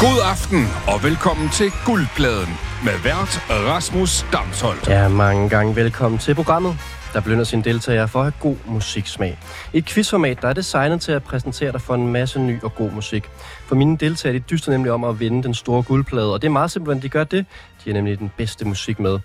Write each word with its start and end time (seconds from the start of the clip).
God 0.00 0.20
aften 0.24 0.64
og 0.86 1.04
velkommen 1.04 1.48
til 1.48 1.72
Guldpladen 1.86 2.54
med 2.84 2.92
vært 3.04 3.42
Rasmus 3.50 4.26
Damsholdt. 4.32 4.88
Ja, 4.88 5.08
mange 5.08 5.48
gange 5.48 5.76
velkommen 5.76 6.18
til 6.18 6.34
programmet, 6.34 6.76
der 7.12 7.20
belønner 7.20 7.44
sine 7.44 7.62
deltagere 7.62 8.08
for 8.08 8.18
at 8.18 8.24
have 8.24 8.34
god 8.40 8.56
musiksmag. 8.66 9.38
Et 9.72 9.84
quizformat, 9.84 10.42
der 10.42 10.48
er 10.48 10.52
designet 10.52 11.00
til 11.00 11.12
at 11.12 11.22
præsentere 11.22 11.72
dig 11.72 11.80
for 11.80 11.94
en 11.94 12.06
masse 12.06 12.40
ny 12.40 12.62
og 12.62 12.74
god 12.74 12.90
musik. 12.90 13.30
For 13.66 13.74
mine 13.74 13.96
deltagere, 13.96 14.38
de 14.38 14.44
dyster 14.50 14.72
nemlig 14.72 14.92
om 14.92 15.04
at 15.04 15.20
vinde 15.20 15.42
den 15.42 15.54
store 15.54 15.82
guldplade, 15.82 16.32
og 16.32 16.42
det 16.42 16.48
er 16.48 16.52
meget 16.52 16.70
simpelt, 16.70 16.86
hvordan 16.86 17.02
de 17.02 17.08
gør 17.08 17.24
det. 17.24 17.46
De 17.84 17.90
har 17.90 17.94
nemlig 17.94 18.18
den 18.18 18.30
bedste 18.36 18.64
musik 18.64 19.00
med. 19.00 19.18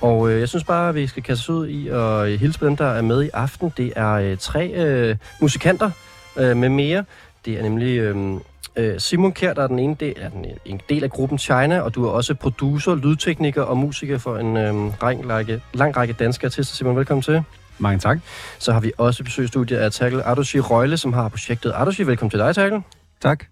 Og 0.00 0.30
øh, 0.30 0.40
jeg 0.40 0.48
synes 0.48 0.64
bare, 0.64 0.88
at 0.88 0.94
vi 0.94 1.06
skal 1.06 1.22
kaste 1.22 1.40
os 1.40 1.48
ud 1.48 1.68
i 1.68 1.88
og 1.88 2.26
hilse 2.26 2.58
på 2.58 2.66
dem, 2.66 2.76
der 2.76 2.86
er 2.86 3.02
med 3.02 3.24
i 3.24 3.30
aften. 3.32 3.72
Det 3.76 3.92
er 3.96 4.12
øh, 4.12 4.36
tre 4.38 4.68
øh, 4.68 5.16
musikanter 5.40 5.90
øh, 6.36 6.56
med 6.56 6.68
mere. 6.68 7.04
Det 7.44 7.58
er 7.58 7.62
nemlig... 7.62 7.98
Øh, 7.98 8.40
Øh, 8.76 9.00
Simon 9.00 9.32
Kjær, 9.32 9.54
der 9.54 9.62
er 9.62 9.66
den 9.66 9.78
ene 9.78 9.96
del, 10.00 10.14
er 10.16 10.28
den, 10.28 10.46
en 10.64 10.80
del 10.88 11.04
af 11.04 11.10
gruppen 11.10 11.38
China, 11.38 11.80
og 11.80 11.94
du 11.94 12.04
er 12.06 12.10
også 12.10 12.34
producer, 12.34 12.94
lydtekniker 12.94 13.62
og 13.62 13.76
musiker 13.76 14.18
for 14.18 14.36
en 14.36 14.56
øh, 14.56 14.74
lang, 15.02 15.30
række, 15.30 15.62
lang 15.74 15.96
række 15.96 16.14
danske 16.14 16.46
artister. 16.46 16.74
Simon, 16.74 16.96
velkommen 16.96 17.22
til. 17.22 17.42
Mange 17.78 17.98
tak. 17.98 18.18
Så 18.58 18.72
har 18.72 18.80
vi 18.80 18.92
også 18.98 19.24
besøgsstudiet 19.24 19.78
af 19.78 19.92
Tackle 19.92 20.22
Ardushi 20.22 20.60
Røgle, 20.60 20.96
som 20.96 21.12
har 21.12 21.28
projektet 21.28 21.72
Ardushi. 21.72 22.02
Velkommen 22.02 22.30
til 22.30 22.38
dig, 22.38 22.54
Tackle. 22.54 22.82
Tak. 23.20 23.44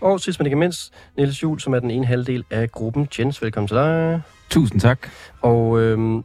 Og 0.00 0.20
sidst 0.20 0.40
men 0.40 0.46
ikke 0.46 0.56
mindst, 0.56 0.92
Niels 1.16 1.42
Juhl, 1.42 1.60
som 1.60 1.74
er 1.74 1.78
den 1.78 1.90
ene 1.90 2.06
halvdel 2.06 2.44
af 2.50 2.72
gruppen 2.72 3.08
Jens. 3.18 3.42
Velkommen 3.42 3.68
til 3.68 3.76
dig. 3.76 4.22
Tusind 4.50 4.80
tak. 4.80 5.08
Og 5.42 5.80
øh, 5.80 6.22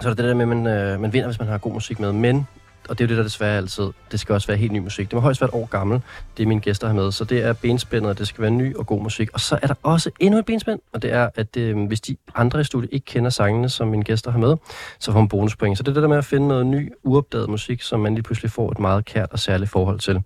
så 0.00 0.08
er 0.08 0.14
der 0.14 0.22
det 0.22 0.24
der 0.24 0.34
med, 0.34 0.42
at 0.42 0.48
man, 0.48 0.66
øh, 0.66 1.00
man 1.00 1.12
vinder, 1.12 1.28
hvis 1.28 1.38
man 1.38 1.48
har 1.48 1.58
god 1.58 1.72
musik 1.72 2.00
med. 2.00 2.12
Men 2.12 2.46
og 2.88 2.98
det 2.98 3.04
er 3.04 3.08
jo 3.08 3.08
det, 3.08 3.16
der 3.16 3.22
desværre 3.22 3.56
altid. 3.56 3.90
Det 4.10 4.20
skal 4.20 4.32
også 4.32 4.46
være 4.46 4.56
helt 4.56 4.72
ny 4.72 4.78
musik. 4.78 5.10
Det 5.10 5.14
må 5.14 5.20
højst 5.20 5.40
være 5.40 5.48
et 5.48 5.54
år 5.54 5.66
gammel, 5.66 6.00
det 6.36 6.42
er 6.42 6.46
mine 6.46 6.60
gæster 6.60 6.86
har 6.86 6.94
med. 6.94 7.12
Så 7.12 7.24
det 7.24 7.44
er 7.44 7.52
benspændet, 7.52 8.10
og 8.10 8.18
det 8.18 8.28
skal 8.28 8.42
være 8.42 8.50
ny 8.50 8.76
og 8.76 8.86
god 8.86 9.02
musik. 9.02 9.30
Og 9.34 9.40
så 9.40 9.58
er 9.62 9.66
der 9.66 9.74
også 9.82 10.10
endnu 10.20 10.38
et 10.38 10.44
benspænd, 10.44 10.80
og 10.92 11.02
det 11.02 11.12
er, 11.12 11.28
at 11.34 11.56
øh, 11.56 11.86
hvis 11.86 12.00
de 12.00 12.16
andre 12.34 12.60
i 12.60 12.64
studiet 12.64 12.92
ikke 12.92 13.04
kender 13.04 13.30
sangene, 13.30 13.68
som 13.68 13.88
mine 13.88 14.04
gæster 14.04 14.30
har 14.30 14.38
med, 14.38 14.56
så 14.98 15.12
får 15.12 15.20
man 15.20 15.28
bonuspoint. 15.28 15.78
Så 15.78 15.82
det 15.82 15.88
er 15.88 15.94
det 15.94 16.02
der 16.02 16.08
med 16.08 16.18
at 16.18 16.24
finde 16.24 16.48
noget 16.48 16.66
ny, 16.66 16.92
uopdaget 17.04 17.48
musik, 17.48 17.82
som 17.82 18.00
man 18.00 18.14
lige 18.14 18.22
pludselig 18.22 18.50
får 18.50 18.70
et 18.70 18.78
meget 18.78 19.04
kært 19.04 19.32
og 19.32 19.38
særligt 19.38 19.70
forhold 19.70 19.98
til. 19.98 20.22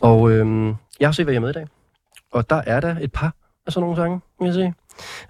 Og 0.00 0.30
øh, 0.30 0.74
jeg 1.00 1.08
har 1.08 1.12
set, 1.12 1.24
hvad 1.26 1.32
jeg 1.32 1.38
er 1.38 1.40
med 1.40 1.50
i 1.50 1.52
dag. 1.52 1.66
Og 2.32 2.50
der 2.50 2.62
er 2.66 2.80
der 2.80 2.96
et 3.00 3.12
par 3.12 3.34
af 3.66 3.72
sådan 3.72 3.82
nogle 3.82 3.96
sange, 3.96 4.20
vil 4.40 4.46
jeg 4.46 4.54
sige. 4.54 4.74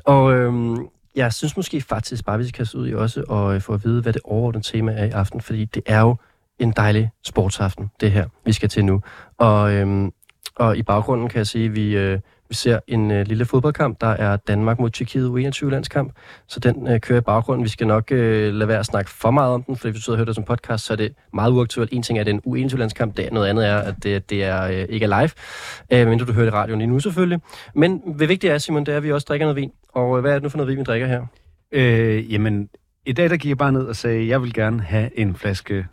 Og 0.05 0.35
øh, 0.35 0.77
jeg 1.17 1.33
synes 1.33 1.57
måske 1.57 1.81
faktisk 1.81 2.25
bare, 2.25 2.39
vi 2.39 2.45
skal 2.45 2.57
kaste 2.57 2.79
ud 2.79 2.89
i 2.89 2.95
også 2.95 3.25
og 3.29 3.55
øh, 3.55 3.61
få 3.61 3.75
at 3.75 3.85
vide, 3.85 4.03
hvad 4.03 4.13
det 4.13 4.23
overordnede 4.25 4.67
tema 4.67 4.93
er 4.93 5.05
i 5.05 5.11
aften, 5.11 5.41
fordi 5.41 5.65
det 5.65 5.83
er 5.87 6.01
jo 6.01 6.17
en 6.59 6.73
dejlig 6.77 7.11
sportsaften, 7.25 7.91
det 8.01 8.11
her, 8.13 8.29
vi 8.45 8.53
skal 8.53 8.69
til 8.69 8.85
nu. 8.85 9.03
Og, 9.39 9.73
øhm, 9.73 10.13
og 10.57 10.77
i 10.77 10.83
baggrunden 10.83 11.29
kan 11.29 11.39
jeg 11.39 11.47
sige, 11.47 11.65
at 11.65 11.75
vi, 11.75 11.97
øh, 11.97 12.21
vi 12.49 12.55
ser 12.55 12.79
en 12.87 13.11
øh, 13.11 13.27
lille 13.27 13.45
fodboldkamp, 13.45 14.01
der 14.01 14.07
er 14.07 14.37
Danmark 14.37 14.79
mod 14.79 14.91
Tjekkiet 14.91 15.29
U21-landskamp, 15.29 16.13
så 16.47 16.61
den 16.61 16.89
øh, 16.89 17.01
kører 17.01 17.19
i 17.19 17.23
baggrunden. 17.23 17.65
Vi 17.65 17.69
skal 17.69 17.87
nok 17.87 18.13
øh, 18.13 18.55
lade 18.55 18.69
være 18.69 18.79
at 18.79 18.87
snakke 18.87 19.11
for 19.11 19.31
meget 19.31 19.55
om 19.55 19.63
den, 19.63 19.77
for 19.77 19.89
hvis 19.89 19.97
du 19.97 20.03
sidder 20.03 20.17
og 20.17 20.19
hører 20.19 20.27
det 20.27 20.35
som 20.35 20.45
podcast, 20.45 20.85
så 20.85 20.93
er 20.93 20.97
det 20.97 21.15
meget 21.33 21.53
uaktuelt. 21.53 21.93
En 21.93 22.03
ting 22.03 22.19
er, 22.19 22.21
at 22.21 22.27
det 22.27 22.35
er 22.35 22.41
en 22.45 22.67
U21-landskamp, 22.67 23.17
det, 23.17 23.33
noget 23.33 23.49
andet 23.49 23.67
er, 23.69 23.79
at 23.79 23.95
det, 24.03 24.31
det 24.31 24.45
er 24.45 24.63
øh, 24.65 24.87
ikke 24.89 25.05
er 25.05 25.21
live, 25.21 25.31
øh, 26.01 26.09
men 26.09 26.19
du 26.19 26.33
hører 26.33 26.45
det 26.45 26.53
i 26.53 26.55
radioen 26.55 26.79
lige 26.79 26.91
nu 26.91 27.01
selvfølgelig. 27.01 27.41
Men 27.75 28.19
det 28.19 28.29
vigtige 28.29 28.51
er, 28.51 28.59
Simon, 28.59 28.87
det 28.87 28.93
er, 28.93 28.97
at 28.97 29.03
vi 29.03 29.13
også 29.13 29.25
drikker 29.29 29.47
noget 29.47 29.57
vin. 29.57 29.73
Og 29.89 30.17
øh, 30.17 30.21
hvad 30.21 30.31
er 30.31 30.35
det 30.35 30.43
nu 30.43 30.49
for 30.49 30.59
noget 30.59 30.69
vin, 30.69 30.79
vi 30.79 30.85
drikker 30.85 31.07
her? 31.07 31.27
Øh, 31.73 32.33
jamen, 32.33 32.69
i 33.07 33.13
dag 33.13 33.31
der 33.31 33.37
gik 33.37 33.49
jeg 33.49 33.59
bare 33.59 33.73
ned 33.73 33.83
og 33.83 33.97
sagde, 33.97 34.23
at 34.23 34.29
jeg 34.29 34.43
vil 34.43 34.55
gerne 34.55 34.83
have 34.83 35.19
en 35.19 35.35
flaske 35.35 35.87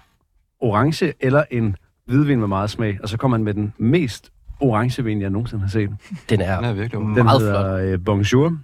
orange 0.60 1.14
eller 1.20 1.44
en 1.52 1.76
hvidvin 2.06 2.40
med 2.40 2.48
meget 2.48 2.70
smag. 2.70 3.00
Og 3.04 3.10
så 3.10 3.18
kom 3.18 3.32
han 3.32 3.44
med 3.44 3.54
den 3.54 3.74
mest 3.78 4.32
orange 4.62 5.04
vin, 5.04 5.22
jeg 5.22 5.30
nogensinde 5.30 5.62
har 5.62 5.70
set. 5.70 5.90
Den 6.30 6.42
er, 6.42 6.56
Den 6.56 6.66
er 6.66 6.74
virkelig 6.74 7.00
Den 7.16 7.24
meget 7.24 7.42
hedder 7.42 7.74
øh, 7.76 8.04
Bonjour. 8.06 8.58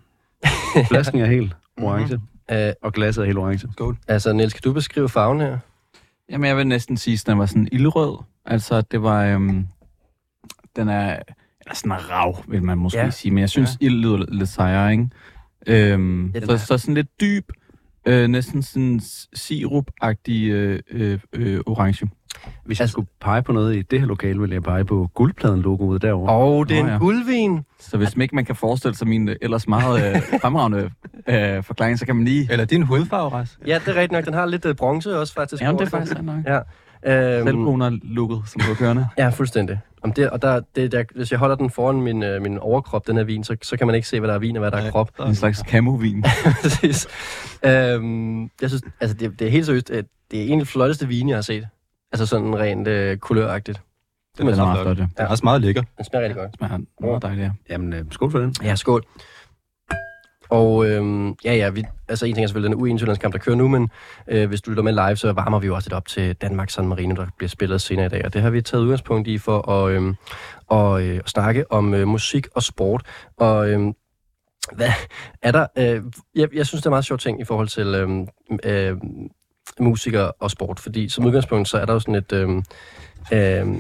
Flasken 0.88 1.20
er 1.22 1.26
helt 1.26 1.56
orange, 1.84 2.20
øh, 2.52 2.74
og 2.84 2.94
glasset 2.94 3.22
er 3.22 3.25
helt 3.25 3.38
orange. 3.38 3.68
altså, 4.08 4.34
Niels, 4.34 4.53
kan 4.53 4.62
du 4.63 4.74
beskrive 4.74 5.09
farven 5.09 5.40
her? 5.41 5.58
Jamen, 6.31 6.47
jeg 6.47 6.58
vil 6.58 6.68
næsten 6.68 6.97
sige, 6.97 7.13
at 7.13 7.24
den 7.28 7.38
var 7.40 7.46
sådan 7.46 7.68
ildrød. 7.72 8.18
Altså, 8.46 8.81
det 8.81 9.02
var... 9.03 9.25
Øhm, 9.25 9.68
den 10.75 10.90
er... 10.90 11.19
Eller 11.62 11.75
sådan 11.75 12.09
rav, 12.09 12.44
vil 12.47 12.64
man 12.64 12.78
måske 12.78 13.00
Ja. 13.00 13.09
sige. 13.09 13.31
Men 13.31 13.41
jeg 13.41 13.50
synes, 13.50 13.78
ja. 13.81 13.85
ild 13.85 13.96
lyder 13.96 14.18
lidt 14.31 14.50
sejere, 14.50 14.91
ikke? 14.91 15.09
Øhm, 15.68 16.31
Ja, 16.35 16.40
så, 16.46 16.52
er- 16.52 16.58
så 16.58 16.78
sådan 16.78 16.96
lidt 16.96 17.22
dyb, 17.22 17.52
øh, 18.06 18.28
næsten 18.28 18.64
sådan 18.64 19.00
sirup-agtig 19.35 20.31
øh, 20.52 20.79
øh, 20.91 21.19
øh, 21.34 21.59
orange. 21.66 22.08
Hvis 22.66 22.80
jeg 22.80 22.84
Altså- 22.84 22.92
skulle 22.92 23.08
pege 23.22 23.42
på 23.44 23.52
noget 23.52 23.76
i 23.76 23.82
det 23.82 24.00
her 24.00 24.08
lokale, 24.08 24.40
ville 24.40 24.56
jeg 24.56 24.64
pege 24.64 24.86
på 24.86 25.10
guldpladen-logoet 25.14 26.02
derovre. 26.02 26.34
Og 26.34 26.70
det 26.70 26.78
er 26.78 26.82
Nå, 26.82 26.88
en 26.88 26.94
ja. 26.94 27.00
guldvin. 27.00 27.64
Så 27.80 27.98
hvis 27.98 28.16
man 28.16 28.22
ikke 28.22 28.36
man 28.36 28.46
kan 28.46 28.56
forestille 28.56 28.96
sig 28.96 29.08
min 29.08 29.30
øh, 29.30 29.36
ellers 29.42 29.68
meget 29.68 30.16
øh, 30.16 30.22
fremragende 30.42 30.92
øh, 31.28 31.64
forklaring, 31.64 32.00
så 32.00 32.06
kan 32.06 32.16
man 32.16 32.26
lige... 32.26 32.48
Eller 32.52 32.66
din 32.66 32.82
hudfarve, 32.84 33.30
Ras. 33.30 33.60
Ja, 33.68 33.80
det 33.80 33.88
er 33.88 33.94
rigtigt 33.96 34.12
nok. 34.12 34.26
Den 34.26 34.34
har 34.34 34.46
lidt 34.46 34.66
uh, 34.66 34.74
bronze 34.76 35.20
også, 35.20 35.34
faktisk. 35.34 35.62
Jamen, 35.64 35.80
det 35.80 35.86
er 35.86 35.90
faktisk 35.90 36.22
nok. 36.22 36.36
Ja. 36.46 36.60
Øhm, 37.06 37.48
Selvbruner-looket, 37.48 38.42
som 38.50 38.62
du 38.62 38.72
er 38.72 38.76
kørende. 38.76 39.08
ja, 39.18 39.30
fuldstændig. 39.30 39.80
Om 40.04 40.14
det, 40.14 40.30
og 40.30 40.42
der, 40.42 40.62
det, 40.76 40.92
der, 40.92 41.04
hvis 41.16 41.32
jeg 41.32 41.40
holder 41.40 41.56
den 41.56 41.70
foran 41.70 42.02
min, 42.02 42.24
øh, 42.24 42.42
min 42.42 42.58
overkrop, 42.58 43.08
den 43.08 43.18
her 43.18 43.24
vin, 43.24 43.44
så, 43.44 43.56
så 43.62 43.78
kan 43.78 43.88
man 43.88 43.96
ikke 43.96 44.08
se, 44.08 44.20
hvad 44.20 44.30
der 44.30 44.36
er 44.36 44.40
vin 44.40 44.56
og 44.56 44.59
hvad 44.59 44.72
der 44.72 44.78
er 44.78 44.92
krop. 44.92 45.12
En 45.28 45.36
slags 45.36 45.59
camovin. 45.59 46.24
Præcis. 46.62 47.08
Øhm, 47.66 48.42
jeg 48.44 48.70
synes, 48.70 48.82
altså 49.02 49.18
det, 49.18 49.40
det 49.40 49.48
er 49.48 49.52
helt 49.52 49.66
seriøst, 49.66 49.90
øh, 49.94 50.04
det 50.32 50.42
er 50.42 50.46
en 50.46 50.59
af 50.59 50.66
de 50.66 50.72
flotteste 50.72 51.08
vine, 51.08 51.30
jeg 51.30 51.38
har 51.38 51.42
set. 51.42 51.68
Altså 52.12 52.25
sådan 52.25 52.59
rent 52.59 52.88
øh, 52.88 53.18
kuløragtigt. 53.18 53.81
Den 54.38 54.47
Den 54.47 54.53
er 54.53 54.57
meget 54.57 54.68
meget 54.68 54.85
flot, 54.85 54.97
ja. 54.97 55.01
Den 55.01 55.25
er 55.25 55.28
også 55.28 55.44
meget 55.44 55.62
lækker. 55.62 55.84
Den 55.97 56.06
smager 56.06 56.25
rigtig 56.25 56.35
godt. 56.35 56.56
Smager 56.57 56.79
meget 57.01 57.22
dejligt, 57.22 57.45
ja. 57.45 57.51
Jamen, 57.69 57.94
øh, 57.94 58.06
skål 58.12 58.31
for 58.31 58.40
den. 58.40 58.56
Ja, 58.63 58.75
skål. 58.75 59.06
Og 60.50 60.88
øhm, 60.88 61.35
ja, 61.46 61.56
ja, 61.56 61.69
vi, 61.69 61.84
altså 62.07 62.25
en 62.25 62.35
ting 62.35 62.44
er 62.44 62.47
selvfølgelig 62.47 62.78
den 62.78 63.00
U21-landskamp, 63.00 63.34
der 63.34 63.40
kører 63.40 63.56
nu, 63.56 63.67
men 63.67 63.90
øh, 64.28 64.47
hvis 64.47 64.62
du 64.62 64.72
lytter 64.72 64.84
med 64.84 64.94
live, 64.94 65.16
så 65.16 65.31
varmer 65.31 65.59
vi 65.59 65.67
jo 65.67 65.75
også 65.75 65.90
lidt 65.90 65.94
op 65.94 66.07
til 66.07 66.35
Danmark 66.35 66.69
San 66.69 66.88
Marino, 66.88 67.16
der 67.16 67.25
bliver 67.38 67.50
spillet 67.50 67.81
senere 67.81 68.06
i 68.06 68.09
dag. 68.09 68.25
Og 68.25 68.34
det 68.34 68.41
har 68.41 68.50
vi 68.50 68.62
taget 68.62 68.84
udgangspunkt 68.84 69.28
i 69.28 69.38
for 69.38 69.72
at, 69.72 69.91
øhm, 69.91 70.16
og, 70.67 71.03
øh, 71.03 71.17
at 71.17 71.29
snakke 71.29 71.72
om 71.72 71.94
øh, 71.94 72.07
musik 72.07 72.47
og 72.56 72.63
sport. 72.63 73.01
Og 73.38 73.69
øhm, 73.69 73.94
hvad 74.75 74.90
er 75.41 75.51
der... 75.51 75.67
Øh, 75.78 76.03
jeg, 76.35 76.56
jeg 76.56 76.66
synes, 76.66 76.81
det 76.81 76.85
er 76.85 76.90
meget 76.90 77.06
sjov 77.06 77.17
ting 77.17 77.41
i 77.41 77.44
forhold 77.44 77.67
til 77.67 77.88
øhm, 77.88 78.28
øh, 78.63 78.97
musikere 79.79 80.31
og 80.31 80.51
sport, 80.51 80.79
fordi 80.79 81.09
som 81.09 81.25
udgangspunkt, 81.25 81.67
så 81.67 81.78
er 81.78 81.85
der 81.85 81.94
jo 81.94 82.00
sådan 82.00 82.16
et... 82.16 82.33
Øh, 82.33 82.50
øh, 82.50 82.61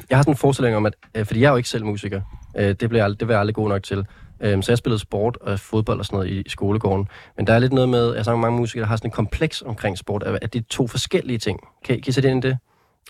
jeg 0.09 0.17
har 0.17 0.21
sådan 0.21 0.31
en 0.31 0.37
forestilling 0.37 0.75
om, 0.75 0.85
at... 0.85 0.93
Øh, 1.15 1.25
fordi 1.25 1.39
jeg 1.39 1.47
er 1.47 1.51
jo 1.51 1.57
ikke 1.57 1.69
selv 1.69 1.85
musiker. 1.85 2.21
Øh, 2.57 2.75
det, 2.79 2.89
bliver 2.89 3.05
jeg, 3.05 3.19
det 3.19 3.27
vil 3.27 3.33
jeg 3.33 3.39
aldrig 3.39 3.55
god 3.55 3.69
nok 3.69 3.83
til. 3.83 4.05
Øh, 4.41 4.63
så 4.63 4.71
jeg 4.71 4.77
spillede 4.77 4.99
sport 4.99 5.37
og 5.41 5.59
fodbold 5.59 5.99
og 5.99 6.05
sådan 6.05 6.17
noget 6.17 6.31
i, 6.31 6.41
i 6.41 6.49
skolegården. 6.49 7.07
Men 7.37 7.47
der 7.47 7.53
er 7.53 7.59
lidt 7.59 7.73
noget 7.73 7.89
med, 7.89 8.11
at 8.11 8.17
altså, 8.17 8.35
mange 8.35 8.57
musikere 8.57 8.81
der 8.81 8.87
har 8.87 8.95
sådan 8.95 9.07
en 9.07 9.11
kompleks 9.11 9.61
omkring 9.61 9.97
sport, 9.97 10.23
at, 10.23 10.53
det 10.53 10.59
er 10.59 10.63
to 10.69 10.87
forskellige 10.87 11.37
ting. 11.37 11.59
Kan, 11.85 11.95
kan 11.95 12.09
I 12.09 12.11
sætte 12.11 12.29
ind 12.29 12.45
i 12.45 12.47
det? 12.47 12.57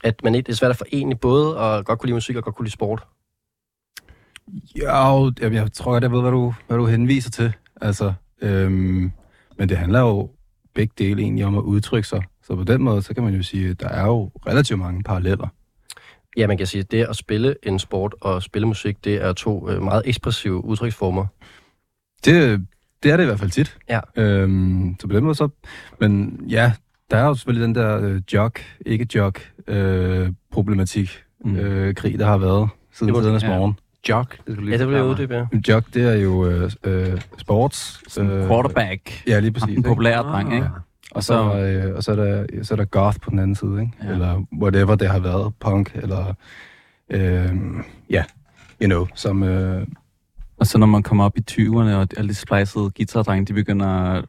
At 0.03 0.23
man 0.23 0.35
ikke, 0.35 0.47
det 0.47 0.51
er 0.51 0.57
svært 0.57 0.71
at 0.71 0.77
forene 0.77 1.15
både 1.15 1.57
og 1.57 1.85
godt 1.85 1.99
kunne 1.99 2.07
lide 2.07 2.15
musik 2.15 2.35
og 2.35 2.43
godt 2.43 2.55
kunne 2.55 2.65
lide 2.65 2.73
sport. 2.73 3.03
Ja, 4.75 5.29
jeg, 5.41 5.53
jeg 5.53 5.73
tror 5.73 5.91
godt, 5.91 6.03
jeg 6.03 6.11
ved, 6.11 6.21
hvad 6.21 6.31
du, 6.31 6.53
hvad 6.67 6.77
du 6.77 6.85
henviser 6.85 7.31
til. 7.31 7.53
Altså, 7.81 8.13
øhm, 8.41 9.11
men 9.57 9.69
det 9.69 9.77
handler 9.77 9.99
jo 9.99 10.29
begge 10.75 10.93
dele 10.97 11.21
egentlig 11.21 11.45
om 11.45 11.57
at 11.57 11.61
udtrykke 11.61 12.07
sig. 12.07 12.21
Så 12.47 12.55
på 12.55 12.63
den 12.63 12.81
måde, 12.83 13.01
så 13.01 13.13
kan 13.13 13.23
man 13.23 13.33
jo 13.33 13.43
sige, 13.43 13.69
at 13.69 13.79
der 13.79 13.89
er 13.89 14.05
jo 14.05 14.31
relativt 14.47 14.79
mange 14.79 15.03
paralleller. 15.03 15.47
Ja, 16.37 16.47
man 16.47 16.57
kan 16.57 16.67
sige, 16.67 16.81
at 16.81 16.91
det 16.91 17.03
at 17.09 17.15
spille 17.15 17.55
en 17.63 17.79
sport 17.79 18.15
og 18.21 18.43
spille 18.43 18.67
musik, 18.67 19.03
det 19.03 19.15
er 19.23 19.33
to 19.33 19.69
øh, 19.69 19.81
meget 19.83 20.01
ekspressive 20.05 20.65
udtryksformer. 20.65 21.25
Det, 22.25 22.65
det 23.03 23.11
er 23.11 23.17
det 23.17 23.23
i 23.23 23.25
hvert 23.25 23.39
fald 23.39 23.51
tit. 23.51 23.77
Ja. 23.89 23.99
Øhm, 24.15 24.95
så 24.99 25.07
på 25.07 25.15
den 25.15 25.23
måde 25.23 25.35
så... 25.35 25.49
Men 25.99 26.39
ja, 26.49 26.71
der 27.11 27.17
er 27.17 27.25
jo 27.25 27.35
selvfølgelig 27.35 27.67
den 27.67 27.75
der 27.75 28.01
øh, 28.01 28.21
jog, 28.33 28.51
ikke 28.85 29.07
jog, 29.15 29.33
øh, 29.67 30.29
problematik, 30.51 31.23
Mm. 31.45 31.55
øh, 31.55 31.95
krig, 31.95 32.19
der 32.19 32.25
har 32.25 32.37
været 32.37 32.69
siden 32.93 33.13
tidernes 33.13 33.43
ja. 33.43 33.47
morgen. 33.47 33.79
Jog. 34.09 34.25
Det 34.29 34.39
skal 34.41 34.55
du 34.55 34.61
lige 34.61 34.71
Ja, 34.71 34.77
det 34.77 34.87
vil 34.87 34.95
jeg 34.95 35.05
uddybe, 35.05 35.35
ja. 35.35 35.45
Jog, 35.69 35.83
det 35.93 36.03
er 36.03 36.13
jo 36.13 36.45
øh, 36.45 36.71
øh, 36.83 37.21
sports. 37.37 38.01
Sådan 38.13 38.31
en 38.31 38.47
quarterback. 38.47 39.23
Ja, 39.27 39.39
lige 39.39 39.51
præcis. 39.51 39.77
En 39.77 39.83
populær 39.83 40.21
dreng, 40.21 40.53
ikke? 40.53 40.69
Og 41.17 41.23
så, 41.23 41.57
øh, 41.57 41.95
og 41.95 42.03
så, 42.03 42.11
er 42.11 42.15
der, 42.15 42.45
så 42.63 42.73
er 42.73 42.75
der 42.75 42.85
goth 42.85 43.19
på 43.19 43.29
den 43.29 43.39
anden 43.39 43.55
side, 43.55 43.81
ikke? 43.81 43.93
Ja. 44.01 44.07
Ja. 44.07 44.13
Eller 44.13 44.43
whatever 44.61 44.95
det 44.95 45.09
har 45.09 45.19
været, 45.19 45.53
punk, 45.59 45.91
eller 45.95 46.33
øh, 47.09 47.49
ja, 48.09 48.23
you 48.81 48.87
know, 48.87 49.07
som... 49.15 49.43
Øh, 49.43 49.87
Og 50.57 50.67
så 50.67 50.77
når 50.77 50.87
man 50.87 51.03
kommer 51.03 51.23
op 51.25 51.37
i 51.37 51.43
20'erne, 51.51 51.73
og 51.95 52.07
alle 52.17 52.29
de 52.29 52.33
splicede 52.33 52.91
guitardrenge, 52.97 53.45
de 53.45 53.53
begynder 53.53 53.87
at 53.87 54.25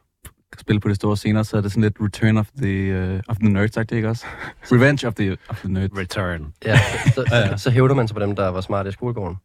spille 0.59 0.79
på 0.79 0.89
de 0.89 0.95
store 0.95 1.17
scener, 1.17 1.43
så 1.43 1.57
er 1.57 1.61
det 1.61 1.71
sådan 1.71 1.83
lidt 1.83 1.95
Return 2.01 2.37
of 2.37 2.47
the, 2.61 3.13
uh, 3.13 3.19
of 3.27 3.37
the 3.37 3.49
Nerds, 3.49 3.73
sagt 3.73 3.91
ikke 3.91 4.09
også? 4.09 4.25
Revenge 4.73 5.07
of 5.07 5.13
the, 5.13 5.37
of 5.49 5.59
the 5.59 5.69
Nerds. 5.73 5.97
Return. 5.97 6.53
ja 6.65 6.77
så, 7.15 7.23
så, 7.27 7.53
så 7.57 7.69
hævder 7.69 7.95
man 7.95 8.07
sig 8.07 8.15
på 8.15 8.21
dem, 8.21 8.35
der 8.35 8.47
var 8.47 8.61
smarte 8.61 8.89
i 8.89 8.91
skolegården. 8.91 9.37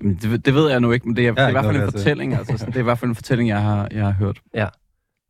Jamen, 0.00 0.18
det, 0.22 0.46
det 0.46 0.54
ved 0.54 0.70
jeg 0.70 0.80
nu 0.80 0.92
ikke, 0.92 1.08
men 1.08 1.16
det 1.16 1.26
er, 1.26 1.34
det 1.34 1.42
er 1.42 1.48
i 1.48 1.52
hvert 1.52 1.64
fald 1.64 1.76
en 1.76 1.92
fortælling. 1.92 2.34
Altså, 2.34 2.58
sådan, 2.58 2.72
det 2.72 2.76
er 2.76 2.80
i 2.80 2.84
hvert 2.84 2.98
fald 2.98 3.08
en 3.08 3.14
fortælling, 3.14 3.48
jeg 3.48 3.62
har, 3.62 3.88
jeg 3.92 4.04
har 4.04 4.12
hørt. 4.12 4.40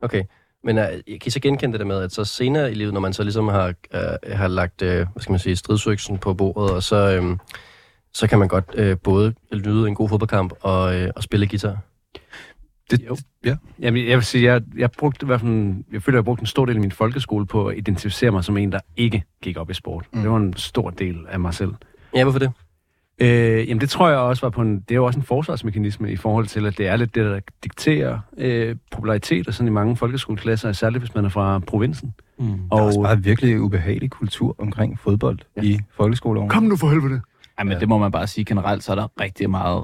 Okay. 0.01 0.23
Men 0.65 0.77
uh, 0.77 0.83
kan 1.07 1.21
I 1.25 1.29
så 1.29 1.39
genkende 1.39 1.73
det 1.73 1.79
der 1.79 1.85
med, 1.85 2.01
at 2.01 2.11
så 2.11 2.25
senere 2.25 2.71
i 2.71 2.73
livet, 2.73 2.93
når 2.93 3.01
man 3.01 3.13
så 3.13 3.23
ligesom 3.23 3.47
har, 3.47 3.73
uh, 3.93 4.31
har 4.31 4.47
lagt, 4.47 4.81
uh, 4.81 4.87
hvad 4.87 5.05
skal 5.19 5.31
man 5.31 5.39
sige, 5.39 5.55
stridsøksen 5.55 6.17
på 6.17 6.33
bordet, 6.33 6.71
og 6.71 6.83
så, 6.83 7.17
um, 7.19 7.39
så 8.13 8.27
kan 8.27 8.39
man 8.39 8.47
godt 8.47 8.65
øh, 8.73 8.97
både 9.03 9.33
lyde 9.51 9.87
en 9.87 9.95
god 9.95 10.09
fodboldkamp 10.09 10.53
og, 10.61 10.95
øh, 10.95 11.11
og 11.15 11.23
spille 11.23 11.47
guitar. 11.47 11.77
Det, 12.91 13.01
Jo. 13.09 13.17
ja. 13.45 13.55
Jamen, 13.79 14.07
jeg 14.07 14.17
vil 14.17 14.25
sige, 14.25 14.53
jeg, 14.53 14.61
jeg 14.77 14.91
brugte 14.91 15.23
i 15.23 15.27
hvert 15.27 15.41
fald, 15.41 15.75
jeg 15.91 16.03
føler, 16.03 16.17
jeg 16.17 16.25
brugte 16.25 16.41
en 16.41 16.47
stor 16.47 16.65
del 16.65 16.75
af 16.75 16.81
min 16.81 16.91
folkeskole 16.91 17.45
på 17.45 17.67
at 17.67 17.77
identificere 17.77 18.31
mig 18.31 18.43
som 18.43 18.57
en, 18.57 18.71
der 18.71 18.79
ikke 18.97 19.23
gik 19.41 19.57
op 19.57 19.69
i 19.69 19.73
sport. 19.73 20.05
Mm. 20.13 20.21
Det 20.21 20.29
var 20.29 20.37
en 20.37 20.53
stor 20.57 20.89
del 20.89 21.17
af 21.29 21.39
mig 21.39 21.53
selv. 21.53 21.73
Ja, 22.15 22.23
hvorfor 22.23 22.39
det? 22.39 22.51
Øh, 23.21 23.69
jamen 23.69 23.81
det 23.81 23.89
tror 23.89 24.09
jeg 24.09 24.17
også 24.17 24.41
var 24.45 24.49
på 24.49 24.61
en, 24.61 24.79
det 24.79 24.91
er 24.91 24.95
jo 24.95 25.05
også 25.05 25.19
en 25.19 25.25
forsvarsmekanisme 25.25 26.11
i 26.11 26.15
forhold 26.15 26.47
til, 26.47 26.65
at 26.65 26.77
det 26.77 26.87
er 26.87 26.95
lidt 26.95 27.15
det, 27.15 27.25
der 27.25 27.39
dikterer 27.63 28.19
øh, 28.37 28.75
popularitet 28.91 29.47
og 29.47 29.53
sådan 29.53 29.67
i 29.67 29.71
mange 29.71 29.95
folkeskoleklasser, 29.97 30.71
særligt 30.71 31.01
hvis 31.01 31.15
man 31.15 31.25
er 31.25 31.29
fra 31.29 31.59
provinsen. 31.59 32.13
Mm. 32.39 32.45
Der 32.45 32.77
er 32.77 32.81
også 32.81 32.99
Og, 32.99 33.03
bare 33.03 33.23
virkelig 33.23 33.61
ubehagelig 33.61 34.09
kultur 34.09 34.55
omkring 34.57 34.99
fodbold 34.99 35.39
Ja. 35.57 35.61
ja. 35.61 35.67
i 35.67 35.79
folkeskoleårene. 35.97 36.49
kom 36.49 36.63
nu 36.63 36.75
for 36.77 36.89
helvede! 36.89 37.21
Ej, 37.57 37.63
men 37.63 37.79
det 37.79 37.89
må 37.89 37.97
man 37.97 38.11
bare 38.11 38.27
sige 38.27 38.45
generelt, 38.45 38.83
så 38.83 38.91
er 38.91 38.95
der 38.95 39.07
rigtig 39.21 39.49
meget 39.49 39.83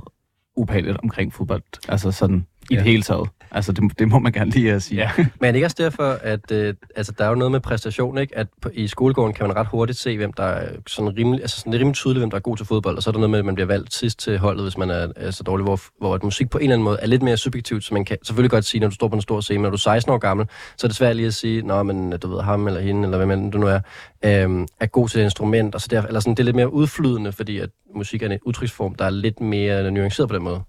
ubehageligt 0.56 0.98
omkring 1.04 1.34
fodbold. 1.34 1.64
Altså 1.90 2.12
sådan 2.12 2.46
i 2.72 2.74
Ja. 2.74 2.80
det 2.80 2.88
hele 2.90 3.04
taget. 3.04 3.30
Altså 3.54 3.72
det, 3.72 4.00
det 4.00 4.08
må 4.08 4.20
man 4.20 4.32
gerne 4.32 4.52
lige 4.52 4.76
uh, 4.76 4.82
sige. 4.82 5.02
Ja. 5.02 5.12
Men 5.18 5.26
er 5.42 5.48
det 5.48 5.56
ikke 5.56 5.66
også 5.66 5.78
derfor, 5.80 6.18
at 6.22 6.52
øh, 6.52 6.74
altså, 6.96 7.12
der 7.18 7.26
er 7.26 7.30
jo 7.30 7.36
noget 7.36 7.52
med 7.52 7.60
præstation, 7.60 8.18
ikke? 8.18 8.38
At 8.38 8.48
på, 8.62 8.70
i 8.74 8.88
skolegården 8.88 9.34
kan 9.34 9.48
man 9.48 9.56
ret 9.56 9.68
hurtigt 9.68 10.00
se, 10.00 10.18
hvem 10.18 10.34
der 10.34 10.44
er 10.44 10.70
sådan 10.88 11.18
rimelig, 11.18 11.42
altså 11.42 11.58
sådan, 11.58 11.72
det 11.72 11.78
er 11.78 11.80
rimelig 11.80 11.96
tydeligt, 11.96 12.22
hvem 12.22 12.30
der 12.30 12.38
er 12.38 12.42
god 12.42 12.58
til 12.58 12.66
fodbold, 12.66 12.98
og 12.98 13.04
så 13.04 13.10
er 13.10 13.12
der 13.12 13.20
noget 13.20 13.30
med, 13.30 13.40
at 13.40 13.46
man 13.46 13.56
bliver 13.56 13.68
valgt 13.68 13.94
sidst 13.94 14.20
til 14.20 14.38
holdet, 14.38 14.64
hvis 14.66 14.78
man 14.78 14.90
er, 14.90 15.08
er 15.16 15.32
så 15.32 15.44
dårlig, 15.44 15.64
hvor, 15.64 15.80
hvor 16.00 16.16
at 16.16 16.24
musik 16.24 16.50
på 16.50 16.58
en 16.58 16.64
eller 16.64 16.74
anden 16.76 16.84
måde 16.84 16.98
er 17.02 17.08
lidt 17.08 17.22
mere 17.22 17.38
subjektivt, 17.38 17.84
så 17.84 17.94
man 17.94 18.06
kan 18.06 18.18
selvfølgelig 18.24 18.52
godt 18.52 18.66
sige, 18.66 18.82
når 18.82 18.88
du 18.88 18.96
står 18.96 19.08
på 19.08 19.16
en 19.16 19.22
stor 19.22 19.42
scene, 19.42 19.58
men 19.58 19.64
når 19.64 19.70
du 19.70 19.76
er 19.76 19.78
16 19.78 20.14
år 20.14 20.18
gammel, 20.18 20.46
så 20.78 20.88
er 20.88 20.90
det 20.90 20.96
svært 20.96 21.16
lige 21.16 21.28
at 21.28 21.34
sige, 21.34 21.62
nå, 21.62 21.84
men 21.84 22.12
du 22.12 22.28
ved, 22.36 22.42
ham 22.42 22.68
eller 22.68 22.80
hende, 22.80 23.04
eller 23.04 23.18
hvem 23.18 23.32
end 23.32 23.52
du 23.52 23.58
nu 23.58 23.68
er, 23.68 23.80
øhm, 24.26 24.68
er 24.80 24.86
god 24.86 25.10
til 25.10 25.20
et 25.20 25.24
instrument, 25.24 25.76
og 25.76 25.82
så 25.82 25.88
der, 25.92 26.02
eller 26.02 26.20
sådan, 26.20 26.34
det 26.36 26.40
er 26.40 26.46
lidt 26.46 26.56
mere 26.56 26.74
udflydende, 26.74 27.32
fordi 27.32 27.58
at 27.60 27.70
musik 27.96 28.22
er 28.24 28.30
en 28.30 28.40
udtryksform, 28.46 28.96
der 28.96 29.06
er 29.06 29.10
lidt 29.10 29.42
mere 29.42 29.92
nuanceret 29.92 30.30
på 30.30 30.36
den 30.36 30.44
måde. 30.44 30.62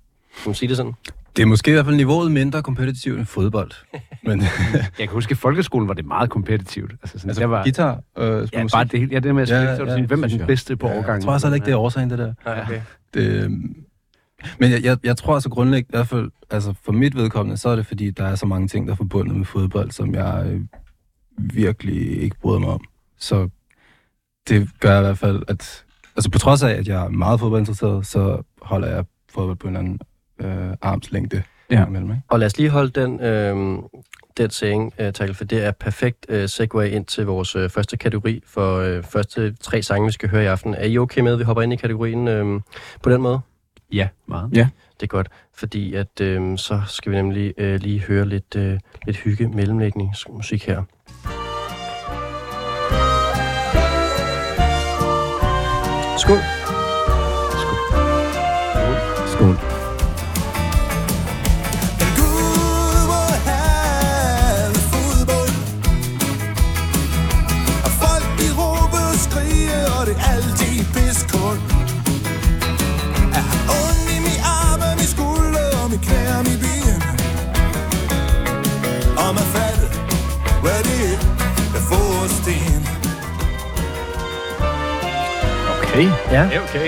Kan 0.43 0.49
man 0.50 0.54
sige 0.54 0.69
det 0.69 0.76
sådan? 0.76 0.93
Det 1.37 1.43
er 1.43 1.46
måske 1.46 1.70
i 1.70 1.75
hvert 1.75 1.84
fald 1.84 1.96
niveauet 1.96 2.32
mindre 2.32 2.62
kompetitivt 2.62 3.19
end 3.19 3.26
fodbold. 3.26 3.70
Men 4.26 4.40
Jeg 4.40 4.49
kan 4.99 5.08
huske, 5.08 5.31
at 5.32 5.37
i 5.37 5.40
folkeskolen 5.40 5.88
var 5.88 5.94
det 5.94 6.06
meget 6.06 6.31
kompetitivt. 6.31 6.93
Altså, 7.02 7.19
sådan, 7.19 7.31
altså, 7.31 7.40
der 7.40 7.46
var, 7.46 7.62
guitar 7.62 8.00
øh, 8.19 8.49
ja, 8.52 8.67
bare 8.73 8.84
det, 8.84 9.00
hele- 9.00 9.12
ja, 9.12 9.19
det 9.19 9.34
med 9.34 9.43
at 9.43 9.49
spille, 9.49 9.62
Ja, 9.62 9.70
ja, 9.70 9.76
så 9.76 9.82
ja, 9.82 9.88
sådan, 9.90 10.05
hvem 10.05 10.25
er 10.25 10.29
den 10.29 10.46
bedste 10.46 10.76
på 10.76 10.87
ja, 10.88 10.93
årgangen? 10.99 11.14
Jeg 11.17 11.23
tror 11.25 11.32
også 11.32 11.55
ikke, 11.55 11.67
det 11.67 11.73
er 11.73 11.76
årsagen, 11.76 12.11
det 12.11 12.19
der. 12.19 12.34
Nej, 12.46 12.61
okay. 12.62 12.81
Det, 13.14 13.44
øhm, 13.44 13.76
men 14.58 14.70
jeg, 14.70 14.84
jeg, 14.84 14.96
jeg 15.05 15.17
tror 15.17 15.34
altså 15.34 15.49
grundlæggende, 15.50 15.88
i 15.88 15.96
hvert 15.96 16.08
fald 16.08 16.31
altså 16.50 16.75
for 16.84 16.93
mit 16.93 17.17
vedkommende, 17.17 17.56
så 17.56 17.69
er 17.69 17.76
det 17.76 17.87
fordi, 17.87 18.11
der 18.11 18.25
er 18.25 18.35
så 18.35 18.46
mange 18.46 18.69
ting, 18.69 18.87
der 18.87 18.93
er 18.93 18.96
forbundet 18.96 19.37
med 19.37 19.44
fodbold, 19.44 19.90
som 19.90 20.14
jeg 20.14 20.46
øh, 20.46 20.61
virkelig 21.38 22.23
ikke 22.23 22.37
bryder 22.40 22.58
mig 22.58 22.69
om. 22.69 22.85
Så 23.19 23.49
det 24.49 24.69
gør 24.81 24.99
i 24.99 25.02
hvert 25.02 25.19
fald, 25.19 25.43
at 25.49 25.85
altså 26.17 26.31
på 26.31 26.38
trods 26.38 26.62
af, 26.62 26.70
at 26.70 26.88
jeg 26.88 27.05
er 27.05 27.08
meget 27.08 27.40
fodboldinteresseret, 27.40 28.06
så 28.06 28.43
holder 28.62 28.88
jeg 28.88 29.05
fodbold 29.35 29.56
på 29.56 29.69
en 29.69 29.76
eller 29.76 29.81
anden 29.81 30.00
øh, 30.44 30.76
armslængde 30.82 31.42
Ja. 31.70 31.86
imellem, 31.86 32.10
ikke? 32.10 32.22
Og 32.28 32.38
lad 32.38 32.46
os 32.46 32.58
lige 32.58 32.70
holde 32.70 32.90
den, 33.00 33.20
øh, 33.20 33.78
den 34.36 34.50
saying, 34.50 34.92
øh, 34.98 35.12
Tackle, 35.12 35.34
for 35.34 35.44
det 35.44 35.64
er 35.64 35.70
perfekt 35.70 36.26
øh, 36.28 36.48
segue 36.48 36.90
ind 36.90 37.04
til 37.04 37.26
vores 37.26 37.56
øh, 37.56 37.70
første 37.70 37.96
kategori 37.96 38.42
for 38.46 38.76
øh, 38.78 39.02
første 39.02 39.54
tre 39.60 39.82
sange, 39.82 40.06
vi 40.06 40.12
skal 40.12 40.28
høre 40.28 40.42
i 40.42 40.46
aften. 40.46 40.74
Er 40.74 40.84
I 40.84 40.98
okay 40.98 41.20
med, 41.20 41.32
at 41.32 41.38
vi 41.38 41.44
hopper 41.44 41.62
ind 41.62 41.72
i 41.72 41.76
kategorien 41.76 42.28
øh, 42.28 42.60
på 43.02 43.10
den 43.10 43.22
måde? 43.22 43.40
Ja, 43.92 44.08
meget. 44.26 44.50
Det 45.00 45.02
er 45.02 45.06
godt, 45.06 45.28
fordi 45.54 45.94
at 45.94 46.20
øh, 46.20 46.58
så 46.58 46.80
skal 46.86 47.12
vi 47.12 47.16
nemlig 47.16 47.54
øh, 47.58 47.80
lige 47.80 48.00
høre 48.00 48.24
lidt, 48.28 48.56
øh, 48.56 48.78
lidt 49.06 49.16
hygge 49.16 49.48
mellemlægningsmusik 49.48 50.66
her. 50.66 50.82
Skål. 56.18 56.62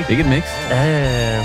Ja. 0.04 0.10
Ikke 0.10 0.22
et 0.22 0.28
mix. 0.28 0.42
Ja, 0.70 0.84
ja, 0.84 1.36
ja. 1.36 1.44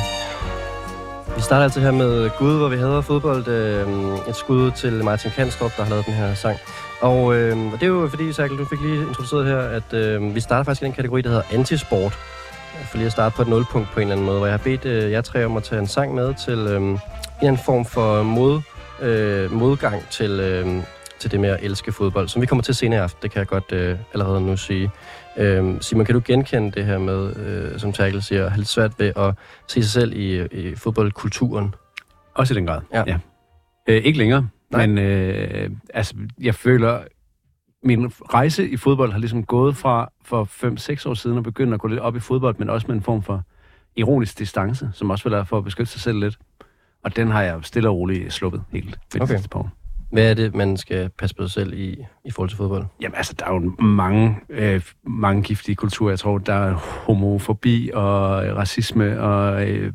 Vi 1.36 1.42
starter 1.42 1.64
altså 1.64 1.80
her 1.80 1.92
med 1.92 2.30
Gud, 2.38 2.58
hvor 2.58 2.68
vi 2.68 2.78
hader 2.78 3.02
fodbold. 3.02 3.48
Øh, 3.48 3.88
et 4.30 4.36
skud 4.36 4.72
til 4.72 5.04
Martin 5.04 5.32
Kanstrup, 5.32 5.72
der 5.78 5.84
har 5.84 5.90
lavet 5.90 6.06
den 6.06 6.14
her 6.14 6.34
sang. 6.34 6.58
Og, 7.02 7.36
øh, 7.36 7.58
og 7.58 7.74
det 7.74 7.84
er 7.84 7.88
jo 7.88 8.08
fordi, 8.10 8.34
Sakel, 8.34 8.58
du 8.58 8.66
fik 8.66 8.82
lige 8.82 9.02
introduceret 9.02 9.46
her, 9.46 9.58
at 9.60 9.94
øh, 9.94 10.36
vi 10.36 10.40
starter 10.40 10.64
faktisk 10.64 10.82
i 10.82 10.86
den 10.86 10.94
kategori, 10.94 11.22
der 11.22 11.30
hedder 11.30 11.44
antisport. 11.52 12.14
For 12.86 12.98
lige 12.98 13.06
at 13.06 13.12
starte 13.12 13.36
på 13.36 13.42
et 13.42 13.48
nulpunkt 13.48 13.88
på 13.94 14.00
en 14.00 14.02
eller 14.02 14.16
anden 14.16 14.26
måde, 14.26 14.38
hvor 14.38 14.48
jeg 14.48 14.54
har 14.54 14.64
bedt 14.64 14.86
øh, 14.86 15.12
jer 15.12 15.22
tre 15.22 15.46
om 15.46 15.58
at 15.58 15.64
tage 15.64 15.80
en 15.82 15.88
sang 15.88 16.16
med 16.16 16.34
til 16.34 16.60
øh, 16.60 16.82
en 16.82 17.00
anden 17.42 17.62
form 17.66 17.86
for 17.86 18.24
mod, 18.24 18.62
øh, 19.02 19.52
modgang 19.52 20.10
til, 20.10 20.40
øh, 20.40 20.84
til 21.20 21.32
det 21.32 21.40
med 21.40 21.50
at 21.50 21.60
elske 21.62 21.92
fodbold, 21.92 22.28
som 22.28 22.42
vi 22.42 22.46
kommer 22.46 22.64
til 22.64 22.76
senere 22.76 23.00
i 23.00 23.04
aften, 23.04 23.20
det 23.22 23.32
kan 23.32 23.40
jeg 23.40 23.48
godt 23.48 23.72
øh, 23.72 23.98
allerede 24.14 24.42
nu 24.42 24.58
sige. 24.58 24.92
Øh, 25.40 25.82
Simon, 25.82 26.06
kan 26.06 26.16
du 26.16 26.22
genkende 26.26 26.72
det 26.72 26.86
her 26.86 26.98
med, 26.98 27.36
øh, 27.36 27.80
som 27.80 27.94
Tackle 27.94 28.22
siger, 28.22 28.46
at 28.46 28.52
have 28.52 28.58
lidt 28.58 28.68
svært 28.68 29.00
ved 29.00 29.12
at 29.16 29.34
se 29.68 29.84
sig 29.84 29.92
selv 29.92 30.14
i, 30.14 30.46
i 30.46 30.76
fodboldkulturen? 30.76 31.76
Også 32.34 32.54
i 32.54 32.58
den 32.58 32.66
grad, 32.66 32.82
Ja. 32.94 33.04
ja. 33.08 33.18
Øh, 33.90 33.96
ikke 34.04 34.18
længere, 34.20 34.48
Nej. 34.72 34.88
Men 34.88 34.98
øh, 34.98 35.70
altså, 35.94 36.16
jeg 36.42 36.56
føler, 36.56 37.00
min 37.84 38.06
rejse 38.34 38.70
i 38.70 38.78
fodbold 38.78 39.12
har 39.12 39.20
ligesom 39.20 39.44
gået 39.46 39.78
fra 39.78 40.12
for 40.26 40.44
5-6 41.06 41.10
år 41.10 41.14
siden 41.14 41.38
og 41.38 41.44
begyndt 41.44 41.74
at 41.74 41.80
gå 41.80 41.88
lidt 41.88 42.00
op 42.00 42.16
i 42.16 42.20
fodbold, 42.20 42.56
men 42.60 42.70
også 42.70 42.88
med 42.88 42.96
en 42.96 43.02
form 43.04 43.24
for 43.24 43.44
ironisk 43.96 44.40
distance, 44.40 44.90
som 44.94 45.10
også 45.10 45.24
vil 45.24 45.32
være 45.32 45.46
for 45.46 45.58
at 45.58 45.64
beskytte 45.64 45.92
sig 45.92 46.02
selv 46.02 46.20
lidt. 46.20 46.40
Og 47.04 47.16
den 47.16 47.28
har 47.32 47.42
jeg 47.42 47.60
stille 47.62 47.90
og 47.90 47.96
roligt 47.96 48.34
sluppet 48.34 48.64
helt 48.72 48.86
ved 48.86 48.94
Okay. 49.16 49.24
okay. 49.24 49.34
sidste 49.34 49.50
par 49.50 49.60
år. 49.60 49.72
Hvad 50.12 50.30
er 50.30 50.34
det, 50.34 50.56
man 50.56 50.78
skal 50.78 51.10
passe 51.10 51.36
på 51.36 51.44
sig 51.44 51.52
selv 51.52 51.74
i, 51.74 52.06
i 52.26 52.32
forhold 52.32 52.50
til 52.50 52.58
fodbold? 52.58 52.86
Jamen 53.02 53.16
altså, 53.16 53.34
der 53.40 53.46
er 53.46 53.54
jo 53.54 53.84
mange, 53.84 54.38
øh, 54.50 54.82
mange 55.04 55.44
giftige 55.44 55.76
kulturer. 55.76 56.12
Jeg 56.12 56.20
tror, 56.20 56.38
der 56.38 56.54
er 56.54 56.74
homofobi 57.06 57.92
og 57.94 58.32
racisme 58.58 59.22
og 59.22 59.70
øh, 59.70 59.94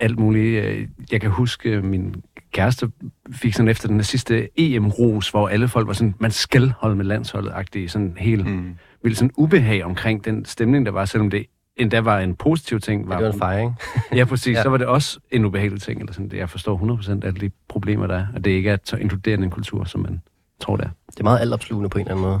alt 0.00 0.18
muligt. 0.18 0.64
Øh, 0.64 0.88
Jeg 1.12 1.20
kan 1.20 1.30
huske, 1.30 1.70
øh, 1.70 1.84
min 1.84 2.14
kæreste 2.52 2.90
fik 3.32 3.54
sådan 3.54 3.68
efter 3.68 3.88
den 3.88 4.02
sidste 4.04 4.48
EM-ros, 4.56 5.30
hvor 5.30 5.48
alle 5.48 5.68
folk 5.68 5.86
var 5.86 5.92
sådan, 5.92 6.14
man 6.18 6.30
skal 6.30 6.72
holde 6.78 6.96
med 6.96 7.04
landsholdet-agtigt. 7.04 7.90
Sådan 7.90 8.14
helt 8.18 8.46
mm. 8.46 8.52
Mm. 8.52 8.74
vildt 9.02 9.18
sådan 9.18 9.30
ubehag 9.36 9.84
omkring 9.84 10.24
den 10.24 10.44
stemning, 10.44 10.86
der 10.86 10.92
var, 10.92 11.04
selvom 11.04 11.30
det 11.30 11.46
endda 11.78 12.00
var 12.00 12.18
en 12.20 12.34
positiv 12.34 12.80
ting. 12.80 13.08
Var 13.08 13.16
det 13.16 13.26
var 13.26 13.32
en 13.32 13.38
fejring. 13.38 13.76
Ja, 14.18 14.24
præcis. 14.24 14.56
Ja. 14.56 14.62
Så 14.62 14.68
var 14.68 14.76
det 14.76 14.86
også 14.86 15.18
en 15.30 15.44
ubehagelig 15.44 15.82
ting. 15.82 16.00
Eller 16.00 16.12
sådan. 16.12 16.30
Jeg 16.34 16.50
forstår 16.50 16.98
100% 17.22 17.26
alle 17.26 17.40
de 17.40 17.50
problemer, 17.68 18.06
der 18.06 18.14
er. 18.14 18.26
Og 18.34 18.44
det 18.44 18.50
ikke 18.50 18.70
er 18.70 18.76
så 18.84 18.96
inkluderende 18.96 19.44
en 19.44 19.50
kultur, 19.50 19.84
som 19.84 20.00
man 20.00 20.22
tror, 20.60 20.76
det 20.76 20.84
er. 20.84 20.90
Det 21.10 21.20
er 21.20 21.24
meget 21.24 21.40
altopslugende 21.40 21.88
på 21.90 21.98
en 21.98 22.02
eller 22.02 22.14
anden 22.14 22.26
måde. 22.26 22.40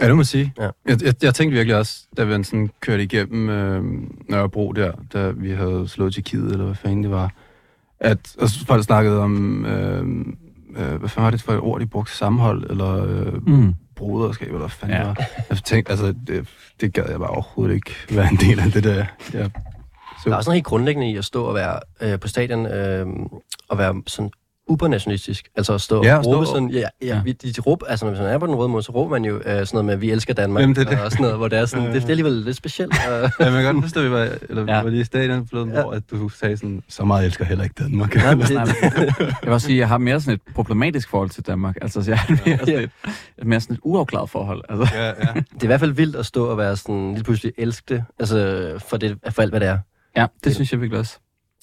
Ja, 0.00 0.08
det 0.08 0.16
må 0.16 0.24
sige. 0.24 0.52
Ja. 0.58 0.68
Jeg, 0.86 1.02
jeg, 1.02 1.14
jeg 1.22 1.34
tænkte 1.34 1.56
virkelig 1.56 1.76
også, 1.76 2.06
da 2.16 2.24
vi 2.24 2.44
sådan 2.44 2.70
kørte 2.80 3.02
igennem 3.02 3.48
øh, 3.48 3.84
Nørrebro 4.28 4.72
der, 4.72 4.92
da 5.12 5.30
vi 5.30 5.50
havde 5.50 5.88
slået 5.88 6.14
Tjekkiet, 6.14 6.52
eller 6.52 6.64
hvad 6.64 6.74
fanden 6.74 7.02
det 7.02 7.10
var, 7.10 7.32
at 8.00 8.36
og 8.38 8.48
så 8.48 8.66
folk 8.66 8.84
snakkede 8.84 9.20
om, 9.20 9.64
øh, 9.66 9.98
øh, 10.76 10.94
hvad 10.94 11.08
fanden 11.08 11.24
var 11.24 11.30
det 11.30 11.42
for 11.42 11.52
et 11.52 11.60
ord, 11.60 11.80
de 11.80 11.86
brugte, 11.86 12.12
sammenhold, 12.12 12.70
eller 12.70 13.04
øh, 13.04 13.46
Mm. 13.46 13.74
Broderskab, 13.96 14.46
eller 14.46 14.58
hvad 14.58 14.68
fanden 14.68 14.96
Ja. 14.96 15.14
Jeg 15.50 15.58
tænkte, 15.64 15.90
altså, 15.90 16.14
det, 16.26 16.48
det 16.80 16.94
gad 16.94 17.04
jeg 17.10 17.18
bare 17.18 17.28
overhovedet 17.30 17.74
ikke 17.74 17.94
være 18.10 18.28
en 18.30 18.36
del 18.36 18.60
af 18.60 18.72
det 18.72 18.84
der. 18.84 19.04
Ja. 19.34 19.44
Så, 20.22 20.28
Der 20.28 20.32
er 20.32 20.36
også 20.36 20.50
noget 20.50 20.56
helt 20.56 20.66
grundlæggende 20.66 21.10
i 21.10 21.16
at 21.16 21.24
stå 21.24 21.44
og 21.44 21.54
være 21.54 21.80
øh, 22.00 22.20
på 22.20 22.28
stadion 22.28 22.66
øh, 22.66 23.06
og 23.68 23.78
være 23.78 24.02
sådan 24.06 24.30
ubernationalistisk. 24.72 25.48
Altså 25.56 25.74
at 25.74 25.80
stå 25.80 26.04
Ja, 26.04 26.16
og 26.16 26.24
stå 26.24 26.34
råbe 26.34 26.46
sådan, 26.46 26.70
ja, 26.70 26.78
ja, 26.78 26.86
Ja. 27.06 27.20
vi, 27.24 27.32
de, 27.32 27.52
de 27.52 27.60
råber, 27.60 27.86
altså 27.86 28.06
når 28.06 28.12
man 28.12 28.22
er 28.22 28.38
på 28.38 28.46
den 28.46 28.54
røde 28.54 28.68
måde, 28.68 28.82
så 28.82 28.92
råber 28.92 29.10
man 29.10 29.24
jo 29.24 29.36
øh, 29.36 29.42
sådan 29.44 29.66
noget 29.72 29.84
med, 29.84 29.96
vi 29.96 30.10
elsker 30.10 30.34
Danmark, 30.34 30.60
Jamen, 30.60 30.76
det 30.76 30.88
det. 30.88 31.00
og 31.00 31.10
sådan 31.10 31.22
noget, 31.22 31.36
hvor 31.36 31.48
det 31.48 31.58
er 31.58 31.66
sådan, 31.66 31.86
det, 31.92 31.94
det 31.94 32.04
er 32.04 32.08
alligevel 32.10 32.32
lidt 32.32 32.56
specielt. 32.56 32.94
Ja, 33.06 33.20
men 33.20 33.30
jeg 33.38 33.52
kan 33.52 33.64
godt 33.64 33.84
huske, 33.84 33.98
at 34.00 34.04
vi 34.06 34.10
var, 34.10 34.28
eller, 34.48 34.64
Ja. 34.68 34.76
ja. 34.76 34.82
var 34.82 34.90
lige 34.90 35.00
i 35.00 35.04
stadion 35.04 35.46
forleden, 35.48 35.70
Ja. 35.70 35.76
ja. 35.76 35.82
hvor 35.82 35.92
at 35.92 36.02
du 36.10 36.28
sagde 36.28 36.56
sådan, 36.56 36.82
så 36.88 37.04
meget 37.04 37.24
elsker 37.26 37.44
heller 37.44 37.64
ikke 37.64 37.74
Danmark. 37.78 38.14
men 38.14 38.40
det, 38.46 38.50
Jeg 38.50 39.36
vil 39.42 39.52
også 39.52 39.66
sige, 39.66 39.76
at 39.76 39.80
jeg 39.80 39.88
har 39.88 39.98
mere 39.98 40.20
sådan 40.20 40.34
et 40.34 40.40
problematisk 40.54 41.08
forhold 41.08 41.30
til 41.30 41.46
Danmark. 41.46 41.76
Altså, 41.82 42.02
så 42.02 42.10
jeg 42.10 42.18
har 42.18 42.38
mere 42.46 42.58
sådan 42.58 42.78
et, 42.78 42.90
et 43.38 43.46
mere 43.46 43.60
sådan 43.60 43.74
et 43.74 43.80
uafklaret 43.82 44.30
forhold. 44.30 44.62
Altså. 44.68 44.94
ja, 44.96 45.06
ja. 45.06 45.12
det 45.34 45.60
er 45.60 45.64
i 45.64 45.66
hvert 45.66 45.80
fald 45.80 45.92
vildt 45.92 46.16
at 46.16 46.26
stå 46.26 46.46
og 46.46 46.58
være 46.58 46.76
sådan 46.76 47.12
lige 47.14 47.24
pludselig 47.24 47.52
elske 47.58 47.84
det, 47.94 48.04
altså 48.18 48.36
for, 48.88 48.96
det, 48.96 49.18
for 49.30 49.42
alt, 49.42 49.52
hvad 49.52 49.60
det 49.60 49.68
er. 49.68 49.78
Ja, 50.16 50.26
det 50.44 50.54
synes 50.54 50.72
jeg 50.72 50.80
virkelig 50.80 51.00
også. 51.00 51.18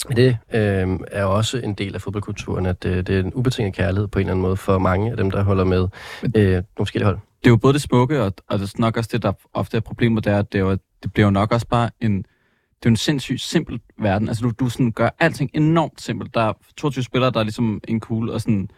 Det 0.07 0.37
øh, 0.53 0.99
er 1.11 1.23
også 1.23 1.57
en 1.57 1.73
del 1.73 1.95
af 1.95 2.01
fodboldkulturen, 2.01 2.65
at 2.65 2.85
øh, 2.85 2.97
det 2.97 3.09
er 3.09 3.19
en 3.19 3.33
ubetinget 3.33 3.73
kærlighed 3.75 4.07
på 4.07 4.19
en 4.19 4.21
eller 4.21 4.31
anden 4.33 4.41
måde 4.41 4.57
for 4.57 4.77
mange 4.77 5.11
af 5.11 5.17
dem, 5.17 5.31
der 5.31 5.43
holder 5.43 5.63
med 5.63 5.87
øh, 6.35 6.51
nogle 6.51 6.63
forskellige 6.77 7.05
hold. 7.05 7.17
Det 7.39 7.47
er 7.47 7.49
jo 7.49 7.57
både 7.57 7.73
det 7.73 7.81
smukke, 7.81 8.23
og, 8.23 8.33
og 8.49 8.59
det 8.59 8.73
er 8.73 8.79
nok 8.79 8.97
også 8.97 9.09
det, 9.13 9.23
der 9.23 9.31
ofte 9.53 9.77
er 9.77 9.81
problemet, 9.81 10.23
det 10.23 10.33
er, 10.33 10.39
at 10.39 10.53
det, 10.53 10.59
er 10.59 10.63
jo, 10.63 10.71
det 11.03 11.13
bliver 11.13 11.27
jo 11.27 11.31
nok 11.31 11.51
også 11.51 11.67
bare 11.67 11.89
en 12.01 12.17
det 12.79 12.85
er 12.85 12.89
jo 12.89 12.91
en 12.91 12.97
sindssygt 12.97 13.41
simpel 13.41 13.79
verden. 14.01 14.27
Altså, 14.27 14.43
du, 14.43 14.51
du 14.59 14.69
sådan 14.69 14.91
gør 14.91 15.09
alting 15.19 15.49
enormt 15.53 16.01
simpelt. 16.01 16.33
Der 16.33 16.41
er 16.41 16.53
22 16.77 17.03
spillere, 17.03 17.31
der 17.31 17.39
er 17.39 17.43
ligesom 17.43 17.81
en 17.87 17.99
kugle, 17.99 18.33
og 18.33 18.41
sådan 18.41 18.69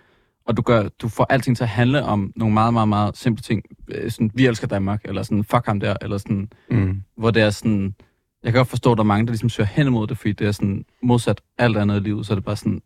og 0.45 0.57
du, 0.57 0.61
gør, 0.61 0.87
du 1.01 1.07
får 1.07 1.25
alting 1.29 1.57
til 1.57 1.63
at 1.63 1.69
handle 1.69 2.03
om 2.03 2.33
nogle 2.35 2.53
meget, 2.53 2.73
meget, 2.73 2.87
meget 2.87 3.17
simple 3.17 3.41
ting. 3.41 3.63
Øh, 3.87 4.11
Sådan, 4.11 4.31
vi 4.33 4.45
elsker 4.47 4.67
Danmark, 4.67 5.01
eller 5.05 5.23
sådan, 5.23 5.43
fuck 5.43 5.65
ham 5.65 5.79
der, 5.79 5.95
eller 6.01 6.17
sådan, 6.17 6.49
Mm. 6.71 7.01
hvor 7.17 7.31
det 7.31 7.41
er 7.41 7.49
sådan, 7.49 7.95
jeg 8.43 8.51
kan 8.51 8.60
godt 8.60 8.67
forstå, 8.67 8.91
at 8.91 8.98
der 8.98 9.03
er 9.03 9.07
mange, 9.07 9.25
der 9.25 9.31
ligesom 9.31 9.50
søger 9.50 9.67
hen 9.67 9.88
imod 9.88 10.07
det, 10.07 10.17
fordi 10.17 10.31
det 10.31 10.48
er 10.48 10.51
sådan 10.51 10.86
modsat 11.03 11.41
alt 11.57 11.77
andet 11.77 11.95
i 11.95 12.00
livet, 12.00 12.25
så 12.25 12.33
er 12.33 12.36
det 12.36 12.45
bare 12.45 12.55
sådan 12.55 12.81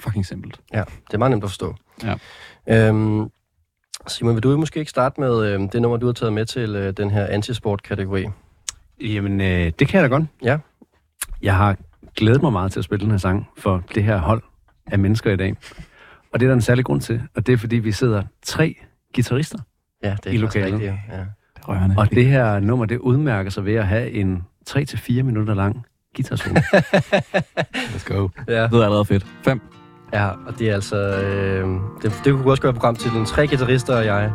fucking 0.00 0.26
simpelt. 0.26 0.60
Ja, 0.72 0.82
det 1.06 1.14
er 1.14 1.18
meget 1.18 1.30
nemt 1.30 1.44
at 1.44 1.50
forstå. 1.50 1.74
Ja. 2.02 2.14
Øhm, 2.88 3.30
Simon, 4.06 4.34
vil 4.34 4.42
du 4.42 4.56
måske 4.56 4.80
ikke 4.80 4.90
starte 4.90 5.20
med 5.20 5.46
øh, 5.52 5.60
det 5.72 5.82
nummer, 5.82 5.96
du 5.96 6.06
har 6.06 6.12
taget 6.12 6.32
med 6.32 6.46
til 6.46 6.76
øh, 6.76 6.92
den 6.96 7.10
her 7.10 7.26
antisport-kategori? 7.26 8.26
Jamen, 9.00 9.40
øh, 9.40 9.72
det 9.78 9.88
kan 9.88 10.00
jeg 10.00 10.10
da 10.10 10.16
godt. 10.16 10.24
Ja. 10.42 10.58
Jeg 11.42 11.56
har 11.56 11.76
glædet 12.16 12.42
mig 12.42 12.52
meget 12.52 12.72
til 12.72 12.80
at 12.80 12.84
spille 12.84 13.02
den 13.04 13.10
her 13.10 13.18
sang 13.18 13.48
for 13.58 13.82
det 13.94 14.04
her 14.04 14.18
hold 14.18 14.42
af 14.86 14.98
mennesker 14.98 15.32
i 15.32 15.36
dag. 15.36 15.56
Og 16.32 16.40
det 16.40 16.46
er 16.46 16.50
der 16.50 16.54
en 16.54 16.60
særlig 16.62 16.84
grund 16.84 17.00
til, 17.00 17.22
og 17.34 17.46
det 17.46 17.52
er 17.52 17.56
fordi, 17.56 17.76
vi 17.76 17.92
sidder 17.92 18.22
tre 18.42 18.76
guitarister. 19.14 19.58
Ja, 20.02 20.16
det 20.24 20.26
er 20.26 20.30
I 20.30 20.36
lokalet. 20.36 20.72
rigtigt. 20.72 20.92
Ja. 21.12 21.24
Rørende. 21.68 21.94
Og 21.98 22.10
det 22.10 22.26
her 22.26 22.60
nummer, 22.60 22.84
det 22.84 22.98
udmærker 22.98 23.50
sig 23.50 23.64
ved 23.64 23.74
at 23.74 23.86
have 23.86 24.10
en 24.10 24.42
3-4 24.70 25.22
minutter 25.22 25.54
lang 25.54 25.86
guitarsolo. 26.16 26.54
Let's 27.94 28.14
go. 28.14 28.28
Ja. 28.48 28.52
Det 28.62 28.72
er 28.72 28.82
allerede 28.82 29.04
fedt. 29.04 29.26
Fem. 29.44 29.60
ja, 30.12 30.28
og 30.28 30.58
det 30.58 30.70
er 30.70 30.74
altså... 30.74 30.96
Øh, 30.96 31.68
det, 32.02 32.20
det 32.24 32.32
kunne 32.32 32.50
også 32.50 32.62
gøre 32.62 32.72
program 32.72 32.96
til 32.96 33.10
den 33.10 33.26
tre 33.26 33.46
guitarister 33.48 33.96
og 33.96 34.04
jeg. 34.04 34.32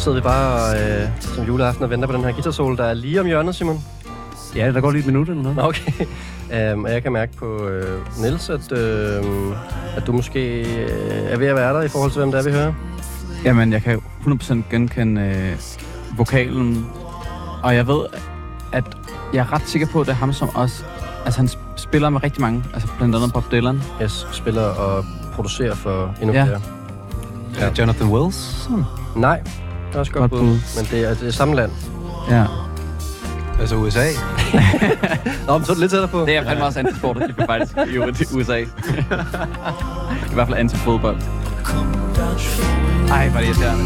Sidder 0.00 0.16
vi 0.18 0.22
bare 0.22 0.78
øh, 1.02 1.08
som 1.20 1.44
juleaften 1.44 1.84
og 1.84 1.90
venter 1.90 2.06
på 2.08 2.12
den 2.14 2.24
her 2.24 2.32
guitarsolo, 2.32 2.76
der 2.76 2.84
er 2.84 2.94
lige 2.94 3.20
om 3.20 3.26
hjørnet, 3.26 3.54
Simon. 3.54 3.84
ja, 4.56 4.72
der 4.72 4.80
går 4.80 4.90
lige 4.90 5.00
et 5.00 5.06
minut 5.06 5.28
eller 5.28 5.42
noget. 5.42 5.56
Nå, 5.56 5.62
Okay. 5.62 6.72
Um, 6.74 6.84
og 6.84 6.92
jeg 6.92 7.02
kan 7.02 7.12
mærke 7.12 7.32
på 7.36 7.66
øh, 7.68 7.98
Niels, 8.20 8.50
at, 8.50 8.72
øh, 8.72 9.24
at 9.96 10.06
du 10.06 10.12
måske 10.12 10.60
øh, 10.62 11.32
er 11.32 11.36
ved 11.38 11.46
at 11.46 11.56
være 11.56 11.74
der 11.74 11.82
i 11.82 11.88
forhold 11.88 12.10
til, 12.10 12.18
hvem 12.18 12.30
det 12.32 12.38
er, 12.40 12.44
vi 12.44 12.50
hører. 12.52 12.72
Jamen, 13.44 13.72
jeg 13.72 13.82
kan 13.82 14.00
100% 14.26 14.54
genkende 14.70 15.22
øh, 15.22 15.56
vokalen, 16.18 16.86
og 17.62 17.74
jeg 17.74 17.86
ved, 17.86 18.00
at 18.72 18.84
jeg 19.32 19.40
er 19.40 19.52
ret 19.52 19.62
sikker 19.68 19.86
på, 19.86 20.00
at 20.00 20.06
det 20.06 20.12
er 20.12 20.16
ham, 20.16 20.32
som 20.32 20.48
også... 20.54 20.84
Altså, 21.24 21.40
han 21.40 21.48
sp- 21.48 21.58
spiller 21.76 22.08
med 22.10 22.22
rigtig 22.24 22.40
mange, 22.40 22.64
altså 22.74 22.88
blandt 22.98 23.16
andet 23.16 23.32
Bob 23.32 23.44
Dylan. 23.52 23.82
Yes, 24.02 24.26
spiller 24.32 24.62
og 24.62 25.04
producerer 25.34 25.74
for 25.74 26.14
endnu 26.22 26.36
Ja. 26.36 26.44
flere. 26.44 26.60
Ja. 27.60 27.70
Jonathan 27.78 28.08
Wills? 28.08 28.70
Nej, 29.16 29.42
det 29.90 29.96
er 29.96 30.00
også 30.00 30.12
godt 30.12 30.30
Godt 30.30 30.40
bud, 30.42 30.48
bud. 30.48 30.58
men 30.76 30.84
det 30.90 31.10
er, 31.10 31.14
det 31.14 31.28
er 31.28 31.32
samme 31.32 31.54
land. 31.54 31.70
Ja. 32.30 32.44
Altså 33.60 33.76
USA? 33.76 34.00
Nå, 35.46 35.58
men 35.58 35.64
så 35.64 35.72
er 35.72 35.74
det 35.74 35.78
lidt 35.78 35.90
tættere 35.90 36.08
på. 36.08 36.20
Det 36.26 36.36
er 36.36 36.44
fandme 36.44 36.64
også 36.64 36.78
antisport, 36.78 37.22
at 37.22 37.28
de 37.38 37.46
faktisk 37.46 37.76
i 37.76 37.96
øvrigt 37.96 38.32
USA. 38.32 38.58
I 38.58 38.64
hvert 40.34 40.48
fald 40.48 40.58
anti-fodbold. 40.58 41.16
Ej, 43.10 43.28
hvor 43.28 43.40
det 43.40 43.46
irriterende. 43.46 43.84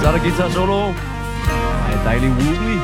Så 0.00 0.08
er 0.08 0.12
der 0.12 0.18
guitarsolo. 0.18 0.80
Ej, 0.88 2.04
dejlig 2.04 2.30
Wooly. 2.30 2.78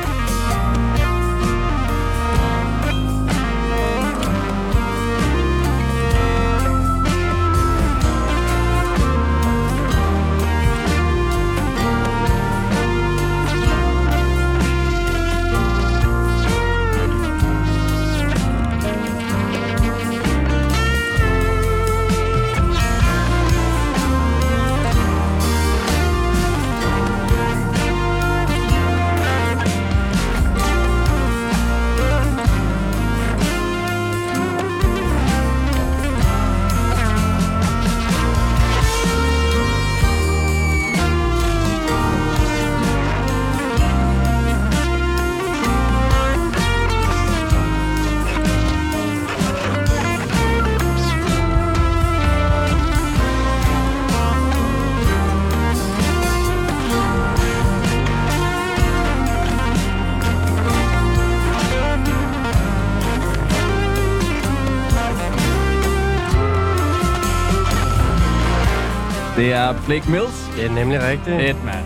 Det 69.43 69.53
er 69.53 69.73
Blake 69.85 70.11
Mills. 70.11 70.51
Det 70.55 70.65
er 70.65 70.69
nemlig 70.69 71.01
rigtigt. 71.01 71.41
Et 71.41 71.63
mand. 71.65 71.85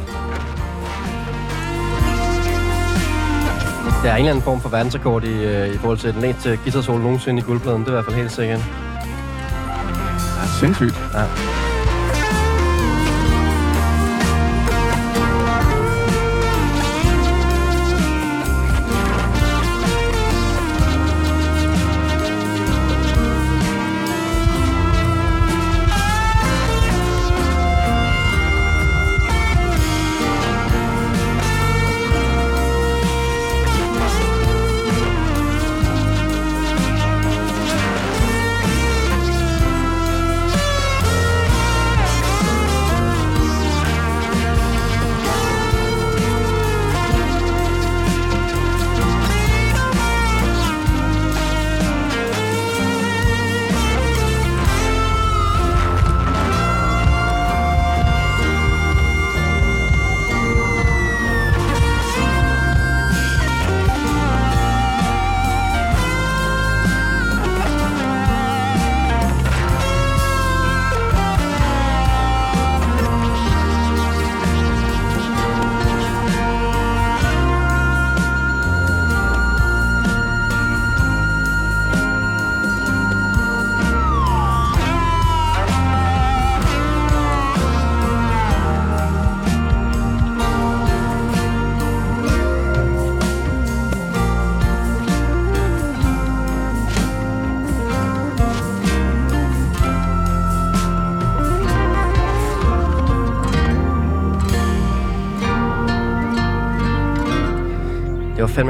Der 4.03 4.11
er 4.11 4.15
en 4.15 4.19
eller 4.19 4.29
anden 4.29 4.43
form 4.43 4.61
for 4.61 4.69
verdensrekord 4.69 5.23
i, 5.23 5.43
øh, 5.43 5.75
i 5.75 5.77
forhold 5.77 5.97
til 5.97 6.13
den 6.13 6.21
længste 6.21 6.59
guitarsolo 6.63 6.97
nogensinde 6.97 7.39
i 7.39 7.43
guldpladen. 7.43 7.81
Det 7.81 7.87
er 7.87 7.91
i 7.91 7.95
hvert 7.95 8.05
fald 8.05 8.15
helt 8.15 8.31
sikkert. 8.31 8.59
Ja, 10.37 10.59
sindssygt. 10.59 10.95
fandme 10.95 11.56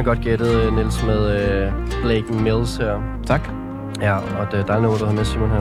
godt 0.07 0.21
gættet, 0.21 0.73
Nils 0.73 1.03
med 1.03 1.21
øh, 1.65 1.71
Blake 2.03 2.33
Mills 2.33 2.77
her. 2.77 3.21
Tak. 3.25 3.49
Ja, 4.01 4.15
og 4.15 4.51
det, 4.51 4.67
der 4.67 4.73
er 4.73 4.81
noget, 4.81 4.99
du 4.99 5.05
har 5.05 5.13
med, 5.13 5.25
Simon, 5.25 5.49
her. 5.49 5.57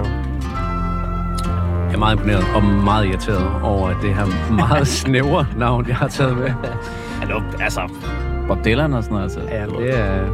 Jeg 1.86 1.94
er 1.94 1.98
meget 1.98 2.14
imponeret 2.16 2.44
og 2.54 2.64
meget 2.64 3.06
irriteret 3.06 3.62
over 3.62 4.00
det 4.02 4.14
her 4.14 4.52
meget 4.52 4.88
snævre 5.02 5.46
navn, 5.56 5.88
jeg 5.88 5.96
har 5.96 6.08
taget 6.08 6.36
med. 6.36 6.48
Hallo, 7.20 7.42
altså, 7.60 7.80
Bob 8.48 8.64
Dylan 8.64 8.92
og 8.92 9.02
sådan 9.02 9.14
noget. 9.14 9.24
Altså. 9.24 9.40
Ja, 9.40 9.66
det 9.66 9.98
er, 9.98 10.24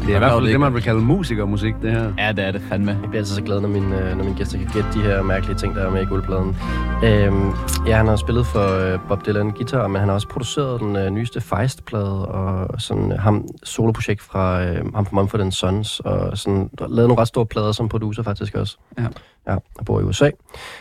det 0.00 0.10
er 0.10 0.16
i 0.16 0.18
hvert 0.18 0.32
fald 0.32 0.46
det, 0.46 0.60
man 0.60 0.74
vil 0.74 0.82
kalde 0.82 1.00
musikermusik, 1.00 1.74
det 1.82 1.92
her. 1.92 2.12
Ja, 2.18 2.32
det 2.32 2.44
er 2.44 2.52
det 2.52 2.62
fandme. 2.68 2.90
Jeg 2.90 3.10
bliver 3.10 3.20
altid 3.20 3.34
så 3.34 3.42
glad, 3.42 3.60
når 3.60 3.68
mine, 3.68 4.10
øh, 4.10 4.16
når 4.16 4.24
mine 4.24 4.36
gæster 4.36 4.58
kan 4.58 4.66
gætte 4.72 4.88
de 4.94 5.02
her 5.02 5.22
mærkelige 5.22 5.56
ting, 5.56 5.74
der 5.74 5.86
er 5.86 5.90
med 5.90 6.02
i 6.02 6.04
guldpladen. 6.04 6.56
Øhm, 7.04 7.52
ja, 7.86 7.96
han 7.96 8.06
har 8.06 8.16
spillet 8.16 8.46
for 8.46 8.92
øh, 8.92 8.98
Bob 9.08 9.26
Dylan 9.26 9.50
guitar, 9.50 9.86
men 9.86 10.00
han 10.00 10.08
har 10.08 10.14
også 10.14 10.28
produceret 10.28 10.80
den 10.80 10.96
øh, 10.96 11.10
nyeste 11.10 11.40
Feist-plade, 11.40 12.28
og 12.28 12.80
sådan 12.80 13.12
øh, 13.12 13.18
ham 13.18 13.48
soloprojekt 13.62 14.22
fra 14.22 14.64
øh, 14.64 14.94
ham 14.94 15.06
fra 15.06 15.16
Mumford 15.16 15.50
Sons, 15.50 16.00
og 16.00 16.38
sådan 16.38 16.70
lavet 16.78 17.08
nogle 17.08 17.20
ret 17.20 17.28
store 17.28 17.46
plader 17.46 17.72
som 17.72 17.88
producer 17.88 18.22
faktisk 18.22 18.54
også. 18.54 18.76
Ja. 18.98 19.06
Ja, 19.46 19.56
og 19.78 19.84
bor 19.84 20.00
i 20.00 20.02
USA, 20.02 20.30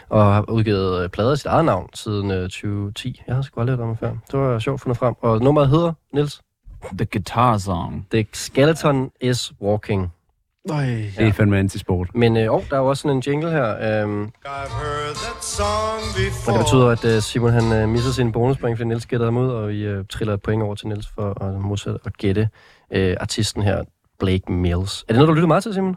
og 0.10 0.34
har 0.34 0.50
udgivet 0.50 1.04
øh, 1.04 1.10
plader 1.10 1.34
i 1.34 1.38
sit 1.38 1.46
eget 1.46 1.66
navn 1.66 1.90
siden 1.94 2.32
øh, 2.32 2.44
2010. 2.44 3.22
Jeg 3.28 3.36
har 3.36 3.42
sgu 3.42 3.60
aldrig 3.60 3.78
hørt 3.78 3.84
om 3.84 3.90
det 3.90 4.00
før. 4.00 4.12
Det 4.32 4.40
var 4.40 4.60
sjovt 4.60 4.82
fundet 4.82 4.98
frem. 4.98 5.16
Og 5.22 5.42
nummeret 5.42 5.70
hedder, 5.70 5.94
Nils, 6.14 6.42
The 6.98 7.06
Guitar 7.06 7.58
Song. 7.58 8.08
The 8.12 8.28
Skeleton 8.34 9.12
is 9.22 9.54
Walking. 9.62 10.14
Øj. 10.72 10.86
Det 11.18 11.28
er 11.28 11.32
fandme 11.32 11.60
antisport. 11.60 12.16
Men 12.16 12.38
øh, 12.38 12.52
oh, 12.54 12.64
der 12.70 12.76
er 12.76 12.80
jo 12.80 12.86
også 12.88 13.02
sådan 13.02 13.18
en 13.18 13.24
jingle 13.28 13.52
her. 13.52 14.02
Øhm, 14.04 14.24
og 16.48 16.54
det 16.54 16.60
betyder, 16.60 16.88
at 16.88 17.06
øh, 17.06 17.22
Simon 17.22 17.52
han 17.52 17.82
øh, 17.82 17.90
misser 17.90 18.12
sin 18.12 18.32
bonuspoint, 18.32 18.78
fordi 18.78 18.88
Niels 18.88 19.06
gætter 19.06 19.26
ham 19.26 19.38
ud, 19.38 19.50
og 19.50 19.70
vi 19.70 19.86
øh, 19.86 20.06
triller 20.10 20.34
et 20.34 20.42
point 20.42 20.64
over 20.64 20.76
til 20.76 20.88
Niels 20.88 21.08
for 21.16 21.44
at 21.44 21.62
modsætte 21.62 21.98
og 22.06 22.12
gætte 22.12 22.50
øh, 22.94 23.18
artisten 23.20 23.64
her, 23.64 23.84
Blake 24.20 24.52
Mills. 24.52 25.02
Er 25.02 25.06
det 25.08 25.16
noget, 25.16 25.28
du 25.28 25.34
lytter 25.34 25.48
meget 25.48 25.64
til, 25.64 25.74
Simon? 25.74 25.96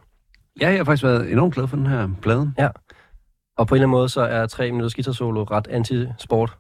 Ja, 0.61 0.69
jeg 0.69 0.77
har 0.77 0.85
faktisk 0.85 1.05
været 1.05 1.33
enormt 1.33 1.55
glad 1.55 1.69
for 1.69 1.77
den 1.77 1.87
her 1.87 2.09
plade. 2.23 2.53
Og 3.59 3.67
på 3.67 3.75
en 3.75 3.77
eller 3.77 3.87
anden 3.87 3.99
måde, 3.99 4.09
så 4.09 4.21
er 4.21 4.47
tre 4.47 4.71
minutters 4.71 4.95
guitar-solo 4.95 5.43
ret 5.43 5.67
anti-sport. 5.69 6.57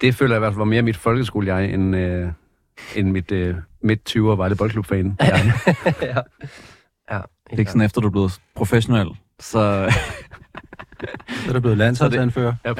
Det 0.00 0.14
føler 0.14 0.34
jeg 0.34 0.38
i 0.38 0.40
hvert 0.40 0.52
fald 0.52 0.58
var 0.58 0.64
mere 0.64 0.82
mit 0.82 0.96
folkeskole, 0.96 1.54
jeg, 1.54 1.70
end, 1.74 1.96
øh, 1.96 2.28
end 2.96 3.10
mit 3.10 3.32
øh, 3.32 3.54
midt-20'er 3.82 4.20
Vejle 4.36 4.56
Boldklub-fan. 4.56 5.18
Ja. 6.02 6.20
Ja. 7.50 7.50
ja. 7.50 7.56
Det 7.56 7.56
er 7.56 7.58
ikke 7.58 7.70
sådan, 7.70 7.82
efter 7.82 8.00
du 8.00 8.06
er 8.06 8.10
blevet 8.10 8.40
professionel, 8.54 9.08
så... 9.40 9.92
Så 11.44 11.48
er 11.48 11.52
der 11.52 11.60
blevet 11.60 11.78
landsholdsanfører. 11.78 12.54
ja. 12.64 12.72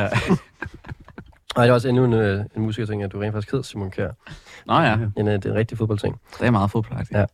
Nej, 1.57 1.65
det 1.65 1.71
er 1.71 1.75
også 1.75 1.89
endnu 1.89 2.05
en, 2.05 2.13
øh, 2.13 2.45
en 2.57 2.63
musiker-ting, 2.63 3.03
at 3.03 3.13
du 3.13 3.19
rent 3.19 3.33
faktisk 3.33 3.53
hed 3.53 3.63
Simon 3.63 3.91
Kjær. 3.91 4.11
Nå 4.67 4.75
ja, 4.81 4.99
En, 5.17 5.29
øh, 5.29 5.35
det 5.35 5.45
er 5.47 5.51
en 5.51 5.55
rigtig 5.57 5.79
fodboldting. 5.79 6.21
det 6.41 6.47
er 6.47 6.51
meget 6.51 6.71
fodboldagtigt. 6.71 7.19
Ja. 7.19 7.25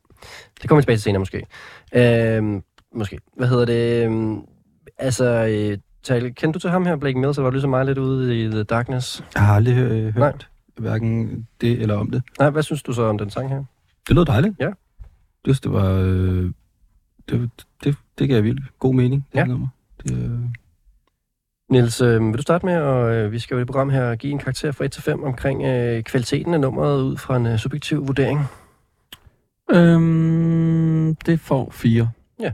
Det 0.62 0.68
kommer 0.68 0.80
vi 0.80 0.82
tilbage 0.82 0.96
til 0.96 1.02
senere, 1.02 1.18
måske. 1.18 1.46
Øhm, 1.94 2.62
måske. 2.94 3.18
Hvad 3.36 3.48
hedder 3.48 3.64
det? 3.64 4.04
Øhm, 4.04 4.40
altså, 4.98 5.24
øh, 5.24 5.78
Tal, 6.02 6.34
kendte 6.34 6.52
du 6.52 6.58
til 6.58 6.70
ham 6.70 6.86
her, 6.86 6.96
Blake 6.96 7.18
Mills, 7.18 7.36
eller 7.36 7.42
var 7.42 7.50
du 7.50 7.54
ligesom 7.54 7.70
mig 7.70 7.84
lidt 7.84 7.98
ude 7.98 8.42
i 8.44 8.48
The 8.48 8.62
Darkness? 8.62 9.24
Jeg 9.34 9.42
har 9.46 9.54
aldrig 9.54 9.76
øh, 9.76 10.04
hørt 10.04 10.16
Nej. 10.16 10.32
hverken 10.76 11.46
det 11.60 11.82
eller 11.82 11.96
om 11.96 12.10
det. 12.10 12.22
Nej, 12.38 12.50
hvad 12.50 12.62
synes 12.62 12.82
du 12.82 12.92
så 12.92 13.02
om 13.02 13.18
den 13.18 13.30
sang 13.30 13.48
her? 13.48 13.64
Det 14.08 14.16
lød 14.16 14.24
dejligt. 14.24 14.54
Ja. 14.60 14.64
Jeg 14.66 14.74
synes, 15.44 15.60
det 15.60 15.72
var... 15.72 15.90
Øh, 16.04 16.50
det, 17.40 17.50
det, 17.84 17.96
det 18.18 18.28
gav 18.28 18.42
vildt 18.42 18.78
god 18.78 18.94
mening, 18.94 19.26
det 19.32 19.38
Ja. 19.38 19.44
nummer. 19.44 19.68
Det, 20.04 20.18
øh, 20.18 20.40
Niels, 21.70 22.00
øh, 22.00 22.26
vil 22.26 22.36
du 22.36 22.42
starte 22.42 22.66
med, 22.66 22.76
og 22.76 23.14
øh, 23.14 23.32
vi 23.32 23.38
skal 23.38 23.54
jo 23.54 23.58
i 23.58 23.60
det 23.60 23.66
program 23.66 23.90
her 23.90 24.14
give 24.16 24.32
en 24.32 24.38
karakter 24.38 24.72
fra 24.72 24.84
1 24.84 24.92
til 24.92 25.02
5 25.02 25.22
omkring 25.24 25.62
øh, 25.64 26.02
kvaliteten 26.02 26.54
af 26.54 26.60
nummeret 26.60 27.02
ud 27.02 27.16
fra 27.16 27.36
en 27.36 27.46
øh, 27.46 27.58
subjektiv 27.58 28.06
vurdering? 28.06 28.40
Øhm, 29.70 31.14
det 31.26 31.40
får 31.40 31.70
fire. 31.70 32.10
Ja. 32.40 32.52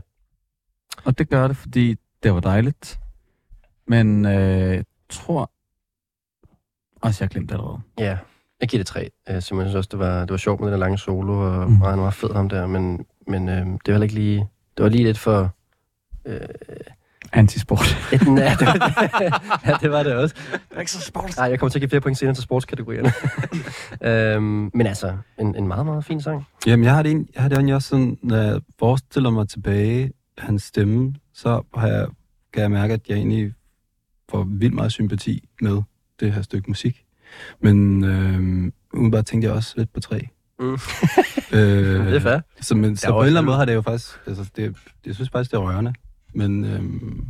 Og 1.05 1.17
det 1.17 1.29
gør 1.29 1.47
det, 1.47 1.57
fordi 1.57 1.95
det 2.23 2.33
var 2.33 2.39
dejligt. 2.39 2.99
Men 3.87 4.25
øh, 4.25 4.31
jeg 4.75 4.85
tror 5.09 5.51
også, 7.01 7.23
jeg 7.23 7.27
har 7.27 7.29
glemt 7.29 7.49
det 7.49 7.55
allerede. 7.55 7.79
Ja, 7.99 8.17
jeg 8.61 8.69
giver 8.69 8.79
det 8.79 8.87
3. 8.87 9.09
Jeg 9.27 9.43
synes 9.43 9.75
også, 9.75 9.87
det 9.91 9.99
var, 9.99 10.19
det 10.19 10.29
var 10.31 10.37
sjovt 10.37 10.59
med 10.59 10.67
den 10.67 10.73
der 10.73 10.79
lange 10.79 10.97
solo, 10.97 11.33
og, 11.39 11.67
Mm. 11.69 11.75
mm. 11.75 11.81
og 11.81 11.89
han 11.89 11.99
var 11.99 12.09
fed 12.09 12.33
ham 12.33 12.49
der, 12.49 12.67
men, 12.67 13.05
men 13.27 13.49
øh, 13.49 13.55
det 13.55 13.65
var 13.65 13.91
heller 13.91 14.03
ikke 14.03 14.15
lige... 14.15 14.47
Det 14.79 14.83
var 14.83 14.89
lige 14.89 15.03
lidt 15.03 15.17
for... 15.17 15.55
Øh, 16.25 16.39
Antisport. 17.33 17.97
et, 18.13 18.21
ja, 18.27 18.55
det 18.59 18.67
var, 18.67 19.59
ja, 19.67 19.75
det 19.81 19.91
var 19.91 20.03
det 20.03 20.13
også. 20.15 20.35
Det 20.51 20.75
er 20.75 20.79
ikke 20.79 20.91
så 20.91 21.01
sport. 21.01 21.33
Nej, 21.37 21.45
jeg 21.49 21.59
kommer 21.59 21.69
til 21.69 21.79
at 21.79 21.81
give 21.81 21.89
flere 21.89 22.01
point 22.01 22.17
senere 22.17 22.35
til 22.35 22.43
sportskategorierne. 22.43 23.11
øhm, 24.35 24.71
men 24.73 24.87
altså, 24.87 25.17
en, 25.39 25.55
en 25.55 25.67
meget, 25.67 25.85
meget 25.85 26.05
fin 26.05 26.21
sang. 26.21 26.43
Jamen, 26.67 26.83
jeg 26.83 26.95
har 26.95 27.03
det, 27.03 27.09
egentlig- 27.09 27.29
jeg 27.35 27.41
har 27.41 27.49
det 27.49 27.55
egentlig 27.55 27.75
også 27.75 27.87
sådan, 27.89 28.17
når 28.23 28.35
jeg 28.37 28.61
forestiller 28.79 29.29
mig 29.29 29.49
tilbage 29.49 30.11
hans 30.37 30.63
stemme, 30.63 31.13
så 31.33 31.61
har 31.75 31.87
jeg, 31.87 32.07
kan 32.53 32.61
jeg 32.61 32.71
mærke, 32.71 32.93
at 32.93 33.01
jeg 33.09 33.17
egentlig 33.17 33.53
får 34.29 34.43
vildt 34.43 34.73
meget 34.75 34.91
sympati 34.91 35.49
med 35.61 35.81
det 36.19 36.33
her 36.33 36.41
stykke 36.41 36.69
musik. 36.69 37.05
Men 37.61 38.03
øh, 38.03 38.39
umiddelbart 38.93 39.25
tænkte 39.25 39.47
jeg 39.47 39.55
også 39.55 39.73
lidt 39.77 39.93
på 39.93 39.99
tre. 39.99 40.27
Mm. 40.59 40.73
øh, 41.57 42.05
Det 42.05 42.15
er 42.15 42.19
fair. 42.19 42.39
Så, 42.61 42.75
men, 42.75 42.97
så 42.97 43.07
på 43.11 43.19
en 43.19 43.25
eller 43.25 43.39
anden 43.39 43.45
måde 43.45 43.57
har 43.57 43.65
det 43.65 43.73
jo 43.73 43.81
faktisk, 43.81 44.19
altså 44.27 44.51
det, 44.55 44.75
jeg 45.05 45.15
synes 45.15 45.29
faktisk, 45.29 45.51
det 45.51 45.57
er 45.57 45.61
rørende. 45.61 45.93
Men, 46.33 46.65
øhm, 46.65 47.27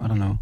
I 0.00 0.04
don't 0.04 0.14
know. 0.14 0.36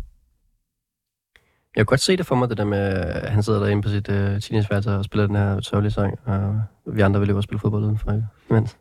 Jeg 1.77 1.81
kan 1.81 1.87
godt 1.87 2.01
se 2.01 2.17
det 2.17 2.27
for 2.27 2.35
mig, 2.35 2.49
det 2.49 2.59
der 2.59 2.65
med, 2.65 2.79
at 2.79 3.31
han 3.31 3.43
sidder 3.43 3.61
derinde 3.61 3.83
på 3.83 3.89
sit 3.89 4.09
uh, 4.09 4.15
teenageværelse 4.15 4.91
og 4.91 5.05
spiller 5.05 5.27
den 5.27 5.37
her 5.37 5.61
sørgelige 5.61 5.93
sang, 5.93 6.19
og 6.25 6.63
vi 6.87 7.01
andre 7.01 7.21
vil 7.21 7.27
løbe 7.27 7.39
og 7.39 7.43
spille 7.43 7.61
fodbold 7.61 7.85
udenfor. 7.85 8.23
Imens. 8.51 8.77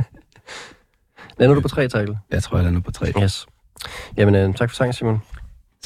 Lander 1.38 1.54
du 1.54 1.60
på 1.60 1.68
tre, 1.68 1.88
Tejl? 1.88 2.16
Jeg 2.30 2.42
tror, 2.42 2.56
jeg 2.56 2.64
lander 2.64 2.80
på 2.80 2.90
tre. 2.90 3.12
Yes. 3.22 3.46
Jamen, 4.16 4.48
uh, 4.48 4.54
tak 4.54 4.70
for 4.70 4.74
sangen, 4.74 4.92
Simon. 4.92 5.22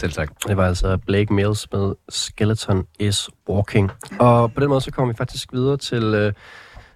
Selv 0.00 0.12
tak. 0.12 0.30
Det 0.48 0.56
var 0.56 0.66
altså 0.66 0.96
Blake 0.96 1.32
Mills 1.34 1.72
med 1.72 1.94
Skeleton 2.08 2.86
is 2.98 3.30
Walking. 3.48 3.90
Og 4.20 4.52
på 4.52 4.60
den 4.60 4.68
måde, 4.68 4.80
så 4.80 4.90
kommer 4.90 5.12
vi 5.12 5.16
faktisk 5.16 5.52
videre 5.52 5.76
til, 5.76 6.26
uh, 6.26 6.32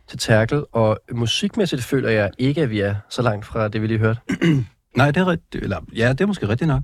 til 0.09 0.19
Terkel, 0.19 0.65
og 0.73 0.99
musikmæssigt 1.13 1.83
føler 1.85 2.11
jeg 2.11 2.31
ikke, 2.39 2.63
at 2.63 2.71
vi 2.71 2.81
er 2.81 2.95
så 3.09 3.23
langt 3.23 3.47
fra 3.47 3.69
det, 3.69 3.83
vi 3.83 3.87
lige 3.87 3.99
hørte. 3.99 4.21
Nej, 4.97 5.11
det 5.11 5.21
er 5.21 5.27
rigtigt. 5.27 5.63
Eller, 5.65 5.79
ja, 5.97 6.09
det 6.09 6.21
er 6.21 6.27
måske 6.27 6.49
rigtigt 6.49 6.69
nok. 6.69 6.83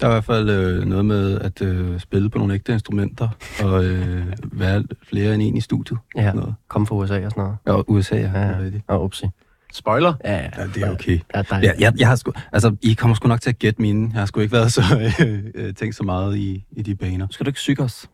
Der 0.00 0.06
er 0.06 0.10
i 0.10 0.14
hvert 0.14 0.24
fald 0.24 0.50
øh, 0.50 0.84
noget 0.84 1.04
med 1.04 1.40
at 1.40 1.62
øh, 1.62 2.00
spille 2.00 2.30
på 2.30 2.38
nogle 2.38 2.54
ægte 2.54 2.72
instrumenter, 2.72 3.28
og 3.64 3.84
øh, 3.84 4.26
være 4.52 4.84
flere 5.08 5.34
end 5.34 5.42
en 5.42 5.56
i 5.56 5.60
studiet. 5.60 5.98
Ja, 6.16 6.22
Sådan 6.22 6.36
Noget. 6.36 6.54
kom 6.68 6.86
fra 6.86 6.94
USA 6.96 7.24
og 7.24 7.30
sådan 7.30 7.42
noget. 7.44 7.56
Ja, 7.66 7.72
og 7.72 7.84
USA, 7.90 8.16
ja. 8.16 8.22
Ja, 8.22 8.38
er. 8.38 8.70
Og 8.86 9.04
upsi. 9.04 9.26
Spoiler. 9.72 10.14
Ja, 10.24 10.36
ja. 10.36 10.48
ja, 10.58 10.66
det 10.66 10.82
er 10.82 10.90
okay. 10.90 11.20
Ja, 11.34 11.42
der 11.42 11.56
er 11.56 11.60
Ja, 11.60 11.72
jeg, 11.78 11.92
jeg 11.98 12.08
har 12.08 12.16
sgu, 12.16 12.32
altså, 12.52 12.76
I 12.82 12.94
kommer 12.94 13.14
sgu 13.14 13.28
nok 13.28 13.40
til 13.40 13.50
at 13.50 13.58
gætte 13.58 13.82
mine. 13.82 14.10
Jeg 14.12 14.20
har 14.20 14.26
sgu 14.26 14.40
ikke 14.40 14.52
været 14.52 14.72
så 14.72 14.82
øh, 15.20 15.44
øh, 15.54 15.74
tænkt 15.74 15.96
så 15.96 16.02
meget 16.02 16.36
i, 16.36 16.64
i 16.72 16.82
de 16.82 16.94
baner. 16.94 17.26
Skal 17.30 17.46
du 17.46 17.48
ikke 17.48 17.60
syge 17.60 17.82
os? 17.82 18.10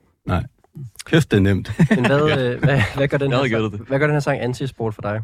Kæft, 1.07 1.31
det 1.31 1.37
er 1.37 1.41
nemt. 1.41 1.73
Men 1.91 2.07
hvad, 2.07 2.21
øh, 2.39 2.59
hvad, 2.65 2.83
hvad, 2.97 3.09
gør 3.09 3.19
den 3.19 3.33
her 3.33 3.49
sang, 3.49 3.87
hvad 3.89 3.99
gør 3.99 4.07
den 4.07 4.15
her 4.15 4.21
sang 4.21 4.41
anti-sport 4.41 4.95
for 4.95 5.03
dig? 5.03 5.23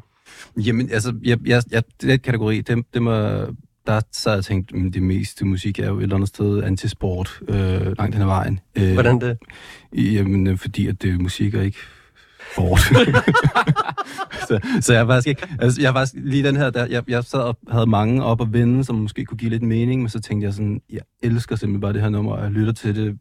Jamen, 0.56 0.90
altså, 0.92 1.14
jeg, 1.24 1.38
jeg, 1.46 1.62
jeg, 1.70 1.82
den 2.02 2.18
kategori, 2.18 2.60
det, 2.60 2.84
det 2.94 3.02
må, 3.02 3.12
der 3.86 4.00
så 4.12 4.30
har 4.30 4.36
jeg 4.36 4.44
tænkt, 4.44 4.72
at 4.74 4.94
det 4.94 5.02
meste 5.02 5.44
musik 5.44 5.78
er 5.78 5.86
jo 5.86 5.98
et 5.98 6.02
eller 6.02 6.16
andet 6.16 6.28
sted 6.28 6.62
antisport, 6.62 7.40
øh, 7.48 7.98
langt 7.98 8.14
hen 8.14 8.22
ad 8.22 8.26
vejen. 8.26 8.60
Øh, 8.74 8.92
Hvordan 8.92 9.20
det? 9.20 9.38
Jamen, 9.92 10.46
øh, 10.46 10.58
fordi 10.58 10.86
at 10.86 11.02
det 11.02 11.10
er 11.14 11.18
musik 11.18 11.54
og 11.54 11.64
ikke 11.64 11.78
sport. 12.52 12.80
så, 14.48 14.60
så 14.80 14.92
jeg 14.92 15.06
faktisk 15.06 15.26
ikke... 15.28 15.48
Altså, 15.58 15.80
jeg 15.80 15.92
faktisk 15.92 16.22
lige 16.24 16.44
den 16.44 16.56
her, 16.56 16.70
der, 16.70 16.86
jeg, 16.86 17.02
jeg 17.08 17.24
sad 17.24 17.40
og 17.40 17.58
havde 17.70 17.86
mange 17.86 18.24
op 18.24 18.40
og 18.40 18.52
vende, 18.52 18.84
som 18.84 18.94
måske 18.94 19.24
kunne 19.24 19.38
give 19.38 19.50
lidt 19.50 19.62
mening, 19.62 20.00
men 20.00 20.08
så 20.08 20.20
tænkte 20.20 20.44
jeg 20.44 20.54
sådan, 20.54 20.80
jeg 20.90 21.00
elsker 21.22 21.56
simpelthen 21.56 21.80
bare 21.80 21.92
det 21.92 22.00
her 22.00 22.08
nummer, 22.08 22.32
og 22.32 22.42
jeg 22.42 22.50
lytter 22.50 22.72
til 22.72 22.96
det 22.96 23.18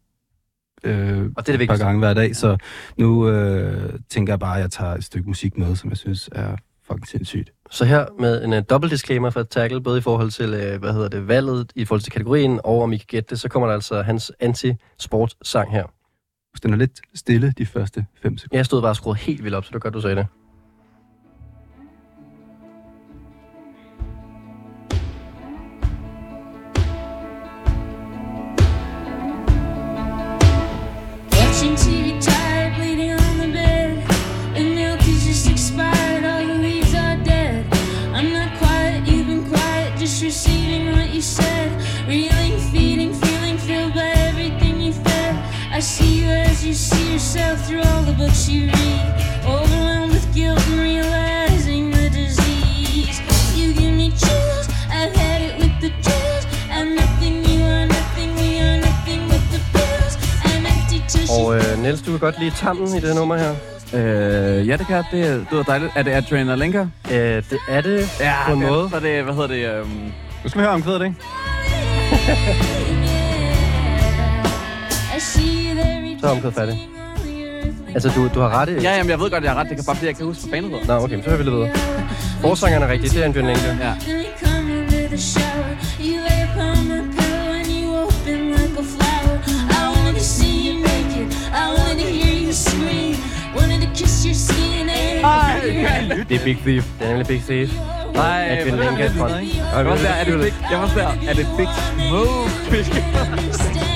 øh, 0.84 1.30
Og 1.36 1.46
det 1.46 1.52
er 1.52 1.56
det 1.56 1.64
et 1.64 1.68
par 1.68 1.76
gange 1.76 1.98
hver 1.98 2.14
dag, 2.14 2.36
så 2.36 2.56
nu 2.96 3.28
øh, 3.28 3.92
tænker 4.08 4.32
jeg 4.32 4.40
bare, 4.40 4.56
at 4.56 4.62
jeg 4.62 4.70
tager 4.70 4.94
et 4.94 5.04
stykke 5.04 5.28
musik 5.28 5.58
med, 5.58 5.76
som 5.76 5.90
jeg 5.90 5.96
synes 5.96 6.28
er 6.32 6.56
fucking 6.86 7.08
sindssygt. 7.08 7.52
Så 7.70 7.84
her 7.84 8.06
med 8.18 8.44
en 8.44 8.52
uh, 8.52 8.58
dobbelt 8.70 8.90
disclaimer 8.90 9.30
fra 9.30 9.42
Tackle, 9.42 9.80
både 9.80 9.98
i 9.98 10.00
forhold 10.00 10.30
til, 10.30 10.48
uh, 10.48 10.80
hvad 10.80 10.92
hedder 10.92 11.08
det, 11.08 11.28
valget, 11.28 11.72
i 11.74 11.84
forhold 11.84 12.02
til 12.02 12.12
kategorien, 12.12 12.60
og 12.64 12.82
om 12.82 12.92
I 12.92 12.96
kan 12.96 13.06
gætte 13.08 13.30
det, 13.30 13.40
så 13.40 13.48
kommer 13.48 13.66
der 13.66 13.74
altså 13.74 14.02
hans 14.02 14.32
anti-sport-sang 14.40 15.72
her. 15.72 15.84
Den 16.62 16.72
er 16.72 16.76
lidt 16.76 17.00
stille 17.14 17.52
de 17.58 17.66
første 17.66 18.06
fem 18.22 18.38
sekunder. 18.38 18.58
Jeg 18.58 18.66
stod 18.66 18.82
bare 18.82 18.90
og 18.90 18.96
skruede 18.96 19.18
helt 19.18 19.44
vildt 19.44 19.56
op, 19.56 19.64
så 19.64 19.68
det 19.68 19.74
var 19.74 19.80
godt, 19.80 19.94
du 19.94 20.00
sagde 20.00 20.16
det. 20.16 20.26
Watching 31.32 31.76
TV 31.78 32.20
tired, 32.20 32.39
see 46.60 46.68
you 46.68 46.72
as 46.72 46.72
you 46.72 46.74
see 46.74 47.12
yourself 47.12 47.66
through 47.66 47.82
all 47.82 48.02
the 48.02 48.12
books 48.12 48.48
you 48.48 48.66
read. 48.66 49.06
Overwhelmed 49.46 50.12
with 50.12 50.34
guilt 50.34 50.68
and 50.68 50.80
realizing 50.80 51.90
me 53.96 54.10
chills. 54.24 54.66
I've 54.98 55.14
had 55.16 55.40
it 55.42 55.54
with 55.58 55.80
the 55.80 55.90
chills. 56.02 56.44
I'm 56.70 56.94
nothing, 56.94 57.34
you 57.50 57.60
are 57.64 57.86
nothing, 57.86 58.34
we 58.36 58.60
are 58.60 58.78
nothing 58.88 59.20
with 59.32 59.46
the 59.54 59.60
pills. 59.72 60.12
I'm 60.44 60.66
empty 60.66 60.98
till 61.08 61.26
Og 61.30 61.56
øh, 61.56 61.82
Niels, 61.82 62.02
du 62.02 62.10
kan 62.10 62.18
godt 62.20 62.38
lide 62.40 62.50
tammen 62.56 62.88
i 62.96 63.00
det 63.00 63.14
nummer 63.14 63.36
her. 63.36 63.54
Øh, 63.94 64.68
ja, 64.68 64.76
det 64.76 64.86
kan 64.86 64.96
jeg. 64.96 65.04
Det, 65.12 65.24
det 65.24 65.46
lyder 65.52 65.62
dejligt. 65.62 65.92
Er 65.96 66.02
det 66.02 66.10
Adrian 66.10 66.48
Alenka? 66.48 66.86
Øh, 67.10 67.18
det 67.50 67.58
er 67.68 67.80
det 67.80 68.08
Ja, 68.20 68.34
på 68.46 68.52
en 68.52 68.60
det 68.60 68.66
er- 68.66 68.70
måde. 68.72 68.90
Så 68.90 68.96
er 68.96 69.00
det, 69.00 69.24
hvad 69.24 69.34
hedder 69.34 69.48
det? 69.48 69.80
Um, 69.82 70.12
Nu 70.44 70.48
skal 70.48 70.58
vi 70.60 70.64
høre 70.64 70.74
omkvædet, 70.74 71.02
ikke? 71.04 71.16
Så 76.20 76.26
er 76.26 76.30
omkvædet 76.30 76.54
færdig. 76.54 76.88
Altså, 77.94 78.12
du, 78.16 78.28
du 78.34 78.40
har 78.40 78.60
ret 78.60 78.68
i... 78.68 78.72
ja, 78.72 78.96
jamen, 78.96 79.10
jeg 79.10 79.20
ved 79.20 79.30
godt, 79.30 79.44
jeg 79.44 79.52
har 79.52 79.60
ret. 79.60 79.68
Det 79.68 79.76
kan 79.76 79.84
bare 79.84 79.96
fordi, 79.96 80.06
jeg 80.06 80.16
kan 80.16 80.26
huske, 80.26 80.42
hvad 80.42 80.50
banen. 80.50 80.86
Nå, 80.86 80.94
okay, 80.94 81.22
så 81.22 81.28
hører 81.30 81.36
vi 81.36 81.44
lidt 81.44 81.54
videre. 81.54 81.70
Forsangeren 82.40 82.82
er 82.82 82.88
rigtig, 82.88 83.10
det 83.10 83.22
er 83.22 83.26
en 83.26 83.32
Bjørn 83.32 83.46
Lenke. 83.46 83.62
Ja. 83.80 83.94
Det 96.28 96.40
er 96.40 96.44
Big 96.44 96.58
Thief. 96.58 96.84
Det 96.98 97.06
er 97.06 97.08
nemlig 97.08 97.26
Big 97.26 97.42
Thief. 97.48 97.70
Nej, 98.14 98.48
Adrian 98.50 98.74
hvad 98.74 98.86
Lenke 98.86 99.02
er 99.02 99.12
front. 99.12 99.32
Jeg 99.76 99.84
var 99.84 99.90
også 99.90 100.04
der, 100.04 100.10
er 100.10 100.24
det 100.24 100.40
big? 100.40 100.54
Jeg 100.70 100.78
var 100.78 100.84
også 100.84 100.98
der, 100.98 101.08
er 101.28 101.34
det 101.34 101.46
big 101.56 101.68
smoke? 102.08 103.89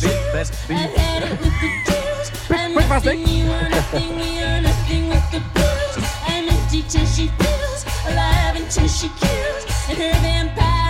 Big 0.00 0.32
understand. 0.32 0.78
I've 0.78 0.96
had 0.96 1.22
it 1.24 1.30
with 1.40 1.54
the 1.60 1.70
pills. 1.86 2.50
I'm 2.50 2.74
nothing, 2.74 3.26
you 3.26 3.50
are 3.50 3.68
nothing, 3.68 4.16
we 4.16 4.42
are 4.42 4.60
nothing 4.60 5.08
with 5.08 5.30
the 5.30 5.40
pills. 5.54 6.04
I'm 6.26 6.48
empty 6.48 6.82
till 6.88 7.06
she 7.06 7.28
feels 7.28 7.84
alive 8.06 8.56
until 8.56 8.88
she 8.88 9.08
kills. 9.20 9.64
And 9.88 9.98
her 9.98 10.12
vampire 10.20 10.81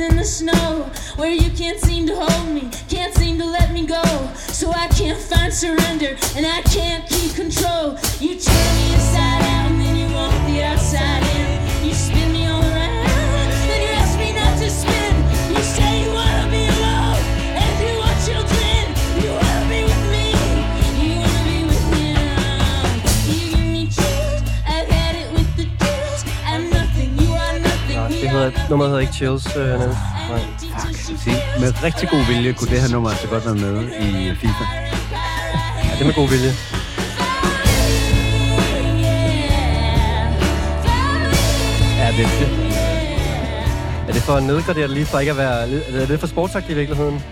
in 0.00 0.16
the 0.16 0.24
snow. 0.24 0.90
Where 1.16 1.30
you 1.30 1.50
can't 1.50 1.78
seem 1.80 2.06
to 2.06 2.16
hold 2.16 2.48
me, 2.54 2.70
can't 2.88 3.14
seem 3.14 3.38
to 3.38 3.44
let 3.44 3.72
me 3.72 3.86
go. 3.86 4.02
So 4.34 4.70
I 4.70 4.88
can't 4.88 5.18
find 5.18 5.52
surrender, 5.52 6.16
and 6.36 6.46
I 6.46 6.62
can't 6.62 7.06
keep 7.08 7.34
control. 7.34 7.96
You 8.20 8.38
turn 8.38 8.74
me 8.76 8.94
inside 8.94 9.42
out, 9.42 9.70
and 9.70 9.80
then 9.80 9.96
you 9.96 10.14
want 10.14 10.46
the 10.46 10.62
outside 10.62 11.22
in. 11.36 11.86
You 11.86 11.94
hedder, 28.44 28.68
nummeret 28.70 28.90
hedder 28.90 29.00
ikke 29.00 29.12
Chills, 29.12 29.56
øh. 29.56 29.78
Nej. 29.78 29.88
Sige, 31.24 31.36
med 31.60 31.82
rigtig 31.82 32.08
god 32.08 32.24
vilje 32.26 32.52
kunne 32.52 32.70
det 32.70 32.80
her 32.80 32.88
nummer 32.88 33.10
altså 33.10 33.28
godt 33.28 33.44
være 33.44 33.54
med 33.54 33.82
i 34.00 34.34
FIFA. 34.34 34.64
Ja, 35.84 35.90
det 35.92 36.00
er 36.00 36.04
med 36.04 36.14
god 36.14 36.28
vilje. 36.28 36.52
Ja, 41.98 42.12
det 42.16 42.24
er 42.24 42.38
det. 42.40 42.48
Er 44.08 44.12
det 44.12 44.22
for 44.22 44.32
at 44.32 44.42
nedgradere 44.42 44.82
det 44.82 44.90
lige 44.90 45.06
for 45.06 45.18
ikke 45.18 45.32
at 45.32 45.38
være... 45.38 45.70
Er 46.02 46.06
det 46.06 46.20
for 46.20 46.26
sportsagt 46.26 46.70
i 46.70 46.74
virkeligheden? 46.74 47.22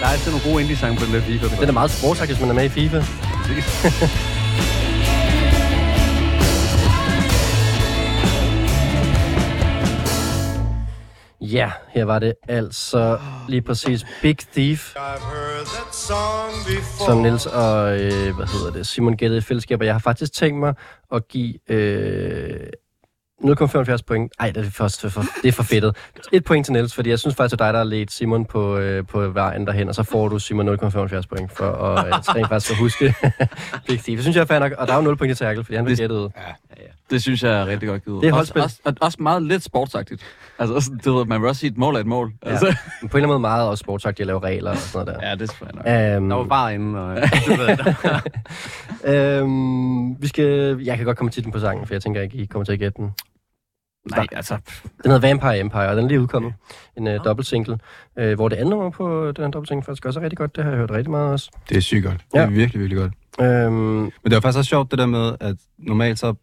Der 0.00 0.06
er 0.06 0.10
altid 0.10 0.30
nogle 0.30 0.44
gode 0.50 0.62
indie-sange 0.62 0.98
på 0.98 1.04
den 1.04 1.14
der 1.14 1.20
FIFA. 1.20 1.46
Den 1.60 1.68
er 1.68 1.72
meget 1.72 1.90
sportsagt, 1.90 2.30
hvis 2.30 2.40
man 2.40 2.50
er 2.50 2.54
med 2.54 2.64
i 2.64 2.68
FIFA. 2.68 3.02
Ja, 11.52 11.72
her 11.88 12.04
var 12.04 12.18
det 12.18 12.34
altså 12.48 13.18
lige 13.48 13.62
præcis 13.62 14.06
Big 14.22 14.36
Thief, 14.38 14.94
som 17.06 17.18
Nils 17.18 17.46
og 17.46 18.00
øh, 18.00 18.36
hvad 18.36 18.46
hedder 18.46 18.72
det, 18.72 18.86
Simon 18.86 19.16
gættede 19.16 19.38
i 19.38 19.40
fællesskab, 19.40 19.80
og 19.80 19.86
jeg 19.86 19.94
har 19.94 19.98
faktisk 19.98 20.32
tænkt 20.32 20.60
mig 20.60 20.74
at 21.12 21.28
give 21.28 21.70
øh, 21.70 22.60
0,75 23.44 23.96
point. 24.06 24.32
Ej, 24.40 24.50
det 24.50 24.66
er, 24.66 24.70
for, 24.70 25.08
for, 25.08 25.24
det 25.42 25.48
er 25.48 25.52
for 25.52 25.62
fedtet. 25.62 25.96
Et 26.32 26.44
point 26.44 26.66
til 26.66 26.72
Niels, 26.72 26.94
fordi 26.94 27.10
jeg 27.10 27.18
synes 27.18 27.36
faktisk, 27.36 27.52
at 27.52 27.58
dig, 27.58 27.72
der 27.72 27.78
har 27.78 27.84
ledt 27.84 28.12
Simon 28.12 28.44
på, 28.44 28.76
øh, 28.78 29.06
på 29.06 29.28
vejen 29.28 29.66
derhen, 29.66 29.88
og 29.88 29.94
så 29.94 30.02
får 30.02 30.28
du 30.28 30.38
Simon 30.38 30.68
0,75 30.68 31.22
point 31.28 31.52
for 31.52 31.64
at 31.64 32.06
øh, 32.06 32.12
rent 32.36 32.48
faktisk 32.48 32.72
at 32.72 32.78
huske 32.78 33.14
Big 33.86 34.00
Thief. 34.00 34.16
Det 34.16 34.20
synes 34.22 34.36
jeg 34.36 34.42
er 34.42 34.46
fair 34.46 34.58
nok, 34.58 34.72
og 34.72 34.86
der 34.86 34.92
er 34.92 34.96
jo 34.96 35.02
0 35.02 35.16
point 35.16 35.36
til 35.36 35.46
Terkel, 35.46 35.64
fordi 35.64 35.76
han 35.76 35.86
vil 35.86 35.96
gætte 35.96 36.14
ud. 36.14 36.28
Det 37.10 37.22
synes 37.22 37.42
jeg 37.42 37.60
er 37.60 37.66
rigtig 37.66 37.88
godt 37.88 38.04
givet. 38.04 38.22
Det 38.22 38.28
er 38.28 38.34
også, 38.34 38.52
holdspil. 38.54 38.62
også, 38.62 38.80
og 38.84 38.94
også 39.00 39.18
meget 39.20 39.42
lidt 39.42 39.62
sportsagtigt. 39.62 40.22
Altså, 40.58 40.80
sådan, 40.80 40.98
det 41.04 41.14
ved, 41.14 41.24
man 41.24 41.40
vil 41.40 41.48
også 41.48 41.60
sige, 41.60 41.70
et 41.70 41.78
mål 41.78 41.94
er 41.94 41.98
et 42.00 42.06
mål. 42.06 42.32
Ja. 42.44 42.50
Altså. 42.50 42.66
Men 43.00 43.08
på 43.08 43.16
en 43.16 43.18
eller 43.18 43.28
anden 43.28 43.28
måde 43.28 43.40
meget 43.40 43.68
også 43.68 43.82
sportsagt, 43.82 44.20
at 44.20 44.26
lave 44.26 44.40
regler 44.40 44.70
og 44.70 44.76
sådan 44.76 45.06
noget 45.06 45.20
der. 45.20 45.28
Ja, 45.28 45.34
det 45.34 45.42
er 45.42 45.46
selvfølgelig 45.46 45.76
nok. 46.12 46.22
Um, 46.22 46.28
Der 46.28 46.36
var 46.36 46.44
bare 46.44 46.74
inde, 46.74 47.00
og 47.00 47.16
du 47.46 47.50
ved 47.54 47.76
det. 47.76 49.38
øhm, 49.40 50.22
vi 50.22 50.28
skal, 50.28 50.78
jeg 50.84 50.96
kan 50.96 51.06
godt 51.06 51.16
komme 51.16 51.30
til 51.30 51.44
den 51.44 51.52
på 51.52 51.60
sangen, 51.60 51.86
for 51.86 51.94
jeg 51.94 52.02
tænker 52.02 52.20
ikke, 52.20 52.36
I 52.36 52.44
kommer 52.44 52.64
til 52.64 52.72
at 52.72 52.78
gætte 52.78 52.96
den. 52.96 53.10
Nej, 54.10 54.26
altså, 54.32 54.54
Den 55.02 55.10
hedder 55.10 55.28
Vampire 55.28 55.60
Empire, 55.60 55.88
og 55.88 55.96
den 55.96 56.04
er 56.04 56.08
lige 56.08 56.20
udkommet. 56.20 56.54
En 56.96 57.06
uh, 57.06 57.14
dobbelt 57.24 57.48
single, 57.48 57.78
uh, 58.22 58.32
hvor 58.32 58.48
det 58.48 58.56
andet 58.56 58.70
nummer 58.70 58.90
på 58.90 59.32
den 59.32 59.44
her 59.44 59.50
dobbelt 59.50 59.68
single 59.68 59.84
faktisk 59.84 60.06
også 60.06 60.20
er 60.20 60.24
rigtig 60.24 60.38
godt. 60.38 60.56
Det 60.56 60.64
har 60.64 60.70
jeg 60.70 60.78
hørt 60.78 60.90
rigtig 60.90 61.10
meget 61.10 61.32
også. 61.32 61.50
Det 61.68 61.76
er 61.76 61.80
sygt 61.80 62.04
godt. 62.04 62.24
Ja. 62.34 62.38
Det 62.40 62.46
er 62.46 62.50
virkelig, 62.50 62.80
virkelig 62.80 62.98
godt. 62.98 63.12
Øhm, 63.40 63.72
Men 63.74 64.10
det 64.24 64.32
var 64.34 64.40
faktisk 64.40 64.58
også 64.58 64.68
sjovt 64.68 64.90
det 64.90 64.98
der 64.98 65.06
med, 65.06 65.32
at 65.40 65.56
normalt 65.78 66.18
så 66.18 66.34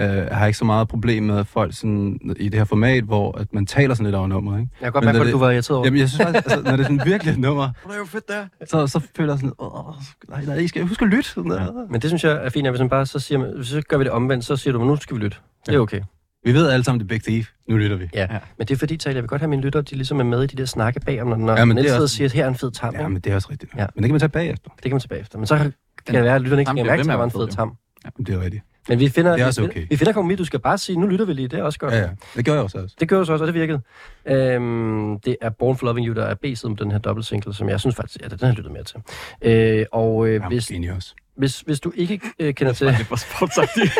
øh, 0.00 0.06
har 0.08 0.38
jeg 0.38 0.46
ikke 0.46 0.58
så 0.58 0.64
meget 0.64 0.88
problem 0.88 1.22
med 1.22 1.44
folk 1.44 1.74
sådan, 1.76 2.20
i 2.36 2.48
det 2.48 2.60
her 2.60 2.64
format, 2.64 3.04
hvor 3.04 3.38
at 3.38 3.54
man 3.54 3.66
taler 3.66 3.94
sådan 3.94 4.04
lidt 4.06 4.16
over 4.16 4.26
nummer, 4.26 4.58
ikke? 4.58 4.70
jeg 4.80 4.86
kan 4.86 4.92
godt 4.92 5.04
Men 5.04 5.06
mærke, 5.08 5.20
at 5.20 5.26
det- 5.26 5.32
du 5.32 5.38
var 5.38 5.50
irriteret 5.50 5.76
over. 5.76 5.86
Jamen, 5.86 6.00
jeg 6.00 6.08
synes 6.08 6.22
faktisk, 6.24 6.44
altså, 6.44 6.62
når 6.62 6.70
det 6.70 6.80
er 6.80 6.84
sådan 6.84 7.00
virkelig 7.06 7.32
et 7.32 7.38
nummer, 7.38 7.70
det 7.86 7.94
er 7.94 7.98
jo 7.98 8.04
fedt, 8.04 8.28
der. 8.28 8.46
så, 8.70 8.86
så 8.86 9.00
føler 9.16 9.32
jeg 9.32 9.38
sådan, 9.38 9.52
åh, 9.58 9.94
nej, 10.28 10.44
nej, 10.44 10.56
I 10.56 10.68
skal 10.68 10.82
huske 10.82 11.04
at 11.04 11.10
lytte. 11.10 11.30
Sådan 11.30 11.50
der. 11.50 11.86
Men 11.90 12.00
det 12.00 12.10
synes 12.10 12.24
jeg 12.24 12.32
er 12.44 12.48
fint, 12.48 12.66
at 12.66 12.72
hvis 12.72 12.80
man 12.80 12.88
bare 12.88 13.06
så 13.06 13.18
siger, 13.18 13.38
man, 13.38 13.64
så 13.64 13.82
gør 13.88 13.96
vi 13.96 14.04
det 14.04 14.12
omvendt, 14.12 14.44
så 14.44 14.56
siger 14.56 14.72
du, 14.72 14.84
nu 14.84 14.96
skal 14.96 15.16
vi 15.16 15.22
lytte. 15.22 15.36
Det 15.66 15.74
er 15.74 15.78
okay. 15.78 16.00
Vi 16.44 16.52
ved 16.54 16.70
alle 16.70 16.84
sammen, 16.84 17.00
det 17.00 17.04
er 17.04 17.08
Big 17.08 17.22
Thief. 17.22 17.48
Nu 17.68 17.76
lytter 17.76 17.96
vi. 17.96 18.08
Ja. 18.14 18.20
Ja. 18.20 18.34
ja. 18.34 18.38
Men 18.58 18.66
det 18.66 18.74
er 18.74 18.78
fordi, 18.78 18.96
Tal, 18.96 19.14
jeg 19.14 19.22
vil 19.22 19.28
godt 19.28 19.40
have 19.40 19.48
mine 19.48 19.62
lyttere, 19.62 19.82
de 19.82 19.94
ligesom 19.94 20.20
er 20.20 20.24
med 20.24 20.42
i 20.42 20.46
de 20.46 20.56
der 20.56 20.64
snakke 20.64 21.00
bagom, 21.00 21.26
når, 21.28 21.36
når 21.36 21.52
Ja, 21.52 21.58
ja, 21.58 21.64
men 21.64 21.78
og 21.78 21.84
også- 22.00 22.16
siger, 22.16 22.28
at 22.28 22.32
her 22.32 22.44
er 22.44 22.48
en 22.48 22.54
fed 22.54 22.70
tam. 22.70 22.94
Ja, 22.94 23.02
Ja, 23.02 23.08
men 23.08 23.20
det 23.20 23.30
er 23.30 23.34
også 23.34 23.48
rigtigt. 23.50 23.72
Ja. 23.76 23.80
Ja. 23.80 23.86
Men 23.94 24.02
det 24.02 24.08
kan 24.08 24.12
man 24.12 24.20
tage 24.20 24.28
bagefter. 24.28 24.70
det 24.74 24.82
kan 24.82 24.90
man 24.90 25.00
tilbage 25.00 25.20
efter. 25.20 25.38
Men 25.38 25.46
så 25.46 25.56
kan 25.56 25.72
det 26.06 26.22
være, 26.24 26.34
at 26.34 26.40
lytterne 26.42 26.62
ikke 26.62 26.68
kan 26.76 26.86
mærke, 26.86 27.00
at 27.00 27.06
der 27.06 27.14
var 27.14 27.22
at 27.24 27.34
en 27.34 27.40
fed 27.40 27.48
tam. 27.48 27.76
Men 28.16 28.26
det 28.26 28.34
er 28.34 28.40
rigtigt. 28.40 28.64
Men 28.88 28.98
vi 28.98 29.08
finder, 29.08 29.32
Det 29.32 29.40
er 29.42 29.46
også 29.46 29.60
vi, 29.60 29.66
okay. 29.66 29.74
finder, 29.74 29.88
vi 29.90 29.96
finder 29.96 30.12
kompromis. 30.12 30.38
Du 30.38 30.44
skal 30.44 30.60
bare 30.60 30.78
sige, 30.78 31.00
nu 31.00 31.06
lytter 31.06 31.24
vi 31.26 31.32
lige. 31.32 31.48
Det 31.48 31.58
er 31.58 31.62
også 31.62 31.78
godt. 31.78 31.94
Ja, 31.94 31.98
ja. 32.00 32.08
Det 32.36 32.44
gjorde 32.44 32.56
jeg 32.56 32.64
også. 32.64 32.78
også. 32.78 32.96
Det 33.00 33.08
gør 33.08 33.18
jo 33.18 33.24
så 33.24 33.32
også, 33.32 33.42
og 33.42 33.46
det 33.46 33.54
virkede. 33.54 33.80
Øhm, 34.26 35.20
det 35.20 35.36
er 35.40 35.50
Born 35.50 35.76
for 35.76 35.86
Loving 35.86 36.06
You, 36.06 36.14
der 36.14 36.24
er 36.24 36.34
B-siden 36.34 36.76
på 36.76 36.84
den 36.84 36.90
her 36.92 36.98
dobbelt 36.98 37.26
single, 37.26 37.54
som 37.54 37.68
jeg 37.68 37.80
synes 37.80 37.96
faktisk, 37.96 38.22
ja, 38.22 38.28
den 38.28 38.38
har 38.40 38.46
jeg 38.46 38.56
lyttet 38.56 38.72
mere 38.72 38.82
til. 38.84 38.96
Øh, 39.42 39.86
og 39.92 40.26
øh, 40.26 40.32
Jeg 40.34 40.40
er 40.42 40.48
hvis, 40.48 40.72
også. 40.96 41.14
Hvis, 41.36 41.60
hvis 41.60 41.80
du 41.80 41.92
ikke 41.94 42.20
øh, 42.38 42.54
kender 42.54 42.72
til... 42.72 42.86
Det 42.86 43.10
var 43.10 43.16
sportsagtigt. 43.16 43.92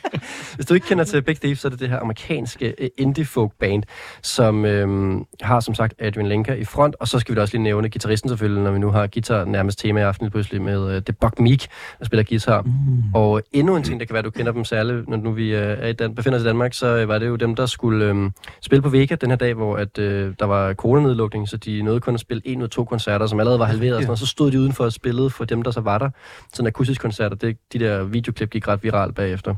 Hvis 0.54 0.66
du 0.66 0.74
ikke 0.74 0.86
kender 0.86 1.04
til 1.04 1.22
Big 1.22 1.40
Thief, 1.40 1.58
så 1.58 1.68
er 1.68 1.70
det 1.70 1.80
det 1.80 1.88
her 1.88 2.00
amerikanske 2.00 2.74
øh, 2.78 2.88
indie 2.98 3.24
folk 3.24 3.52
band, 3.60 3.82
som 4.22 4.64
øhm, 4.64 5.24
har 5.42 5.60
som 5.60 5.74
sagt 5.74 5.94
Adrian 5.98 6.28
Lenker 6.28 6.54
i 6.54 6.64
front, 6.64 6.96
og 7.00 7.08
så 7.08 7.18
skal 7.18 7.34
vi 7.34 7.36
da 7.36 7.40
også 7.40 7.54
lige 7.54 7.62
nævne 7.62 7.88
gitarristen 7.88 8.28
selvfølgelig, 8.28 8.62
når 8.62 8.70
vi 8.70 8.78
nu 8.78 8.90
har 8.90 9.06
guitar 9.06 9.44
nærmest 9.44 9.78
tema 9.78 10.00
i 10.00 10.02
aften 10.02 10.30
pludselig 10.30 10.62
med 10.62 10.96
øh, 10.96 11.02
The 11.02 11.12
Buck 11.12 11.40
Meek, 11.40 11.68
der 11.98 12.04
spiller 12.04 12.24
guitar. 12.24 12.62
Mm. 12.62 12.70
Og 13.14 13.42
endnu 13.52 13.76
en 13.76 13.82
ting, 13.82 14.00
der 14.00 14.06
kan 14.06 14.14
være, 14.14 14.22
du 14.22 14.30
kender 14.30 14.52
dem 14.52 14.64
særligt, 14.64 15.08
når 15.08 15.16
nu 15.16 15.32
vi 15.32 15.54
øh, 15.54 15.76
er 15.80 15.86
i 15.86 15.92
Dan- 15.92 16.14
befinder 16.14 16.38
os 16.38 16.42
i 16.42 16.46
Danmark, 16.46 16.74
så 16.74 16.86
øh, 16.86 17.08
var 17.08 17.18
det 17.18 17.26
jo 17.26 17.36
dem, 17.36 17.54
der 17.54 17.66
skulle 17.66 18.06
øh, 18.06 18.30
spille 18.60 18.82
på 18.82 18.88
Vega 18.88 19.14
den 19.14 19.30
her 19.30 19.36
dag, 19.36 19.54
hvor 19.54 19.76
at, 19.76 19.98
øh, 19.98 20.34
der 20.38 20.46
var 20.46 20.74
coronanedlukning, 20.74 21.48
så 21.48 21.56
de 21.56 21.82
nåede 21.82 22.00
kun 22.00 22.14
at 22.14 22.20
spille 22.20 22.42
en 22.44 22.58
ud 22.58 22.64
af 22.64 22.70
to 22.70 22.84
koncerter, 22.84 23.26
som 23.26 23.40
allerede 23.40 23.58
var 23.58 23.66
halveret, 23.66 23.94
og, 23.94 24.02
sådan, 24.02 24.06
noget. 24.06 24.18
så 24.18 24.26
stod 24.26 24.50
de 24.50 24.60
udenfor 24.60 24.84
og 24.84 24.92
spillede 24.92 25.30
for 25.30 25.44
dem, 25.44 25.62
der 25.62 25.70
så 25.70 25.80
var 25.80 25.98
der. 25.98 26.10
Sådan 26.52 26.71
akustisk 26.74 27.00
koncert, 27.00 27.32
og 27.32 27.40
det, 27.40 27.56
de 27.72 27.78
der 27.78 28.04
videoklip 28.04 28.50
gik 28.50 28.68
ret 28.68 28.82
viralt 28.82 29.14
bagefter. 29.14 29.54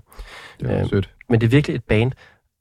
Det 0.61 0.68
var 0.68 0.74
Ja. 0.74 0.87
sødt. 0.88 1.11
Men 1.29 1.40
det 1.40 1.46
er 1.46 1.50
virkelig 1.50 1.74
et 1.74 1.85
band, 1.85 2.12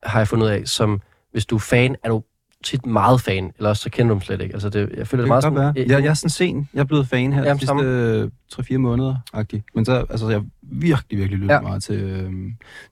har 0.04 0.20
jeg 0.20 0.28
fundet 0.28 0.46
ud 0.46 0.52
af, 0.52 0.68
som 0.68 1.02
hvis 1.32 1.46
du 1.46 1.56
er 1.56 1.60
fan, 1.60 1.96
er 2.04 2.10
du 2.10 2.24
tit 2.64 2.86
meget 2.86 3.22
fan, 3.22 3.52
eller 3.58 3.70
også 3.70 3.84
så 3.84 3.90
kender 3.90 4.10
du 4.10 4.14
dem 4.14 4.22
slet 4.22 4.42
ikke. 4.42 4.54
Altså, 4.54 4.70
det, 4.70 4.80
jeg 4.98 5.08
føler 5.08 5.22
Det 5.24 5.44
det, 5.44 5.52
meget 5.54 5.56
være. 5.56 5.74
sådan... 5.76 5.90
Jeg, 5.90 6.04
jeg 6.04 6.10
er 6.10 6.14
sådan 6.14 6.30
sen. 6.30 6.70
Jeg 6.74 6.80
er 6.80 6.84
blevet 6.84 7.08
fan 7.08 7.34
her 7.34 7.44
Jamen, 7.44 7.56
de 7.56 7.60
sidste 7.60 8.72
øh, 8.72 8.76
3-4 8.76 8.78
måneder 8.78 9.16
-agtigt. 9.38 9.62
Men 9.76 9.86
så, 9.86 10.06
altså, 10.10 10.30
jeg 10.30 10.42
virkelig, 10.62 11.20
virkelig 11.20 11.40
lyttet 11.40 11.56
Ja. 11.56 11.62
meget 11.62 11.84
til, 11.84 12.00
øh, 12.02 12.32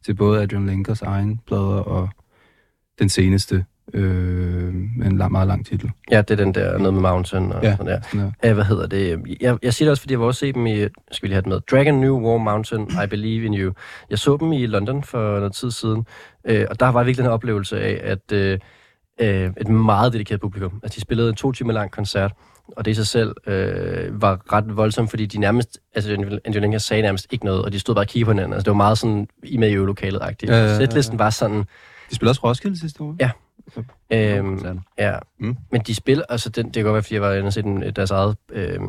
til 0.06 0.14
både 0.16 0.42
Adrian 0.44 0.66
Lenkers 0.66 1.02
egen 1.02 1.40
plader 1.48 1.62
og 1.80 2.10
den 3.00 3.10
seneste 3.10 3.66
øh, 3.94 4.68
en 5.06 5.18
lang, 5.18 5.32
meget 5.32 5.48
lang 5.48 5.66
titel. 5.66 5.92
Ja, 6.12 6.18
det 6.22 6.32
er 6.32 6.36
den 6.44 6.54
der 6.54 6.78
noget 6.78 6.94
med 6.94 7.02
Mountain 7.02 7.52
og 7.52 7.64
Ja. 7.64 7.76
sådan 7.78 8.00
der. 8.14 8.32
Ja, 8.44 8.54
hvad 8.54 8.64
hedder 8.64 8.88
det? 8.88 9.22
Jeg, 9.42 9.58
jeg 9.64 9.74
siger 9.74 9.86
det 9.88 9.92
også, 9.92 10.02
fordi 10.02 10.14
jeg 10.14 10.20
var 10.20 10.26
også 10.26 10.40
se 10.40 10.54
dem 10.54 10.68
i, 10.68 10.78
skal 10.80 10.92
vi 11.22 11.28
lige 11.28 11.34
have 11.34 11.42
det 11.42 11.48
med, 11.50 11.60
Dragon 11.72 11.94
New 12.02 12.20
War 12.20 12.38
Mountain, 12.38 12.90
I 13.04 13.08
Believe 13.10 13.46
in 13.46 13.54
You. 13.54 13.74
Jeg 14.10 14.20
så 14.20 14.38
dem 14.38 14.52
i 14.54 14.66
London 14.66 15.04
for 15.04 15.40
noget 15.40 15.54
tid 15.54 15.72
siden, 15.72 16.06
øh, 16.46 16.66
og 16.70 16.80
der 16.80 16.88
var 16.90 17.04
virkelig 17.04 17.24
den 17.24 17.32
oplevelse 17.34 17.82
af, 17.82 18.00
at 18.04 18.32
øh, 18.34 18.60
øh, 19.22 19.50
et 19.62 19.68
meget 19.68 20.14
dedikeret 20.14 20.42
publikum. 20.42 20.80
Altså, 20.84 20.96
de 20.96 21.02
spillede 21.02 21.30
en 21.30 21.36
to 21.36 21.52
timer 21.52 21.74
lang 21.74 21.92
koncert, 21.92 22.32
og 22.78 22.86
det 22.86 22.92
i 22.92 22.94
sig 22.94 23.08
selv 23.08 23.36
øh, 23.48 24.22
var 24.22 24.54
ret 24.54 24.78
voldsomt, 24.78 25.10
fordi 25.10 25.26
de 25.26 25.38
nærmest, 25.40 25.80
altså 25.96 26.40
Angelina 26.46 26.78
sagde 26.78 27.02
nærmest 27.04 27.28
ikke 27.32 27.46
noget, 27.46 27.62
og 27.66 27.74
de 27.74 27.80
stod 27.80 27.96
bare 27.96 28.04
og 28.04 28.08
kiggede 28.08 28.26
på 28.26 28.32
hinanden. 28.32 28.54
Altså, 28.54 28.64
det 28.64 28.72
var 28.72 28.78
meget 28.78 28.98
sådan, 28.98 29.28
i 29.44 29.58
med 29.58 29.70
i 29.70 29.74
øvelokalet-agtigt. 29.76 30.52
Ja, 30.52 30.58
Ja, 30.58 30.64
ja, 30.64 30.70
ja. 30.72 30.78
Sætlisten 30.78 31.20
var 31.20 31.30
sådan, 31.30 31.58
De 32.10 32.16
spiller 32.16 32.30
også 32.30 32.42
Roskilde 32.44 32.80
sidste 32.80 33.04
år. 33.04 33.16
Ja. 33.20 33.30
Øhm. 34.14 34.80
Ja, 34.98 35.16
mm. 35.40 35.58
Men 35.72 35.82
de 35.82 35.96
spiller, 35.96 36.24
altså 36.30 36.50
den, 36.50 36.66
det 36.66 36.74
kan 36.74 36.84
godt 36.84 36.94
være, 36.94 37.04
fordi 37.04 37.14
jeg 37.14 37.22
var 37.22 37.34
inde 37.34 37.48
og 37.48 37.54
se 37.54 37.62
den, 37.62 37.82
deres 37.96 38.12
eget 38.12 38.38
øh, 38.52 38.80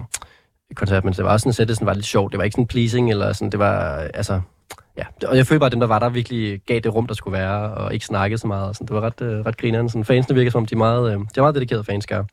koncert, 0.75 1.05
men 1.05 1.13
det 1.15 1.25
var 1.25 1.37
sådan, 1.37 1.63
at 1.63 1.69
det 1.69 1.87
var 1.87 1.95
lidt 1.95 2.07
sjovt. 2.07 2.33
Det 2.33 2.39
var 2.39 2.45
ikke 2.45 2.55
sådan 2.55 2.67
pleasing, 2.67 3.11
eller 3.11 3.33
sådan, 3.33 3.51
det 3.51 3.59
var, 3.59 3.97
altså, 4.15 4.41
ja. 4.97 5.05
Og 5.27 5.37
jeg 5.37 5.47
følte 5.47 5.59
bare, 5.59 5.67
at 5.67 5.73
dem, 5.73 5.81
der 5.81 5.87
var 5.87 5.99
der, 5.99 6.09
virkelig 6.09 6.61
gav 6.67 6.81
det 6.81 6.95
rum, 6.95 7.07
der 7.07 7.15
skulle 7.15 7.39
være, 7.39 7.75
og 7.75 7.95
ikke 7.95 8.07
snakkede 8.07 8.39
så 8.39 8.47
meget. 8.47 8.77
Sådan. 8.77 8.87
Det 8.87 8.95
var 8.97 9.01
ret, 9.01 9.21
øh, 9.21 9.47
ret 9.47 9.57
grinerende. 9.57 9.91
Sådan, 9.91 10.05
fansene 10.05 10.35
virker 10.35 10.51
som 10.51 10.63
om, 10.63 10.67
de 10.67 10.75
er 10.75 10.79
meget, 10.79 11.13
øh, 11.13 11.19
de 11.19 11.27
er 11.37 11.41
meget 11.41 11.55
dedikerede 11.55 11.85
fanskare. 11.85 12.25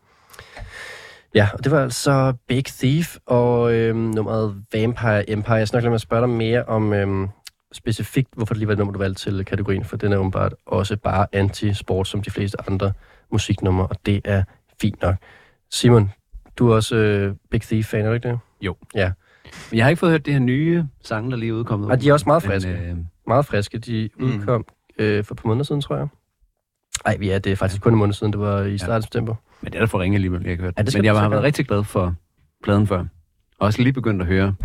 Ja, 1.35 1.47
og 1.53 1.63
det 1.63 1.71
var 1.71 1.83
altså 1.83 2.33
Big 2.47 2.65
Thief 2.65 3.17
og 3.25 3.73
øh, 3.73 3.95
nummeret 3.95 4.55
Vampire 4.73 5.29
Empire. 5.29 5.55
Jeg 5.55 5.67
snakker 5.67 5.85
lidt 5.85 5.91
med 5.91 5.95
at 5.95 6.01
spørge 6.01 6.21
dig 6.21 6.29
mere 6.29 6.63
om 6.63 6.93
øh, 6.93 7.27
specifikt, 7.73 8.29
hvorfor 8.35 8.53
det 8.53 8.59
lige 8.59 8.67
var 8.67 8.73
det 8.73 8.77
nummer, 8.79 8.91
du 8.93 8.99
valgte 8.99 9.21
til 9.21 9.45
kategorien, 9.45 9.83
for 9.83 9.97
den 9.97 10.13
er 10.13 10.17
åbenbart 10.17 10.53
også 10.65 10.97
bare 10.97 11.27
anti-sport, 11.33 12.07
som 12.07 12.21
de 12.21 12.31
fleste 12.31 12.57
andre 12.69 12.93
musiknumre, 13.31 13.87
og 13.87 13.95
det 14.05 14.21
er 14.25 14.43
fint 14.81 15.01
nok. 15.01 15.15
Simon, 15.71 16.11
du 16.57 16.69
er 16.69 16.75
også 16.75 16.95
øh, 16.95 17.35
Big 17.51 17.61
Thief-fan, 17.61 18.05
er 18.05 18.07
du 18.09 18.13
ikke 18.13 18.27
det? 18.29 18.39
Men 19.71 19.77
jeg 19.77 19.85
har 19.85 19.89
ikke 19.89 19.99
fået 19.99 20.11
hørt 20.11 20.25
det 20.25 20.33
her 20.33 20.39
nye 20.39 20.85
sange, 21.03 21.31
der 21.31 21.37
lige 21.37 21.49
er 21.49 21.53
udkommet. 21.53 21.91
Og 21.91 22.01
de 22.01 22.09
er 22.09 22.13
også 22.13 22.25
meget 22.29 22.43
Men, 22.43 22.51
friske. 22.51 22.71
øh, 22.71 22.95
Meget 23.27 23.45
friske. 23.45 23.77
De 23.77 24.09
Mm. 24.19 24.25
udkom 24.25 24.65
øh, 24.99 25.23
for 25.23 25.33
et 25.33 25.37
par 25.41 25.47
måneder 25.47 25.63
siden, 25.63 25.81
tror 25.81 25.95
jeg. 25.97 26.07
Nej, 27.05 27.17
vi 27.17 27.29
er 27.29 27.39
det 27.39 27.51
er 27.51 27.55
faktisk 27.55 27.81
kun 27.81 27.93
en 27.93 27.99
måned 27.99 28.13
siden. 28.13 28.33
Det 28.33 28.39
var 28.41 28.61
i 28.61 28.77
starten 28.77 28.95
af 28.95 29.03
september. 29.03 29.35
Men 29.61 29.71
det 29.71 29.77
er 29.77 29.81
da 29.81 29.85
for 29.85 29.99
ringe 29.99 30.15
alligevel, 30.15 30.41
jeg 30.41 30.51
ikke 30.51 30.63
hørt. 30.63 30.73
Ja, 30.77 30.81
det 30.83 30.95
Men 30.95 31.05
jeg 31.05 31.19
har 31.19 31.29
været 31.29 31.43
rigtig 31.43 31.67
glad 31.67 31.83
for 31.83 32.15
pladen 32.63 32.87
før. 32.87 32.99
Og 32.99 33.07
også 33.59 33.81
lige 33.81 33.93
begyndt 33.93 34.21
at 34.21 34.27
høre 34.27 34.55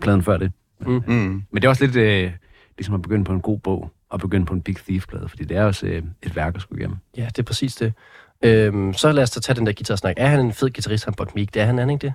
pladen 0.00 0.22
før 0.22 0.36
det. 0.36 0.52
Mm. 0.80 0.92
Men 1.06 1.44
det 1.54 1.64
er 1.64 1.68
også 1.68 1.84
lidt 1.86 1.96
øh, 1.96 2.32
ligesom 2.80 2.94
at 2.94 3.02
begynde 3.02 3.24
på 3.24 3.32
en 3.32 3.40
god 3.40 3.58
bog, 3.58 3.90
og 4.10 4.20
begynde 4.20 4.46
på 4.46 4.54
en 4.54 4.62
Big 4.62 4.76
Thief-plade, 4.76 5.28
fordi 5.28 5.44
det 5.44 5.56
er 5.56 5.64
også 5.64 5.86
øh, 5.86 6.02
et 6.22 6.36
værk 6.36 6.54
at 6.56 6.62
skulle 6.62 6.80
igennem. 6.80 6.96
Ja, 7.16 7.24
det 7.26 7.38
er 7.38 7.42
præcis 7.42 7.74
det. 7.76 7.92
Øhm, 8.44 8.92
så 8.92 9.12
lad 9.12 9.22
os 9.22 9.30
da 9.30 9.40
tage 9.40 9.56
den 9.56 9.66
der 9.66 9.72
guitarsnak. 9.72 10.14
Er 10.16 10.26
han 10.26 10.40
en 10.40 10.52
fed 10.52 10.70
guitarist, 10.70 11.04
han 11.04 11.14
Buck 11.14 11.34
Meek? 11.34 11.54
Det 11.54 11.62
er 11.62 11.66
han, 11.66 11.78
er 11.78 11.82
han 11.82 11.90
ikke 11.90 12.02
det? 12.06 12.14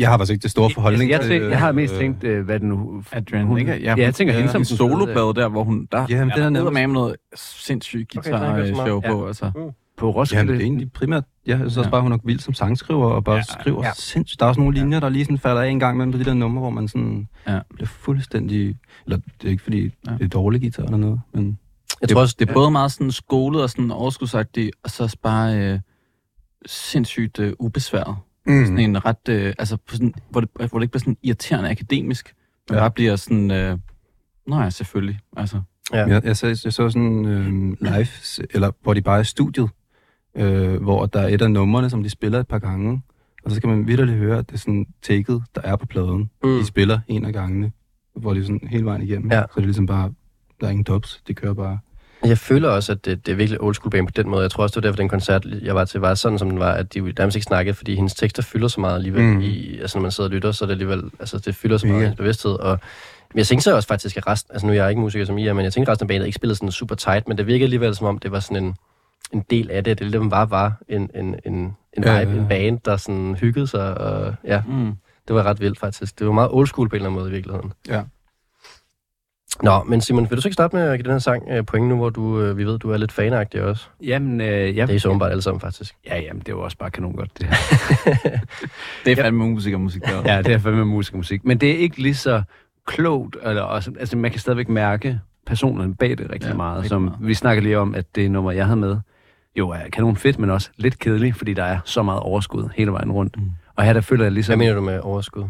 Jeg 0.00 0.08
har 0.08 0.18
faktisk 0.18 0.32
ikke 0.32 0.42
det 0.42 0.50
store 0.50 0.70
forholdning 0.70 1.10
jeg, 1.10 1.20
jeg, 1.30 1.42
jeg 1.42 1.58
har 1.58 1.72
mest 1.72 1.94
øh, 1.94 2.00
tænkt, 2.00 2.24
øh, 2.24 2.44
hvad 2.44 2.60
den 2.60 2.68
nu... 2.68 3.02
Adrian, 3.12 3.46
hun, 3.46 3.58
ikke? 3.58 3.82
Ja, 3.82 3.94
jeg 3.98 4.14
tænker 4.14 4.34
ja, 4.34 4.40
hende 4.40 4.52
som 4.52 4.64
soloplade 4.64 5.34
der, 5.34 5.48
hvor 5.48 5.64
hun... 5.64 5.88
Der, 5.92 6.06
Ja, 6.10 6.16
ja, 6.16 6.20
den 6.20 6.30
er 6.30 6.36
der 6.36 6.50
nærmest- 6.50 6.72
med 6.72 6.86
noget 6.86 7.16
sindssygt 7.34 8.16
Okay, 8.18 8.30
guitar-show 8.30 9.00
meget. 9.00 9.04
på, 9.04 9.26
altså. 9.26 9.72
På 9.96 10.10
Roskilde. 10.10 10.44
men 10.44 10.52
det 10.54 10.60
er 10.60 10.64
egentlig 10.64 10.92
primært... 10.92 11.24
Ja, 11.46 11.50
jeg 11.50 11.58
synes 11.58 11.76
også 11.76 11.88
Ja. 11.88 11.90
bare, 11.90 12.02
hun 12.02 12.12
er 12.12 12.18
vild 12.24 12.38
som 12.40 12.54
sangskriver, 12.54 13.06
og 13.06 13.24
bare 13.24 13.36
Ja, 13.36 13.42
skriver 13.42 13.84
ja. 13.86 13.90
sindssygt. 13.94 14.40
Der 14.40 14.46
er 14.46 14.48
også 14.48 14.60
nogle 14.60 14.74
linjer, 14.78 15.00
der 15.00 15.08
lige 15.08 15.24
sådan 15.24 15.38
falder 15.38 15.62
af 15.62 15.68
en 15.68 15.80
gang 15.80 15.96
mellem 15.96 16.12
på 16.12 16.18
de 16.18 16.24
der 16.24 16.34
numre, 16.34 16.60
hvor 16.60 16.70
man 16.70 16.88
sådan 16.88 17.28
Ja. 17.48 17.58
bliver 17.74 17.86
fuldstændig... 17.88 18.76
Eller 19.06 19.18
det 19.42 19.46
er 19.46 19.50
ikke, 19.50 19.62
fordi 19.62 19.80
Ja. 20.06 20.12
det 20.12 20.22
er 20.24 20.28
dårlig 20.28 20.60
guitar 20.60 20.82
eller 20.82 20.96
noget, 20.96 21.20
men... 21.34 21.58
Jeg 22.00 22.08
Det, 22.08 22.14
tror 22.14 22.20
også, 22.22 22.36
det 22.38 22.48
er 22.48 22.52
både 22.52 22.70
meget 22.70 22.92
sådan 22.92 23.10
skolet 23.10 23.62
og 23.62 23.70
sådan 23.70 23.90
overskudsagtigt, 23.90 24.70
og 24.84 24.90
så 24.90 25.02
også 25.02 25.16
bare 25.22 25.58
øh, 25.58 25.78
sindssygt 26.66 27.38
øh, 27.38 27.52
ubesværet. 27.58 28.16
Mm. 28.46 28.64
Sådan 28.64 28.78
en 28.78 29.04
ret, 29.04 29.28
øh, 29.28 29.54
altså 29.58 29.76
på 29.76 29.94
sådan, 29.94 30.14
hvor, 30.30 30.40
det, 30.40 30.50
hvor 30.54 30.78
det 30.78 30.82
ikke 30.82 30.90
bliver 30.92 31.00
sådan 31.00 31.16
irriterende 31.22 31.70
akademisk, 31.70 32.34
men 32.68 32.74
Ja. 32.76 32.80
bare 32.82 32.90
bliver 32.90 33.16
sådan, 33.16 33.50
øh, 33.50 33.78
nå 34.46 34.60
ja, 34.60 34.70
selvfølgelig, 34.70 35.18
altså. 35.36 35.60
Ja. 35.92 36.06
Jeg, 36.06 36.24
jeg, 36.24 36.36
så, 36.36 36.46
jeg 36.46 36.56
så 36.56 36.70
sådan 36.72 37.24
øh, 37.24 37.76
live, 37.80 38.46
eller 38.54 38.70
hvor 38.82 38.94
de 38.94 39.02
bare 39.02 39.16
er 39.16 39.20
i 39.20 39.24
studiet, 39.24 39.70
øh, 40.36 40.82
hvor 40.82 41.06
der 41.06 41.20
er 41.20 41.28
et 41.28 41.42
af 41.42 41.50
numrene, 41.50 41.90
som 41.90 42.02
de 42.02 42.10
spiller 42.10 42.40
et 42.40 42.48
par 42.48 42.58
gange, 42.58 43.02
og 43.44 43.50
så 43.50 43.56
skal 43.56 43.68
man 43.68 43.86
vidderligt 43.86 44.18
høre, 44.18 44.38
at 44.38 44.48
det 44.48 44.54
er 44.54 44.58
sådan 44.58 44.86
taket, 45.02 45.42
der 45.54 45.60
er 45.60 45.76
på 45.76 45.86
pladen. 45.86 46.30
Mm. 46.44 46.58
De 46.58 46.66
spiller 46.66 46.98
en 47.08 47.24
af 47.24 47.32
gangene, 47.32 47.72
hvor 48.16 48.34
det 48.34 48.40
er 48.40 48.44
sådan 48.44 48.68
hele 48.70 48.84
vejen 48.84 49.02
igennem. 49.02 49.30
Ja. 49.32 49.40
Så 49.40 49.48
det 49.54 49.60
er 49.62 49.66
ligesom 49.66 49.86
bare, 49.86 50.12
der 50.60 50.66
er 50.66 50.70
ingen 50.70 50.84
dubs, 50.84 51.22
det 51.26 51.36
kører 51.36 51.54
bare. 51.54 51.78
Jeg 52.24 52.38
føler 52.38 52.68
også, 52.68 52.92
at 52.92 53.04
det, 53.04 53.26
det 53.26 53.32
er 53.32 53.36
virkelig 53.36 53.60
old 53.60 53.74
school 53.74 53.90
band 53.90 54.06
på 54.06 54.12
den 54.16 54.28
måde. 54.28 54.42
Jeg 54.42 54.50
tror 54.50 54.62
også, 54.62 54.72
det 54.72 54.84
var 54.84 54.88
derfor, 54.88 54.96
den 54.96 55.08
koncert, 55.08 55.46
jeg 55.62 55.74
var 55.74 55.84
til, 55.84 56.00
var 56.00 56.14
sådan, 56.14 56.38
som 56.38 56.50
den 56.50 56.58
var, 56.58 56.72
at 56.72 56.94
de 56.94 57.00
nærmest 57.00 57.36
ikke 57.36 57.44
snakkede, 57.44 57.74
fordi 57.74 57.94
hendes 57.94 58.14
tekster 58.14 58.42
fylder 58.42 58.68
så 58.68 58.80
meget 58.80 58.94
alligevel. 58.94 59.22
Mm. 59.22 59.40
I, 59.40 59.78
altså, 59.78 59.98
når 59.98 60.02
man 60.02 60.10
sidder 60.10 60.30
og 60.30 60.34
lytter, 60.34 60.52
så 60.52 60.64
er 60.64 60.66
det 60.66 60.72
alligevel, 60.72 61.10
altså, 61.20 61.38
det 61.38 61.54
fylder 61.54 61.76
så 61.78 61.86
meget 61.86 61.94
i 61.94 61.98
Mega. 61.98 62.06
hendes 62.06 62.16
bevidsthed. 62.16 62.52
Og 62.52 62.78
men 63.34 63.38
jeg 63.38 63.46
tænkte 63.46 63.64
så 63.64 63.74
også 63.76 63.88
faktisk, 63.88 64.16
at 64.16 64.26
resten, 64.26 64.52
altså 64.52 64.66
nu 64.66 64.72
er 64.72 64.76
jeg 64.76 64.88
ikke 64.88 65.00
musiker 65.00 65.24
som 65.24 65.38
I 65.38 65.46
er, 65.46 65.52
men 65.52 65.64
jeg 65.64 65.72
tænkte, 65.72 65.92
resten 65.92 66.04
af 66.04 66.08
bandet 66.08 66.26
ikke 66.26 66.36
spillede 66.36 66.56
sådan 66.56 66.70
super 66.70 66.94
tight, 66.94 67.28
men 67.28 67.38
det 67.38 67.46
virkede 67.46 67.64
alligevel 67.64 67.94
som 67.94 68.06
om, 68.06 68.18
det 68.18 68.32
var 68.32 68.40
sådan 68.40 68.64
en, 68.64 68.74
en 69.32 69.44
del 69.50 69.70
af 69.70 69.84
det. 69.84 69.98
Det 69.98 70.06
ligesom 70.06 70.30
var, 70.30 70.44
var 70.44 70.72
en, 70.88 71.10
en, 71.14 71.24
en, 71.46 71.54
en 71.54 71.74
vibe, 71.96 72.08
Ja, 72.10 72.12
ja, 72.12 72.20
ja, 72.20 72.28
ja. 72.28 72.34
ja. 72.34 72.40
en 72.40 72.48
band, 72.48 72.80
der 72.84 72.96
sådan 72.96 73.34
hyggede 73.34 73.66
sig. 73.66 73.98
Og, 73.98 74.34
ja, 74.44 74.62
Mm. 74.68 74.92
det 75.28 75.36
var 75.36 75.42
ret 75.42 75.60
vildt 75.60 75.78
faktisk. 75.78 76.18
Det 76.18 76.26
var 76.26 76.32
meget 76.32 76.50
old 76.52 76.66
school 76.66 76.88
på 76.88 76.96
en 76.96 77.00
eller 77.00 77.08
anden 77.10 77.20
måde 77.20 77.30
i 77.30 77.32
virkeligheden. 77.32 77.72
Ja. 77.88 78.02
Nå, 79.62 79.82
men 79.84 80.00
Simon, 80.00 80.30
vil 80.30 80.36
du 80.36 80.42
så 80.42 80.48
ikke 80.48 80.54
starte 80.54 80.76
med 80.76 80.82
at 80.84 80.98
give 80.98 81.02
den 81.04 81.12
her 81.12 81.18
sang 81.18 81.42
øh, 81.50 81.64
point 81.64 81.88
nu, 81.88 81.96
hvor 81.96 82.10
du, 82.10 82.40
øh, 82.40 82.56
vi 82.58 82.64
ved, 82.64 82.78
du 82.78 82.90
er 82.90 82.96
lidt 82.96 83.12
fanagtig 83.12 83.62
også? 83.62 83.86
Jamen, 84.02 84.40
øh, 84.40 84.76
ja, 84.76 84.86
Det 84.86 84.94
er 84.94 84.98
så 85.00 85.08
åbenbart 85.08 85.30
alle 85.30 85.42
sammen, 85.42 85.60
faktisk. 85.60 85.94
ja, 86.06 86.20
jamen, 86.20 86.40
det 86.40 86.48
er 86.48 86.52
jo 86.52 86.62
også 86.62 86.76
bare 86.78 86.90
kanon 86.90 87.12
godt, 87.16 87.30
det 87.38 87.46
her. 87.46 87.56
Det 89.04 89.12
er 89.18 89.22
fandme 89.22 89.48
musik 89.50 89.74
og 89.74 89.80
musik 89.80 90.02
der. 90.04 90.22
Ja, 90.34 90.42
det 90.42 90.52
er 90.54 90.58
fandme 90.58 90.84
musik 90.84 91.14
og 91.14 91.18
musik. 91.18 91.44
Men 91.44 91.58
det 91.58 91.70
er 91.70 91.76
ikke 91.76 92.02
lige 92.02 92.14
så 92.14 92.42
klogt, 92.86 93.36
eller 93.42 93.62
også, 93.62 93.92
altså 94.00 94.16
man 94.16 94.30
kan 94.30 94.40
stadigvæk 94.40 94.68
mærke 94.68 95.20
personerne 95.46 95.94
bag 95.94 96.10
det 96.10 96.20
rigtig 96.20 96.42
Ja, 96.42 96.48
ja, 96.48 96.56
meget. 96.56 96.76
rigtig 96.76 96.88
Som 96.88 97.02
meget. 97.02 97.18
vi 97.20 97.34
snakker 97.34 97.62
lige 97.62 97.78
om, 97.78 97.94
at 97.94 98.14
det 98.14 98.30
nummer, 98.30 98.52
jeg 98.52 98.64
havde 98.66 98.80
med, 98.80 98.96
jo 99.58 99.68
er 99.68 99.78
kanon 99.92 100.16
fedt, 100.16 100.38
men 100.38 100.50
også 100.50 100.70
lidt 100.76 100.98
kedeligt, 100.98 101.36
fordi 101.36 101.54
der 101.54 101.64
er 101.64 101.78
så 101.84 102.02
meget 102.02 102.20
overskud 102.20 102.68
hele 102.76 102.92
vejen 102.92 103.12
rundt. 103.12 103.36
Mm. 103.36 103.50
Og 103.76 103.84
her 103.84 103.92
der 103.92 104.00
føler 104.00 104.24
jeg 104.24 104.32
ligesom, 104.32 104.50
Hvad 104.58 104.66
mener 104.66 104.74
du 104.74 104.80
med 104.80 105.00
overskud? 105.00 105.44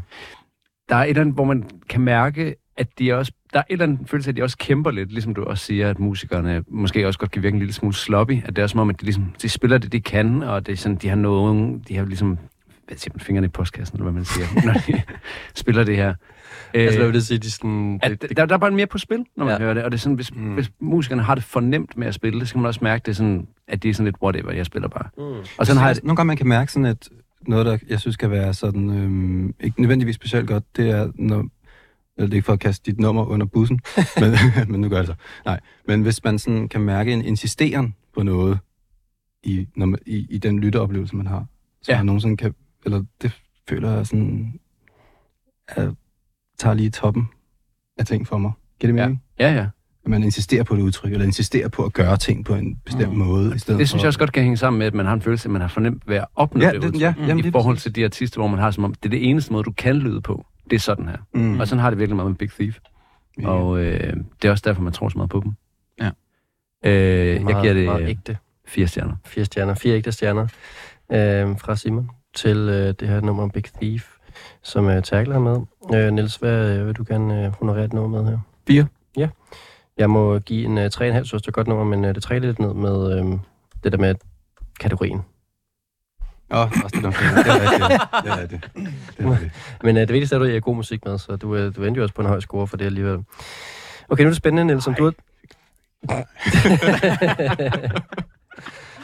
der 0.89 0.97
er 0.97 1.03
et 1.05 1.09
eller 1.09 1.21
andet, 1.21 1.35
hvor 1.35 1.45
man 1.45 1.65
kan 1.89 2.01
mærke, 2.01 2.55
at 2.77 2.99
de 2.99 3.13
også, 3.13 3.33
der 3.53 3.59
er 3.59 3.63
et 3.69 3.73
eller 3.73 3.85
andet 3.87 4.09
følelse 4.09 4.29
af, 4.29 4.33
at 4.33 4.37
de 4.37 4.43
også 4.43 4.59
kæmper 4.59 4.91
lidt, 4.91 5.13
ligesom 5.13 5.35
du 5.35 5.45
også 5.45 5.65
siger, 5.65 5.91
at 5.91 5.99
musikerne 5.99 6.65
måske 6.69 7.07
også 7.07 7.19
godt 7.19 7.31
kan 7.31 7.43
virke 7.43 7.53
en 7.55 7.59
lille 7.59 7.73
smule 7.75 7.95
sloppy, 7.95 8.45
at 8.45 8.57
det 8.57 8.63
er 8.63 8.67
som 8.67 8.81
om, 8.81 8.91
at 8.91 9.01
de, 9.01 9.05
ligesom, 9.05 9.35
de 9.43 9.49
spiller 9.49 9.79
det, 9.79 9.93
de 9.93 10.01
kan, 10.01 10.43
og 10.43 10.67
det 10.67 10.73
er 10.73 10.77
sådan, 10.77 10.97
de 10.97 11.09
har 11.09 11.17
nogen, 11.17 11.85
de 11.89 11.97
har 11.97 12.05
ligesom, 12.05 12.39
hvad 12.87 12.97
siger 12.97 13.13
man, 13.15 13.21
fingrene 13.21 13.45
i 13.45 13.49
postkassen, 13.49 13.97
eller 13.97 14.03
hvad 14.05 14.13
man 14.13 14.25
siger, 14.25 14.47
når 14.67 14.73
de 14.73 15.03
spiller 15.61 15.85
det 15.85 15.97
her. 15.97 16.15
Altså, 16.75 16.99
hvad 16.99 17.07
Øh, 17.07 17.13
vil 17.13 17.15
det 17.15 17.27
sige? 17.27 17.39
De 17.39 17.51
sådan, 17.51 18.01
at 18.03 18.11
det, 18.11 18.23
det, 18.23 18.37
der, 18.37 18.47
der 18.47 18.55
er 18.55 18.59
bare 18.59 18.71
mere 18.71 18.87
på 18.87 18.99
spil, 18.99 19.25
når 19.37 19.45
man 19.45 19.55
Ja. 19.55 19.59
hører 19.59 19.75
det. 19.75 19.85
Og 19.85 19.91
det 19.93 19.99
er 19.99 20.01
sådan, 20.01 20.15
hvis, 20.17 20.35
Mm. 20.35 20.41
mm. 20.43 20.55
hvis 20.55 20.71
musikerne 20.81 21.23
har 21.23 21.35
det 21.35 21.45
fornemt 21.45 21.97
med 21.97 22.07
at 22.07 22.15
spille 22.15 22.41
det, 22.41 22.49
så 22.49 22.55
kan 22.55 22.63
man 22.63 22.67
også 22.69 22.81
mærke, 22.83 23.03
det 23.07 23.11
er 23.11 23.15
sådan, 23.17 23.47
at 23.73 23.83
de 23.83 23.89
er 23.89 23.95
sådan 23.95 24.05
lidt 24.05 24.17
whatever, 24.23 24.53
jeg 24.53 24.67
spiller 24.67 24.89
bare. 24.89 25.09
mm. 25.17 25.45
Og 25.59 25.67
sådan 25.67 25.81
har 25.81 25.87
jeg 25.87 25.97
det. 25.97 26.05
Nogle 26.05 26.17
gange 26.17 26.27
man 26.27 26.37
kan 26.37 26.47
mærke 26.49 26.73
sådan, 26.73 26.87
at 26.87 27.09
noget, 27.49 27.67
der 27.67 27.79
jeg 27.89 28.01
synes 28.01 28.17
kan 28.17 28.31
være 28.31 28.55
sådan, 28.55 28.91
øhm, 28.91 29.55
ikke 29.61 29.81
nødvendigvis 29.81 30.15
specielt 30.15 30.47
godt, 30.49 30.77
det 30.77 30.91
er, 30.91 31.13
når, 31.15 31.37
eller 32.17 32.27
det 32.29 32.33
er 32.33 32.37
ikke 32.37 32.47
for 32.47 32.53
at 32.53 32.61
kaste 32.61 32.91
dit 32.91 33.01
nummer 33.01 33.25
under 33.27 33.47
bussen, 33.47 33.81
men, 34.21 34.33
men 34.71 34.81
nu 34.81 34.89
gør 34.89 34.97
jeg 34.97 35.07
det 35.07 35.17
så. 35.17 35.23
Nej, 35.45 35.61
men 35.89 36.03
hvis 36.03 36.25
man 36.25 36.39
sådan 36.39 36.69
kan 36.69 36.81
mærke 36.81 37.13
en 37.13 37.23
insisteren 37.25 37.95
på 38.15 38.23
noget 38.23 38.59
i, 39.43 39.69
når 39.77 39.87
man, 39.87 39.99
i, 40.07 40.27
i 40.31 40.39
den 40.39 40.61
lytteoplevelse, 40.61 41.17
man 41.17 41.27
har, 41.27 41.47
så 41.83 41.93
Ja. 41.93 41.97
ja. 41.97 41.99
man 42.01 42.07
nogensinde 42.07 42.37
kan, 42.37 42.55
eller 42.85 43.05
det 43.23 43.41
føler 43.69 43.91
jeg 43.93 44.07
sådan, 44.07 44.61
at 45.69 45.89
tager 46.59 46.75
lige 46.75 46.91
toppen 46.91 47.29
af 47.99 48.07
ting 48.07 48.27
for 48.27 48.39
mig. 48.39 48.53
Giver 48.81 48.93
det 48.93 48.99
Ja. 49.01 49.07
mening? 49.07 49.23
Ja, 49.39 49.53
ja. 49.55 49.63
At 49.63 49.69
man 50.07 50.23
insisterer 50.23 50.63
på 50.65 50.75
et 50.75 50.81
udtryk, 50.81 51.13
eller 51.13 51.25
insisterer 51.27 51.69
på 51.69 51.85
at 51.85 51.93
gøre 51.93 52.17
ting 52.17 52.45
på 52.45 52.55
en 52.55 52.77
bestemt 52.85 53.13
Mm. 53.13 53.19
måde, 53.19 53.53
i 53.55 53.59
stedet 53.59 53.79
Det 53.81 53.89
synes 53.89 54.01
for... 54.01 54.05
jeg 54.05 54.07
også 54.07 54.19
godt 54.19 54.33
kan 54.33 54.43
hænge 54.43 54.57
sammen 54.57 54.79
med, 54.79 54.87
at 54.87 54.95
man 54.95 55.07
har 55.07 55.13
en 55.13 55.21
følelse, 55.23 55.47
at 55.47 55.51
man 55.53 55.61
har 55.61 55.69
fornemt 55.69 56.03
ved 56.09 56.17
at 56.17 56.25
opnå 56.37 56.61
Ja, 56.61 56.67
det, 56.73 56.83
det, 56.83 56.87
udtryk. 56.89 57.01
ja, 57.01 57.15
jamen, 57.27 57.45
I 57.45 57.51
forhold 57.51 57.77
til 57.77 57.95
de 57.97 58.05
artister, 58.05 58.41
hvor 58.41 58.49
man 58.49 58.59
har 58.59 58.71
som 58.71 58.85
om, 58.85 58.95
det 58.95 59.05
er 59.05 59.11
det 59.11 59.29
eneste 59.31 59.53
måde, 59.53 59.65
du 59.65 59.73
kan 59.73 59.97
lyde 59.97 60.21
på. 60.21 60.47
Det 60.71 60.77
er 60.77 60.81
sådan 60.81 61.09
her. 61.09 61.17
Mm. 61.35 61.61
Og 61.61 61.69
sådan 61.69 61.81
har 61.83 61.91
det 61.91 61.99
virkelig 61.99 62.17
meget 62.17 62.31
med 62.31 62.37
Big 62.39 62.51
Thief. 62.51 62.79
Ja. 63.41 63.49
Og 63.49 63.79
øh, 63.85 64.17
det 64.43 64.49
er 64.49 64.51
også 64.51 64.63
derfor, 64.67 64.83
man 64.83 64.93
tror 64.93 65.09
så 65.09 65.19
meget 65.19 65.31
på 65.31 65.41
dem. 65.45 65.53
Ja. 66.01 66.11
Øh, 66.91 67.27
jeg 67.49 67.59
giver 67.63 67.73
det 67.73 67.85
meget 67.85 68.09
ægte. 68.09 68.37
fire 68.67 68.87
stjerner. 68.87 69.15
Fire 69.25 69.45
stjerner. 69.45 69.75
Fire 69.75 69.97
ægte 69.97 70.13
stjerner 70.13 70.43
øh, 71.13 71.59
fra 71.59 71.77
Simon 71.77 72.11
til 72.35 72.57
øh, 72.57 72.95
det 73.01 73.09
her 73.09 73.21
nummer 73.21 73.49
Big 73.49 73.65
Thief, 73.65 74.07
som 74.63 74.89
øh, 74.89 75.03
Terkel 75.03 75.33
har 75.33 75.41
med. 75.41 75.61
Øh, 75.95 76.13
Niels, 76.13 76.37
hvad 76.37 76.79
øh, 76.79 76.87
vil 76.87 76.95
du 76.95 77.05
gerne 77.09 77.45
øh, 77.47 77.53
honorere 77.53 77.85
et 77.85 77.93
nummer 77.93 78.23
med 78.23 78.31
her? 78.31 78.39
Fire. 78.69 78.87
Ja. 79.17 79.29
Jeg 79.99 80.11
må 80.11 80.39
give 80.39 80.65
en 80.65 80.79
øh, 80.79 80.85
3,5, 80.85 80.91
så 80.91 81.37
det 81.37 81.47
er 81.47 81.51
godt 81.51 81.69
nummer, 81.69 81.85
men 81.85 82.05
øh, 82.05 82.15
det 82.15 82.23
træler 82.23 82.47
lidt 82.47 82.59
ned 82.59 82.75
med 82.75 83.19
øh, 83.19 83.25
det 83.85 83.93
der 83.93 83.99
med, 83.99 84.09
at 84.09 84.17
kategorien. 84.81 85.23
Åh, 86.51 86.61
oh, 86.61 86.71
også 86.85 86.97
det, 86.97 87.05
det 88.25 88.33
er 88.33 88.41
rigtigt. 88.41 88.71
Det 88.75 89.27
er. 89.27 89.37
Men 89.85 89.97
øh, 89.97 90.01
det 90.01 90.13
vigtigste 90.13 90.37
er, 90.37 90.41
at 90.41 90.49
du 90.49 90.57
er 90.57 90.61
god 90.61 90.77
musik 90.77 91.05
med, 91.05 91.19
så 91.19 91.37
du, 91.37 91.57
øh, 91.57 91.77
du 91.77 91.85
endte 91.85 91.99
jo 91.99 92.03
også 92.03 92.15
på 92.15 92.23
en 92.23 92.29
høj 92.29 92.41
score 92.41 92.67
for 92.67 92.77
det 92.77 92.85
alligevel. 92.85 93.25
Okay, 94.09 94.23
nu 94.23 94.27
er 94.27 94.31
det 94.31 94.37
spændende, 94.37 94.65
Niels, 94.65 94.85
som 94.85 94.95
du 94.95 95.05
har... 95.05 95.13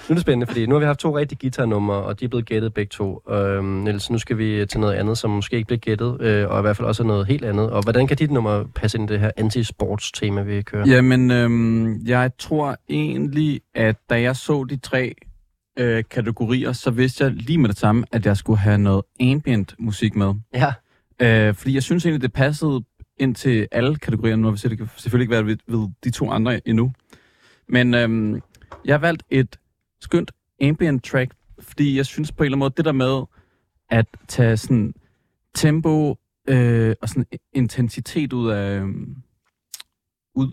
nu 0.09 0.13
er 0.13 0.15
det 0.15 0.21
spændende, 0.21 0.47
fordi 0.47 0.67
nu 0.67 0.75
har 0.75 0.79
vi 0.81 0.85
haft 0.87 0.99
to 0.99 1.19
rigtige 1.19 1.39
guitarnumre, 1.41 1.95
og 1.97 2.21
de 2.21 2.25
er 2.25 2.29
blevet 2.29 2.47
gættet 2.47 2.75
begge 2.75 2.91
to. 2.91 3.23
Øhm, 3.31 3.65
Niels, 3.65 4.11
nu 4.11 4.19
skal 4.19 4.39
vi 4.39 4.67
til 4.67 4.81
noget 4.81 4.95
andet, 4.95 5.19
som 5.19 5.31
måske 5.31 5.57
ikke 5.57 5.67
bliver 5.67 5.79
gættet, 5.79 6.21
øh, 6.21 6.49
og 6.49 6.59
i 6.59 6.63
hvert 6.63 6.77
fald 6.77 6.89
også 6.89 7.05
noget 7.05 7.27
helt 7.27 7.45
andet. 7.45 7.71
Og 7.71 7.83
hvordan 7.83 8.07
kan 8.07 8.17
dit 8.17 8.31
nummer 8.31 8.65
passe 8.75 8.99
ind 8.99 9.11
i 9.11 9.13
det 9.13 9.21
her 9.21 9.31
anti-sports-tema, 9.37 10.43
vi 10.43 10.63
kører? 10.63 10.89
Jamen, 10.89 11.31
øhm, 11.31 12.07
jeg 12.07 12.31
tror 12.39 12.77
egentlig, 12.89 13.61
at 13.75 13.97
da 14.11 14.21
jeg 14.21 14.37
så 14.37 14.65
de 14.65 14.77
tre 14.77 15.15
øh, 15.79 16.05
kategorier, 16.11 16.73
så 16.73 16.91
vidste 16.91 17.25
jeg 17.25 17.33
lige 17.33 17.59
med 17.59 17.69
det 17.69 17.79
samme, 17.79 18.05
at 18.13 18.27
jeg 18.27 18.37
skulle 18.37 18.59
have 18.59 18.79
noget 18.79 19.03
ambient 19.21 19.75
musik 19.79 20.17
med. 20.17 20.35
Ja. 20.55 20.73
Øh, 21.23 21.55
fordi 21.55 21.75
jeg 21.75 21.83
synes 21.83 22.07
egentlig, 22.07 22.23
det 22.23 22.33
passede 22.33 22.81
ind 23.21 23.35
til 23.35 23.69
alle 23.73 23.97
kategorierne. 23.97 24.43
Nu 24.43 24.49
har 24.49 24.53
vi 24.53 24.59
selv- 24.59 24.89
selvfølgelig 24.97 25.25
ikke 25.25 25.33
været 25.33 25.47
ved, 25.47 25.57
ved 25.69 25.89
de 26.05 26.11
to 26.11 26.31
andre 26.31 26.69
endnu. 26.69 26.93
Men 27.69 27.95
øhm, 27.95 28.41
jeg 28.85 28.95
har 28.95 28.99
valgt 28.99 29.23
et 29.31 29.57
skønt 30.01 30.33
ambient 30.63 31.05
track, 31.05 31.33
fordi 31.61 31.97
jeg 31.97 32.07
synes 32.07 32.33
på 32.33 32.43
en 32.43 32.45
eller 32.45 32.55
anden 32.57 32.59
måde, 32.59 32.75
det 32.77 32.85
der 32.85 32.93
med 32.93 33.23
at 33.91 34.07
tage 34.29 34.57
sådan 34.57 34.95
tempo 35.55 36.17
øh, 36.49 36.95
og 37.03 37.09
sådan 37.09 37.25
intensitet 37.53 38.33
ud 38.33 38.51
af, 38.51 38.81
øhm, 38.81 39.17
ud 40.35 40.51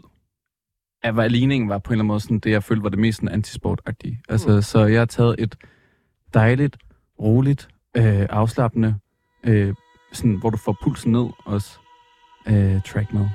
af 1.03 1.13
hvad 1.13 1.29
ligningen 1.29 1.69
var 1.69 1.77
på 1.77 1.89
en 1.89 1.93
eller 1.93 1.99
anden 2.01 2.07
måde 2.07 2.19
sådan 2.19 2.39
det, 2.39 2.51
jeg 2.51 2.63
følte 2.63 2.83
var 2.83 2.89
det 2.89 2.99
mest 2.99 3.21
antisport-agtige. 3.23 4.21
Altså, 4.29 4.55
Mm. 4.55 4.61
så 4.61 4.85
jeg 4.85 5.01
har 5.01 5.05
taget 5.05 5.35
et 5.39 5.55
dejligt, 6.33 6.77
roligt, 7.19 7.67
øh, 7.97 8.25
afslappende, 8.29 8.95
øh, 9.43 9.73
sådan, 10.13 10.35
hvor 10.35 10.49
du 10.49 10.57
får 10.57 10.77
pulsen 10.83 11.11
ned 11.11 11.25
også, 11.45 11.79
øh, 12.47 12.81
track 12.83 13.13
med. 13.13 13.29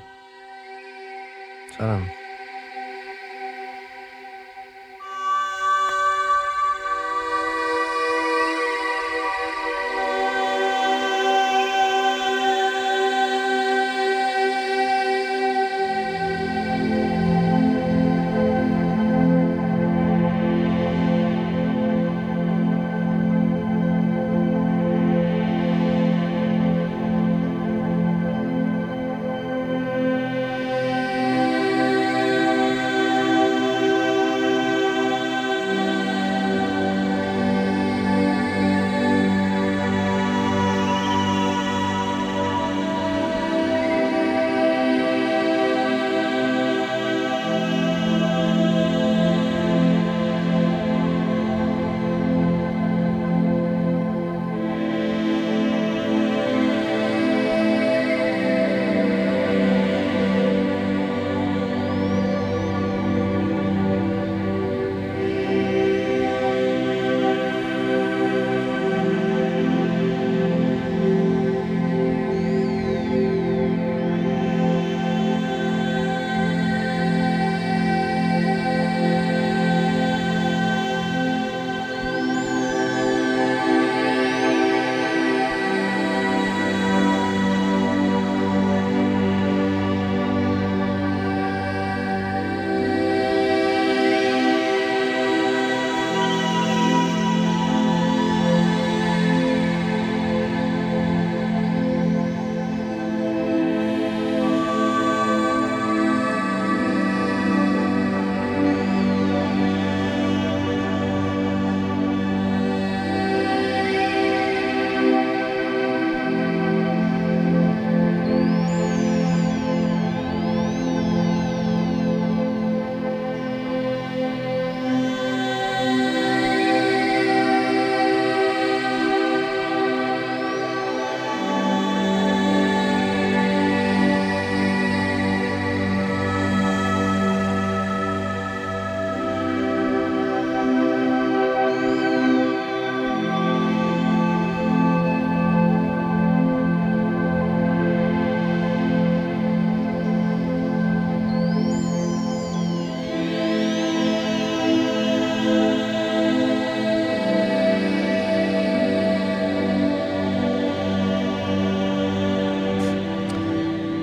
Sådan. 1.79 2.05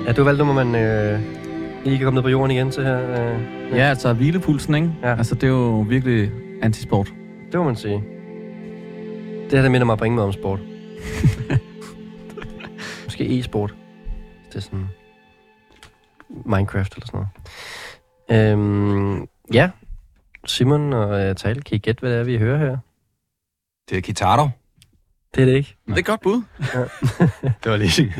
Ja, 0.08 0.12
du 0.12 0.24
valgte 0.24 0.44
nummer, 0.44 0.64
man 0.64 0.74
øh, 0.74 1.20
ikke 1.84 1.98
kan 1.98 2.04
komme 2.04 2.14
ned 2.14 2.22
på 2.22 2.28
jorden 2.28 2.50
igen 2.50 2.70
til 2.70 2.84
her. 2.84 3.10
Øh. 3.10 3.40
Ja, 3.70 3.82
altså 3.82 4.12
hvilepulsen, 4.12 4.74
ikke? 4.74 4.92
Ja. 5.02 5.16
Altså, 5.16 5.34
det 5.34 5.42
er 5.42 5.48
jo 5.48 5.80
virkelig 5.88 6.30
antisport. 6.62 7.12
Det 7.52 7.60
må 7.60 7.64
man 7.64 7.76
sige. 7.76 8.04
Det 9.44 9.52
her, 9.52 9.62
der 9.62 9.68
minder 9.68 9.84
mig 9.84 9.92
at 9.92 9.98
bringe 9.98 10.14
mig 10.14 10.24
om 10.24 10.32
sport. 10.32 10.60
Måske 13.04 13.38
e-sport. 13.38 13.74
Det 14.48 14.56
er 14.56 14.60
sådan 14.60 14.88
Minecraft 16.28 16.94
eller 16.94 17.06
sådan 17.06 17.26
noget. 18.28 18.52
Øhm, 18.52 19.28
ja, 19.52 19.70
Simon 20.46 20.92
og 20.92 21.20
øh, 21.20 21.36
Tal, 21.36 21.62
kan 21.62 21.74
I 21.74 21.78
gætte, 21.78 22.00
hvad 22.00 22.10
det 22.10 22.20
er, 22.20 22.24
vi 22.24 22.38
hører 22.38 22.58
her? 22.58 22.76
Det 23.90 23.98
er 23.98 24.02
Kitaro. 24.02 24.48
Det 25.34 25.40
er 25.42 25.46
det 25.46 25.52
ikke. 25.54 25.76
Det 25.86 25.94
er 25.94 25.98
et 25.98 26.04
godt 26.04 26.20
bud. 26.20 26.42
Det 27.64 27.70
var 27.72 27.76
lige... 27.76 28.14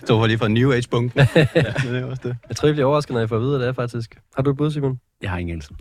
det 0.00 0.08
var 0.14 0.26
lige 0.26 0.38
fra 0.38 0.48
New 0.48 0.72
Age-bunken. 0.72 1.20
ja, 1.36 1.46
det 1.54 1.96
er 1.96 2.04
også 2.04 2.22
det. 2.24 2.36
Jeg 2.48 2.56
tror, 2.56 2.68
jeg 2.68 2.74
bliver 2.74 2.86
overrasket, 2.86 3.12
når 3.12 3.20
jeg 3.20 3.28
får 3.28 3.36
at 3.36 3.42
vide, 3.42 3.54
at 3.54 3.60
det 3.60 3.68
er 3.68 3.72
faktisk. 3.72 4.16
Har 4.36 4.42
du 4.42 4.50
et 4.50 4.56
bud, 4.56 4.70
Simon? 4.70 5.00
Jeg 5.22 5.30
har 5.30 5.38
ingen 5.38 5.52
anelse. 5.52 5.74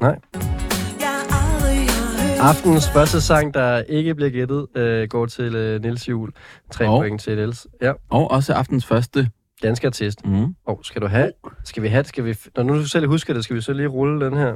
Aftens 2.40 2.90
første 2.90 3.22
sang, 3.22 3.54
der 3.54 3.82
ikke 3.82 4.16
bliver 4.16 4.30
gættet, 4.30 4.68
øh, 4.76 5.08
går 5.10 5.26
til 5.26 5.56
øh, 5.56 5.82
Nils 5.82 6.10
Jul. 6.10 6.32
Tre 6.72 6.88
Og- 6.88 7.00
point 7.02 7.22
til 7.22 7.36
Niels. 7.36 7.68
Ja, 7.82 7.94
Og 8.10 8.32
også 8.32 8.54
aftens 8.54 8.86
første. 8.86 9.30
dansk 9.64 9.84
artist. 9.84 10.26
Mm. 10.26 10.56
Og 10.66 10.80
skal 10.84 11.02
du 11.02 11.08
have? 11.08 11.32
Skal 11.66 11.84
vi 11.84 11.88
have? 11.88 12.04
Skal 12.04 12.26
vi, 12.26 12.36
når 12.56 12.64
nu 12.64 12.76
du 12.76 12.88
selv 12.88 13.08
husker 13.08 13.34
det, 13.34 13.44
skal 13.44 13.56
vi 13.56 13.62
så 13.62 13.74
lige 13.74 13.88
rulle 13.88 14.26
den 14.26 14.38
her? 14.38 14.52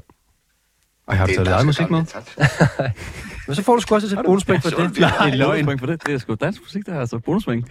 Og 1.08 1.14
jeg 1.14 1.18
har 1.18 1.28
taget 1.28 1.48
eget 1.48 1.66
musik 1.66 1.90
med. 1.90 2.00
Men 3.48 3.56
så 3.56 3.64
får 3.64 3.76
du 3.76 3.82
sgu 3.82 3.96
også 3.96 4.20
et 4.20 4.26
bonuspoint 4.26 4.64
for 4.64 4.70
det. 4.70 4.96
Det 4.96 5.04
er 5.04 5.36
løgn. 5.36 5.80
for 5.80 5.86
det. 5.86 6.06
Det 6.06 6.14
er 6.14 6.18
sgu 6.18 6.36
dansk 6.36 6.62
musik, 6.62 6.86
der 6.86 6.94
er 6.94 7.00
altså 7.00 7.20
bonuspoint. 7.20 7.66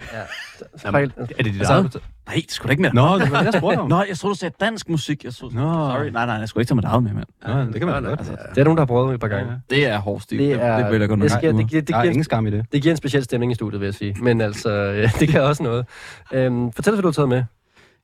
Fejl. 0.77 1.13
Er 1.17 1.25
det 1.25 1.45
dit 1.45 1.57
Altså, 1.59 1.73
eget? 1.73 1.97
Nej, 2.27 2.35
det 2.35 2.51
skulle 2.51 2.67
da 2.69 2.71
ikke 2.71 2.81
mere. 2.81 2.93
Nå, 2.95 3.19
det 3.19 3.31
var 3.31 3.37
det, 3.37 3.45
jeg 3.45 3.53
spurgte 3.53 3.79
om. 3.79 3.89
Nå, 3.89 4.03
jeg 4.09 4.17
troede, 4.17 4.33
du 4.35 4.39
sagde 4.39 4.55
dansk 4.59 4.89
musik. 4.89 5.23
Jeg 5.23 5.33
troede, 5.33 5.55
Nå. 5.55 5.61
Sorry. 5.61 6.05
Nej, 6.05 6.25
nej, 6.25 6.35
jeg 6.35 6.49
skulle 6.49 6.61
ikke 6.61 6.69
tage 6.69 6.75
mit 6.75 6.85
eget 6.85 7.03
med, 7.03 7.13
mand. 7.13 7.27
Nå, 7.47 7.61
det 7.73 7.75
kan 7.75 7.87
man 7.87 8.03
godt. 8.03 8.19
Altså, 8.19 8.35
Det 8.55 8.57
er 8.57 8.63
nogen, 8.63 8.77
der 8.77 8.81
har 8.81 8.85
prøvet 8.85 9.07
det 9.07 9.13
et 9.13 9.19
par 9.21 9.27
gange. 9.27 9.61
det 9.69 9.85
er 9.87 9.97
hård 9.97 10.19
stil. 10.21 10.39
Det 10.39 10.51
er, 10.51 10.77
det 10.83 10.91
vil 10.91 10.99
jeg 10.99 11.09
godt 11.09 11.19
nok. 11.19 11.23
det, 11.29 11.31
sker, 11.37 11.51
det, 11.51 11.67
giver, 11.69 11.81
det, 11.81 11.95
er 11.95 12.01
giver, 12.01 12.11
ingen 12.11 12.23
skam 12.23 12.47
i 12.47 12.51
det. 12.51 12.65
det 12.71 12.81
giver 12.81 12.93
en 12.93 12.97
speciel 12.97 13.23
stemning 13.23 13.51
i 13.51 13.55
studiet, 13.55 13.79
vil 13.81 13.87
jeg 13.87 13.93
sige. 13.93 14.15
Men 14.21 14.41
altså, 14.41 14.69
øh, 14.71 15.19
det 15.19 15.29
kan 15.29 15.41
også 15.41 15.63
noget. 15.63 15.85
Øhm, 16.33 16.71
fortæl 16.71 16.93
os, 16.93 16.95
hvad 16.97 17.01
du 17.01 17.07
har 17.07 17.13
taget 17.13 17.29
med. 17.29 17.43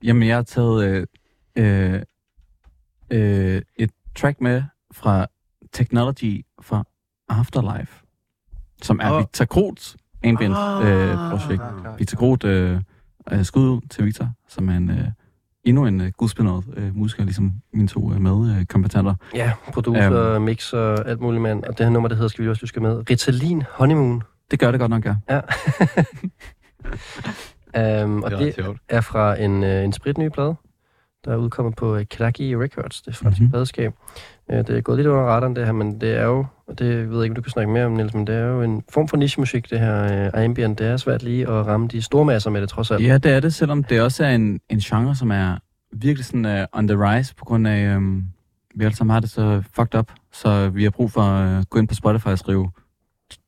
Jamen, 0.03 0.27
jeg 0.27 0.35
har 0.35 0.43
taget 0.43 0.83
øh, 0.83 1.05
øh, 1.93 2.01
øh, 3.11 3.61
et 3.75 3.89
track 4.17 4.41
med 4.41 4.63
fra 4.93 5.27
Technology 5.73 6.45
fra 6.61 6.83
Afterlife, 7.29 7.93
som 8.81 8.99
er 9.03 9.11
Åh. 9.11 9.19
Victor 9.19 9.45
Kroths 9.45 9.97
ambient 10.23 10.55
øh, 10.83 11.15
projekt. 11.31 11.61
Victor 11.99 12.17
Kroth, 12.17 12.45
øh, 12.47 12.81
øh, 13.31 13.43
skud 13.45 13.69
ud 13.69 13.81
til 13.89 14.05
Victor, 14.05 14.29
som 14.47 14.69
er 14.69 14.73
en, 14.77 14.89
øh, 14.89 15.07
endnu 15.63 15.85
en 15.85 16.01
øh, 16.01 16.11
gudsbenået 16.17 16.63
øh, 16.77 16.95
musiker, 16.95 17.23
ligesom 17.23 17.51
mine 17.73 17.87
to 17.87 18.13
øh, 18.13 18.21
med 18.21 18.57
øh, 18.59 18.65
kompetenter. 18.65 19.15
Ja, 19.35 19.51
producer, 19.73 20.35
um, 20.35 20.41
mix 20.41 20.73
og 20.73 21.09
alt 21.09 21.21
muligt, 21.21 21.41
mand. 21.41 21.63
Og 21.63 21.77
det 21.77 21.85
her 21.85 21.93
nummer, 21.93 22.09
der 22.09 22.15
hedder, 22.15 22.27
skal 22.29 22.43
vi 22.45 22.49
også 22.49 22.61
huske 22.61 22.79
med, 22.79 23.09
Ritalin 23.09 23.63
Honeymoon. 23.71 24.23
Det 24.51 24.59
gør 24.59 24.71
det 24.71 24.79
godt 24.79 24.89
nok, 24.89 25.05
ja. 25.05 25.15
Ja. 25.29 25.39
um, 28.03 28.19
og 28.23 28.31
Det 28.31 28.59
er 28.59 28.63
det 28.67 28.77
er 28.89 29.01
fra 29.01 29.39
en, 29.41 29.63
øh, 29.63 29.83
en 29.83 29.93
spritny 29.93 30.29
plade, 30.29 30.55
der 31.25 31.31
er 31.31 31.35
udkommet 31.37 31.75
på 31.75 31.95
øh, 31.95 32.05
Klaki 32.05 32.55
Records, 32.55 33.01
det 33.01 33.15
franske 33.15 33.29
Mhm. 33.29 33.43
mm-hmm. 33.43 33.51
pladeskab. 33.51 33.93
Øh, 34.51 34.57
det 34.57 34.69
er 34.69 34.81
gået 34.81 34.97
lidt 34.97 35.07
under 35.07 35.23
radaren, 35.23 35.55
det 35.55 35.65
her, 35.65 35.71
men 35.71 36.01
det 36.01 36.17
er 36.17 36.23
jo, 36.23 36.45
og 36.67 36.79
det 36.79 37.09
ved 37.09 37.15
jeg 37.15 37.23
ikke, 37.23 37.31
om 37.31 37.35
du 37.35 37.41
kan 37.41 37.51
snakke 37.51 37.71
mere 37.71 37.85
om, 37.85 37.91
Niels, 37.91 38.13
men 38.13 38.27
det 38.27 38.35
er 38.35 38.45
jo 38.45 38.61
en 38.61 38.83
form 38.89 39.07
for 39.07 39.17
niche-musik, 39.17 39.69
det 39.69 39.79
her 39.79 40.25
øh, 40.35 40.43
ambient. 40.43 40.79
Det 40.79 40.87
er 40.87 40.97
svært 40.97 41.23
lige 41.23 41.47
at 41.47 41.67
ramme 41.67 41.87
de 41.87 42.01
store 42.01 42.25
masser 42.25 42.49
med 42.49 42.61
det, 42.61 42.69
trods 42.69 42.91
alt. 42.91 43.03
Ja, 43.03 43.17
det 43.17 43.31
er 43.31 43.39
det, 43.39 43.53
selvom 43.53 43.83
det 43.83 44.01
også 44.01 44.25
er 44.25 44.29
en, 44.29 44.59
en 44.69 44.79
genre, 44.79 45.15
som 45.15 45.31
er 45.31 45.57
virkelig 45.93 46.25
sådan 46.25 46.45
uh, 46.45 46.79
on 46.79 46.87
the 46.87 46.97
rise, 46.97 47.35
på 47.35 47.45
grund 47.45 47.67
af, 47.67 47.95
um, 47.95 48.23
vi 48.75 48.85
alle 48.85 48.97
sammen 48.97 49.13
har 49.13 49.19
det 49.19 49.29
så 49.29 49.63
fucked 49.75 49.99
up, 49.99 50.11
så 50.33 50.69
vi 50.69 50.83
har 50.83 50.89
brug 50.89 51.11
for 51.11 51.21
at 51.21 51.57
uh, 51.57 51.63
gå 51.69 51.79
ind 51.79 51.87
på 51.87 51.95
Spotify 51.95 52.27
og 52.27 52.39
skrive 52.39 52.71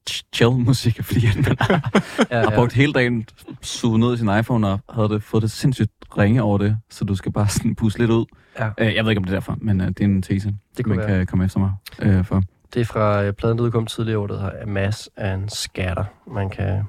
ch- 0.09 0.23
chill 0.33 0.51
musik, 0.51 1.03
fordi 1.07 1.27
at 1.27 1.35
man 1.35 1.57
har, 1.59 2.03
ja, 2.31 2.43
har 2.43 2.55
brugt 2.55 2.73
hele 2.73 2.93
dagen 2.93 3.25
suget 3.61 3.99
ned 3.99 4.13
i 4.13 4.17
sin 4.17 4.29
iPhone 4.39 4.67
og 4.67 4.79
havde 4.89 5.09
det, 5.09 5.23
fået 5.23 5.43
det 5.43 5.51
sindssygt 5.51 5.91
ringe 6.17 6.43
over 6.43 6.57
det, 6.57 6.77
så 6.89 7.05
du 7.05 7.15
skal 7.15 7.31
bare 7.31 7.47
sådan 7.47 7.75
puste 7.75 7.99
lidt 7.99 8.11
ud. 8.11 8.25
Ja. 8.59 8.67
Uh, 8.67 8.95
jeg 8.95 9.03
ved 9.03 9.11
ikke, 9.11 9.19
om 9.19 9.23
det 9.23 9.31
er 9.31 9.35
derfor, 9.35 9.57
men 9.61 9.81
uh, 9.81 9.87
det 9.87 9.99
er 10.01 10.05
en 10.05 10.21
tese, 10.21 10.53
Det 10.77 10.85
man 10.87 10.97
være. 10.97 11.07
kan 11.07 11.27
komme 11.27 11.45
efter 11.45 11.59
mig 11.59 11.73
uh, 12.19 12.25
for. 12.25 12.43
Det 12.73 12.79
er 12.81 12.85
fra 12.85 13.23
øh, 13.23 13.33
pladen, 13.33 13.57
der 13.57 13.63
udkom 13.63 13.85
tidligere 13.85 14.19
år, 14.19 14.27
der 14.27 14.39
hedder 14.39 14.65
Mass 14.65 15.09
and 15.17 15.49
Scatter. 15.49 16.03
Man 16.31 16.49
kan 16.49 16.83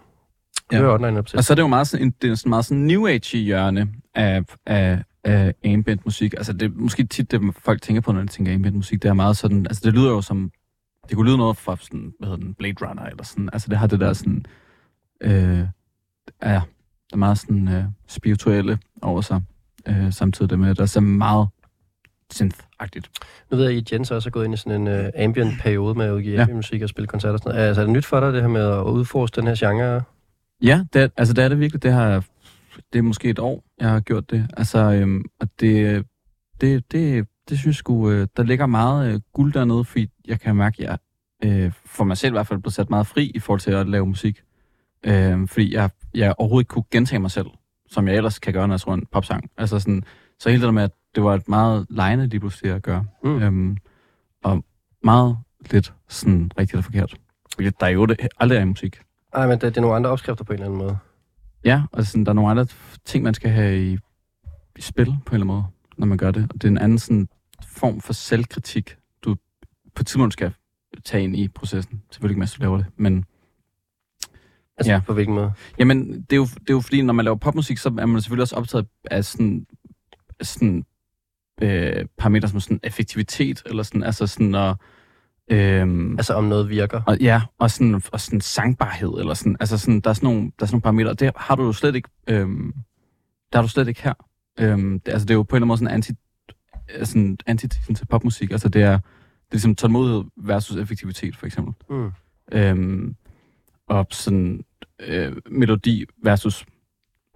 Ja. 0.73 0.79
høre 0.79 0.95
online 0.95 1.19
op 1.19 1.27
til. 1.27 1.37
Og 1.39 1.45
så 1.45 1.53
er 1.53 1.55
det 1.55 1.63
jo 1.63 1.67
meget 1.69 1.87
sådan, 1.89 2.07
en, 2.07 2.15
det 2.23 2.31
er 2.31 2.35
sådan 2.35 2.51
meget 2.51 2.65
sådan 2.65 2.83
new 2.83 3.07
age 3.07 3.39
hjørne 3.39 3.89
af, 4.15 4.43
af, 4.67 5.03
af 5.25 5.55
ambient 5.65 6.05
musik. 6.05 6.35
Altså 6.37 6.53
det 6.53 6.63
er 6.63 6.71
måske 6.75 7.05
tit 7.05 7.31
det, 7.31 7.41
folk 7.59 7.83
tænker 7.83 8.01
på, 8.01 8.13
når 8.13 8.21
de 8.21 8.27
tænker 8.27 8.55
ambient 8.55 8.77
musik. 8.77 9.03
Det 9.03 9.09
er 9.09 9.13
meget 9.15 9.37
sådan, 9.37 9.67
altså 9.67 9.83
det 9.85 9.95
lyder 9.95 10.11
jo 10.11 10.21
som, 10.23 10.51
det 11.09 11.17
kunne 11.17 11.27
lyde 11.29 11.37
noget 11.39 11.57
fra 11.57 11.77
sådan, 11.81 12.13
hvad 12.19 12.29
hedder 12.29 12.43
den, 12.45 12.55
Blade 12.55 12.75
Runner 12.89 13.03
eller 13.03 13.25
sådan. 13.25 13.49
Altså 13.53 13.69
det 13.69 13.79
har 13.79 13.87
det 13.87 14.01
der 14.01 14.13
sådan, 14.13 14.45
øh, 15.21 15.59
ja, 16.43 16.61
det 17.07 17.13
er 17.13 17.17
meget 17.17 17.39
sådan 17.39 17.69
øh, 17.69 17.85
spirituelle 18.09 18.79
over 19.03 19.21
sig. 19.21 19.41
Øh, 19.89 20.13
samtidig 20.13 20.59
med, 20.59 20.71
at 20.71 20.77
der 20.77 20.83
er 20.83 20.87
så 20.87 21.01
meget 21.01 21.49
synth-agtigt. 22.35 23.11
Nu 23.51 23.57
ved 23.57 23.69
jeg, 23.69 23.79
at 23.79 23.93
Jens 23.93 24.11
også 24.11 24.29
er 24.29 24.31
gået 24.31 24.45
ind 24.45 24.55
i 24.55 24.57
sådan 24.57 24.89
en 24.89 25.01
uh, 25.01 25.11
ambient-periode 25.25 25.95
med 25.95 26.07
at 26.07 26.13
udgive 26.13 26.41
Ja. 26.41 26.47
musik 26.47 26.83
og 26.83 26.89
spille 26.89 27.07
koncerter 27.07 27.33
og 27.33 27.39
sådan 27.39 27.55
noget. 27.55 27.69
Altså, 27.69 27.81
er 27.83 27.87
det 27.87 27.93
nyt 27.93 28.07
for 28.07 28.21
dig, 28.21 28.33
det 28.33 28.41
her 28.41 28.49
med 28.49 28.61
at 28.71 28.83
udforske 28.83 29.37
den 29.41 29.47
her 29.47 29.55
genre? 29.59 30.03
Ja, 30.63 30.85
det 30.93 31.03
er, 31.03 31.09
altså 31.17 31.35
det 31.35 31.45
er 31.45 31.49
det 31.49 31.61
virkelig. 31.61 31.83
Det 31.83 31.93
har 31.93 32.25
det 32.93 32.99
er 32.99 33.03
måske 33.03 33.31
et 33.31 33.39
år, 33.39 33.65
jeg 33.81 33.89
har 33.91 34.01
gjort 34.01 34.31
det. 34.31 34.49
Altså, 34.57 34.79
øhm, 34.79 35.25
og 35.41 35.49
det, 35.61 36.05
det, 36.61 36.93
det, 36.93 37.27
det 37.49 37.59
synes 37.59 37.67
jeg 37.67 37.75
sgu, 37.75 38.11
øh, 38.11 38.27
der 38.37 38.43
ligger 38.43 38.67
meget 38.67 39.15
øh, 39.15 39.21
guld 39.33 39.53
dernede, 39.53 39.85
fordi 39.85 40.09
jeg 40.29 40.41
kan 40.41 40.57
mærke, 40.57 40.89
at 40.89 40.99
jeg 41.43 41.65
øh, 41.65 41.73
for 41.87 42.05
mig 42.05 42.17
selv 42.17 42.33
i 42.33 42.35
hvert 42.35 42.47
fald 42.47 42.59
blevet 42.59 42.75
sat 42.75 42.91
meget 42.91 43.07
fri 43.07 43.33
i 43.35 43.39
forhold 43.39 43.61
til 43.61 43.71
at 43.71 43.89
lave 43.89 44.07
musik. 44.07 44.43
Øh, 45.07 45.49
fordi 45.49 45.75
jeg, 45.75 45.91
jeg 46.15 46.35
overhovedet 46.39 46.63
ikke 46.65 46.69
kunne 46.69 46.85
gentage 46.91 47.19
mig 47.21 47.31
selv, 47.31 47.47
som 47.91 48.09
jeg 48.09 48.17
ellers 48.17 48.39
kan 48.39 48.53
gøre, 48.53 48.69
når 48.69 48.75
jeg 48.75 48.81
tror 48.81 48.95
en 48.95 49.07
popsang. 49.13 49.51
Altså 49.57 49.79
sådan, 49.79 50.05
så 50.41 50.49
hele 50.49 50.61
det 50.61 50.67
der 50.67 50.73
med, 50.73 50.83
at 50.83 50.91
det 51.15 51.23
var 51.25 51.35
et 51.35 51.49
meget 51.49 51.87
lejende 51.91 52.27
lige 52.27 52.41
pludselig 52.41 52.73
at 52.73 52.83
gøre. 52.83 53.07
Mm. 53.25 53.43
Øhm, 53.43 53.77
og 54.45 54.65
meget 55.05 55.39
lidt 55.71 55.95
sådan 56.09 56.51
rigtigt 56.59 56.79
og 56.79 56.85
forkert. 56.85 57.15
Fordi 57.55 57.71
der 57.71 57.87
er 57.87 57.91
jo 57.91 58.07
det, 58.07 58.29
aldrig 58.39 58.57
er 58.57 58.63
i 58.63 58.65
musik. 58.65 59.01
Ej, 59.33 59.47
men 59.47 59.53
det, 59.53 59.63
det 59.63 59.77
er 59.77 59.81
nogle 59.81 59.97
andre 59.97 60.11
opskrifter 60.11 60.45
på 60.45 60.53
en 60.53 60.55
eller 60.55 60.67
anden 60.67 60.79
måde. 60.79 60.99
Ja, 61.65 61.83
og 61.93 62.05
sådan, 62.05 62.25
der 62.25 62.31
er 62.31 62.35
nogle 62.35 62.51
andre 62.51 62.67
ting, 63.05 63.25
man 63.25 63.35
skal 63.35 63.51
have 63.51 63.87
i, 63.93 63.99
i 64.77 64.81
spil 64.81 65.07
på 65.07 65.13
en 65.13 65.17
eller 65.17 65.33
anden 65.35 65.47
måde, 65.47 65.65
når 65.99 66.07
man 66.07 66.19
gør 66.19 66.31
det. 66.31 66.43
Og 66.43 66.55
det 66.55 66.65
er 66.65 66.69
en 66.69 66.79
anden 66.79 66.99
sådan, 66.99 67.29
form 67.67 68.01
for 68.01 68.13
selvkritik, 68.13 68.97
du 69.23 69.35
på 69.95 70.01
et 70.01 70.07
tidspunkt 70.07 70.33
skal 70.33 70.53
tage 71.05 71.25
ind 71.25 71.37
i 71.37 71.49
processen. 71.49 72.03
Selvfølgelig 72.11 72.33
ikke, 72.35 72.39
mens 72.39 72.55
du 72.55 72.63
laver 72.63 72.77
det. 72.77 72.87
Men 72.97 73.25
Altså, 74.77 74.93
ja. 74.93 75.01
på 75.07 75.15
hvilken 75.15 75.35
måde? 75.35 75.53
jamen, 75.79 76.13
det 76.23 76.33
er, 76.33 76.37
jo, 76.37 76.45
det 76.45 76.71
er 76.71 76.75
jo 76.75 76.81
fordi, 76.81 77.03
når 77.03 77.13
man 77.13 77.25
laver 77.25 77.37
popmusik, 77.37 77.79
så 77.79 77.89
er 77.89 78.07
man 78.07 78.21
selvfølgelig 78.21 78.43
også 78.43 78.57
optaget 78.57 78.87
af 79.11 79.25
sådan, 79.25 79.67
sådan 80.43 80.85
øh, 81.63 82.05
parametre 82.19 82.49
som 82.49 82.61
sådan 82.61 82.81
effektivitet, 82.83 83.63
eller 83.67 83.83
sådan, 83.83 84.03
altså 84.03 84.27
sådan, 84.27 84.55
og, 84.55 84.77
øhm, 85.51 86.17
Altså, 86.19 86.35
om 86.35 86.45
noget 86.45 86.69
virker. 86.69 87.03
og, 87.07 87.19
ja, 87.21 87.43
og 87.59 87.71
sådan, 87.71 88.03
og 88.13 88.21
sådan 88.21 88.41
sangbarhed, 88.41 89.09
eller 89.19 89.35
sådan, 89.35 89.57
altså 89.61 89.79
sådan, 89.79 90.01
der 90.01 90.11
er 90.11 90.15
sådan 90.15 90.27
nogle, 90.27 90.43
der 90.43 90.49
er 90.63 90.67
sådan 90.67 90.75
nogle 90.75 90.83
parametre, 90.83 91.11
og 91.11 91.21
det 91.21 91.33
har 91.37 91.55
du 91.57 91.65
jo 91.65 91.73
slet 91.73 91.95
ikke, 91.95 92.09
øhm, 92.29 92.73
der 93.53 93.59
har 93.59 93.63
du 93.63 93.69
slet 93.69 93.89
ikke 93.89 94.03
her. 94.03 94.15
Øhm, 94.61 95.01
det, 95.01 95.13
altså, 95.13 95.27
det 95.27 95.31
er 95.31 95.35
jo 95.37 95.43
på 95.43 95.57
en 95.57 95.63
eller 95.63 95.65
anden 95.65 95.69
måde 95.69 95.79
sådan 95.79 95.95
anti, 95.95 96.13
øh, 96.99 97.07
sådan 97.07 97.39
antitesen 97.47 97.95
til 97.95 98.07
popmusik, 98.07 98.51
altså 98.51 98.69
det 98.69 98.83
er, 98.83 98.91
det 98.93 98.99
er 98.99 99.53
ligesom 99.53 99.75
tålmodighed 99.77 100.25
versus 100.37 100.77
effektivitet, 100.77 101.37
for 101.37 101.47
eksempel. 101.47 101.75
Mm. 101.91 102.11
Øhm, 102.53 103.15
og 103.89 104.07
sådan 104.11 104.65
øh, 105.01 105.37
melodi 105.51 106.05
versus 106.23 106.65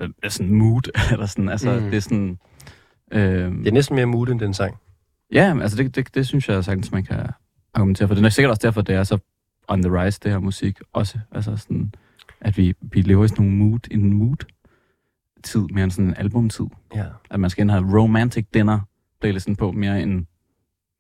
øh, 0.03 0.09
sådan 0.29 0.55
mood, 0.55 0.83
eller 1.13 1.27
sådan, 1.27 1.49
altså 1.49 1.73
Mm. 1.81 1.85
det 1.91 1.95
er 1.97 2.01
sådan, 2.01 2.39
øh, 3.13 3.53
Det 3.53 3.69
er 3.69 3.73
næsten 3.73 3.97
mere 3.97 4.07
mood 4.07 4.29
end 4.29 4.41
den 4.41 4.55
sang. 4.55 4.77
Ja, 5.33 5.61
altså 5.63 5.77
det, 5.77 5.97
det, 5.97 6.15
det 6.15 6.27
synes 6.27 6.49
jeg 6.49 6.65
sagtens, 6.65 6.93
man 6.93 7.05
kan 7.05 7.27
argumentere 7.75 8.09
for. 8.09 8.15
Det 8.15 8.25
er 8.25 8.29
sikkert 8.29 8.51
også 8.51 8.67
derfor, 8.67 8.83
det 8.83 8.95
er 8.95 9.05
så 9.05 9.19
on 9.69 9.83
the 9.83 10.03
rise, 10.03 10.21
det 10.23 10.33
her 10.33 10.39
musik 10.39 10.79
også. 10.93 11.19
Altså 11.33 11.57
sådan, 11.57 11.95
at 12.41 12.57
vi, 12.57 12.75
vi 12.81 13.01
lever 13.01 13.25
i 13.25 13.29
sådan 13.29 13.45
nogle 13.45 13.59
mood, 13.59 13.81
en 13.91 14.13
mood 14.13 14.37
tid, 15.43 15.61
mere 15.61 15.85
end 15.85 15.91
sådan 15.91 16.09
en 16.09 16.15
albumtid. 16.17 16.67
Ja. 16.95 17.05
At 17.31 17.41
man 17.41 17.51
skal 17.51 17.63
ind 17.63 17.71
have 17.71 18.01
romantic 18.01 18.47
dinner 18.55 18.81
playlisten 19.21 19.57
på, 19.57 19.73
mere 19.73 20.03
end 20.03 20.27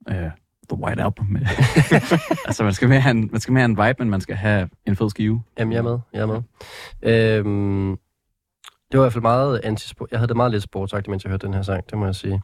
øh, 0.08 0.30
The 0.68 0.78
White 0.78 1.02
Album. 1.02 1.26
Altså 2.46 2.64
man 2.64 2.72
skal, 2.72 2.88
mere 2.88 3.00
have 3.00 3.10
en, 3.10 3.28
man 3.32 3.40
skal 3.40 3.52
mere 3.52 3.60
have 3.60 3.70
en 3.70 3.88
vibe, 3.88 3.96
men 3.98 4.10
man 4.10 4.20
skal 4.20 4.36
have 4.36 4.68
en 4.86 4.96
fed 4.96 5.10
skive. 5.10 5.42
Jamen, 5.58 5.72
jeg 5.72 5.78
er 5.78 5.82
med. 5.82 5.98
Jeg 6.12 6.20
er 6.22 6.26
med. 6.26 6.42
Øhm, 7.02 7.98
det 8.94 9.00
var 9.00 9.04
i 9.04 9.06
hvert 9.06 9.12
fald 9.12 9.22
meget 9.22 9.60
antisport. 9.64 10.10
Jeg 10.10 10.18
havde 10.18 10.28
det 10.28 10.36
meget 10.36 10.52
lidt 10.52 10.62
sportsagtigt, 10.62 11.08
mens 11.10 11.24
jeg 11.24 11.30
hørte 11.30 11.46
den 11.46 11.54
her 11.54 11.62
sang, 11.62 11.90
det 11.90 11.98
må 11.98 12.04
jeg 12.04 12.14
sige. 12.14 12.42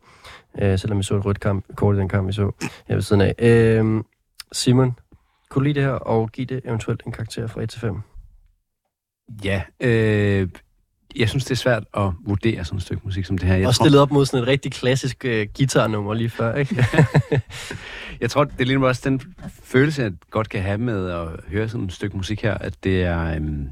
Øh, 0.59 0.79
selvom 0.79 0.99
vi 0.99 1.03
så 1.03 1.17
et 1.17 1.25
rødt 1.25 1.41
kamp, 1.41 1.65
kort 1.77 1.97
i 1.97 1.99
den 1.99 2.09
kamp, 2.09 2.29
vi 2.29 2.33
så 2.33 2.51
her 2.89 2.95
ved 2.95 3.03
siden 3.03 3.23
af. 3.23 3.35
Øhm, 3.39 4.05
Simon, 4.53 4.93
kunne 5.49 5.61
du 5.61 5.65
lide 5.65 5.75
det 5.75 5.83
her, 5.83 5.93
og 5.93 6.31
give 6.33 6.47
det 6.47 6.61
eventuelt 6.65 7.03
en 7.07 7.13
karakter 7.13 7.47
fra 7.47 7.63
1 7.63 7.71
til 7.71 7.81
5? 7.81 8.01
Ja, 9.45 9.63
øh, 9.81 10.49
jeg 11.17 11.29
synes, 11.29 11.45
det 11.45 11.51
er 11.51 11.57
svært 11.57 11.85
at 11.95 12.13
vurdere 12.27 12.65
sådan 12.65 12.77
et 12.77 12.83
stykke 12.83 13.03
musik 13.05 13.25
som 13.25 13.39
det 13.39 13.49
her. 13.49 13.57
Jeg 13.57 13.69
og 13.69 13.75
tror, 13.75 13.85
stillet 13.85 14.01
op 14.01 14.11
mod 14.11 14.27
sådan 14.27 14.43
et 14.43 14.49
rigtig 14.49 14.73
klassisk 14.73 15.25
øh, 15.25 15.49
guitarnummer 15.57 16.15
lige 16.15 16.31
før, 16.31 16.55
ikke? 16.55 16.85
jeg 18.21 18.31
tror, 18.31 18.45
det 18.45 18.61
er 18.61 18.65
lige 18.65 18.87
også 18.87 19.03
den 19.05 19.23
følelse, 19.65 20.03
jeg 20.03 20.13
godt 20.31 20.49
kan 20.49 20.63
have 20.63 20.79
med 20.79 21.11
at 21.11 21.29
høre 21.49 21.69
sådan 21.69 21.87
et 21.87 21.93
stykke 21.93 22.17
musik 22.17 22.43
her, 22.43 22.55
at 22.55 22.85
det 22.85 23.03
er, 23.03 23.35
øhm, 23.35 23.69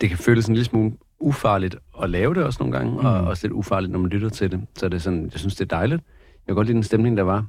det 0.00 0.08
kan 0.08 0.18
føles 0.18 0.46
en 0.46 0.54
lille 0.54 0.64
smule 0.64 0.92
ufarligt 1.20 1.76
at 2.02 2.10
lave 2.10 2.34
det 2.34 2.42
også 2.44 2.56
nogle 2.62 2.78
gange, 2.78 2.92
mm. 2.92 3.06
og 3.06 3.12
også 3.20 3.46
lidt 3.46 3.52
ufarligt, 3.52 3.92
når 3.92 3.98
man 3.98 4.08
lytter 4.10 4.28
til 4.28 4.50
det. 4.50 4.60
Så 4.76 4.88
det 4.88 4.94
er 4.94 4.98
sådan, 5.00 5.30
jeg 5.32 5.40
synes, 5.40 5.54
det 5.54 5.72
er 5.72 5.76
dejligt. 5.76 6.02
Jeg 6.32 6.46
kan 6.46 6.54
godt 6.54 6.66
lide 6.66 6.74
den 6.74 6.82
stemning, 6.82 7.16
der 7.16 7.22
var. 7.22 7.44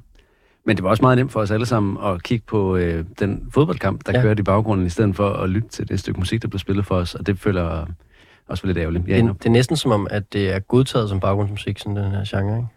Men 0.66 0.76
det 0.76 0.84
var 0.84 0.90
også 0.90 1.02
meget 1.02 1.18
nemt 1.18 1.32
for 1.32 1.40
os 1.40 1.50
alle 1.50 1.66
sammen 1.66 2.04
at 2.04 2.22
kigge 2.22 2.44
på 2.46 2.76
øh, 2.76 3.04
den 3.18 3.48
fodboldkamp, 3.54 4.06
der 4.06 4.12
Ja. 4.12 4.18
ja. 4.18 4.22
kørte 4.24 4.40
i 4.40 4.42
baggrunden, 4.42 4.86
i 4.86 4.90
stedet 4.90 5.16
for 5.16 5.30
at 5.30 5.50
lytte 5.50 5.68
til 5.68 5.88
det 5.88 6.00
stykke 6.00 6.20
musik, 6.20 6.42
der 6.42 6.48
blev 6.48 6.58
spillet 6.58 6.86
for 6.86 6.94
os. 6.94 7.14
Og 7.14 7.26
det 7.26 7.38
føler 7.38 7.70
jeg 7.70 7.86
også 8.48 8.66
lidt 8.66 8.78
ærgerligt. 8.78 9.08
Ja, 9.08 9.16
det, 9.16 9.34
det 9.38 9.46
er 9.46 9.50
næsten 9.50 9.76
som 9.76 9.92
om, 9.92 10.06
at 10.10 10.32
det 10.32 10.52
er 10.54 10.58
godtaget 10.58 11.08
som 11.08 11.20
baggrundsmusik, 11.20 11.78
sådan 11.78 11.96
den 11.96 12.10
her 12.10 12.24
genre, 12.28 12.56
ikke? 12.56 12.68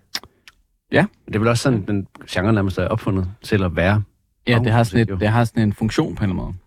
det 1.27 1.35
er 1.35 1.39
vel 1.39 1.47
også 1.47 1.63
sådan, 1.63 1.85
den 1.87 2.07
genre 2.29 2.53
nærmest 2.53 2.77
er 2.77 2.87
opfundet 2.87 3.27
til 3.41 3.63
at 3.63 3.75
være. 3.75 4.03
Ja, 4.47 4.59
det 4.63 4.71
har, 4.71 4.83
sådan 4.83 5.13
et, 5.13 5.19
det 5.19 5.27
har 5.27 5.43
sådan 5.43 5.63
en 5.63 5.73
funktion 5.73 6.15
på 6.15 6.23
en 6.23 6.29
eller 6.29 6.43
anden 6.43 6.45
måde. 6.45 6.64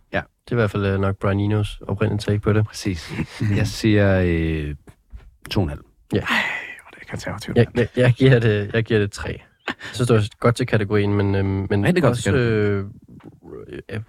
Det 0.48 0.52
er 0.52 0.56
i 0.56 0.60
hvert 0.60 0.70
fald 0.70 0.86
øh, 0.86 1.00
nok 1.00 1.16
Brian 1.16 1.40
Enos 1.40 1.80
oprindelige 1.88 2.18
take 2.20 2.38
på 2.40 2.52
det. 2.52 2.66
Præcis. 2.66 3.12
Jeg 3.56 3.66
siger 3.66 4.20
øh, 4.26 4.74
to 5.50 5.60
og 5.60 5.64
en 5.64 5.68
halv. 5.70 5.80
Det 6.12 6.18
er 6.22 7.10
konservativt. 7.10 7.56
Jeg, 7.56 7.66
jeg, 7.76 7.88
jeg, 7.96 8.12
giver 8.12 8.38
det, 8.38 8.70
jeg 8.74 8.84
giver 8.84 9.00
det 9.00 9.12
3. 9.12 9.28
Jeg 9.68 9.74
synes, 9.92 10.08
det 10.08 10.16
var 10.16 10.24
godt 10.40 10.56
til 10.56 10.66
kategorien, 10.66 11.14
men, 11.14 11.34
øhm, 11.34 11.66
men 11.70 11.84
Rigtig 11.86 12.02
godt 12.02 12.10
også, 12.10 12.22
til 12.22 12.34
øh, 12.34 12.84
øh, 13.90 14.00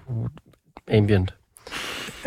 ambient. 0.92 1.34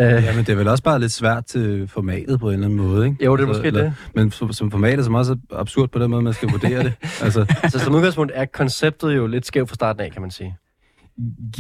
Øh, 0.00 0.06
Ja, 0.06 0.34
men 0.36 0.44
det 0.44 0.48
er 0.52 0.56
vel 0.56 0.68
også 0.68 0.82
bare 0.82 1.00
lidt 1.00 1.12
svært 1.12 1.44
til 1.46 1.88
formatet 1.88 2.40
på 2.40 2.48
en 2.48 2.52
eller 2.54 2.66
anden 2.66 2.78
måde, 2.78 3.06
ikke? 3.06 3.24
jo, 3.24 3.36
det 3.36 3.42
er 3.42 3.46
måske 3.46 3.66
eller- 3.66 3.82
det. 3.82 3.94
Men 4.14 4.30
som, 4.30 4.52
som 4.52 4.70
formatet, 4.70 5.04
som 5.04 5.14
også 5.14 5.36
er 5.50 5.56
absurd 5.56 5.88
på 5.90 5.98
den 5.98 6.10
måde, 6.10 6.22
man 6.22 6.32
skal 6.32 6.48
vurdere 6.50 6.82
det. 6.84 6.92
Altså, 7.22 7.54
Altså, 7.62 7.78
som 7.78 7.94
udgangspunkt 7.94 8.32
er 8.34 8.44
konceptet 8.44 9.16
jo 9.16 9.26
lidt 9.26 9.46
skævt 9.46 9.68
fra 9.68 9.74
starten 9.74 10.02
af, 10.02 10.12
kan 10.12 10.22
man 10.22 10.30
sige. 10.30 10.56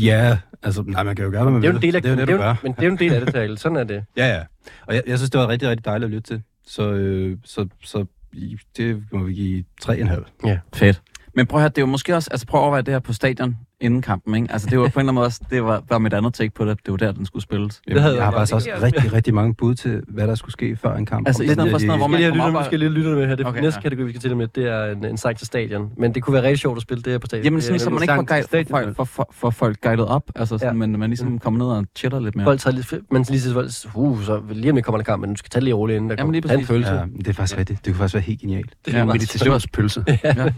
Ja, 0.00 0.38
altså, 0.62 0.82
nej, 0.86 1.02
man 1.02 1.16
kan 1.16 1.24
jo 1.24 1.30
gøre, 1.30 1.42
hvad 1.42 1.52
man 1.52 1.62
Det 1.62 1.68
er 1.68 1.72
jo 1.72 1.78
vil. 1.78 1.88
en 1.88 1.92
del 1.94 1.96
af 1.96 2.02
det 2.02 2.08
er 2.08 2.12
jo 2.14 2.20
det, 2.20 2.28
det 2.28 2.34
du 2.36 2.40
er 2.42 2.46
gør. 2.46 2.54
Men 2.62 2.72
det 2.72 2.78
er 2.82 2.86
jo 2.86 2.92
en 2.92 2.98
del 2.98 3.12
af 3.12 3.20
det, 3.20 3.34
Terkel. 3.34 3.58
Sådan 3.58 3.76
er 3.78 3.84
det. 3.84 4.04
Ja, 4.16 4.26
ja. 4.34 4.40
Og 4.86 4.94
jeg, 4.94 5.02
jeg 5.06 5.18
synes, 5.18 5.30
det 5.30 5.40
var 5.40 5.48
rigtig, 5.48 5.68
rigtig 5.68 5.84
dejligt 5.84 6.04
at 6.04 6.10
lytte 6.14 6.34
til. 6.34 6.42
Så, 6.66 6.92
øh, 6.92 7.36
så, 7.44 7.68
så 7.82 8.04
i- 8.32 8.56
det 8.76 9.02
må 9.12 9.24
vi 9.24 9.32
give 9.34 9.64
3,5. 9.84 10.58
Fedt. 10.74 11.02
Men 11.34 11.46
prøv 11.46 11.58
at 11.58 11.62
høre, 11.62 11.68
det 11.68 11.78
er 11.78 11.82
jo 11.82 11.86
måske 11.86 12.14
også, 12.16 12.28
altså 12.32 12.46
prøv 12.46 12.60
at 12.60 12.62
overveje 12.62 12.82
det 12.82 12.94
her 12.94 12.98
på 12.98 13.12
stadion 13.12 13.56
inden 13.82 14.02
kampen, 14.02 14.34
ikke? 14.34 14.52
Altså 14.52 14.68
det 14.70 14.78
var 14.78 14.84
på 14.84 14.86
en 14.86 15.00
eller 15.00 15.00
anden 15.00 15.14
måde 15.14 15.26
også, 15.26 15.40
det 15.50 15.64
var, 15.64 15.82
var 15.88 15.98
mit 15.98 16.12
andet 16.14 16.34
take 16.34 16.54
på 16.54 16.64
det, 16.64 16.78
det 16.86 16.90
var 16.90 16.96
der, 16.96 17.12
den 17.12 17.26
skulle 17.26 17.42
spilles. 17.42 17.80
Jamen, 17.88 18.02
havde 18.02 18.16
jeg 18.16 18.24
har 18.24 18.32
faktisk 18.32 18.54
også 18.54 18.70
rigtig, 18.82 19.12
rigtig 19.12 19.34
mange 19.34 19.54
bud 19.54 19.74
til, 19.74 20.02
hvad 20.08 20.26
der 20.26 20.34
skulle 20.34 20.52
ske 20.52 20.76
før 20.76 20.94
en 20.96 21.06
kamp. 21.06 21.26
Altså, 21.28 21.42
i 21.42 21.48
stedet 21.48 21.70
for 21.70 21.78
sådan 21.78 21.86
noget, 21.86 22.00
hvor 22.00 22.06
man 22.06 22.20
kommer 22.20 22.28
lytte, 22.34 22.40
op 22.42 22.46
og- 22.46 22.52
måske 22.52 22.76
lige 22.76 22.88
lytte 22.90 23.10
med 23.10 23.26
her. 23.28 23.34
Det 23.36 23.46
Okay, 23.46 23.60
næste 23.60 23.78
ja. 23.78 23.82
kategori, 23.82 24.04
vi 24.04 24.10
skal 24.12 24.20
til 24.20 24.36
med, 24.36 24.48
det 24.48 24.66
er 24.68 24.84
en, 24.86 25.04
en 25.04 25.16
sang 25.16 25.36
til 25.38 25.46
stadion. 25.46 25.90
Men 25.98 26.14
det 26.14 26.22
kunne 26.22 26.34
være 26.34 26.42
rigtig 26.42 26.58
sjovt 26.58 26.76
at 26.76 26.82
spille 26.82 27.02
det 27.02 27.12
her 27.12 27.18
på 27.18 27.26
stadion. 27.26 27.44
Jamen 27.44 27.56
Det 27.56 27.64
sådan, 27.64 27.78
så 27.80 27.90
nemlig 27.90 28.08
man 28.08 28.18
ikke 28.20 28.48
får, 28.48 28.56
guide, 28.56 28.66
for, 28.70 28.80
men 28.86 28.94
for, 28.94 29.04
for, 29.04 29.28
for 29.32 29.50
folk 29.50 29.80
guidet 29.82 30.06
op, 30.06 30.22
altså 30.36 30.58
sådan, 30.58 30.68
Ja. 30.80 30.86
men 30.86 30.98
man 31.00 31.10
ligesom 31.10 31.38
kommer 31.38 31.58
ned 31.58 31.66
og 31.66 31.84
chiller 31.96 32.20
lidt 32.20 32.36
mere. 32.36 32.44
Folk 32.44 32.60
tager 32.60 32.74
lidt, 32.74 32.94
man 33.12 33.24
lige 33.28 33.40
siger, 33.40 33.88
uh, 33.94 34.22
så 34.22 34.40
lige 34.50 34.70
om 34.70 34.76
lidt 34.76 34.84
kommer 34.86 34.98
der 34.98 35.04
kamp, 35.04 35.20
men 35.20 35.30
du 35.30 35.36
skal 35.36 35.50
tage 35.50 35.60
det 35.60 35.64
lige 35.64 35.74
roligt 35.74 35.96
inden 35.96 36.10
der 36.10 36.16
Jamen, 36.18 36.32
lige 36.32 36.42
en 36.44 36.48
præcis. 36.48 36.68
følelse. 36.68 36.92
Ja, 36.94 37.04
det 37.18 37.28
er 37.28 37.32
faktisk 37.32 37.58
rigtigt. 37.58 37.84
Det 37.84 37.92
kunne 37.92 37.98
faktisk 37.98 38.14
være 38.14 38.22
helt 38.22 38.40
genialt. 38.40 38.70
Det 38.86 38.94
er 38.94 39.04
Meditationspølse. 39.04 40.04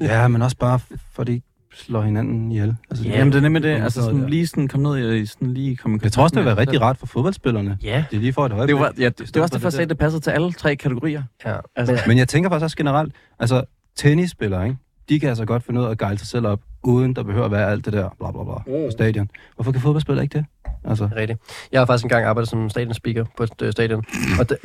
Ja, 0.01 0.29
men 0.29 0.43
også 0.43 0.57
bare, 0.57 0.79
for 1.13 1.25
de 1.25 1.33
ikke 1.33 1.47
slår 1.75 2.03
hinanden 2.03 2.53
ihjel. 2.53 2.77
Altså, 2.91 3.05
Ja, 3.09 3.19
Jamen 3.19 3.33
det 3.33 3.39
er 3.39 3.43
nemlig 3.43 3.63
det, 3.63 3.69
altså 3.69 4.01
så- 4.01 4.07
sådan, 4.07 4.21
ja. 4.21 4.27
lige 4.29 4.47
sådan 4.47 4.69
komme 4.69 5.01
ned 5.01 5.15
i, 5.15 5.27
sådan 5.27 5.55
lige 5.55 5.77
komme 5.77 6.01
Jeg 6.03 6.13
tror 6.13 6.23
også, 6.23 6.35
det 6.35 6.39
vil 6.41 6.47
være 6.47 6.57
rigtig 6.59 6.81
rart 6.81 6.97
for 6.97 7.07
fodboldspillerne. 7.07 7.79
Ja, 7.83 8.05
Det 8.11 8.17
er 8.17 8.21
lige 8.21 8.33
for 8.33 8.47
et 8.47 8.53
øjeblik. 8.53 8.69
Det 8.75 8.81
var, 8.81 8.93
ja, 8.99 9.05
det, 9.05 9.19
det, 9.19 9.29
stedet 9.29 9.41
var 9.41 9.43
også 9.43 9.53
for 9.53 9.59
derfor, 9.59 9.67
jeg 9.67 9.73
sagde, 9.73 9.89
det 9.89 9.99
passede 9.99 10.21
til 10.23 10.31
alle 10.31 10.53
tre 10.53 10.77
kategorier. 10.77 11.23
ja. 11.47 11.57
Altså- 11.77 11.93
Men, 11.93 12.01
Men 12.07 12.19
jeg 12.19 12.29
tænker 12.29 12.51
faktisk 12.51 12.65
også 12.65 12.77
generelt, 12.77 13.13
altså 13.39 13.65
tennisspillere, 13.97 14.65
ikke? 14.65 14.77
de 15.09 15.21
kan 15.21 15.29
altså 15.29 15.45
godt 15.45 15.63
finde 15.63 15.81
ud 15.81 15.87
af 15.87 15.91
at 15.91 15.99
gejle 15.99 16.19
sig 16.19 16.27
selv 16.29 16.47
op, 16.47 16.61
uden 16.83 17.17
der 17.17 17.23
behøver 17.23 17.45
at 17.45 17.51
være 17.51 17.71
alt 17.71 17.85
det 17.85 17.93
der 17.93 18.09
bla 18.19 18.31
bla 18.31 18.45
bla 18.45 18.55
på 18.55 18.91
stadion. 18.91 19.31
Hvorfor 19.55 19.73
kan 19.73 19.81
fodboldspillere 19.81 20.25
ikke 20.25 20.39
det? 20.39 20.47
Altså, 20.85 21.09
rigtigt. 21.17 21.41
Jeg 21.73 21.81
har 21.81 21.87
faktisk 21.87 22.05
engang 22.05 22.25
arbejdet 22.25 22.49
som 22.51 22.71
stadionspeaker 22.71 23.25
på 23.37 23.43
et 23.43 23.63
øh, 23.63 23.73
stadion. 23.73 24.05
Og 24.41 24.49
det, 24.49 24.57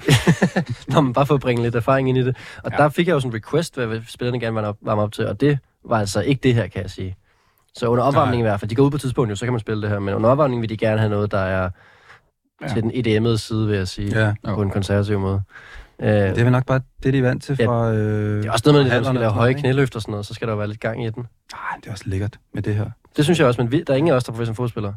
Nå, 0.94 1.02
men 1.02 1.14
bare 1.14 1.26
for 1.26 1.34
at 1.36 1.42
bringe 1.42 1.64
lidt 1.64 1.76
erfaring 1.76 2.10
ind 2.10 2.18
i 2.18 2.24
det. 2.24 2.38
Og 2.64 2.72
ja. 2.72 2.78
der 2.78 2.90
fik 2.90 3.08
jeg 3.08 3.14
jo 3.14 3.20
sådan 3.20 3.32
en 3.32 3.36
request, 3.36 3.76
hvad 3.76 4.00
spillerne 4.08 4.40
gerne 4.40 4.56
ville 4.56 4.74
varme 4.82 5.02
op 5.02 5.12
til. 5.12 5.28
Og 5.28 5.42
det 5.42 5.60
var 5.86 6.00
altså 6.00 6.22
ikke 6.22 6.40
det 6.44 6.54
her, 6.56 6.68
kan 6.68 6.82
jeg 6.82 6.90
sige. 6.90 7.16
Så 7.76 7.88
under 7.88 8.04
opvarmningen 8.04 8.46
i 8.46 8.50
hvert 8.50 8.60
fald, 8.60 8.70
de 8.70 8.76
går 8.76 8.84
ud 8.84 8.92
på 8.92 8.96
et 8.98 9.02
tidspunkt 9.02 9.30
jo, 9.32 9.36
så 9.36 9.46
kan 9.46 9.54
man 9.54 9.60
spille 9.60 9.82
det 9.82 9.90
her. 9.90 10.00
Men 10.00 10.14
under 10.14 10.30
opvarmningen 10.30 10.62
vil 10.62 10.70
de 10.70 10.78
gerne 10.78 11.00
have 11.00 11.10
noget, 11.10 11.32
der 11.32 11.40
er 11.40 11.70
Ja. 12.62 12.68
ja. 12.68 12.74
til 12.74 12.84
den 12.84 12.92
EDM'ede 12.92 13.38
side, 13.38 13.68
vil 13.68 13.78
jeg 13.78 13.88
sige. 13.88 14.20
ja. 14.26 14.34
På 14.54 14.62
en 14.62 14.70
konservativ 14.72 15.20
måde. 15.20 15.42
Øh, 16.00 16.08
Det 16.10 16.38
er 16.38 16.44
vel 16.44 16.52
nok 16.52 16.66
bare 16.66 16.82
det, 17.04 17.14
de 17.14 17.18
er 17.20 17.24
vant 17.24 17.44
til 17.44 17.56
Ja, 17.60 17.68
fra... 17.68 17.92
Øh, 17.94 18.38
det 18.38 18.46
er 18.46 18.52
også 18.52 18.72
noget 18.72 18.86
med, 18.86 18.92
at 18.92 18.98
man 18.98 19.06
skal 19.06 19.20
lave 19.20 19.32
høje 19.32 19.54
knæløft 19.54 19.96
og 19.96 20.02
sådan 20.02 20.12
noget, 20.12 20.26
så 20.26 20.34
skal 20.34 20.48
der 20.48 20.54
jo 20.54 20.58
være 20.58 20.68
lidt 20.68 20.80
gang 20.80 21.06
i 21.06 21.10
den. 21.10 21.20
ikke? 21.20 21.30
Ej, 21.54 21.78
det 21.82 21.88
er 21.88 21.92
også 21.92 22.04
lækkert 22.08 22.40
med 22.54 22.64
det 22.64 22.76
her. 22.76 22.90
Det 23.18 23.24
synes 23.26 23.40
jeg 23.40 23.48
også, 23.48 23.62
men 23.62 23.72
vi, 23.72 23.84
der 23.88 23.94
er 23.94 23.98
ingen 23.98 24.12
af 24.12 24.16
os, 24.16 24.24
der 24.24 24.32
er 24.32 24.34
professionelle 24.34 24.56
fodspillere. 24.56 24.96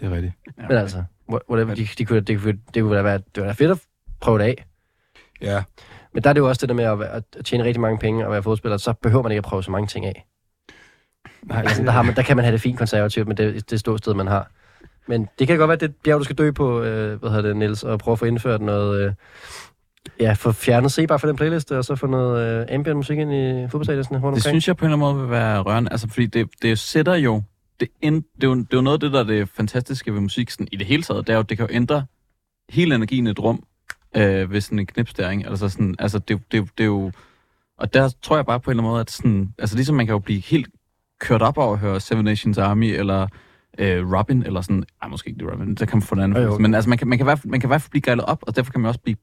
Det 0.00 0.06
er 0.06 0.10
rigtigt. 0.10 0.32
Ja. 0.58 0.62
Men 0.68 0.76
altså, 0.76 1.04
wha- 1.32 1.50
whatever, 1.50 1.74
de, 1.74 1.88
de 1.98 2.04
kunne, 2.04 2.20
det, 2.20 2.40
kunne, 2.42 2.58
det 2.74 2.82
kunne 2.82 3.04
være, 3.04 3.18
det 3.18 3.40
var 3.42 3.44
da 3.46 3.52
fedt 3.52 3.70
at 3.70 3.78
prøve 4.20 4.38
det 4.38 4.44
af. 4.44 4.64
Ja. 5.40 5.62
Men 6.16 6.22
der 6.22 6.30
er 6.30 6.34
det 6.34 6.40
jo 6.40 6.48
også 6.48 6.60
det 6.60 6.68
der 6.68 6.74
med 6.74 6.84
at, 6.84 7.24
at 7.36 7.44
tjene 7.44 7.64
rigtig 7.64 7.80
mange 7.80 7.98
penge 7.98 8.26
og 8.26 8.32
være 8.32 8.42
fodspiller, 8.42 8.76
så 8.76 8.92
behøver 8.92 9.22
man 9.22 9.32
ikke 9.32 9.38
at 9.38 9.44
prøve 9.44 9.62
så 9.62 9.70
mange 9.70 9.86
ting 9.86 10.06
af. 10.06 10.26
Nej, 11.42 11.60
Altså, 11.60 11.82
der, 11.82 11.90
har 11.90 12.02
man, 12.02 12.14
der 12.16 12.22
kan 12.22 12.36
man 12.36 12.44
have 12.44 12.52
det 12.52 12.60
fint 12.60 12.78
konservativt 12.78 13.28
med 13.28 13.36
det, 13.36 13.70
det 13.70 13.80
ståsted, 13.80 14.14
man 14.14 14.26
har. 14.26 14.50
Men 15.08 15.28
det 15.38 15.46
kan 15.46 15.58
godt 15.58 15.68
være, 15.68 15.76
det 15.76 15.82
er 15.82 15.88
et 15.88 15.94
bjerg, 16.04 16.18
du 16.18 16.24
skal 16.24 16.36
dø 16.36 16.50
på, 16.50 16.82
øh, 16.82 17.20
hvad 17.20 17.30
hedder 17.30 17.42
det, 17.42 17.56
Niels, 17.56 17.82
og 17.82 17.98
prøve 17.98 18.12
at 18.12 18.18
få 18.18 18.24
indført 18.24 18.60
noget... 18.60 19.06
Øh, 19.06 19.12
ja, 20.20 20.32
få 20.32 20.52
fjernet 20.52 20.92
se 20.92 21.06
bare 21.06 21.18
for 21.18 21.26
den 21.26 21.36
playlist, 21.36 21.72
og 21.72 21.84
så 21.84 21.96
få 21.96 22.06
noget 22.06 22.60
øh, 22.60 22.74
ambient 22.74 22.96
musik 22.96 23.18
ind 23.18 23.32
i 23.34 23.68
fodboldstadionen 23.70 24.06
rundt 24.12 24.14
Det 24.14 24.24
omkring. 24.24 24.42
synes 24.42 24.68
jeg 24.68 24.76
på 24.76 24.84
en 24.84 24.92
eller 24.92 25.06
anden 25.06 25.16
måde 25.16 25.22
vil 25.22 25.30
være 25.30 25.60
rørende, 25.60 25.92
altså 25.92 26.08
fordi 26.08 26.26
det, 26.26 26.48
det 26.62 26.78
sætter 26.78 27.14
jo, 27.14 27.42
det, 27.80 27.88
ind, 28.02 28.24
det, 28.34 28.44
er 28.44 28.48
jo, 28.48 28.54
det 28.54 28.62
er 28.72 28.76
jo 28.76 28.80
noget 28.80 28.96
af 28.96 29.00
det, 29.00 29.12
der 29.12 29.20
er 29.20 29.24
det 29.24 29.48
fantastiske 29.48 30.12
ved 30.14 30.20
musik 30.20 30.50
sådan, 30.50 30.68
i 30.72 30.76
det 30.76 30.86
hele 30.86 31.02
taget, 31.02 31.26
det 31.26 31.32
er 31.32 31.36
jo, 31.36 31.42
det 31.42 31.56
kan 31.56 31.66
jo 31.68 31.74
ændre 31.74 32.04
hele 32.70 32.94
energien 32.94 33.26
i 33.26 33.30
et 33.30 33.38
rum 33.38 33.64
øh, 34.16 34.50
ved 34.50 34.60
sådan 34.60 34.78
en 34.78 34.86
knips 34.86 35.14
der, 35.14 35.30
ikke? 35.30 35.48
Altså, 35.48 35.68
sådan, 35.68 35.94
altså 35.98 36.18
det, 36.18 36.52
det, 36.52 36.70
det 36.78 36.84
er 36.84 36.88
jo, 36.88 37.12
og 37.78 37.94
der 37.94 38.14
tror 38.22 38.36
jeg 38.36 38.46
bare 38.46 38.60
på 38.60 38.70
en 38.70 38.72
eller 38.72 38.82
anden 38.82 38.90
måde, 38.92 39.00
at 39.00 39.10
sådan, 39.10 39.54
altså 39.58 39.76
ligesom 39.76 39.96
man 39.96 40.06
kan 40.06 40.12
jo 40.12 40.18
blive 40.18 40.40
helt 40.40 40.68
kørt 41.20 41.42
op 41.42 41.58
over 41.58 41.72
at 41.72 41.78
høre 41.78 42.00
Seven 42.00 42.24
Nations 42.24 42.58
Army, 42.58 42.98
eller 42.98 43.26
øh, 43.78 44.12
Robin, 44.12 44.42
eller 44.42 44.60
sådan, 44.60 44.84
ej, 45.02 45.08
måske 45.08 45.28
ikke 45.28 45.44
det 45.44 45.52
Robin, 45.52 45.74
der 45.74 45.86
kan 45.86 45.96
man 45.96 46.02
få 46.02 46.14
en 46.14 46.20
anden 46.20 46.36
følelse. 46.36 46.62
men 46.62 46.74
altså 46.74 46.88
man 46.88 46.98
kan, 46.98 47.08
man, 47.08 47.18
kan 47.18 47.24
i 47.24 47.28
hvert 47.28 47.38
fald, 47.38 47.50
man 47.50 47.60
kan 47.60 47.68
i 47.68 47.70
hvert 47.70 47.82
fald 47.82 47.90
blive 47.90 48.02
guidet 48.02 48.24
op, 48.24 48.44
og 48.46 48.56
derfor 48.56 48.72
kan 48.72 48.80
man 48.80 48.88
også 48.88 49.00
blive 49.00 49.16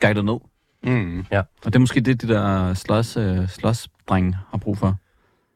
guidet 0.00 0.24
ned. 0.24 0.38
Mm. 0.82 1.24
Og 1.64 1.64
det 1.64 1.74
er 1.74 1.78
måske 1.78 2.00
det, 2.00 2.22
de 2.22 2.28
der 2.28 2.74
slås, 2.74 3.16
øh, 3.16 3.48
slåsdrenge 3.48 4.36
har 4.50 4.58
brug 4.58 4.78
for. 4.78 4.96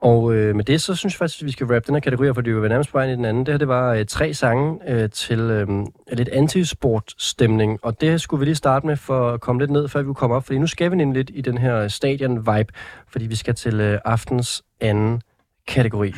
Og 0.03 0.35
øh, 0.35 0.57
med 0.57 0.65
det, 0.65 0.81
så 0.81 0.95
synes 0.95 1.15
jeg 1.15 1.19
faktisk, 1.19 1.43
at 1.43 1.47
vi 1.47 1.53
skal 1.53 1.67
wrap 1.67 1.87
den 1.87 1.95
her 1.95 2.01
kategori, 2.01 2.35
for 2.35 2.41
det 2.41 2.51
er 2.51 2.55
jo 2.55 2.69
nærmest 2.69 2.93
på 2.93 3.01
i 3.01 3.11
den 3.11 3.25
anden. 3.25 3.47
Det 3.47 3.53
her, 3.53 3.59
det 3.59 3.69
var 3.69 3.93
øh, 3.93 4.07
tre 4.07 4.35
sange 4.35 4.79
øh, 4.89 5.11
til 5.11 5.41
øh, 5.41 5.69
lidt 6.13 6.29
antisport-stemning, 6.29 7.79
og 7.83 8.01
det 8.01 8.21
skulle 8.21 8.39
vi 8.39 8.45
lige 8.45 8.55
starte 8.55 8.87
med 8.87 8.97
for 8.97 9.31
at 9.31 9.41
komme 9.41 9.63
lidt 9.63 9.71
ned, 9.71 9.89
før 9.89 10.03
vi 10.03 10.13
kommer 10.15 10.37
op, 10.37 10.45
fordi 10.45 10.59
nu 10.59 10.67
skal 10.67 10.91
vi 10.91 10.97
nemlig 10.97 11.17
lidt 11.17 11.31
i 11.35 11.41
den 11.41 11.59
her 11.59 11.89
stadion-vibe, 11.89 12.73
fordi 13.09 13.27
vi 13.27 13.35
skal 13.35 13.55
til 13.55 13.81
øh, 13.81 13.99
aftens 14.05 14.63
anden 14.81 15.23
kategori. 15.69 16.15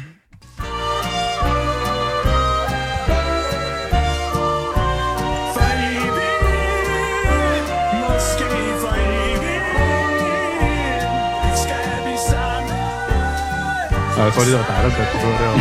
Jeg 14.23 14.33
tror 14.33 14.43
lige, 14.43 14.57
det 14.57 14.59
var 14.59 14.75
dig, 14.75 14.85
der 14.85 14.91
satte 14.91 15.12
på 15.12 15.29
derovre. 15.43 15.59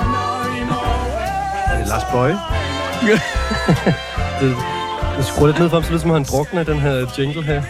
I 0.00 0.04
morgen 0.14 0.68
Det 1.70 1.82
er 1.82 1.86
Lars 1.86 2.04
Bøje. 2.12 2.38
det, 4.40 4.56
det 5.16 5.26
skruer 5.26 5.46
lidt 5.46 5.58
ned 5.58 5.68
for 5.70 5.76
ham, 5.76 5.82
så 5.82 5.88
det 5.90 5.96
er 5.96 6.00
som 6.00 6.10
han 6.10 6.24
drukner 6.24 6.62
den 6.62 6.78
her 6.78 7.06
jingle 7.18 7.42
her. 7.42 7.62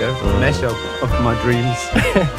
Ja, 0.00 0.12
mashup 0.40 0.76
of 1.02 1.10
my 1.20 1.34
dreams. 1.44 1.78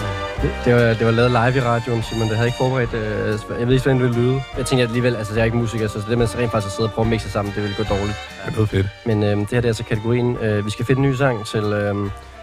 Det 0.42 0.74
var, 0.76 0.94
det 0.94 1.06
var 1.06 1.12
lavet 1.12 1.32
live 1.32 1.58
i 1.58 1.62
radioen, 1.62 2.04
Simon. 2.04 2.28
Det 2.28 2.36
havde 2.36 2.48
ikke 2.48 2.58
forberedt. 2.58 2.94
Øh, 2.94 3.60
jeg 3.60 3.68
ved 3.68 3.74
ikke, 3.74 3.84
hvordan 3.84 4.02
det 4.02 4.10
ville 4.10 4.22
lyde. 4.22 4.42
Jeg 4.58 4.66
tænkte 4.66 4.84
alligevel, 4.84 5.16
altså 5.16 5.34
jeg 5.34 5.42
er 5.42 5.46
ikke 5.46 5.58
musiker, 5.58 5.88
så 5.88 6.00
det 6.10 6.18
med 6.18 6.28
at 6.28 6.38
rent 6.38 6.52
faktisk 6.52 6.72
at 6.72 6.76
sidde 6.76 6.90
og 6.90 6.94
prøve 6.94 7.06
at 7.06 7.10
mixe 7.10 7.30
sammen, 7.30 7.54
det 7.56 7.64
ville 7.64 7.78
gå 7.78 7.84
dårligt. 7.84 8.18
Det 8.46 8.58
er 8.58 8.66
fedt. 8.66 8.88
Men 9.06 9.24
øh, 9.24 9.30
det 9.30 9.38
her 9.38 9.46
det 9.46 9.66
er 9.66 9.70
altså 9.70 9.84
kategorien. 9.84 10.38
Øh, 10.38 10.66
vi 10.66 10.70
skal 10.70 10.86
finde 10.86 11.02
en 11.02 11.10
ny 11.10 11.14
sang 11.16 11.46
til, 11.46 11.64
øh, 11.64 11.96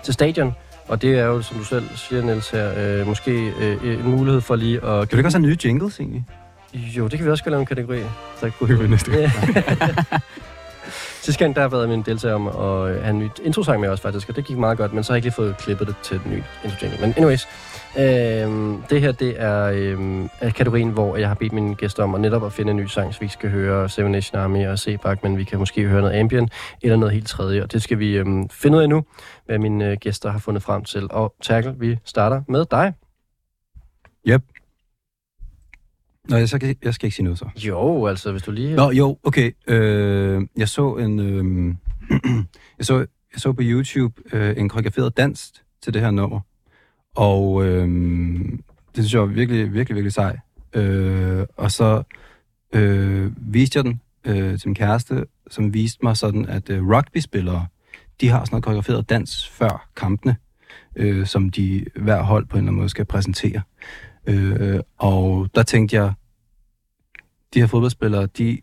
til 0.03 0.15
stadion. 0.15 0.55
Og 0.89 1.03
det 1.03 1.19
er 1.19 1.25
jo, 1.25 1.43
som 1.43 1.57
du 1.57 1.65
selv 1.65 1.85
siger, 1.97 2.23
Niels 2.23 2.51
her, 2.51 2.73
øh, 2.77 3.07
måske 3.07 3.53
øh, 3.61 3.99
en 3.99 4.11
mulighed 4.11 4.41
for 4.41 4.57
lige 4.57 4.77
at... 4.85 5.09
Kan 5.09 5.09
du 5.11 5.17
ikke 5.17 5.29
også 5.29 5.39
have 5.39 5.47
nye 5.47 5.57
jingles, 5.65 6.01
egentlig? 6.01 6.25
Jo, 6.75 7.09
det 7.09 7.19
kan 7.19 7.27
vi 7.27 7.31
også 7.31 7.45
godt 7.45 7.51
lave 7.51 7.61
en 7.61 7.67
kategori. 7.67 8.01
Så 8.41 8.51
kunne 8.59 8.79
vi 8.79 8.89
næste 8.89 9.11
gang. 9.11 9.33
Sidste 11.23 11.45
gang, 11.45 11.57
der 11.57 11.61
har 11.61 11.69
været 11.69 11.89
min 11.89 12.03
deltager 12.03 12.35
om 12.35 12.47
at 12.47 12.91
øh, 12.91 13.03
have 13.03 13.11
en 13.11 13.19
ny 13.19 13.29
introsang 13.45 13.81
med 13.81 13.89
os 13.89 14.01
faktisk, 14.01 14.29
og 14.29 14.37
det 14.37 14.45
gik 14.45 14.59
meget 14.59 14.79
godt, 14.79 14.93
men 14.93 15.05
så 15.05 15.13
har 15.13 15.15
jeg 15.15 15.19
ikke 15.19 15.27
lige 15.27 15.35
fået 15.35 15.57
klippet 15.57 15.87
det 15.87 15.97
til 16.03 16.21
den 16.25 16.33
nye 16.33 16.43
intro 16.65 16.77
jingle. 16.83 16.99
Men 17.01 17.15
anyways, 17.17 17.49
øh, 17.99 18.79
det 18.91 19.01
her 19.01 19.13
det 19.13 19.35
er, 19.43 19.65
øh, 19.65 20.29
er 20.41 20.51
kategorien, 20.51 20.89
hvor 20.89 21.17
jeg 21.17 21.29
har 21.29 21.35
bedt 21.35 21.53
mine 21.53 21.75
gæster 21.75 22.03
om 22.03 22.15
at 22.15 22.21
netop 22.21 22.45
at 22.45 22.53
finde 22.53 22.71
en 22.71 22.77
ny 22.77 22.87
sang, 22.87 23.15
så 23.15 23.21
vi 23.21 23.29
skal 23.29 23.51
høre 23.51 23.89
Seven 23.89 24.13
Nation 24.13 24.41
Army 24.41 24.67
og 24.67 24.79
C-Park, 24.79 25.23
men 25.23 25.39
vi 25.39 25.45
kan 25.45 25.59
måske 25.59 25.89
høre 25.89 26.01
noget 26.01 26.21
ambient 26.21 26.53
eller 26.83 26.97
noget 26.97 27.15
helt 27.15 27.27
tredje, 27.27 27.63
og 27.63 27.73
det 27.73 27.83
skal 27.83 27.99
vi 27.99 28.17
øh, 28.17 28.27
finde 28.51 28.79
ud 28.79 28.83
af 28.83 28.89
nu, 28.89 29.05
hvad 29.47 29.59
mine 29.59 29.91
øh, 29.91 29.97
gæster 30.01 30.31
har 30.31 30.39
fundet 30.39 30.63
frem 30.63 30.85
til. 30.85 31.07
Og 31.11 31.35
Terkel, 31.43 31.75
vi 31.81 31.99
starter 32.05 32.43
med 32.49 32.65
dig. 32.71 32.93
Nå, 36.29 36.37
jeg, 36.37 36.49
så 36.49 36.59
kan, 36.59 36.77
jeg 36.83 36.95
skal 36.95 37.07
ikke 37.07 37.17
sige 37.17 37.25
noget 37.25 37.39
så. 37.39 37.49
Jo, 37.57 38.07
altså 38.07 38.33
hvis 38.33 38.43
du 38.43 38.51
lige... 38.51 38.77
Nå, 38.77 38.91
jo, 38.91 39.19
okay. 39.23 39.53
Øh, 39.67 40.43
jeg 40.57 40.69
så 40.69 40.97
en... 40.97 41.19
Øh, 41.21 41.75
jeg, 42.79 42.87
så, 42.87 42.97
jeg 43.33 43.41
så 43.41 43.53
på 43.53 43.63
YouTube 43.65 44.23
øh, 44.33 44.57
en 44.57 44.69
koreograferet 44.69 45.17
dans 45.17 45.53
til 45.83 45.95
det 45.95 46.03
her 46.03 46.11
nummer. 46.11 46.41
Og 47.19 47.67
øh, 47.67 47.89
det 48.97 49.05
synes 49.05 49.13
jeg 49.13 49.21
var 49.21 49.27
virkelig, 49.27 49.73
virkelig, 49.73 49.95
virkelig 49.95 50.13
sej. 50.13 50.39
Øh, 50.75 51.47
og 51.57 51.73
så 51.73 52.03
øh, 52.73 53.33
viste 53.55 53.77
jeg 53.77 53.85
den 53.85 54.01
øh, 54.25 54.59
til 54.59 54.69
min 54.69 54.75
kæreste, 54.75 55.25
som 55.51 55.75
viste 55.75 55.99
mig 56.03 56.17
sådan, 56.17 56.47
at 56.47 56.71
øh, 56.71 56.89
rugbyspillere, 56.89 57.67
de 58.21 58.29
har 58.29 58.45
sådan 58.45 58.55
noget 58.55 58.65
koreograferet 58.65 59.11
dans 59.11 59.49
før 59.49 59.89
kampene, 59.97 60.37
øh, 60.97 61.27
som 61.27 61.51
de 61.51 61.85
hver 61.97 62.23
hold 62.23 62.47
på 62.47 62.57
en 62.57 62.59
eller 62.59 62.69
anden 62.69 62.79
måde 62.79 62.89
skal 62.89 63.05
præsentere. 63.05 63.63
Øh, 64.27 64.81
og 64.99 65.49
der 65.55 65.63
tænkte 65.63 65.97
jeg, 65.97 66.13
de 67.55 67.61
her 67.61 67.67
fodboldspillere, 67.67 68.27
de 68.27 68.61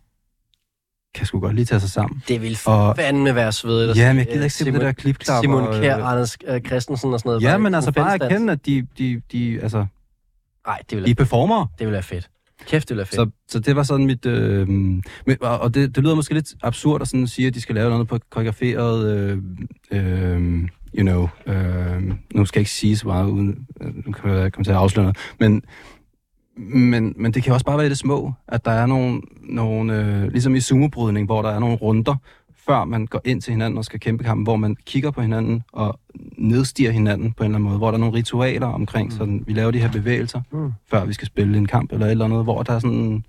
kan 1.15 1.25
sgu 1.25 1.39
godt 1.39 1.55
lige 1.55 1.65
tage 1.65 1.79
sig 1.79 1.89
sammen. 1.89 2.23
Det 2.27 2.41
vil 2.41 2.57
Og- 2.65 2.95
fandme 2.95 3.35
være 3.35 3.51
svedigt. 3.51 3.97
Ja, 3.97 4.07
men 4.13 4.17
jeg 4.17 4.25
gider 4.25 4.37
øh, 4.39 4.43
ikke 4.43 4.55
se 4.55 4.65
på 4.65 4.71
det 4.71 4.81
der 4.81 4.91
klipklap. 4.91 5.43
Simon 5.43 5.63
Kjær, 5.73 6.03
Anders 6.03 6.37
øh, 6.47 6.61
Christensen 6.61 7.13
og 7.13 7.19
sådan 7.19 7.29
noget. 7.29 7.41
Ja, 7.41 7.57
men 7.57 7.75
altså 7.75 7.91
bare 7.91 8.23
erkende, 8.23 8.53
at 8.53 8.65
de, 8.65 8.87
de, 8.97 9.21
de, 9.31 9.59
altså, 9.61 9.85
Nej, 10.67 10.79
det 10.89 10.97
vil, 10.97 11.05
de 11.05 11.11
er 11.11 11.15
performer. 11.15 11.65
det 11.79 11.87
vil 11.87 11.93
være 11.93 12.03
fedt. 12.03 12.29
Kæft, 12.67 12.89
det 12.89 12.95
vil 12.95 12.97
være 12.97 13.05
fedt. 13.05 13.15
Så, 13.15 13.29
så 13.47 13.59
det 13.59 13.75
var 13.75 13.83
sådan 13.83 14.05
mit... 14.05 14.25
Øh, 14.25 14.67
og 15.41 15.59
og 15.59 15.73
det, 15.73 15.95
det 15.95 16.03
lyder 16.03 16.15
måske 16.15 16.33
lidt 16.33 16.53
absurd 16.63 17.01
at 17.01 17.07
sådan 17.07 17.27
sige, 17.27 17.47
at 17.47 17.53
de 17.55 17.61
skal 17.61 17.75
lave 17.75 17.89
noget 17.89 18.07
på 18.07 18.19
koreograferet... 18.31 19.17
Øh, 19.17 19.37
øh, 19.91 20.61
you 20.97 21.01
know... 21.01 21.27
Øh, 21.47 22.03
nu 22.35 22.45
skal 22.45 22.59
jeg 22.59 22.61
ikke 22.61 22.71
sige 22.71 22.97
så 22.97 23.07
meget, 23.07 23.29
uden... 23.29 23.67
øh, 23.81 23.93
Nu 24.05 24.11
kan 24.11 24.31
jeg 24.31 24.53
komme 24.53 24.63
til 24.63 24.71
at 24.71 24.77
afsløre 24.77 25.03
noget. 25.03 25.17
Men, 25.39 25.61
men, 26.57 27.13
men 27.17 27.33
det 27.33 27.43
kan 27.43 27.53
også 27.53 27.65
bare 27.65 27.77
være 27.77 27.85
i 27.85 27.89
det 27.89 27.97
små, 27.97 28.33
at 28.47 28.65
der 28.65 28.71
er 28.71 28.85
nogle... 28.85 29.21
nogle 29.43 29.99
øh, 29.99 30.31
ligesom 30.31 30.55
i 30.55 30.59
sumobrydning, 30.59 31.25
hvor 31.25 31.41
der 31.41 31.49
er 31.49 31.59
nogle 31.59 31.75
runder, 31.75 32.15
før 32.65 32.85
man 32.85 33.05
går 33.05 33.21
ind 33.25 33.41
til 33.41 33.51
hinanden 33.51 33.77
og 33.77 33.85
skal 33.85 33.99
kæmpe 33.99 34.23
kampen, 34.23 34.43
hvor 34.43 34.55
man 34.55 34.75
kigger 34.85 35.11
på 35.11 35.21
hinanden 35.21 35.63
og 35.73 35.99
nedstiger 36.37 36.91
hinanden 36.91 37.31
på 37.33 37.43
en 37.43 37.45
eller 37.45 37.55
anden 37.55 37.67
måde, 37.69 37.77
hvor 37.77 37.87
der 37.87 37.93
er 37.97 37.99
nogle 37.99 38.15
ritualer 38.15 38.67
omkring, 38.67 39.07
mm. 39.09 39.17
sådan, 39.17 39.43
vi 39.47 39.53
laver 39.53 39.71
de 39.71 39.79
her 39.79 39.91
bevægelser, 39.91 40.41
Mm. 40.51 40.71
før 40.89 41.05
vi 41.05 41.13
skal 41.13 41.27
spille 41.27 41.57
en 41.57 41.65
kamp 41.67 41.91
eller 41.91 42.05
et 42.05 42.11
eller 42.11 42.25
andet, 42.25 42.43
hvor 42.43 42.63
der 42.63 42.73
er 42.73 42.79
sådan... 42.79 43.23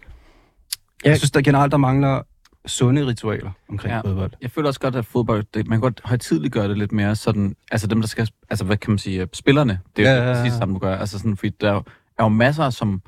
Ja. 1.05 1.09
Jeg 1.11 1.19
synes, 1.19 1.31
der 1.31 1.41
generelt 1.43 1.73
der 1.73 1.79
mangler 1.79 2.23
sunde 2.67 3.07
ritualer 3.07 3.51
omkring 3.71 3.95
Ja. 3.95 4.01
fodbold. 4.01 4.31
Jeg 4.43 4.51
føler 4.51 4.69
også 4.69 4.81
godt, 4.81 4.97
at 4.97 5.07
fodbold, 5.07 5.45
det, 5.55 5.67
man 5.69 5.77
kan 5.77 5.81
godt 5.81 6.01
højtidligt 6.05 6.53
gøre 6.55 6.69
det 6.69 6.79
lidt 6.79 6.93
mere 6.93 7.17
sådan, 7.17 7.57
altså 7.71 7.87
dem, 7.87 8.01
der 8.01 8.09
skal, 8.09 8.29
altså 8.51 8.65
hvad 8.65 8.77
kan 8.77 8.91
man 8.91 8.99
sige, 8.99 9.21
øh, 9.21 9.27
spillerne, 9.33 9.79
det 9.97 10.07
er 10.07 10.11
jo 10.11 10.17
Ja, 10.17 10.23
ja, 10.25 10.29
ja, 10.37 10.43
præcis 10.43 10.59
samme, 10.59 10.75
du 10.75 10.79
gør, 10.79 10.97
altså 10.97 11.19
sådan, 11.19 11.37
fordi 11.37 11.57
der 11.61 11.73
er 11.73 11.81
er 12.19 12.25
jo 12.25 12.29
masser 12.29 12.71
som 12.71 13.03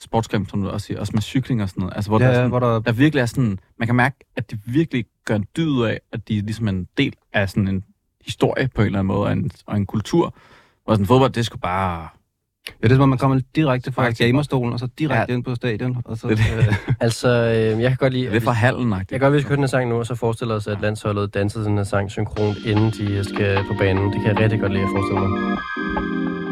sportsgrem, 0.00 0.48
som 0.48 0.62
du 0.62 0.68
også 0.68 0.86
siger, 0.86 1.00
også 1.00 1.12
med 1.14 1.22
cykling 1.22 1.62
og 1.62 1.68
sådan 1.68 1.80
noget, 1.80 1.94
altså 1.96 2.10
hvor, 2.10 2.18
Ja, 2.20 2.24
der, 2.24 2.30
er 2.30 2.34
sådan, 2.36 2.48
hvor 2.50 2.60
der- 2.60 2.80
der 2.80 2.92
virkelig 2.92 3.20
er 3.22 3.26
sådan, 3.26 3.58
man 3.78 3.86
kan 3.88 3.94
mærke, 3.96 4.16
at 4.36 4.50
de 4.50 4.58
virkelig 4.66 5.04
gør 5.24 5.36
en 5.36 5.44
dyd 5.56 5.82
af, 5.82 6.00
at 6.12 6.28
de 6.28 6.38
er 6.38 6.42
ligesom 6.42 6.68
en 6.68 6.86
del 6.98 7.12
af 7.32 7.50
sådan 7.50 7.68
en 7.68 7.84
historie 8.26 8.68
på 8.74 8.80
en 8.82 8.86
eller 8.86 8.98
anden 8.98 9.06
måde, 9.08 9.20
og 9.26 9.32
en, 9.32 9.50
og 9.66 9.76
en 9.76 9.86
kultur, 9.86 10.34
hvor 10.84 10.94
sådan 10.94 11.06
fodbold, 11.06 11.30
det 11.32 11.40
er 11.40 11.44
sgu 11.44 11.58
bare, 11.58 12.08
Ja, 12.82 12.86
det 12.88 12.92
er 12.92 12.96
som 12.96 13.02
om, 13.02 13.08
man 13.08 13.18
kommer 13.18 13.40
direkte 13.56 13.92
fra 13.92 14.10
gamerstolen, 14.10 14.72
og 14.72 14.78
så 14.78 14.88
direkte 14.98 15.32
Ja. 15.32 15.36
ind 15.36 15.44
på 15.44 15.54
stadion. 15.54 15.96
Og 16.04 16.18
så, 16.18 16.28
Det 16.28 16.38
er 16.52 16.58
øh, 16.58 16.74
Altså, 17.00 17.28
øh, 17.28 17.82
jeg 17.82 17.90
kan 17.90 17.96
godt 17.96 18.12
lide... 18.12 18.26
det 18.26 18.36
er 18.36 18.40
fra 18.40 18.52
hallen 18.52 18.92
Jeg 18.92 19.06
kan 19.08 19.20
godt, 19.20 19.32
hvis 19.32 19.44
vi 19.44 19.48
hører 19.48 19.56
den 19.56 19.62
her 19.62 19.68
sang 19.68 19.88
nu, 19.88 19.98
og 19.98 20.06
så 20.06 20.14
forestiller 20.14 20.54
os, 20.54 20.66
at 20.66 20.80
landsholdet 20.80 21.34
danser 21.34 21.62
den 21.62 21.76
her 21.76 21.84
sang 21.84 22.10
synkront, 22.10 22.56
inden 22.66 22.90
de 22.90 23.24
skal 23.24 23.56
på 23.68 23.74
banen. 23.78 24.04
Det 24.12 24.20
kan 24.22 24.26
jeg 24.26 24.38
rigtig 24.38 24.60
godt 24.60 24.72
lide 24.72 24.82
at 24.84 24.88
forestille 24.94 25.20
mig. 25.28 26.47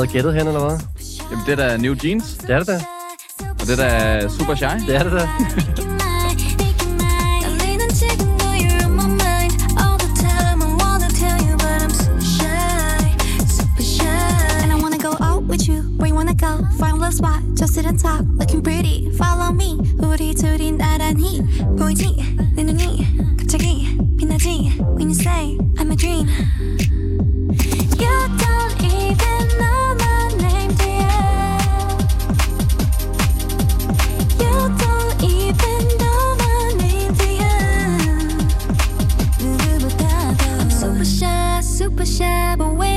noget 0.00 0.10
gættet 0.10 0.34
hen, 0.34 0.46
eller 0.46 0.60
hvad? 0.68 0.78
jamen 1.30 1.44
det 1.46 1.52
er 1.52 1.68
da 1.68 1.76
New 1.76 1.94
Jeans, 2.04 2.34
Det 2.46 2.50
er 2.50 2.58
det 2.58 2.66
da. 2.68 2.80
og 3.60 3.66
det 3.66 3.70
er 3.70 3.76
da 3.76 4.28
super 4.28 4.54
shy. 4.54 4.72
Det 4.86 4.96
er 4.96 5.02
det 5.02 5.12
da. 5.12 5.26
Make 5.26 5.52
it 5.62 5.76
mine, 5.76 5.88
make 6.18 6.42
it 6.70 6.88
mine. 7.00 7.42
떨리는 7.44 7.88
지금도 7.88 8.44
you're 8.62 8.84
on 8.86 8.92
my 9.00 9.06
mind 9.22 9.52
all 9.82 9.96
the 10.04 10.10
time. 10.24 10.58
I 10.62 10.68
wanna 10.82 11.08
tell 11.22 11.38
you, 11.46 11.54
but 11.62 11.82
I'm 11.84 11.92
super 12.04 12.24
shy, 12.36 13.02
super 13.58 13.82
shy. 13.96 14.62
And 14.62 14.70
I 14.72 14.76
wanna 14.82 14.98
go 15.08 15.12
out 15.28 15.42
with 15.50 15.64
you. 15.70 15.78
Where 15.98 16.08
you 16.10 16.14
wanna 16.20 16.34
go? 16.46 16.52
Find 16.80 16.94
a 16.98 17.00
little 17.02 17.12
spot, 17.20 17.40
just 17.60 17.74
sit 17.74 17.86
on 17.86 17.96
top, 17.96 18.22
looking 18.40 18.62
pretty. 18.62 18.96
Follow 19.20 19.50
me. 19.52 19.70
우리 19.98 20.34
둘이 20.34 20.72
나란히 20.72 21.42
보이지? 21.78 22.02
내 22.56 22.62
눈이 22.64 23.36
갑자기 23.38 23.96
빛나지? 24.18 24.48
When 24.96 25.08
you 25.10 25.14
say 25.26 25.56
I'm 25.78 25.90
a 25.90 25.96
dream. 25.96 26.26
Super 42.21 42.81
shy, 42.81 42.90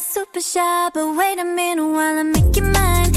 super 0.00 0.40
shy, 0.40 0.90
but 0.92 1.16
wait 1.16 1.38
a 1.38 1.44
minute 1.44 1.82
while 1.82 2.18
I 2.18 2.22
make 2.22 2.54
you 2.56 2.62
mine, 2.62 3.12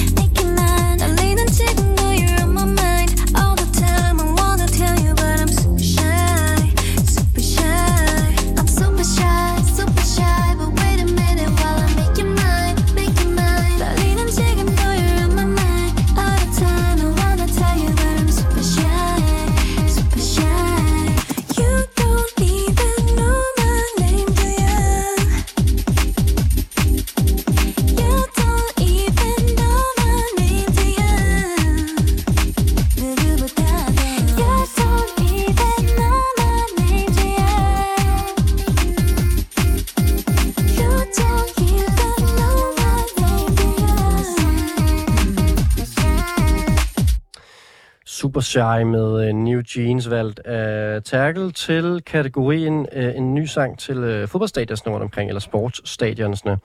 Shy 48.59 48.83
med 48.83 49.29
uh, 49.29 49.35
New 49.35 49.61
Jeans 49.75 50.09
valgt 50.09 50.39
af 50.39 51.03
Terkel 51.03 51.53
til 51.53 52.01
kategorien 52.05 52.87
uh, 52.95 53.15
en 53.15 53.33
ny 53.33 53.45
sang 53.45 53.79
til 53.79 53.97
uh, 53.97 54.29
fodboldstadionsne 54.29 54.91
rundt 54.91 55.03
omkring, 55.03 55.29
eller 55.29 55.39
sportsstadionsne. 55.39 56.57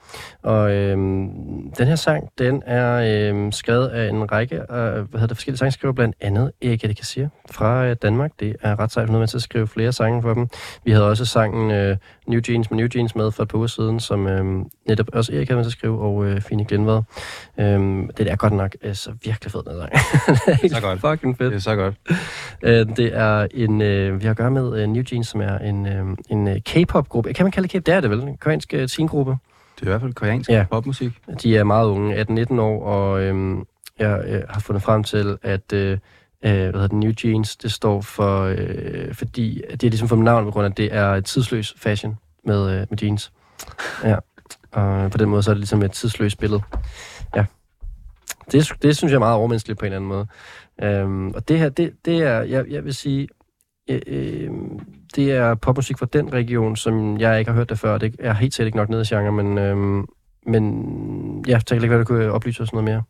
Og 0.43 0.71
øhm, 0.71 1.29
den 1.77 1.87
her 1.87 1.95
sang, 1.95 2.29
den 2.37 2.63
er 2.65 3.29
øhm, 3.29 3.51
skrevet 3.51 3.87
af 3.87 4.09
en 4.09 4.31
række 4.31 4.55
øh, 4.55 4.65
hvad 4.67 5.05
hedder 5.11 5.27
det, 5.27 5.37
forskellige 5.37 5.57
sangskriver, 5.57 5.93
blandt 5.93 6.15
andet 6.21 6.51
Erik 6.61 6.83
Eddie 6.83 6.95
Kassir 6.95 7.27
fra 7.51 7.85
øh, 7.85 7.95
Danmark. 8.01 8.31
Det 8.39 8.55
er 8.61 8.79
ret 8.79 8.91
sejt, 8.91 9.09
hun 9.09 9.19
med 9.19 9.27
til 9.27 9.37
at 9.37 9.41
skrive 9.41 9.67
flere 9.67 9.91
sange 9.91 10.21
for 10.21 10.33
dem. 10.33 10.47
Vi 10.83 10.91
havde 10.91 11.09
også 11.09 11.25
sangen 11.25 11.71
øh, 11.71 11.97
New 12.27 12.39
Jeans 12.49 12.71
med 12.71 12.77
New 12.77 12.87
Jeans 12.95 13.15
med 13.15 13.31
for 13.31 13.43
et 13.43 13.49
par 13.49 13.57
uger 13.57 13.67
siden, 13.67 13.99
som 13.99 14.27
øh, 14.27 14.65
netop 14.87 15.07
også 15.13 15.33
Erik 15.35 15.47
havde 15.47 15.57
med 15.57 15.63
til 15.63 15.69
at 15.69 15.71
skrive, 15.71 15.99
og 15.99 16.25
øh, 16.25 16.41
Fine 16.41 16.65
Glenvad. 16.65 17.01
Øhm, 17.57 18.09
det 18.17 18.31
er 18.31 18.35
godt 18.35 18.53
nok 18.53 18.75
øh, 18.81 18.95
så 18.95 19.11
virkelig 19.23 19.51
fed, 19.51 19.63
den 19.63 19.73
sang. 19.79 19.91
det 20.61 20.71
er 20.71 20.75
så 20.75 20.81
godt. 20.81 20.99
Fucking 20.99 21.37
fedt. 21.37 21.51
det 21.51 21.57
er 21.57 21.61
så 21.61 21.75
godt. 21.75 21.84
Øh, 22.63 22.87
det 22.97 23.15
er 23.17 23.47
en, 23.53 23.81
øh, 23.81 24.19
vi 24.19 24.25
har 24.25 24.31
at 24.31 24.37
gøre 24.37 24.51
med 24.51 24.81
øh, 24.81 24.87
New 24.87 25.03
Jeans, 25.11 25.27
som 25.27 25.41
er 25.41 25.57
en, 25.57 25.87
øh, 25.87 26.05
en 26.29 26.47
øh, 26.47 26.55
K-pop-gruppe. 26.65 27.33
Kan 27.33 27.45
man 27.45 27.51
kalde 27.51 27.67
det 27.67 27.71
K-pop? 27.71 27.85
Det 27.85 27.93
er 27.93 28.01
det 28.01 28.09
vel? 28.09 28.19
En 28.19 28.37
koreansk 28.37 28.73
øh, 28.73 28.89
teengruppe. 28.89 29.31
Det 29.75 29.81
er 29.81 29.85
i 29.85 29.89
hvert 29.89 30.01
fald 30.01 30.13
koreansk 30.13 30.49
Ja. 30.49 30.65
popmusik. 30.71 31.11
De 31.43 31.57
er 31.57 31.63
meget 31.63 31.87
unge, 31.87 32.21
18-19 32.51 32.59
år, 32.59 32.83
og 32.83 33.21
øh, 33.21 33.57
jeg 33.99 34.23
øh, 34.27 34.41
har 34.49 34.59
fundet 34.59 34.83
frem 34.83 35.03
til, 35.03 35.37
at 35.43 35.73
øh, 35.73 35.91
øh, 35.91 35.97
hvad 36.41 36.51
hedder 36.65 36.87
det, 36.87 36.93
New 36.93 37.11
Jeans, 37.23 37.55
det 37.55 37.71
står 37.71 38.01
for, 38.01 38.43
øh, 38.57 39.13
fordi 39.13 39.61
det 39.71 39.83
er 39.83 39.89
ligesom 39.89 40.07
for 40.07 40.15
navn 40.15 40.45
på 40.45 40.51
grund 40.51 40.65
af, 40.65 40.69
at 40.69 40.77
det 40.77 40.93
er 40.93 41.07
et 41.07 41.25
tidsløs 41.25 41.75
fashion 41.77 42.17
med, 42.45 42.71
øh, 42.71 42.87
med 42.89 43.03
jeans. 43.03 43.31
Ja. 44.03 44.15
Og 44.71 45.11
på 45.11 45.17
den 45.17 45.29
måde, 45.29 45.43
så 45.43 45.51
er 45.51 45.53
det 45.53 45.59
ligesom 45.59 45.83
et 45.83 45.91
tidsløst 45.91 46.39
billede. 46.39 46.61
Ja. 47.35 47.45
Det, 48.51 48.71
det 48.81 48.97
synes 48.97 49.11
jeg 49.11 49.15
er 49.15 49.19
meget 49.19 49.35
overmenneskeligt 49.35 49.79
på 49.79 49.85
en 49.85 49.91
eller 49.91 49.97
anden 49.97 50.09
måde. 50.09 50.27
Øhm, 50.83 51.27
og 51.27 51.47
det 51.47 51.59
her, 51.59 51.69
det, 51.69 51.93
det 52.05 52.17
er, 52.21 52.41
jeg, 52.41 52.65
jeg 52.69 52.85
vil 52.85 52.93
sige, 52.93 53.27
Øh, 53.89 54.01
øh, 54.07 54.49
det 55.15 55.31
er 55.31 55.55
popmusik 55.55 55.97
fra 55.97 56.07
den 56.13 56.33
region, 56.33 56.75
som 56.75 57.19
jeg 57.19 57.39
ikke 57.39 57.51
har 57.51 57.55
hørt 57.55 57.69
det 57.69 57.79
før. 57.79 57.97
Det 57.97 58.15
er 58.19 58.33
helt 58.33 58.53
sikkert 58.53 58.67
ikke 58.67 58.77
nok 58.77 58.89
nede 58.89 59.01
i 59.01 59.05
genre, 59.05 59.31
men, 59.31 59.57
øh, 59.57 60.03
men 60.47 61.45
ja, 61.47 61.59
tænker 61.65 61.83
ikke, 61.83 61.95
hvad 61.95 62.05
du 62.05 62.07
kunne 62.07 62.31
oplyse 62.31 62.63
os 62.63 62.73
noget 62.73 62.83
mere. 62.83 63.03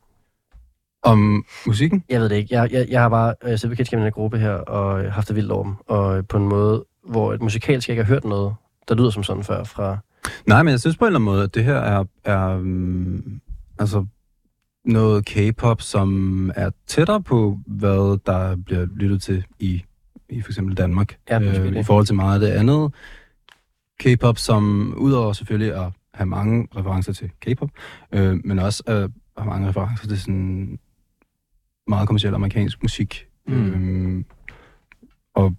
Om 1.04 1.46
musikken? 1.66 2.04
Jeg 2.10 2.22
ved 2.22 2.30
det 2.30 2.36
ikke. 2.36 2.56
Jeg, 2.56 2.72
jeg, 2.72 2.86
jeg 2.90 3.02
har 3.02 3.10
bare 3.10 3.34
øh, 3.44 3.50
siddet 3.50 3.70
bekendt 3.70 3.90
gennem 3.90 4.02
den 4.02 4.06
her 4.06 4.12
gruppe 4.12 4.38
her, 4.38 4.52
og 4.52 5.04
øh, 5.04 5.12
haft 5.12 5.28
det 5.28 5.36
vildt 5.36 5.52
over 5.52 5.64
dem. 5.64 5.74
Og 5.88 6.18
øh, 6.18 6.24
på 6.30 6.38
en 6.38 6.48
måde, 6.48 6.86
hvor 7.10 7.34
et 7.34 7.42
musikalsk 7.42 7.90
jeg 7.90 7.94
ikke 7.94 8.04
har 8.04 8.14
hørt 8.14 8.26
noget, 8.26 8.56
der 8.88 8.96
lyder 8.96 9.10
som 9.10 9.24
sådan 9.24 9.44
før 9.44 9.64
fra... 9.64 9.98
Nej, 10.48 10.64
men 10.64 10.72
jeg 10.72 10.80
synes 10.80 10.98
på 10.98 11.06
en 11.06 11.08
eller 11.08 11.20
anden 11.20 11.26
måde, 11.26 11.44
at 11.44 11.56
det 11.56 11.64
her 11.64 11.76
er, 11.76 12.04
er 12.24 12.56
um, 12.56 13.42
altså 13.80 14.06
noget 14.86 15.26
K-pop, 15.26 15.82
som 15.82 16.52
er 16.56 16.70
tættere 16.88 17.22
på, 17.22 17.60
hvad 17.66 18.20
der 18.26 18.56
bliver 18.56 18.86
lyttet 18.96 19.22
til 19.22 19.46
i, 19.60 19.84
i 20.30 20.42
for 20.42 20.50
eksempel 20.50 20.78
Danmark. 20.78 21.18
Ja, 21.30 21.40
øh, 21.40 21.56
det. 21.56 21.78
I 21.78 21.84
forhold 21.84 22.06
til 22.06 22.16
meget 22.16 22.42
af 22.44 22.48
det 22.48 22.60
andet 22.60 22.94
K-pop, 24.00 24.38
som 24.38 24.94
udover 24.98 25.34
selvfølgelig 25.34 25.76
at 25.76 25.92
have 26.14 26.28
mange 26.28 26.68
referencer 26.76 27.14
til 27.14 27.32
K-pop, 27.40 27.70
øh, 28.12 28.40
men 28.46 28.60
også 28.60 28.84
at 28.88 29.12
have 29.38 29.50
mange 29.50 29.68
referencer 29.68 30.08
til 30.08 30.22
sådan 30.22 30.80
meget 31.88 32.08
kommersiel 32.08 32.34
amerikansk 32.34 32.84
musik. 32.84 33.28
Mm. 33.48 33.54
Øhm, 33.54 34.26
og 35.34 35.56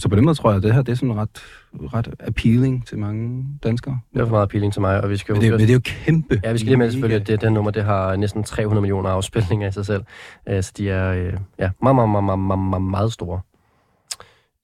så 0.00 0.08
på 0.08 0.16
den 0.16 0.24
måde 0.24 0.34
tror 0.34 0.50
jeg, 0.50 0.56
at 0.56 0.62
det 0.62 0.74
her 0.74 0.82
det 0.82 0.92
er 0.92 0.96
sådan 0.96 1.16
ret, 1.16 1.28
ret 1.74 2.14
appealing 2.20 2.86
til 2.86 2.98
mange 2.98 3.46
danskere. 3.62 4.00
Det 4.14 4.20
er 4.20 4.24
for 4.24 4.30
meget 4.30 4.42
appealing 4.42 4.72
til 4.72 4.80
mig, 4.80 5.00
og 5.00 5.10
vi 5.10 5.16
skal 5.16 5.32
Men 5.32 5.42
det, 5.42 5.48
jo... 5.48 5.52
men 5.52 5.60
det 5.60 5.70
er 5.70 5.74
jo 5.74 5.80
kæmpe. 5.84 6.40
Ja, 6.44 6.52
vi 6.52 6.58
skal 6.58 6.66
lige 6.66 6.76
med 6.76 6.90
selvfølgelig, 6.90 7.20
at 7.20 7.26
det, 7.26 7.40
det 7.40 7.52
nummer, 7.52 7.70
det 7.70 7.84
har 7.84 8.16
næsten 8.16 8.44
300 8.44 8.80
millioner 8.80 9.10
afspilninger 9.10 9.68
i 9.68 9.72
sig 9.72 9.86
selv. 9.86 10.04
Øh, 10.48 10.62
så 10.62 10.72
de 10.76 10.90
er 10.90 11.12
øh, 11.12 11.32
ja, 11.58 11.70
meget, 11.82 11.94
meget, 11.94 12.08
meget, 12.10 12.38
meget, 12.38 12.58
meget, 12.58 12.82
meget, 12.82 13.12
store. 13.12 13.40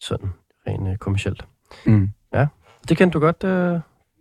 Sådan, 0.00 0.28
rent 0.66 0.88
øh, 0.88 0.96
kommercielt. 0.96 1.44
Mm. 1.86 2.10
Det 2.88 2.96
kendte 2.96 3.18
du 3.18 3.20
godt, 3.20 3.44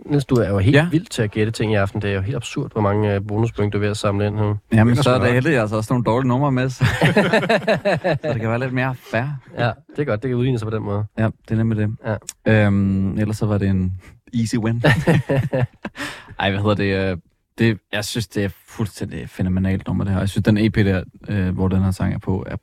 Niels. 0.05 0.25
Du 0.25 0.35
er 0.35 0.49
jo 0.49 0.57
helt 0.57 0.75
ja. 0.75 0.87
Vild 0.91 1.05
til 1.05 1.21
at 1.21 1.31
gætte 1.31 1.51
ting 1.51 1.71
i 1.71 1.75
aften. 1.75 2.01
Det 2.01 2.09
er 2.09 2.13
jo 2.13 2.21
helt 2.21 2.35
absurd, 2.35 2.71
hvor 2.71 2.81
mange 2.81 3.13
øh, 3.13 3.27
bonuspoint 3.27 3.73
du 3.73 3.77
er 3.77 3.79
ved 3.79 3.89
at 3.89 3.97
samle 3.97 4.27
ind 4.27 4.37
her. 4.37 4.55
Jamen, 4.73 4.95
så 4.95 5.09
er 5.09 5.13
det 5.13 5.23
nok. 5.23 5.33
heldigt, 5.33 5.59
altså 5.59 5.75
også 5.75 5.93
nogle 5.93 6.03
dårlige 6.03 6.27
numre 6.27 6.51
med, 6.51 6.69
så, 6.69 6.85
så 6.85 8.19
det 8.23 8.41
kan 8.41 8.49
være 8.49 8.59
lidt 8.59 8.73
mere 8.73 8.95
fair. 8.95 9.25
Ja, 9.57 9.71
det 9.95 9.99
er 9.99 10.03
godt. 10.05 10.23
Det 10.23 10.29
kan 10.29 10.37
udligne 10.37 10.59
sig 10.59 10.67
på 10.67 10.75
den 10.75 10.83
måde. 10.83 11.05
Ja, 11.17 11.23
det 11.23 11.51
er 11.51 11.55
nemlig 11.55 11.77
det. 11.77 12.17
Ja. 12.45 12.65
Øhm, 12.65 13.17
ellers 13.17 13.37
så 13.37 13.45
var 13.45 13.57
det 13.57 13.67
en 13.67 14.01
easy 14.33 14.55
win. 14.55 14.83
Ej, 16.39 16.49
hvad 16.51 16.59
hedder 16.59 16.75
det? 16.75 17.11
øh, 17.11 17.17
det? 17.57 17.79
Jeg 17.93 18.05
synes, 18.05 18.27
det 18.27 18.43
er 18.43 18.49
fuldstændig 18.67 19.29
fænomenalt 19.29 19.87
nummer, 19.87 20.03
det 20.03 20.13
her. 20.13 20.19
Jeg 20.19 20.29
synes, 20.29 20.43
den 20.43 20.57
EP 20.57 20.75
der, 20.75 21.03
øh, 21.27 21.49
hvor 21.49 21.67
den 21.67 21.83
her 21.83 21.91
sang 21.91 22.13
er 22.13 22.17
på, 22.19 22.45
er 22.47 22.55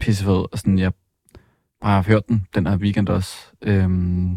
pissefed. 0.00 0.44
Og 0.52 0.58
sådan, 0.58 0.78
jeg 0.78 0.92
bare 1.82 1.92
har 1.94 2.02
hørt 2.02 2.28
den 2.28 2.46
den 2.54 2.66
her 2.66 2.76
weekend 2.76 3.08
også. 3.08 3.36
Øhm, 3.62 4.36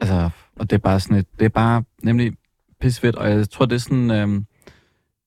altså, 0.00 0.30
og 0.56 0.70
det 0.70 0.76
er 0.76 0.80
bare 0.80 1.00
sådan 1.00 1.16
et, 1.16 1.26
det 1.38 1.44
er 1.44 1.48
bare 1.48 1.84
nemlig 2.02 2.32
pissefedt, 2.80 3.16
og 3.16 3.30
jeg 3.30 3.50
tror, 3.50 3.66
det 3.66 3.74
er 3.74 3.80
sådan, 3.80 4.10
øhm, 4.10 4.46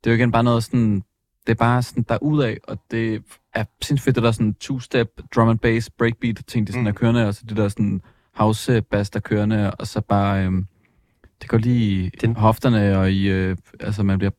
det 0.03 0.09
er 0.09 0.11
jo 0.11 0.17
igen 0.17 0.32
bare 0.32 0.43
noget 0.43 0.63
sådan, 0.63 1.03
det 1.47 1.51
er 1.51 1.55
bare 1.55 1.84
sådan 1.84 2.05
derudad, 2.09 2.55
og 2.67 2.78
det 2.91 3.24
er 3.53 3.63
sindssygt 3.82 4.05
fedt, 4.05 4.15
det 4.15 4.24
der 4.24 4.32
sådan 4.32 4.55
two-step 4.63 5.28
drum 5.36 5.49
and 5.49 5.59
bass 5.59 5.89
breakbeat 5.89 6.41
ting, 6.47 6.67
de 6.67 6.71
sådan 6.71 6.84
Mm. 6.84 6.88
er 6.88 6.91
kørende, 6.91 7.28
og 7.28 7.34
så 7.34 7.43
det 7.49 7.57
der 7.57 7.67
sådan 7.67 8.01
house 8.34 8.82
bass, 8.82 9.09
der 9.09 9.17
er 9.17 9.21
kørende, 9.21 9.71
og 9.71 9.88
så 9.88 10.01
bare, 10.01 10.45
øhm, 10.45 10.67
det 11.41 11.49
går 11.49 11.57
lige 11.57 12.11
i 12.24 12.28
hofterne, 12.36 12.97
og 12.97 13.11
i, 13.11 13.28
øh, 13.28 13.57
altså 13.80 14.03
man 14.03 14.17
bliver 14.17 14.32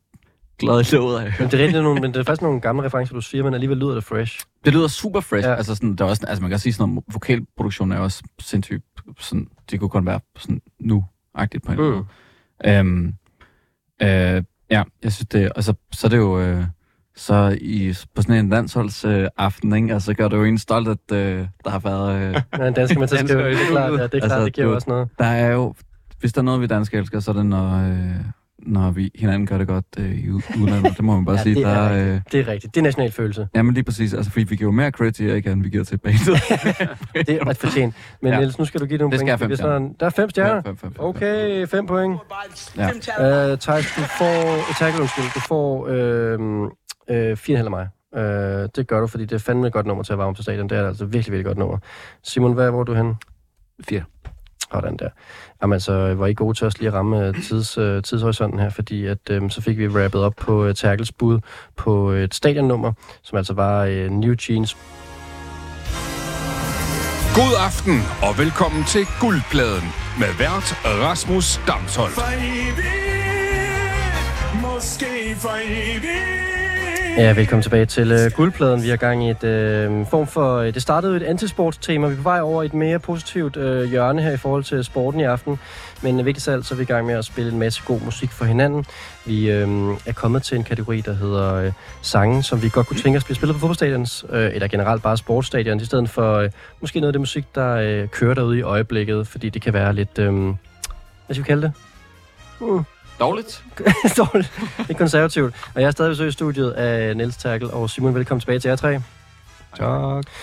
glad 0.59 0.93
i 0.93 0.97
låget 0.97 1.21
af. 1.21 1.33
Men 1.41 1.51
det 1.51 1.61
er, 1.61 1.65
rigtig 1.65 1.83
nogle, 1.83 2.01
men 2.01 2.15
det 2.15 2.21
er 2.21 2.25
faktisk 2.25 2.43
nogle 2.43 2.61
gamle 2.61 2.85
referencer, 2.87 3.15
du 3.15 3.21
siger, 3.21 3.45
men 3.45 3.55
alligevel 3.55 3.79
lyder 3.79 3.95
det 3.95 4.05
fresh. 4.05 4.41
Det 4.65 4.73
lyder 4.75 4.89
super 4.89 5.21
fresh. 5.21 5.49
Ja. 5.49 5.55
Altså, 5.55 5.75
sådan, 5.75 5.97
der 5.97 6.05
er 6.05 6.09
også, 6.09 6.27
altså 6.29 6.43
man 6.43 6.51
kan 6.51 6.59
sige 6.59 6.73
sådan 6.73 6.89
noget, 6.93 7.05
vokalproduktion 7.13 7.93
er 7.93 7.99
også 7.99 8.23
sindssygt, 8.41 8.85
sådan, 9.21 9.47
det 9.71 9.81
kunne 9.81 9.89
kun 9.91 10.07
være 10.07 10.21
sådan 10.39 10.61
nu-agtigt 10.81 11.65
på 11.67 11.73
en 11.73 11.79
Mm. 11.79 11.85
måde. 11.85 12.05
Øhm, 12.67 13.15
øh, 14.03 14.43
ja, 14.71 14.83
jeg 15.03 15.13
synes 15.13 15.27
det, 15.33 15.53
og 15.53 15.65
så, 15.65 15.75
så 15.93 16.07
er 16.07 16.09
det 16.09 16.17
jo, 16.17 16.41
øh, 16.41 16.65
så 17.17 17.59
i, 17.61 17.95
på 18.15 18.23
sådan 18.23 18.45
en 18.45 18.51
landsholdsaften, 18.51 19.21
øh, 19.23 19.29
aften, 19.37 19.75
ikke? 19.75 19.95
altså 19.95 20.15
gør 20.15 20.29
det 20.29 20.37
jo 20.37 20.45
en 20.45 20.59
stolt, 20.59 20.89
at 20.89 21.13
øh, 21.13 21.47
der 21.65 21.71
har 21.71 21.79
været, 21.79 22.17
øh, 22.23 22.35
Ja, 22.61 22.67
en 22.69 22.75
dansker 22.75 23.07
til 23.07 23.17
at 23.17 23.29
skrive. 23.29 23.51
Det 23.51 23.53
er 23.63 23.71
klart, 23.71 23.93
ja, 23.93 23.97
det 24.03 24.03
er 24.03 24.09
klart, 24.09 24.23
Altså, 24.23 24.45
det 24.45 24.53
giver 24.53 24.65
jo 24.65 24.71
du- 24.71 24.75
også 24.75 24.91
noget. 24.91 25.09
der 25.19 25.25
er 25.25 25.53
jo, 25.53 25.75
hvis 26.21 26.33
der 26.33 26.41
er 26.41 26.45
noget, 26.45 26.61
vi 26.61 26.67
danskere 26.67 27.01
elsker, 27.01 27.21
så 27.21 27.31
er 27.31 27.35
det, 27.35 27.47
når, 27.47 27.75
øh, 27.89 28.15
når 28.67 28.91
vi 28.91 29.11
hinanden 29.15 29.47
gør 29.47 29.59
det 29.59 29.67
godt 29.69 29.85
øh, 29.99 30.19
i 30.19 30.31
udlandet. 30.31 30.97
Det 30.97 31.05
må 31.05 31.15
man 31.15 31.25
bare 31.25 31.37
Ja, 31.37 31.43
sige. 31.43 31.55
det 31.55 31.65
Der, 31.65 31.71
er 31.71 32.15
øh, 32.15 32.21
Det 32.33 32.41
er 32.41 32.49
rigtigt. 32.49 32.75
Det 32.75 32.81
er 32.81 32.85
national 32.85 33.13
følelse. 33.13 33.49
jamen 33.55 33.75
lige 33.75 33.85
præcis, 33.85 34.15
altså 34.15 34.31
fordi 34.33 34.45
vi 34.45 34.57
giver 34.57 34.69
jo 34.69 34.73
mere 34.73 34.91
credit 34.91 35.15
til 35.15 35.31
Erik, 35.31 35.47
end 35.47 35.63
vi 35.63 35.69
giver 35.69 35.85
til 35.85 35.99
bandet. 35.99 36.21
Det 37.27 37.29
er 37.31 37.47
ret 37.49 37.57
fortjent. 37.57 37.95
Men 38.23 38.33
Ja. 38.33 38.39
Niels, 38.39 38.59
nu 38.59 38.65
skal 38.65 38.81
du 38.81 38.87
give 38.87 38.99
nogle 38.99 39.13
Det 39.13 39.21
skal 39.21 39.39
point. 39.39 39.51
jeg 39.51 39.59
fem 39.59 39.95
der, 40.01 40.07
er, 40.07 40.11
fem 40.11 40.31
stjerner. 40.31 40.55
Fem, 40.63 40.77
fem, 40.77 40.77
fem, 40.77 40.93
fem. 40.95 41.05
Okay, 41.05 41.67
fem 41.67 41.87
point. 41.87 42.19
Ja. 42.77 42.89
Uh, 43.53 43.59
Thijs, 43.59 43.95
du 43.97 44.01
får... 44.19 44.59
Uh, 44.59 44.75
tackle, 44.79 45.01
undskyld. 45.01 45.25
Du 45.35 45.41
får 45.41 45.87
øh, 45.89 46.39
øh, 47.31 47.37
fire 47.37 47.59
af 47.59 47.71
mig. 47.71 47.89
Uh, 48.17 48.23
det 48.77 48.85
gør 48.89 49.01
du, 49.01 49.07
fordi 49.07 49.25
det 49.25 49.33
er 49.35 49.39
fandme 49.39 49.67
et 49.67 49.73
godt 49.73 49.87
nummer 49.87 50.03
til 50.05 50.13
at 50.13 50.19
varme 50.19 50.29
op 50.29 50.35
til 50.37 50.43
stadion. 50.43 50.69
Det 50.69 50.79
er 50.79 50.89
altså 50.89 51.05
virkelig, 51.05 51.33
virkelig 51.33 51.45
godt 51.47 51.59
nummer. 51.59 51.79
Simon, 52.23 52.53
hvad, 52.53 52.71
hvor 52.71 52.81
er 52.81 52.85
du 52.85 52.95
hen? 52.95 53.15
Fire. 53.89 54.03
Sådan 54.75 54.97
der. 54.97 55.09
Jamen 55.63 55.73
altså, 55.73 56.15
var 56.15 56.27
I 56.27 56.35
gode 56.35 56.59
til 56.59 56.65
også 56.65 56.79
lige 56.79 56.89
at 56.89 56.95
ramme 56.95 57.27
øh, 57.27 57.43
tids, 57.43 57.79
øh, 57.79 58.03
tidshorisonten 58.03 58.59
her, 58.59 58.71
fordi 58.71 59.07
at, 59.07 59.19
øh, 59.31 59.51
så 59.51 59.61
fik 59.61 59.79
vi 59.79 59.89
rappet 59.89 60.23
op 60.23 60.35
på 60.37 60.65
øh, 60.65 60.75
Terkels 60.75 61.13
bud 61.13 61.41
på 61.77 62.11
et 62.11 62.35
stadionnummer, 62.35 62.93
som 63.23 63.39
altså 63.39 63.55
var 63.55 63.85
øh, 63.85 64.11
New 64.11 64.35
Jeans. 64.49 64.77
God 67.35 67.55
aften 67.67 68.03
og 68.23 68.39
velkommen 68.39 68.85
til 68.85 69.07
Guldpladen 69.21 69.89
med 70.19 70.29
vært 70.39 70.77
Rasmus 70.85 71.61
Damsholdt. 71.67 72.15
For 72.15 72.33
evigt, 72.39 73.43
måske 74.63 75.37
for 75.39 75.57
evigt. 75.63 76.54
Ja, 77.17 77.33
velkommen 77.33 77.63
tilbage 77.63 77.87
til 77.87 78.13
øh, 78.13 78.31
Guldpladen. 78.37 78.83
Vi 78.83 78.89
har 78.89 78.97
gang 78.97 79.27
i 79.27 79.31
et 79.31 79.45
øh, 79.45 80.07
form 80.07 80.27
for... 80.27 80.57
Øh, 80.57 80.75
det 80.75 80.83
startede 80.83 81.17
et 81.17 81.23
antisportstema. 81.23 82.07
Vi 82.07 82.13
er 82.13 82.17
på 82.17 82.23
vej 82.23 82.41
over 82.41 82.63
i 82.63 82.67
et 82.67 82.75
mere 82.75 82.99
positivt 82.99 83.57
øh, 83.57 83.91
hjørne 83.91 84.23
her 84.23 84.31
i 84.31 84.37
forhold 84.37 84.65
til 84.65 84.85
sporten 84.85 85.21
i 85.21 85.23
aften. 85.23 85.59
Men 86.03 86.25
vigtigst 86.25 86.49
af 86.49 86.53
alt, 86.53 86.67
så 86.67 86.75
er 86.75 86.77
vi 86.77 86.83
i 86.83 86.87
gang 86.87 87.07
med 87.07 87.15
at 87.15 87.25
spille 87.25 87.53
en 87.53 87.59
masse 87.59 87.83
god 87.87 88.01
musik 88.01 88.31
for 88.31 88.45
hinanden. 88.45 88.85
Vi 89.27 89.51
øh, 89.51 89.69
er 90.07 90.13
kommet 90.13 90.43
til 90.43 90.57
en 90.57 90.65
kategori, 90.65 91.01
der 91.01 91.13
hedder 91.13 91.55
øh, 91.55 91.73
sange, 92.03 92.43
som 92.43 92.63
vi 92.63 92.69
godt 92.69 92.87
kunne 92.87 93.01
tænke 93.01 93.17
os 93.17 93.25
bliver 93.25 93.37
spillet 93.37 93.55
på 93.55 93.61
fodboldstadions, 93.61 94.25
øh, 94.31 94.51
eller 94.55 94.69
generelt 94.69 95.03
bare 95.03 95.17
sportsstadion, 95.17 95.81
i 95.81 95.85
stedet 95.85 96.11
for 96.11 96.35
øh, 96.35 96.51
måske 96.81 97.01
noget 97.01 97.09
af 97.09 97.13
det 97.13 97.21
musik, 97.21 97.45
der 97.55 97.75
øh, 97.75 98.09
kører 98.09 98.35
derude 98.35 98.59
i 98.59 98.63
øjeblikket, 98.63 99.27
fordi 99.27 99.49
det 99.49 99.63
kan 99.63 99.73
være 99.73 99.93
lidt... 99.93 100.19
Øh, 100.19 100.33
hvad 101.27 101.35
skal 101.35 101.43
vi 101.45 101.47
kalde 101.47 101.63
det? 101.63 101.73
Uh, 102.61 102.83
Dårligt. 103.21 103.65
dårligt. 104.17 104.53
Lidt 104.89 104.99
konservativt. 104.99 105.55
Og 105.75 105.81
jeg 105.81 105.87
er 105.87 105.91
stadig 105.91 106.11
besøg 106.11 106.29
i 106.29 106.33
studiet 106.33 106.71
af 106.71 107.17
Niels 107.17 107.37
Terkel 107.37 107.71
og 107.71 107.91
Simon. 107.91 108.15
Velkommen 108.15 108.41
tilbage 108.41 108.59
til 108.59 108.69
jer 108.69 108.77
tre. 108.77 109.01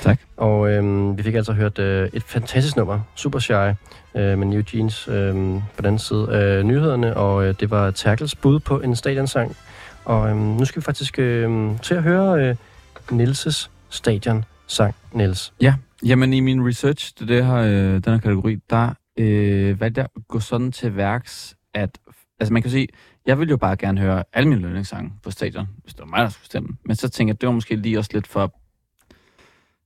Tak. 0.01 0.19
Og 0.38 0.72
øhm, 0.72 1.17
vi 1.17 1.24
fik 1.24 1.36
altså 1.36 1.53
hørt 1.53 1.80
øh, 1.80 2.09
et 2.13 2.24
fantastisk 2.24 2.78
nummer, 2.78 2.99
Super 3.15 3.39
Shy, 3.39 3.51
øh, 3.51 3.76
med 4.15 4.38
New 4.38 4.61
Jeans 4.74 5.07
øh, 5.07 5.34
på 5.34 5.78
den 5.78 5.86
anden 5.86 5.99
side 5.99 6.28
af 6.32 6.65
nyhederne, 6.65 7.17
og 7.17 7.45
øh, 7.45 7.55
det 7.59 7.72
var 7.72 7.91
Terkels 7.91 8.36
bud 8.36 8.59
på 8.59 8.80
en 8.80 8.95
stadionsang. 8.95 9.55
Og 10.05 10.30
øh, 10.30 10.38
nu 10.38 10.65
skal 10.65 10.82
vi 10.82 10.84
faktisk 10.84 11.19
øh, 11.19 11.69
til 11.82 11.95
at 11.95 12.03
høre 12.03 12.49
øh, 12.49 12.55
Nilses 13.11 13.72
stadionsang, 13.89 14.95
Niels. 15.11 15.53
Jamen 16.05 16.34
i 16.34 16.39
min 16.39 16.67
research 16.67 17.15
til 17.15 17.28
det 17.28 17.45
her, 17.45 17.55
øh, 17.55 17.93
den 17.93 18.03
her 18.05 18.17
kategori, 18.17 18.57
der 18.69 18.89
øh, 19.17 19.82
valgte 19.82 19.99
jeg 19.99 20.07
at 20.15 20.22
gå 20.28 20.39
sådan 20.39 20.72
til 20.72 20.95
værks, 20.95 21.55
at 21.74 21.97
altså 22.41 22.53
man 22.53 22.61
kan 22.61 22.71
sige, 22.71 22.87
jeg 23.25 23.39
vil 23.39 23.49
jo 23.49 23.57
bare 23.57 23.75
gerne 23.75 24.01
høre 24.01 24.23
alle 24.33 24.49
mine 24.49 24.61
lønningssange 24.61 25.11
på 25.23 25.31
stadion, 25.31 25.67
hvis 25.83 25.93
det 25.93 25.99
var 26.01 26.05
mig, 26.07 26.19
der 26.19 26.29
skulle 26.29 26.45
stemme. 26.45 26.69
Men 26.85 26.95
så 26.95 27.09
tænker 27.09 27.33
jeg, 27.33 27.41
det 27.41 27.47
var 27.47 27.53
måske 27.53 27.75
lige 27.75 27.97
også 27.99 28.09
lidt 28.13 28.27
for... 28.27 28.53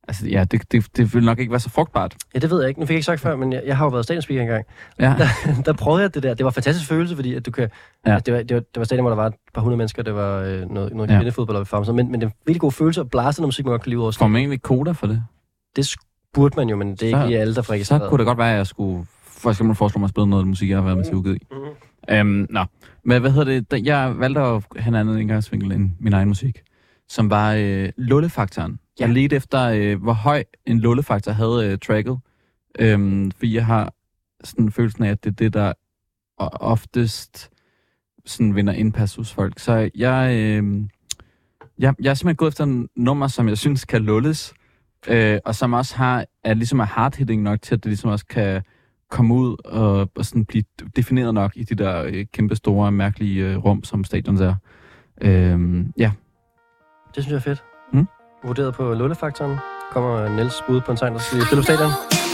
Altså 0.07 0.27
ja, 0.27 0.43
det, 0.43 0.71
det, 0.71 0.97
det 0.97 1.13
vil 1.13 1.23
nok 1.23 1.39
ikke 1.39 1.51
være 1.51 1.59
så 1.59 1.69
frugtbart. 1.69 2.15
Ja, 2.35 2.39
det 2.39 2.49
ved 2.49 2.59
jeg 2.61 2.69
ikke. 2.69 2.79
Nu 2.79 2.85
fik 2.85 2.93
jeg 2.93 2.97
ikke 2.97 3.05
sagt 3.05 3.21
før, 3.21 3.35
men 3.35 3.53
jeg, 3.53 3.61
jeg 3.65 3.77
har 3.77 3.85
jo 3.85 3.89
været 3.89 4.03
stadionspeaker 4.03 4.41
engang. 4.41 4.65
Ja, 4.99 5.15
Der, 5.19 5.61
der 5.65 5.73
prøvede 5.73 6.01
jeg 6.01 6.13
det 6.15 6.23
der. 6.23 6.33
Det 6.33 6.43
var 6.43 6.49
en 6.49 6.53
fantastisk 6.53 6.87
følelse, 6.89 7.15
fordi 7.15 7.33
at 7.33 7.45
du 7.45 7.51
kan... 7.51 7.69
Ja. 8.05 8.11
Ja. 8.11 8.19
Det, 8.19 8.33
var, 8.33 8.41
det, 8.43 8.55
var, 8.55 8.59
det 8.61 8.75
var 8.77 8.83
stadion, 8.83 9.03
hvor 9.03 9.09
der 9.09 9.15
var 9.15 9.27
et 9.27 9.33
par 9.53 9.61
hundrede 9.61 9.77
mennesker, 9.77 10.03
det 10.03 10.15
var 10.15 10.39
øh, 10.39 10.69
noget, 10.69 10.93
noget 10.93 11.09
Ja. 11.11 11.17
kvindefodbold 11.17 11.61
i 11.61 11.65
farven. 11.65 11.95
Men, 11.95 12.11
men 12.11 12.21
det 12.21 12.27
er 12.27 12.29
en 12.29 12.35
virkelig 12.45 12.61
god 12.61 12.71
følelse 12.71 13.01
at 13.01 13.09
blæse 13.09 13.41
noget 13.41 13.47
musik, 13.47 13.65
man 13.65 13.71
godt 13.71 13.81
kan 13.83 13.89
lide 13.89 14.01
over 14.01 14.11
får 14.11 14.27
man 14.27 14.39
egentlig 14.39 14.61
koda 14.61 14.91
for 14.91 15.07
det? 15.07 15.23
Det 15.75 15.95
burde 16.33 16.53
man 16.57 16.69
jo, 16.69 16.75
men 16.75 16.91
det 16.95 17.03
er 17.03 17.11
Så- 17.11 17.17
ikke 17.17 17.27
lige 17.27 17.39
alle, 17.39 17.55
der 17.55 17.61
får 17.61 17.83
Så 17.83 17.99
kunne 18.09 18.17
det 18.17 18.25
godt 18.25 18.37
være, 18.37 18.51
at 18.51 18.57
jeg 18.57 18.67
skulle 18.67 19.05
for 19.23 19.49
eksempel 19.49 19.75
foreslå 19.75 19.99
mig 19.99 20.05
at 20.05 20.09
spille 20.09 20.29
noget 20.29 20.47
musik, 20.47 20.69
jeg 20.69 20.77
har 20.77 20.83
været 20.83 20.97
med 20.97 21.05
til 21.05 21.15
udgivet 21.15 21.35
i. 21.35 21.45
Mhm. 21.51 21.59
Øhm, 22.09 22.47
nå, 22.49 22.63
men 23.03 23.21
hvad 23.21 23.31
hedder 23.31 23.61
det? 23.61 23.85
Jeg 23.85 24.19
valgte 24.19 24.41
at 24.41 24.63
have 24.75 24.87
en 24.87 24.95
anden 24.95 25.17
indgangsvinkel 25.17 25.71
end 25.71 25.91
min 25.99 26.13
egen 26.13 26.27
musik, 26.27 26.63
som 27.09 27.29
var 27.29 27.53
øh, 27.53 27.89
lullefaktoren. 27.97 28.79
Jeg 28.99 29.09
ledte 29.09 29.35
efter, 29.35 29.61
øh, 29.61 30.03
hvor 30.03 30.13
høj 30.13 30.43
en 30.65 30.79
lullefaktor 30.79 31.31
havde 31.31 31.71
øh, 31.71 31.77
tracket, 31.77 32.19
øhm, 32.79 33.31
fordi 33.31 33.55
jeg 33.55 33.65
har 33.65 33.93
sådan 34.43 34.71
følelsen 34.71 35.03
af, 35.03 35.09
at 35.09 35.23
det 35.23 35.29
er 35.29 35.35
det, 35.35 35.53
der 35.53 35.73
oftest 36.37 37.49
sådan 38.25 38.55
vinder 38.55 38.73
indpas 38.73 39.15
hos 39.15 39.33
folk. 39.33 39.59
Så 39.59 39.89
jeg, 39.95 40.35
øh, 40.35 40.81
jeg, 41.79 41.95
jeg 41.99 42.09
er 42.09 42.13
simpelthen 42.13 42.35
gået 42.35 42.51
efter 42.51 42.63
en 42.63 42.89
nummer, 42.95 43.27
som 43.27 43.47
jeg 43.47 43.57
synes 43.57 43.85
kan 43.85 44.01
lulles 44.01 44.53
øh, 45.07 45.39
og 45.45 45.55
som 45.55 45.73
også 45.73 45.95
har, 45.95 46.25
er 46.43 46.53
ligesom 46.53 46.79
er 46.79 46.85
hard-hitting 46.85 47.41
nok 47.41 47.61
til, 47.61 47.75
at 47.75 47.83
det 47.83 47.89
ligesom 47.89 48.09
også 48.09 48.25
kan 48.25 48.61
komme 49.11 49.33
ud 49.33 49.55
og, 49.65 50.09
og 50.15 50.25
sådan 50.25 50.45
blive 50.45 50.63
defineret 50.95 51.33
nok 51.33 51.51
i 51.55 51.63
de 51.63 51.75
der 51.75 52.03
øh, 52.03 52.25
kæmpe 52.33 52.55
store, 52.55 52.91
mærkelige 52.91 53.45
øh, 53.45 53.57
rum, 53.57 53.83
som 53.83 54.03
stadions 54.03 54.41
er. 54.41 54.55
Øh, 55.21 55.85
ja, 55.97 56.11
Det 57.15 57.23
synes 57.23 57.31
jeg 57.31 57.35
er 57.35 57.39
fedt. 57.39 57.63
Mm. 57.93 58.07
Vurderet 58.45 58.75
på 58.75 58.93
Lullefaktoren 58.93 59.57
kommer 59.91 60.29
Niels 60.35 60.63
bud 60.67 60.81
på 60.81 60.91
en 60.91 60.97
sang, 60.97 61.15
der 61.15 61.21
på 61.55 61.61
stadion. 61.61 62.24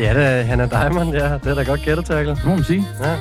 Ja, 0.00 0.14
det 0.14 0.22
er 0.26 0.42
Hannah 0.42 0.70
Diamond, 0.70 1.14
ja. 1.14 1.32
Det 1.32 1.46
er 1.46 1.54
da 1.54 1.62
godt 1.62 1.82
gættet, 1.82 2.06
Terkel. 2.06 2.34
Det 2.34 2.44
må 2.44 2.54
man 2.54 2.64
sige. 2.64 2.84
Ja. 3.00 3.14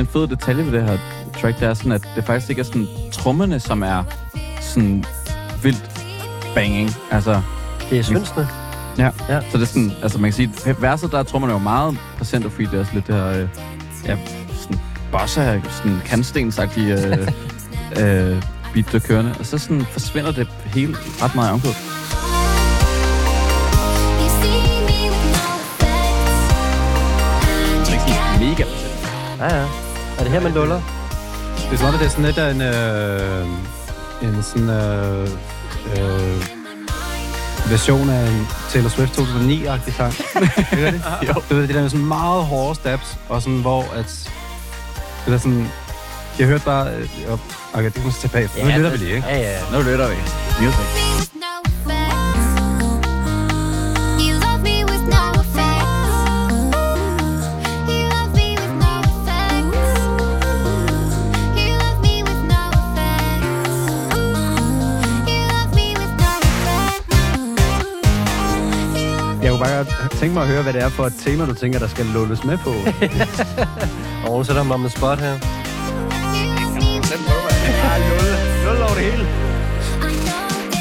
En 0.00 0.06
fed 0.06 0.26
detalje 0.26 0.66
ved 0.66 0.72
det 0.72 0.82
her 0.82 0.98
track, 1.40 1.60
det 1.60 1.68
er 1.68 1.74
sådan, 1.74 1.92
at 1.92 2.08
det 2.16 2.24
faktisk 2.24 2.50
ikke 2.50 2.60
er 2.60 2.64
sådan 2.64 2.86
trommerne, 3.12 3.60
som 3.60 3.82
er 3.82 4.04
sådan 4.60 5.04
vildt 5.62 5.90
banging. 6.54 6.90
Altså, 7.10 7.42
Det 7.90 7.98
er 7.98 8.02
synsene. 8.02 8.48
ja. 8.98 9.10
Ja. 9.28 9.40
Så 9.40 9.58
det 9.58 9.62
er 9.62 9.66
sådan, 9.66 9.92
altså 10.02 10.18
man 10.18 10.30
kan 10.30 10.36
sige, 10.36 10.50
at 10.66 10.82
verset, 10.82 11.12
der 11.12 11.18
er 11.18 11.22
trommerne 11.22 11.52
jo 11.52 11.58
meget 11.58 11.98
præsent 12.18 12.44
og 12.44 12.52
free, 12.52 12.66
det 12.66 12.74
er 12.74 12.80
også 12.80 12.94
lidt 12.94 13.06
det 13.06 13.14
her, 13.14 13.26
øh, 13.26 13.48
ja, 14.06 14.16
sådan 14.54 14.80
bossa, 15.12 15.60
sådan 15.70 16.00
kantstensagtige 16.06 17.06
øh, 17.06 17.18
øh, 18.00 18.42
beat, 18.74 18.92
der 18.92 18.98
kørende. 18.98 19.34
Og 19.38 19.46
så 19.46 19.58
sådan 19.58 19.84
forsvinder 19.92 20.32
det 20.32 20.48
hele 20.66 20.96
ret 21.22 21.34
meget 21.34 21.48
i 21.48 21.52
er 27.92 28.06
get 28.06 28.40
mega 28.40 28.64
Ja, 29.38 29.60
ja. 29.60 29.89
Er 30.20 30.24
det 30.24 30.32
her, 30.32 30.40
man 30.40 30.52
luller? 30.52 30.80
Det 31.56 31.72
er 31.72 31.76
som 31.76 31.86
om, 31.86 31.94
det 31.94 32.04
er 32.06 32.08
sådan 32.08 32.24
lidt 32.24 32.38
af 32.38 32.50
en, 32.50 32.62
øh, 32.62 33.46
en 34.22 34.42
sådan, 34.42 34.68
øh, 34.70 35.28
øh, 35.96 36.44
version 37.70 38.10
af 38.10 38.30
en 38.30 38.46
Taylor 38.70 38.88
Swift 38.88 39.18
2009-agtig 39.18 39.94
sang. 39.94 40.14
Hører 40.78 40.90
det? 40.90 41.02
jo. 41.28 41.34
Du 41.50 41.54
ved, 41.54 41.66
det 41.66 41.74
der 41.74 41.80
med 41.80 41.90
sådan 41.90 42.06
meget 42.06 42.44
hårde 42.44 42.74
steps, 42.74 43.18
og 43.28 43.42
sådan, 43.42 43.58
hvor 43.58 43.82
at... 43.94 44.30
Det 45.26 45.34
er 45.34 45.38
sådan... 45.38 45.68
Jeg 46.38 46.46
hørte 46.46 46.64
bare... 46.64 46.88
Øh, 46.94 47.08
okay, 47.72 47.84
det 47.84 47.94
kan 47.94 48.02
man 48.02 48.12
så 48.12 48.20
tilbage. 48.20 48.50
Ja, 48.56 48.64
nu 48.64 48.70
lytter 48.76 48.90
vi 48.90 48.96
lige, 48.96 49.14
ikke? 49.16 49.28
Ja, 49.28 49.38
ja. 49.38 49.58
Nu 49.72 49.82
lytter 49.82 50.08
vi. 50.08 50.16
Music. 50.64 51.29
Kunne 69.60 69.68
bare 69.68 69.84
godt 69.84 70.10
tænke 70.10 70.34
mig 70.34 70.42
at 70.42 70.48
høre, 70.48 70.62
hvad 70.62 70.72
det 70.72 70.82
er 70.82 70.88
for 70.88 71.06
et 71.06 71.14
tema, 71.18 71.46
du 71.46 71.54
tænker, 71.54 71.78
der 71.78 71.88
skal 71.88 72.06
lulles 72.06 72.44
med 72.44 72.58
på. 72.58 72.70
Og 74.24 74.32
hun 74.32 74.44
sætter 74.44 74.62
ham 74.62 74.72
om 74.72 74.84
en 74.84 74.90
spot 74.90 75.18
her. 75.18 75.38
Lul 78.64 78.82
over 78.82 78.94
det 78.94 79.04
hele. 79.04 79.26
I 80.02 80.08
know 80.12 80.26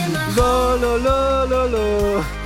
in 0.05 0.11
my 0.11 0.19
Lo, 0.37 0.75
lo, 0.81 0.97
lo, 0.97 1.45
lo, 1.49 1.67
lo. 1.67 2.38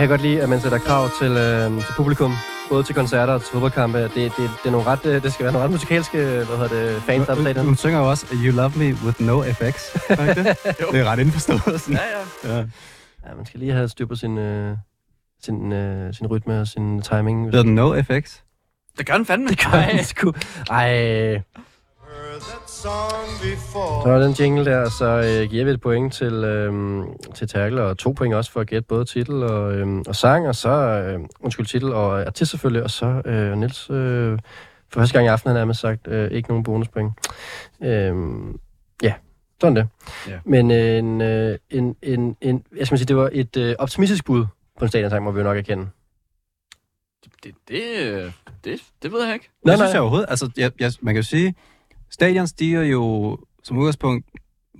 Jeg 0.00 0.08
kan 0.08 0.18
godt 0.18 0.22
lide, 0.22 0.42
at 0.42 0.48
man 0.48 0.60
sætter 0.60 0.78
krav 0.78 1.08
til, 1.20 1.30
øh, 1.30 1.70
til 1.70 1.92
publikum, 1.96 2.32
både 2.68 2.82
til 2.82 2.94
koncerter 2.94 3.32
og 3.34 3.40
til 3.40 3.52
fodboldkampe. 3.52 3.98
Det, 4.02 4.14
det, 4.14 4.32
det, 4.36 4.66
er 4.66 4.70
nogle 4.70 4.86
ret, 4.86 5.06
øh, 5.06 5.22
det 5.22 5.32
skal 5.32 5.44
være 5.44 5.52
nogle 5.52 5.64
ret 5.64 5.72
musikalske 5.72 6.18
hvad 6.18 6.44
hedder 6.44 6.68
det, 6.68 7.02
fans, 7.02 7.26
der 7.26 7.32
er 7.32 7.36
på 7.36 7.42
stadion. 7.42 7.64
Hun 7.64 7.76
synger 7.76 7.98
jo 7.98 8.10
også, 8.10 8.26
You 8.44 8.52
love 8.52 8.72
me 8.76 8.84
with 8.84 9.22
no 9.22 9.42
effects. 9.42 9.96
Er 10.08 10.16
det 10.16 10.28
ikke 10.28 10.48
det? 10.48 10.56
det 10.92 11.00
er 11.00 11.04
ret 11.04 11.18
indforstået. 11.18 11.80
Sådan. 11.80 11.98
Ja, 12.44 12.50
ja. 12.50 12.56
Ja. 12.56 12.64
Ja, 13.26 13.34
man 13.36 13.46
skal 13.46 13.60
lige 13.60 13.72
have 13.72 13.88
styr 13.88 14.06
på 14.06 14.14
sin, 14.14 14.38
øh, 14.38 14.76
sin, 15.44 15.72
øh, 15.72 16.14
sin 16.14 16.26
rytme 16.26 16.60
og 16.60 16.66
sin 16.66 17.02
timing. 17.02 17.44
Hedder 17.44 17.62
den 17.62 17.74
No 17.74 17.94
effects? 17.94 18.44
Det 18.98 19.06
gør 19.06 19.14
den 19.14 19.26
fandme. 19.26 19.48
Det 19.48 19.58
gør 19.58 19.78
han 19.78 20.04
sgu. 20.04 20.32
Ej. 20.70 21.42
Så 22.80 24.04
er 24.06 24.18
den 24.18 24.32
jingle 24.32 24.64
der, 24.64 24.88
så 24.88 25.06
øh, 25.06 25.50
giver 25.50 25.64
vi 25.64 25.70
et 25.70 25.80
point 25.80 26.12
til, 26.12 26.32
øh, 26.32 27.02
til 27.34 27.48
Terkel, 27.48 27.78
og 27.78 27.98
to 27.98 28.12
point 28.12 28.34
også 28.34 28.52
for 28.52 28.60
at 28.60 28.66
gætte 28.66 28.86
både 28.88 29.04
titel 29.04 29.42
og, 29.42 29.74
øh, 29.74 29.98
og 30.08 30.16
sang, 30.16 30.48
og 30.48 30.54
så, 30.54 30.68
øh, 30.68 31.20
undskyld, 31.40 31.66
titel 31.66 31.92
og 31.92 32.20
artist 32.26 32.50
selvfølgelig, 32.50 32.82
og 32.82 32.90
så 32.90 33.22
øh, 33.24 33.58
Niels, 33.58 33.90
øh, 33.90 34.38
for 34.92 35.00
første 35.00 35.14
gang 35.14 35.26
i 35.26 35.28
aften 35.28 35.48
har 35.48 35.54
han 35.54 35.60
nærmest 35.60 35.80
sagt, 35.80 36.08
øh, 36.08 36.30
ikke 36.30 36.48
nogen 36.48 36.64
bonuspoint. 36.64 37.12
Øh, 37.82 38.14
ja, 39.02 39.14
sådan 39.60 39.76
det. 39.76 39.88
Ja. 40.28 40.38
Men 40.44 40.70
øh, 40.70 40.98
en, 40.98 41.20
øh, 41.20 41.58
en, 41.70 41.96
en, 42.02 42.36
en, 42.40 42.64
jeg 42.76 42.86
skal 42.86 42.98
sige, 42.98 43.08
det 43.08 43.16
var 43.16 43.30
et 43.32 43.56
øh, 43.56 43.74
optimistisk 43.78 44.24
bud 44.24 44.46
på 44.78 44.84
en 44.84 44.88
stadionsang, 44.88 45.24
må 45.24 45.30
vi 45.30 45.38
jo 45.38 45.44
nok 45.44 45.56
erkende. 45.56 45.86
Det, 47.44 47.54
det, 47.68 47.82
øh, 47.98 48.32
det, 48.64 48.80
det 49.02 49.12
ved 49.12 49.24
jeg 49.24 49.34
ikke. 49.34 49.50
Nej, 49.64 49.72
det 49.72 49.80
synes 49.80 49.92
jeg 49.92 50.00
overhovedet. 50.00 50.26
Altså, 50.30 50.50
jeg, 50.56 50.72
jeg, 50.80 50.92
man 51.00 51.14
kan 51.14 51.22
jo 51.22 51.28
sige, 51.28 51.54
stadion 52.10 52.46
stiger 52.46 52.82
jo 52.82 53.38
som 53.64 53.78
udgangspunkt 53.78 54.26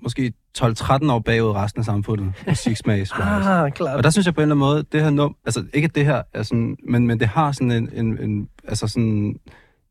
måske 0.02 0.32
12-13 0.58 1.12
år 1.12 1.18
bagud 1.18 1.50
resten 1.50 1.78
af 1.80 1.84
samfundet, 1.84 2.32
musiksmags 2.48 3.12
Ah, 3.12 3.72
klart. 3.72 3.96
Og 3.96 4.02
der 4.04 4.10
synes 4.10 4.26
jeg 4.26 4.34
på 4.34 4.40
en 4.40 4.42
eller 4.42 4.54
anden 4.54 4.66
måde, 4.68 4.84
det 4.92 5.02
her 5.02 5.10
num, 5.10 5.36
altså 5.44 5.64
ikke 5.74 5.86
at 5.86 5.94
det 5.94 6.04
her 6.04 6.22
er 6.34 6.42
sådan, 6.42 6.76
men, 6.88 7.06
men 7.06 7.20
det 7.20 7.28
har 7.28 7.52
sådan 7.52 7.70
en, 7.70 7.90
en, 7.92 8.18
en, 8.18 8.48
altså 8.68 8.86
sådan, 8.86 9.36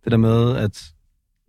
det 0.03 0.11
der 0.11 0.17
med, 0.17 0.55
at 0.55 0.83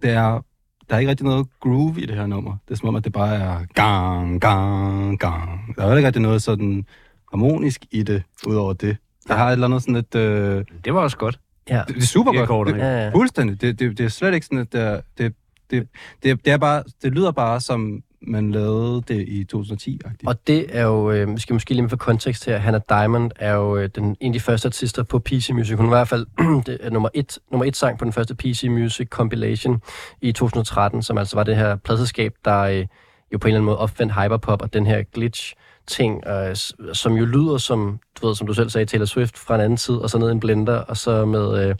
det 0.02 0.10
er, 0.10 0.40
der 0.88 0.94
er 0.96 0.98
ikke 0.98 1.10
rigtig 1.10 1.26
noget 1.26 1.46
groove 1.60 2.00
i 2.00 2.06
det 2.06 2.16
her 2.16 2.26
nummer. 2.26 2.56
Det 2.68 2.74
er 2.74 2.78
som 2.78 2.88
om, 2.88 2.96
at 2.96 3.04
det 3.04 3.12
bare 3.12 3.34
er 3.36 3.58
gang, 3.74 4.40
gang, 4.40 5.18
gang. 5.18 5.74
Der 5.76 5.82
er 5.84 5.90
jo 5.90 5.96
ikke 5.96 6.06
rigtig 6.06 6.22
noget 6.22 6.42
sådan 6.42 6.84
harmonisk 7.32 7.84
i 7.90 8.02
det, 8.02 8.22
udover 8.46 8.72
det. 8.72 8.96
Der 9.28 9.34
har 9.34 9.48
et 9.48 9.52
eller 9.52 9.66
andet 9.66 9.82
sådan 9.82 9.94
lidt, 9.94 10.14
øh, 10.14 10.64
Det 10.84 10.94
var 10.94 11.00
også 11.00 11.16
godt. 11.16 11.40
Ja. 11.70 11.82
det, 11.88 11.94
det 11.94 12.02
er 12.02 12.06
super 12.06 12.46
godt. 12.46 12.68
ikke? 12.68 12.80
Ja, 12.80 13.04
ja. 13.04 13.10
Fuldstændig. 13.14 13.60
Det, 13.60 13.78
det, 13.78 13.98
det 13.98 14.04
er 14.04 14.08
slet 14.08 14.34
ikke 14.34 14.46
sådan, 14.46 14.58
at 14.58 14.72
det 14.72 14.80
er, 14.80 15.00
det, 15.18 15.34
det, 15.70 15.88
det, 16.22 16.44
det, 16.44 16.52
er 16.52 16.58
bare, 16.58 16.82
det 17.02 17.12
lyder 17.12 17.30
bare 17.30 17.60
som, 17.60 18.02
man 18.22 18.50
lavede 18.50 19.02
det 19.08 19.28
i 19.28 19.46
2010-agtigt. 19.54 20.26
Og 20.26 20.46
det 20.46 20.76
er 20.76 20.82
jo, 20.82 21.10
øh, 21.10 21.34
vi 21.34 21.40
skal 21.40 21.54
måske 21.54 21.70
lige 21.70 21.82
med 21.82 21.90
for 21.90 21.96
kontekst 21.96 22.46
her, 22.46 22.58
Hannah 22.58 22.80
Diamond 22.88 23.30
er 23.36 23.54
jo 23.54 23.76
øh, 23.76 23.88
den, 23.94 24.16
en 24.20 24.32
af 24.32 24.32
de 24.32 24.40
første 24.40 24.66
artister 24.66 25.02
på 25.02 25.18
PC 25.18 25.50
Music. 25.52 25.76
Hun 25.76 25.90
var 25.90 25.96
i 25.96 25.98
hvert 25.98 26.08
fald 26.08 26.26
det 26.66 26.78
er 26.80 26.90
nummer, 26.90 27.08
et, 27.14 27.38
nummer 27.50 27.64
et 27.64 27.76
sang 27.76 27.98
på 27.98 28.04
den 28.04 28.12
første 28.12 28.34
PC 28.34 28.64
Music 28.70 29.08
compilation 29.08 29.82
i 30.20 30.32
2013, 30.32 31.02
som 31.02 31.18
altså 31.18 31.36
var 31.36 31.44
det 31.44 31.56
her 31.56 31.76
pladselskab, 31.76 32.34
der 32.44 32.60
øh, 32.60 32.86
jo 33.32 33.38
på 33.38 33.48
en 33.48 33.50
eller 33.50 33.58
anden 33.58 33.64
måde 33.64 33.78
opfandt 33.78 34.12
hyperpop 34.12 34.62
og 34.62 34.72
den 34.72 34.86
her 34.86 35.02
glitch 35.02 35.54
ting, 35.86 36.26
øh, 36.26 36.56
som 36.92 37.12
jo 37.12 37.24
lyder 37.24 37.58
som, 37.58 37.98
du 38.20 38.26
ved, 38.26 38.34
som 38.34 38.46
du 38.46 38.54
selv 38.54 38.70
sagde, 38.70 38.86
Taylor 38.86 39.06
Swift 39.06 39.38
fra 39.38 39.54
en 39.54 39.60
anden 39.60 39.76
tid, 39.76 39.94
og 39.94 40.10
så 40.10 40.18
ned 40.18 40.28
i 40.28 40.32
en 40.32 40.40
blender, 40.40 40.78
og 40.78 40.96
så 40.96 41.24
med 41.24 41.68
øh, 41.68 41.74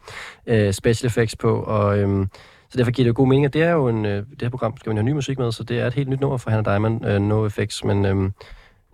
øh, 0.47 0.73
special 0.73 1.07
effects 1.07 1.37
på, 1.37 1.61
og 1.63 1.99
øh, 1.99 2.27
så 2.71 2.79
derfor 2.79 2.91
giver 2.91 3.05
det 3.05 3.09
jo 3.09 3.15
god 3.17 3.29
mening, 3.29 3.45
at 3.45 3.53
det 3.53 3.63
er 3.63 3.71
jo 3.71 3.89
en, 3.89 4.07
øh, 4.07 4.27
det 4.31 4.43
her 4.43 4.49
program, 4.49 4.77
skal 4.77 4.91
man 4.91 4.97
have 4.97 5.05
ny 5.05 5.13
musik 5.13 5.39
med, 5.39 5.53
så 5.53 5.65
det 5.65 5.79
er 5.79 5.87
et 5.87 5.95
helt 5.95 6.09
nyt 6.09 6.21
nummer 6.21 6.39
for 6.39 6.51
Hannah 6.51 6.73
Diamond, 6.73 7.07
øh, 7.07 7.21
No 7.21 7.47
Effects, 7.47 7.85
men 7.85 8.05
øh, 8.05 8.31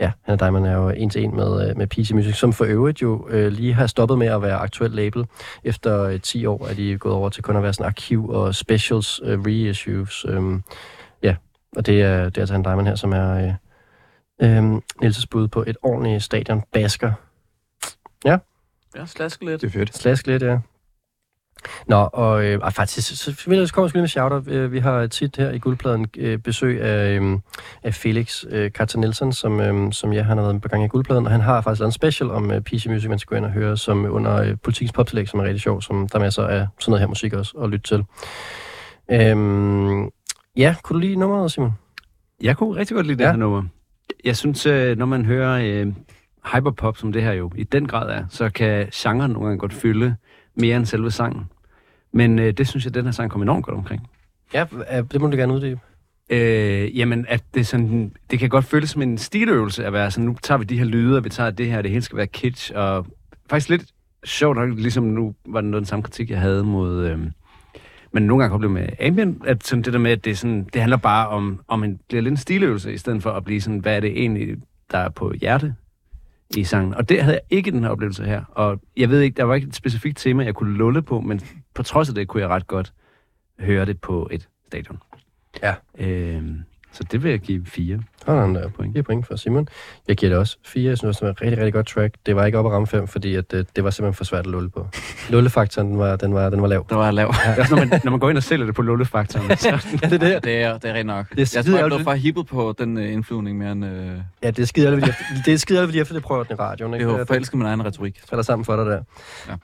ja, 0.01 0.13
Hannah 0.23 0.41
Diamond 0.41 0.67
er 0.67 0.73
jo 0.73 0.89
en 0.89 1.11
til 1.11 1.25
en 1.25 1.37
med, 1.37 1.69
øh, 1.71 1.77
med 1.77 1.87
PC 1.87 2.11
Music, 2.15 2.37
som 2.37 2.53
for 2.53 2.65
øvrigt 2.65 3.03
jo 3.03 3.29
øh, 3.31 3.53
lige 3.53 3.75
har 3.75 3.87
stoppet 3.87 4.19
med 4.19 4.27
at 4.27 4.43
være 4.43 4.57
aktuel 4.57 4.91
label. 4.91 5.27
Efter 5.65 6.03
øh, 6.03 6.21
10 6.21 6.47
år 6.47 6.67
er 6.67 6.75
de 6.75 6.99
gået 6.99 7.15
over 7.15 7.29
til 7.29 7.43
kun 7.43 7.57
at 7.57 7.63
være 7.63 7.73
sådan 7.73 7.87
arkiv 7.87 8.29
og 8.29 8.55
specials, 8.55 9.21
øh, 9.25 9.41
reissues. 9.41 10.25
Øh, 10.29 10.43
ja, 11.23 11.37
og 11.77 11.87
det 11.87 12.03
er, 12.03 12.25
det 12.25 12.37
er 12.37 12.43
altså 12.43 12.55
Hannah 12.55 12.71
Diamond 12.71 12.87
her, 12.87 12.95
som 12.95 13.13
er 13.13 13.57
øh, 14.41 14.57
øh, 14.57 14.81
Nielses 15.01 15.27
bud 15.27 15.49
på 15.49 15.65
et 15.67 15.77
ordentligt 15.83 16.23
stadion 16.23 16.63
basker. 16.73 17.13
Ja, 18.97 19.07
slask 19.07 19.43
lidt. 19.43 19.61
Det 19.61 19.67
er 19.67 19.71
fedt. 19.71 19.97
Slask 19.97 20.27
lidt, 20.27 20.43
ja. 20.43 20.59
Nå, 21.87 22.09
og 22.13 22.45
øh, 22.45 22.61
faktisk, 22.71 23.09
så, 23.09 23.17
så 23.17 23.45
vil 23.51 23.59
jeg 23.59 23.69
komme 23.71 23.91
med 23.95 24.09
shout 24.09 24.49
øh, 24.49 24.73
Vi 24.73 24.79
har 24.79 25.07
tit 25.07 25.37
her 25.37 25.51
i 25.51 25.59
Guldpladen 25.59 26.07
øh, 26.17 26.39
besøg 26.39 26.81
af, 26.83 27.19
øh, 27.21 27.39
af 27.83 27.95
Felix 27.95 28.45
øh, 28.51 28.71
Carter 28.71 28.99
Nielsen, 28.99 29.33
som, 29.33 29.61
øh, 29.61 29.93
som 29.93 30.13
ja, 30.13 30.23
han 30.23 30.39
har 30.39 30.45
været 30.45 30.63
på 30.63 30.69
gang 30.69 30.85
i 30.85 30.89
Guldpladen, 30.89 31.27
og 31.27 31.33
han 31.33 31.41
har 31.41 31.61
faktisk 31.61 31.81
lavet 31.81 31.89
en 31.89 31.93
special 31.93 32.31
om 32.31 32.51
øh, 32.51 32.61
PC 32.61 32.87
Music, 32.89 33.09
man 33.09 33.19
skal 33.19 33.29
gå 33.29 33.37
ind 33.37 33.45
og 33.45 33.51
høre, 33.53 33.77
som 33.77 34.05
under 34.11 34.43
øh, 34.43 34.57
Politikens 34.63 34.93
Poptillæg, 34.93 35.29
som 35.29 35.41
er 35.41 35.45
rigtig 35.45 35.61
sjov, 35.61 35.83
som 35.83 36.09
der 36.09 36.19
er 36.19 36.23
masser 36.23 36.43
af 36.43 36.67
sådan 36.79 36.91
noget 36.91 37.01
her 37.01 37.09
musik 37.09 37.33
også 37.33 37.57
at 37.59 37.71
lytte 37.71 37.89
til. 37.89 38.05
Øhm, 39.11 40.11
ja, 40.57 40.75
kunne 40.83 40.95
du 40.95 40.99
lide 40.99 41.17
nummeret, 41.17 41.53
Simon? 41.53 41.73
Jeg 42.43 42.57
kunne 42.57 42.77
rigtig 42.81 42.95
godt 42.95 43.07
lide 43.07 43.19
det 43.19 43.25
Ja. 43.25 43.31
her 43.31 43.37
nummer. 43.37 43.63
Jeg 44.25 44.37
synes, 44.37 44.67
øh, 44.67 44.99
når 44.99 45.07
man 45.07 45.25
hører 45.25 45.61
øh, 45.65 45.93
hyperpop, 46.55 46.97
som 46.97 47.13
det 47.13 47.23
her 47.23 47.33
jo 47.33 47.51
i 47.57 47.65
den 47.65 47.87
grad 47.89 48.11
er, 48.11 48.25
så 48.29 48.51
kan 48.51 48.89
genren 48.95 49.31
nogle 49.31 49.47
gange 49.49 49.59
godt 49.59 49.73
fylde 49.73 50.17
mere 50.55 50.77
end 50.77 50.87
selve 50.87 51.11
sangen. 51.11 51.45
Men 52.17 52.39
øh, 52.39 52.53
det 52.53 52.69
synes 52.69 52.85
jeg, 52.85 52.95
den 52.95 53.05
her 53.05 53.13
sang 53.13 53.31
kom 53.31 53.43
enormt 53.43 53.65
godt 53.65 53.77
omkring. 53.77 54.09
Ja, 54.55 54.65
øh, 54.73 55.05
det 55.13 55.21
må 55.21 55.27
du 55.27 55.37
gerne 55.37 55.55
uddybe. 55.55 55.81
Øh, 56.31 56.99
jamen, 56.99 57.27
at 57.29 57.43
det, 57.55 57.67
sådan, 57.67 58.13
det 58.31 58.39
kan 58.39 58.49
godt 58.49 58.65
føles 58.65 58.91
som 58.91 59.03
en 59.03 59.19
stiløvelse 59.19 59.85
at 59.85 59.93
være 59.93 60.11
sådan, 60.11 60.25
nu 60.25 60.37
tager 60.43 60.59
vi 60.59 60.65
de 60.65 60.79
her 60.79 60.85
lyde, 60.85 61.17
og 61.17 61.25
vi 61.25 61.29
tager 61.29 61.51
det 61.51 61.67
her, 61.67 61.83
det 61.83 61.91
hele 61.91 62.03
skal 62.03 62.17
være 62.17 62.27
kitsch, 62.27 62.73
og 62.75 63.07
faktisk 63.51 63.69
lidt 63.69 63.85
sjovt 64.25 64.57
nok, 64.57 64.69
ligesom 64.79 65.05
nu 65.05 65.35
var 65.47 65.61
det 65.61 65.71
noget 65.71 65.81
den 65.81 65.87
samme 65.87 66.03
kritik, 66.03 66.31
jeg 66.31 66.41
havde 66.41 66.65
mod, 66.65 67.07
øh, 67.07 67.19
men 68.13 68.23
nogle 68.23 68.43
gange 68.43 68.55
oplever 68.55 68.73
med 68.73 68.89
ambient, 69.01 69.47
at 69.47 69.67
sådan 69.67 69.83
det 69.83 69.93
der 69.93 69.99
med, 69.99 70.11
at 70.11 70.25
det, 70.25 70.39
sådan, 70.39 70.65
det 70.73 70.81
handler 70.81 70.97
bare 70.97 71.29
om, 71.29 71.61
om 71.69 71.85
en, 71.85 72.01
bliver 72.09 72.23
lidt 72.23 72.33
en 72.33 72.37
stiløvelse, 72.37 72.93
i 72.93 72.99
stedet 72.99 73.23
for 73.23 73.31
at 73.31 73.45
blive 73.45 73.61
sådan, 73.61 73.79
hvad 73.79 73.97
er 73.97 74.01
det 74.01 74.11
egentlig, 74.11 74.57
der 74.91 74.99
er 74.99 75.09
på 75.09 75.33
hjerte 75.41 75.75
i 76.57 76.65
sangen. 76.65 76.95
Og 76.95 77.09
det 77.09 77.23
havde 77.23 77.35
jeg 77.35 77.57
ikke 77.57 77.71
den 77.71 77.83
her 77.83 77.91
oplevelse 77.91 78.25
her. 78.25 78.45
Og 78.51 78.81
jeg 78.97 79.11
ved 79.11 79.21
ikke, 79.21 79.37
der 79.37 79.45
var 79.45 79.55
ikke 79.55 79.67
et 79.67 79.75
specifikt 79.77 80.19
tema, 80.19 80.45
jeg 80.45 80.55
kunne 80.55 80.77
lulle 80.77 81.03
på, 81.03 81.21
men 81.21 81.41
på 81.75 81.83
trods 81.83 82.09
af 82.09 82.15
det, 82.15 82.29
kunne 82.29 82.41
jeg 82.41 82.49
ret 82.49 82.67
godt 82.67 82.93
høre 83.59 83.85
det 83.87 84.01
på 84.01 84.29
et 84.31 84.49
stadion. 84.67 84.99
Ja. 85.63 85.75
Øhm, 85.99 86.63
så 86.93 87.05
det 87.11 87.23
vil 87.23 87.31
jeg 87.31 87.41
give 87.41 87.67
fire. 87.67 88.03
Sådan 88.27 88.55
der. 88.55 88.69
Point. 88.69 88.93
Fire 88.93 89.03
point 89.03 89.27
for 89.27 89.37
Simon. 89.37 89.69
Jeg 90.09 90.17
giver 90.17 90.31
det 90.31 90.39
også 90.39 90.57
fire. 90.65 90.89
Jeg 90.89 90.99
synes 90.99 91.09
også, 91.09 91.19
det 91.21 91.27
var 91.27 91.33
et 91.33 91.41
rigtig, 91.43 91.59
rigtig 91.59 91.73
godt 91.73 91.87
track. 91.87 92.15
Det 92.27 92.37
var 92.37 92.45
ikke 92.47 92.59
op 92.59 92.67
at 92.67 92.73
ramme 92.73 92.87
fem, 92.87 93.07
fordi 93.09 93.35
at, 93.35 93.51
det, 93.51 93.77
det 93.77 93.85
var 93.85 93.91
simpelthen 93.91 94.15
for 94.17 94.25
svært 94.25 94.47
at 94.47 94.53
lulle 94.53 94.71
på. 94.71 94.87
Lullefaktoren, 95.31 95.89
den 95.91 95.99
var, 95.99 96.17
den 96.17 96.35
var, 96.35 96.51
den 96.51 96.63
var 96.63 96.69
lav. 96.69 96.87
Der 96.89 96.97
var 96.97 97.05
jeg 97.05 97.15
lav. 97.15 97.35
Ja. 97.47 97.57
Når, 97.71 97.77
man, 97.77 98.01
når 98.05 98.11
man 98.11 98.21
går 98.21 98.29
ind 98.31 98.37
og 98.39 98.43
sælger 98.43 98.67
det 98.67 98.75
på 98.75 98.83
lullefaktoren. 98.83 99.57
Så, 99.57 99.69
Ja, 99.69 100.09
det 100.09 100.13
er 100.13 100.19
det. 100.19 100.45
Det 100.45 100.63
er, 100.63 100.79
det 100.79 100.85
er 100.91 100.95
rigtig 100.95 101.05
nok. 101.05 101.31
Det 101.31 101.39
er 101.41 101.53
jeg 101.59 101.65
tror, 101.65 101.79
jeg 101.79 101.87
blev 101.87 102.01
for 102.05 102.13
hippet 102.13 102.47
på 102.47 102.75
den 102.79 102.99
øh, 102.99 103.13
indflyvning 103.13 103.59
mere 103.59 103.73
end... 103.73 103.85
Øh, 103.85 104.11
Ja, 104.43 104.51
det 104.51 104.59
er 104.59 104.67
skide 104.67 104.91
jeg- 104.91 105.15
det 105.47 105.55
er 105.55 105.59
skide 105.59 105.77
ærgerligt, 105.79 105.91
fordi 105.91 106.01
efter 106.01 106.15
det 106.15 106.23
prøver 106.23 106.45
den 106.45 106.53
i 106.53 106.57
radioen. 106.61 106.93
det 106.93 106.99
Ikke? 107.01 107.13
er 107.13 107.19
jo 107.19 107.25
forelsket 107.25 107.59
min 107.59 107.67
egen 107.67 107.85
retorik. 107.85 108.21
falder 108.29 108.43
sammen 108.43 108.65
for 108.65 108.77
dig 108.77 108.87
der. 108.87 109.03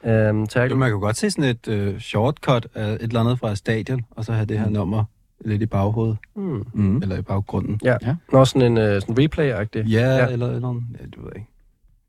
Ja. 0.04 0.28
Øhm, 0.28 0.46
tak. 0.46 0.70
Jo, 0.70 0.76
man 0.76 0.90
kan 0.90 1.00
godt 1.00 1.16
se 1.16 1.30
sådan 1.30 1.44
et 1.44 1.68
øh, 1.68 2.00
shortcut 2.00 2.66
af 2.74 2.88
et 2.92 3.02
eller 3.02 3.20
andet 3.20 3.38
fra 3.38 3.54
stadion, 3.54 4.00
og 4.10 4.24
så 4.24 4.32
have 4.32 4.46
det 4.46 4.58
her 4.58 4.68
nummer 4.68 5.04
lidt 5.44 5.62
i 5.62 5.66
baghovedet, 5.66 6.18
Mm. 6.36 6.66
Mm. 6.74 6.96
eller 7.02 7.16
i 7.18 7.22
baggrunden. 7.22 7.80
Ja. 7.84 7.96
Ja. 8.02 8.16
Nå, 8.32 8.44
sådan 8.44 8.72
en 8.78 8.94
uh, 8.94 9.00
sådan 9.02 9.18
replay-agtig. 9.18 9.78
Ja, 9.88 10.00
Ja. 10.00 10.16
ja. 10.16 10.26
eller 10.28 10.46
eller 10.50 10.68
andet. 10.68 10.84
Ja, 11.00 11.04
det 11.04 11.16
ved 11.18 11.24
jeg 11.26 11.36
ikke. 11.36 11.48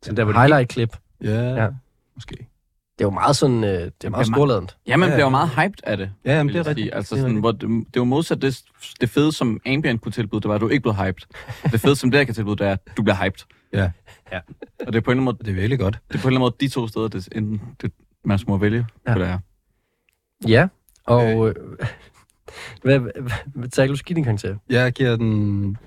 så 0.04 0.14
der, 0.14 0.24
hvor 0.24 0.34
det 0.34 0.42
Highlight-klip. 0.42 0.98
Ja, 1.24 1.30
Ja. 1.42 1.64
ja. 1.64 1.70
måske. 2.16 2.36
Det 3.00 3.04
er 3.04 3.06
jo 3.06 3.10
meget 3.10 3.36
sådan, 3.36 3.56
uh, 3.56 3.70
det 3.70 3.94
er 4.04 4.10
meget 4.10 4.28
storladent. 4.28 4.78
Ja, 4.88 4.98
man 4.98 5.10
Ja, 5.10 5.16
bliver 5.16 5.26
jo 5.26 5.26
ja. 5.26 5.30
meget 5.30 5.50
hyped 5.50 5.80
af 5.84 5.98
det. 5.98 6.12
Ja, 6.26 6.38
jamen, 6.38 6.54
det 6.54 6.60
er 6.60 6.68
rigtigt. 6.68 6.90
Altså 6.96 7.16
Det 7.16 7.22
sådan, 7.22 7.38
hvor 7.38 7.52
det, 7.52 7.62
det 7.62 7.78
er 7.80 7.84
jo 7.98 8.04
modsat 8.04 8.42
det, 8.42 8.62
det 9.02 9.10
fede, 9.10 9.32
som 9.32 9.60
Ambient 9.66 10.02
kunne 10.02 10.12
tilbyde, 10.12 10.42
det 10.42 10.50
var, 10.50 10.56
at 10.56 10.62
du 10.62 10.68
ikke 10.68 10.82
blev 10.82 10.94
hyped. 10.96 11.22
Det 11.72 11.80
fede, 11.82 11.96
som 11.96 12.12
det 12.12 12.20
her 12.20 12.26
kan 12.26 12.34
tilbyde, 12.36 12.56
det 12.56 12.68
er, 12.68 12.72
at 12.72 12.80
du 12.98 13.04
bliver 13.04 13.24
hyped. 13.24 13.40
Ja. 13.74 13.92
Ja. 14.32 14.40
Og 14.88 14.94
det 14.94 14.96
er 14.96 15.02
på 15.02 15.12
en 15.12 15.18
eller 15.18 15.22
anden 15.22 15.24
måde, 15.26 15.38
Det 15.40 15.48
er 15.48 15.54
virkelig 15.56 15.80
godt. 15.80 16.00
det 16.08 16.16
er 16.16 16.22
på 16.22 16.28
en 16.28 16.34
eller 16.34 16.40
anden 16.40 16.40
måde 16.40 16.56
de 16.60 16.68
to 16.74 16.88
steder, 16.88 17.08
det, 17.08 17.30
enten, 17.32 17.62
det, 17.82 17.92
man 18.26 18.40
må 18.48 18.58
vælge, 18.58 18.86
Ja. 19.08 19.12
ja. 19.12 19.20
det 19.20 19.28
er. 19.28 19.40
Ja, 20.48 20.68
og... 21.06 21.50
Øh, 21.50 21.56
hvad, 22.82 23.00
hvad, 23.00 23.12
hvad 23.46 23.70
tager 23.70 23.88
du 23.88 23.96
give 23.96 24.16
din 24.16 24.24
karakter? 24.24 24.56
Jeg 24.70 24.94
giver 24.94 25.16
den 25.16 25.78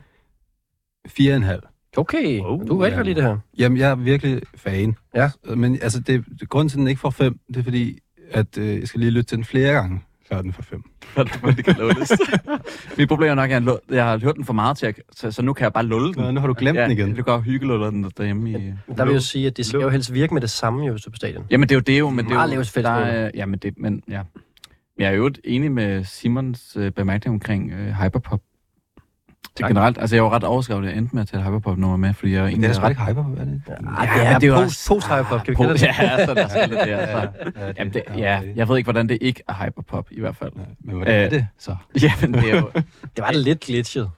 4,5. 1.09 1.73
Okay, 1.97 2.41
Oh, 2.41 2.61
du 2.61 2.67
kan 2.67 2.85
rigtig 2.85 2.91
ja. 2.91 2.97
godt 2.97 3.07
lide 3.07 3.21
det 3.21 3.25
her. 3.25 3.39
Jamen, 3.59 3.79
jeg 3.79 3.91
er 3.91 3.95
virkelig 3.95 4.43
fan. 4.55 4.97
Ja. 5.15 5.31
Men 5.55 5.79
altså, 5.83 6.01
det, 6.01 6.25
grunden 6.49 6.69
til, 6.69 6.77
at 6.77 6.79
den 6.79 6.89
ikke 6.89 7.01
får 7.01 7.11
5, 7.11 7.39
det 7.49 7.57
er 7.57 7.63
fordi, 7.63 7.99
at 8.31 8.59
øh, 8.59 8.81
jeg 8.81 8.89
skal 8.89 9.01
lige 9.01 9.11
lytte 9.11 9.29
til 9.29 9.37
den 9.37 9.45
flere 9.45 9.73
gange, 9.73 10.01
før 10.29 10.43
den 10.43 10.53
får 10.53 10.63
5. 10.63 10.83
det 11.57 11.65
kan 11.65 11.75
lulles. 11.79 12.13
Mit 12.99 13.09
problem 13.09 13.31
er 13.31 13.35
nok, 13.35 13.51
at 13.51 13.65
jeg, 13.65 13.77
jeg 13.91 14.05
har 14.05 14.19
hørt 14.19 14.37
den 14.37 14.45
for 14.45 14.53
meget 14.53 14.77
til, 14.79 14.87
at, 14.87 15.01
så, 15.13 15.31
så 15.31 15.43
nu 15.43 15.53
kan 15.53 15.65
jeg 15.65 15.73
bare 15.73 15.85
lulle 15.87 16.15
den. 16.15 16.23
Nå, 16.23 16.31
nu 16.31 16.41
har 16.41 16.47
du 16.47 16.55
glemt 16.59 16.79
den 16.79 16.91
igen. 16.91 17.09
Ja, 17.09 17.15
det 17.15 17.25
går 17.25 17.39
hyggeluller 17.39 17.91
den 17.91 18.11
derhjemme 18.17 18.51
i... 18.51 18.53
Der 18.53 18.71
vil 18.89 18.97
jeg 18.97 19.15
jo 19.15 19.21
sige, 19.21 19.47
at 19.47 19.57
det 19.57 19.67
skal 19.67 19.81
jo 19.81 19.89
helst 19.89 20.15
virke 20.15 20.35
med 20.35 20.41
det 20.43 20.51
samme, 20.51 20.87
jo, 20.87 20.93
hvis 20.93 21.03
du 21.03 21.11
er 21.11 21.13
på 21.13 21.17
stadion. 21.17 21.45
Jamen, 21.51 21.69
det 21.69 21.75
er 21.75 21.77
jo 21.77 21.81
det 21.81 21.99
jo, 21.99 22.11
men 22.11 22.25
det 22.25 22.31
er 22.31 22.35
Meget 22.35 22.51
jo... 22.51 22.55
lavt 22.55 22.69
felt 22.69 22.87
der 22.87 22.93
er, 22.93 23.31
ja, 23.35 23.47
men 23.47 23.59
det, 23.59 23.75
men 23.79 24.03
ja. 24.09 24.23
Jeg 24.99 25.07
er 25.07 25.13
jo 25.13 25.31
enig 25.45 25.73
med 25.73 26.05
Simons 26.05 26.77
øh, 26.77 26.93
bemærkning 26.93 27.35
omkring 27.35 27.73
øh, 27.73 27.93
hyperpop. 28.03 28.41
Det 29.57 29.63
er 29.63 29.67
Tak. 29.67 29.71
generelt, 29.71 29.99
altså 29.99 30.17
jeg 30.17 30.25
var 30.25 30.33
ret 30.33 30.45
overskrevet, 30.45 30.85
at 30.85 30.91
jeg 30.91 30.99
endte 30.99 31.15
med 31.15 31.23
at 31.23 31.29
tage 31.29 31.43
hyperpop 31.43 31.79
nummer 31.79 31.97
med, 31.97 32.15
fordi 32.15 32.33
jeg 32.33 32.39
er 32.39 32.43
Det 32.43 32.49
egentlig 32.51 32.69
er 32.69 32.73
da 32.73 32.75
sgu 32.75 32.85
ret... 32.85 32.91
ikke 32.91 33.03
hyper 33.05 33.23
på, 33.23 33.31
er 33.41 33.45
det? 33.45 33.63
Ja, 33.69 33.75
Ja, 34.23 34.33
men 34.33 34.41
det 34.41 34.47
er 34.47 34.51
jo 34.53 34.55
post, 34.55 34.65
også- 34.65 34.89
post 34.95 35.07
hyperpop, 35.07 35.45
kan 35.45 35.51
vi 35.51 35.55
kalde 35.65 35.73
det? 35.73 35.83
ja, 36.01 36.27
så 36.27 36.35
der 36.35 36.49
skal 36.49 36.69
lidt 36.69 36.81
der. 36.81 37.07
Så. 37.07 37.29
Ja, 37.61 37.73
Jamen, 37.79 37.93
det, 37.95 38.03
ja, 38.17 38.41
jeg 38.57 38.69
ved 38.69 38.77
ikke, 38.77 38.87
hvordan 38.87 39.09
det 39.09 39.19
ikke 39.21 39.43
er 39.49 39.65
hyperpop, 39.65 40.09
i 40.11 40.21
hvert 40.21 40.37
fald. 40.37 40.53
Ja, 40.57 40.63
Men 40.81 40.95
hvordan 40.97 41.15
er 41.21 41.25
Øh, 41.25 41.31
det 41.31 41.47
så? 41.59 41.77
Jamen, 42.03 42.35
det 42.43 42.51
er 42.55 42.61
jo... 42.61 42.71
Det 43.03 43.19
var 43.19 43.33
lidt 43.33 43.61
glitchet. 43.61 44.11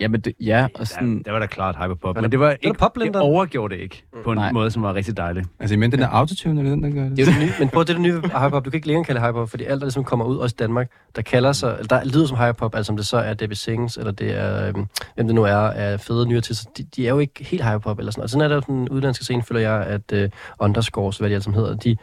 Jamen, 0.00 0.20
det, 0.20 0.32
ja, 0.40 0.66
og 0.74 0.86
sådan... 0.86 1.12
Ja, 1.16 1.22
det 1.24 1.32
var 1.32 1.38
da 1.38 1.46
klart 1.46 1.76
hyperpop. 1.76 2.16
Men 2.20 2.32
det- 2.32 2.40
var 2.40 2.50
ikke, 2.50 2.68
det 2.68 2.78
popblender? 2.78 3.12
det 3.12 3.20
overgjorde 3.30 3.74
det 3.74 3.80
ikke 3.82 4.04
på 4.24 4.32
en 4.32 4.38
Nej. 4.38 4.52
måde, 4.52 4.70
som 4.70 4.82
var 4.82 4.94
rigtig 4.94 5.16
dejlig. 5.16 5.44
Altså, 5.60 5.76
men 5.76 5.92
den 5.92 6.00
er 6.02 6.08
autotune, 6.08 6.60
eller 6.60 6.70
den, 6.74 6.82
der 6.82 6.90
gør 6.90 7.02
det? 7.08 7.16
Det 7.16 7.28
er 7.28 7.32
jo 7.32 7.32
det 7.32 7.40
nye, 7.46 7.52
men 7.58 7.68
på 7.68 7.80
det, 7.80 7.88
det 7.88 8.00
nye 8.00 8.12
hyperpop, 8.14 8.64
du 8.64 8.70
kan 8.70 8.78
ikke 8.78 8.86
længere 8.86 9.04
kalde 9.04 9.20
det 9.20 9.28
hyperpop, 9.28 9.50
fordi 9.50 9.64
alt, 9.64 9.80
der 9.80 9.86
ligesom 9.86 10.04
kommer 10.04 10.24
ud, 10.24 10.36
også 10.36 10.54
i 10.58 10.60
Danmark, 10.62 10.90
der 11.16 11.22
kalder 11.22 11.52
sig, 11.52 11.76
eller 11.78 11.98
der 11.98 12.04
lyder 12.04 12.26
som 12.26 12.36
hyperpop, 12.36 12.74
altså 12.74 12.92
om 12.92 12.96
det 12.96 13.06
så 13.06 13.16
er 13.16 13.34
Debbie 13.34 13.56
Sings, 13.56 13.96
eller 13.96 14.12
det 14.12 14.38
er, 14.38 14.68
øhm, 14.68 14.86
hvem 15.14 15.26
det 15.26 15.34
nu 15.34 15.42
er, 15.42 15.50
er 15.54 15.96
fede 15.96 16.26
nye 16.28 16.36
artister, 16.36 16.70
de, 16.78 16.82
de 16.96 17.06
er 17.06 17.10
jo 17.10 17.18
ikke 17.18 17.44
helt 17.44 17.64
hyperpop, 17.64 17.98
eller 17.98 18.12
sådan 18.12 18.20
noget. 18.20 18.30
Sådan 18.30 18.50
er 18.50 18.54
der 18.54 18.60
den 18.60 18.88
udlandske 18.88 19.24
scene, 19.24 19.42
føler 19.42 19.60
jeg, 19.60 19.82
at 19.86 20.12
øh, 20.12 20.30
underscores, 20.60 21.18
hvad 21.18 21.30
de 21.30 21.40
sammen 21.40 21.60
hedder, 21.60 21.74
de, 21.76 21.96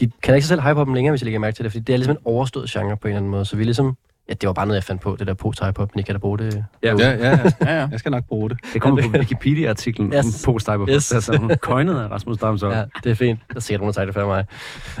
de 0.00 0.10
kan 0.22 0.34
ikke 0.34 0.46
sig 0.46 0.48
selv 0.48 0.60
hyperpop 0.62 0.94
længere, 0.94 1.12
hvis 1.12 1.20
jeg 1.22 1.24
lægger 1.24 1.40
mærke 1.40 1.54
til 1.56 1.64
det, 1.64 1.72
fordi 1.72 1.84
det 1.84 1.92
er 1.92 1.96
ligesom 1.96 2.16
en 2.16 2.22
overstået 2.24 2.70
genre 2.70 2.96
på 2.96 3.08
en 3.08 3.12
eller 3.12 3.16
anden 3.18 3.30
måde, 3.30 3.44
så 3.44 3.56
vi 3.56 3.62
er 3.62 3.64
ligesom, 3.66 3.96
ja, 4.28 4.34
det 4.34 4.46
var 4.46 4.52
bare 4.52 4.66
noget, 4.66 4.76
jeg 4.76 4.84
fandt 4.84 5.02
på, 5.02 5.16
det 5.18 5.26
der 5.26 5.34
post-hyperpop, 5.34 5.94
men 5.94 6.00
I 6.00 6.02
kan 6.02 6.14
da 6.14 6.18
bruge 6.18 6.38
det. 6.38 6.64
Ja, 6.82 6.94
Ja, 6.98 7.10
ja, 7.10 7.30
ja. 7.60 7.74
Ja. 7.80 7.88
Jeg 7.90 7.98
skal 7.98 8.10
nok 8.10 8.24
bruge 8.24 8.50
det. 8.50 8.58
Det 8.72 8.82
kommer 8.82 9.02
på 9.02 9.08
Wikipedia-artiklen 9.18 10.12
Yes. 10.14 10.46
om 10.48 10.52
post 10.52 10.66
hyperpop 10.68 10.88
Yes. 10.88 11.12
altså, 11.12 11.56
coinet 11.60 12.00
af 12.00 12.10
Rasmus 12.10 12.38
Damsgaard. 12.38 12.74
Ja, 12.74 12.84
det 13.04 13.10
er 13.10 13.14
fint. 13.14 13.40
Der 13.48 13.56
er 13.56 13.60
sikkert 13.60 13.80
nogen, 13.80 13.94
der 13.94 14.04
det 14.04 14.14
før 14.14 14.26
mig. 14.26 14.44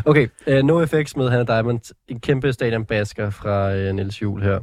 Okay, 0.04 0.28
uh, 0.46 0.54
No 0.54 0.80
Effects 0.82 1.16
med 1.16 1.28
Hannah 1.28 1.46
Diamond. 1.46 1.80
En 2.08 2.20
kæmpe 2.20 2.52
stadionbasker 2.52 3.30
fra 3.30 3.72
uh, 3.88 3.94
Niels 3.94 4.22
Juhl 4.22 4.42
her. 4.42 4.58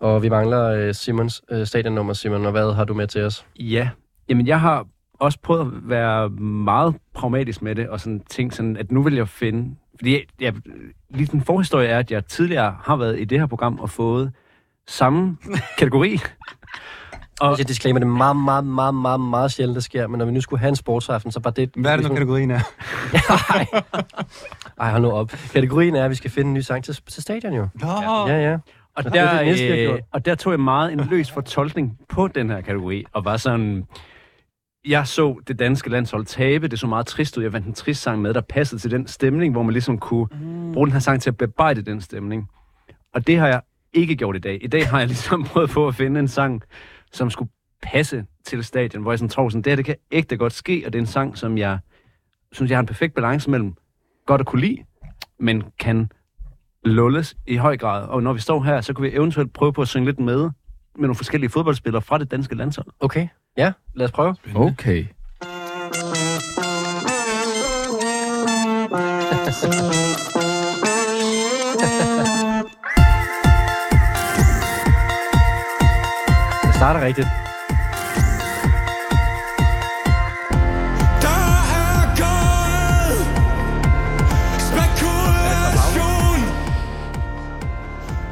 Og 0.00 0.22
vi 0.22 0.28
mangler 0.28 0.88
uh, 0.88 0.94
Simons 0.94 1.42
uh, 1.52 1.64
stadionnummer, 1.64 2.12
Simon. 2.12 2.44
Og 2.46 2.50
hvad 2.52 2.72
har 2.74 2.84
du 2.84 2.94
med 2.94 3.06
til 3.06 3.22
os? 3.24 3.44
Ja, 3.60 3.88
jamen 4.28 4.46
jeg 4.46 4.60
har 4.60 4.86
også 5.20 5.38
prøvet 5.42 5.60
at 5.60 5.66
være 5.90 6.28
meget 6.40 6.94
pragmatisk 7.14 7.62
med 7.62 7.74
det, 7.74 7.88
og 7.88 8.00
sådan 8.00 8.20
tænkt 8.30 8.54
sådan, 8.54 8.76
at 8.76 8.92
nu 8.92 9.02
vil 9.02 9.14
jeg 9.14 9.28
finde... 9.28 9.74
Fordi 10.00 10.12
jeg, 10.12 10.22
jeg, 10.40 10.54
lige 11.10 11.26
den 11.26 11.42
forhistorie 11.44 11.88
er, 11.88 11.98
at 11.98 12.10
jeg 12.10 12.24
tidligere 12.24 12.76
har 12.84 12.96
været 12.96 13.20
i 13.20 13.24
det 13.24 13.38
her 13.38 13.46
program 13.46 13.78
og 13.78 13.90
fået 13.90 14.32
samme 14.86 15.36
kategori. 15.78 16.18
Og 17.40 17.58
jeg 17.58 17.68
disclaimer, 17.68 17.98
det 17.98 18.06
er 18.06 18.10
meget, 18.10 18.36
meget, 18.36 18.64
meget, 18.64 18.94
meget, 18.94 19.20
meget 19.20 19.52
sjældent, 19.52 19.74
det 19.74 19.84
sker. 19.84 20.06
Men 20.06 20.18
når 20.18 20.24
vi 20.24 20.32
nu 20.32 20.40
skulle 20.40 20.60
have 20.60 20.68
en 20.68 20.76
sportsaften, 20.76 21.32
så 21.32 21.40
var 21.44 21.50
det... 21.50 21.70
Hvad 21.76 21.92
er 21.92 21.96
det 21.96 22.08
nu, 22.08 22.14
kategorien 22.14 22.50
er? 22.50 22.60
Ej, 24.80 24.90
hold 24.90 25.02
nu 25.02 25.10
op. 25.10 25.32
Kategorien 25.52 25.96
er, 25.96 26.04
at 26.04 26.10
vi 26.10 26.14
skal 26.14 26.30
finde 26.30 26.48
en 26.48 26.54
ny 26.54 26.60
sang 26.60 26.84
til, 26.84 27.00
til 27.08 27.22
stadion, 27.22 27.52
jo. 27.52 27.68
Nå, 27.74 27.88
Ja, 28.26 28.50
ja. 28.50 28.58
Og 28.96 29.04
Det 29.04 29.16
er 29.16 29.24
der, 29.24 29.38
det 29.38 29.46
næste, 29.46 29.66
jeg 29.68 29.78
øh, 29.78 29.98
og 30.12 30.24
der 30.24 30.34
tog 30.34 30.52
jeg 30.52 30.60
meget 30.60 30.92
en 30.92 31.00
løs 31.10 31.30
fortolkning 31.30 31.98
på 32.08 32.28
den 32.28 32.50
her 32.50 32.60
kategori, 32.60 33.04
og 33.12 33.24
var 33.24 33.36
sådan... 33.36 33.86
Jeg 34.84 35.06
så 35.06 35.40
det 35.46 35.58
danske 35.58 35.90
landshold 35.90 36.24
tabe, 36.24 36.68
det 36.68 36.78
så 36.78 36.86
meget 36.86 37.06
trist 37.06 37.36
ud. 37.36 37.42
Jeg 37.42 37.52
vandt 37.52 37.66
en 37.66 37.74
trist 37.74 38.02
sang 38.02 38.22
med, 38.22 38.34
der 38.34 38.40
passede 38.40 38.80
til 38.80 38.90
den 38.90 39.06
stemning, 39.06 39.52
hvor 39.52 39.62
man 39.62 39.72
ligesom 39.72 39.98
kunne 39.98 40.26
mm. 40.32 40.72
bruge 40.72 40.86
den 40.86 40.92
her 40.92 41.00
sang 41.00 41.22
til 41.22 41.30
at 41.30 41.36
bearbejde 41.36 41.82
den 41.82 42.00
stemning. 42.00 42.48
Og 43.14 43.26
det 43.26 43.38
har 43.38 43.48
jeg 43.48 43.60
ikke 43.92 44.16
gjort 44.16 44.36
i 44.36 44.38
dag. 44.38 44.58
I 44.64 44.66
dag 44.66 44.88
har 44.88 44.98
jeg 44.98 45.06
ligesom 45.06 45.44
prøvet 45.52 45.70
på 45.70 45.88
at 45.88 45.94
finde 45.94 46.20
en 46.20 46.28
sang, 46.28 46.62
som 47.12 47.30
skulle 47.30 47.50
passe 47.82 48.24
til 48.44 48.64
stadion, 48.64 49.02
hvor 49.02 49.12
jeg 49.12 49.18
sådan 49.18 49.28
tror, 49.28 49.48
sådan, 49.48 49.62
det 49.62 49.70
her 49.70 49.76
det 49.76 49.84
kan 49.84 49.96
ægte 50.12 50.36
godt 50.36 50.52
ske, 50.52 50.82
og 50.86 50.92
det 50.92 50.98
er 50.98 51.02
en 51.02 51.06
sang, 51.06 51.38
som 51.38 51.58
jeg 51.58 51.78
synes, 52.52 52.70
jeg 52.70 52.76
har 52.76 52.80
en 52.80 52.86
perfekt 52.86 53.14
balance 53.14 53.50
mellem 53.50 53.74
godt 54.26 54.40
at 54.40 54.46
kunne 54.46 54.60
lide, 54.60 54.78
men 55.38 55.64
kan 55.78 56.12
lulles 56.84 57.36
i 57.46 57.56
høj 57.56 57.76
grad. 57.76 58.08
Og 58.08 58.22
når 58.22 58.32
vi 58.32 58.40
står 58.40 58.62
her, 58.62 58.80
så 58.80 58.94
kan 58.94 59.02
vi 59.02 59.12
eventuelt 59.12 59.52
prøve 59.52 59.72
på 59.72 59.82
at 59.82 59.88
synge 59.88 60.06
lidt 60.06 60.20
med 60.20 60.50
med 60.94 61.02
nogle 61.08 61.14
forskellige 61.14 61.50
fodboldspillere 61.50 62.02
fra 62.02 62.18
det 62.18 62.30
danske 62.30 62.54
landshold. 62.54 62.86
Okay, 63.00 63.28
ja, 63.56 63.72
lad 63.94 64.06
os 64.06 64.12
prøve. 64.12 64.36
Okay. 64.54 65.04
Det 76.62 76.74
starter 76.74 77.00
rigtigt. 77.06 77.28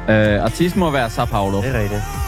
Er. 0.09 0.37
Øh, 0.37 0.43
artisten 0.43 0.79
må 0.79 0.91
være 0.91 1.09
Sao 1.09 1.25
Paulo. 1.25 1.61
Det 1.61 1.75
er 1.75 1.79
rigtigt. 1.79 2.18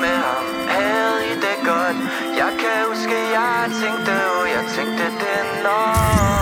Med 0.00 0.16
ham, 0.26 0.44
havde 0.68 1.18
I 1.32 1.34
det 1.34 1.58
godt? 1.64 1.96
Jeg 2.40 2.52
kan 2.60 2.78
huske, 2.88 3.16
jeg 3.38 3.70
tænkte, 3.80 4.12
og 4.40 4.48
jeg 4.54 4.64
tænkte 4.76 5.04
det 5.04 5.62
nok. 5.62 6.35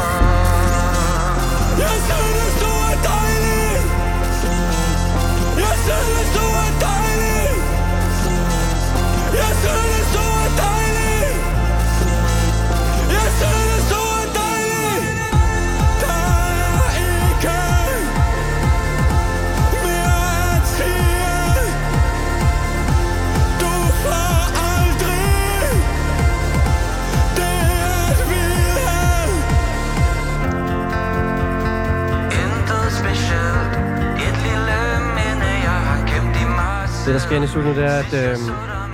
Det, 37.04 37.14
der 37.14 37.20
sker 37.20 37.42
i 37.42 37.46
studiet, 37.46 37.76
det 37.76 37.84
er, 37.84 37.98
at, 37.98 38.12
øh, 38.12 38.36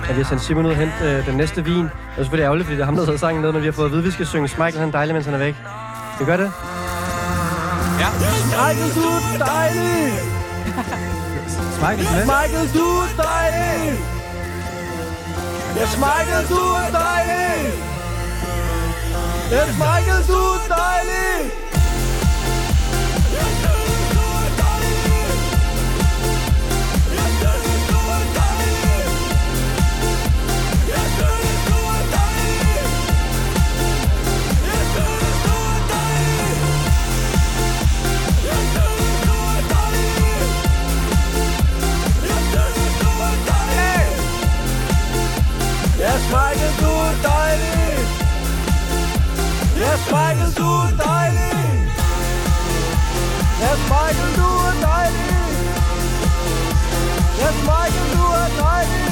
at 0.09 0.15
vi 0.15 0.21
har 0.21 0.29
sendt 0.29 0.43
Simon 0.43 0.65
ud 0.65 0.71
og 0.71 0.77
hente 0.77 0.93
øh, 1.03 1.25
den 1.25 1.35
næste 1.37 1.65
vin. 1.65 1.83
Det 1.83 1.91
er 2.17 2.21
selvfølgelig 2.23 2.43
ærgerligt, 2.43 2.65
fordi 2.65 2.75
det 2.75 2.81
er 2.81 2.85
ham, 2.85 2.95
der 2.95 3.01
har 3.01 3.05
taget 3.05 3.19
sangen 3.19 3.41
ned, 3.41 3.51
men 3.51 3.61
vi 3.61 3.67
har 3.67 3.71
fået 3.71 3.85
at 3.85 3.91
vide, 3.91 4.01
at 4.01 4.05
vi 4.05 4.11
skal 4.11 4.25
synge 4.27 4.41
Michael, 4.43 4.79
han 4.79 4.87
er 4.87 4.91
dejlig, 4.91 5.13
mens 5.15 5.25
han 5.25 5.33
er 5.33 5.37
væk. 5.37 5.55
Skal 6.15 6.25
vi 6.25 6.31
gøre 6.31 6.41
det? 6.43 6.51
Michael, 8.61 8.91
du 8.95 9.07
er 9.33 9.37
dejlig. 9.45 10.13
Michael, 11.83 12.09
med. 12.15 12.25
Michael, 12.35 12.67
du 12.77 12.87
er 13.05 13.13
dejlig. 13.27 13.99
Yes, 15.81 15.93
Michael, 16.05 16.45
du 16.49 16.61
er 16.83 16.89
dejlig. 17.03 17.57
Yes, 19.55 19.71
Michael, 19.83 20.23
du 20.27 20.39
er 20.55 20.67
dejlig. 20.67 21.60
Yes, 46.31 46.39
Michael, 46.39 46.73
du 46.79 46.91
er 46.95 47.15
dejlig. 47.23 48.07
Yes, 49.75 50.01
Michael, 50.11 50.51
du 50.55 50.69
er 50.87 50.93
dejlig. 51.03 51.83
Yes, 53.59 53.79
Michael, 53.91 54.31
du 54.37 54.47
er 54.69 54.75
dejlig. 54.87 55.41
Yes, 57.41 57.57
Michael, 57.67 58.07
du 58.15 58.23
er 58.41 59.10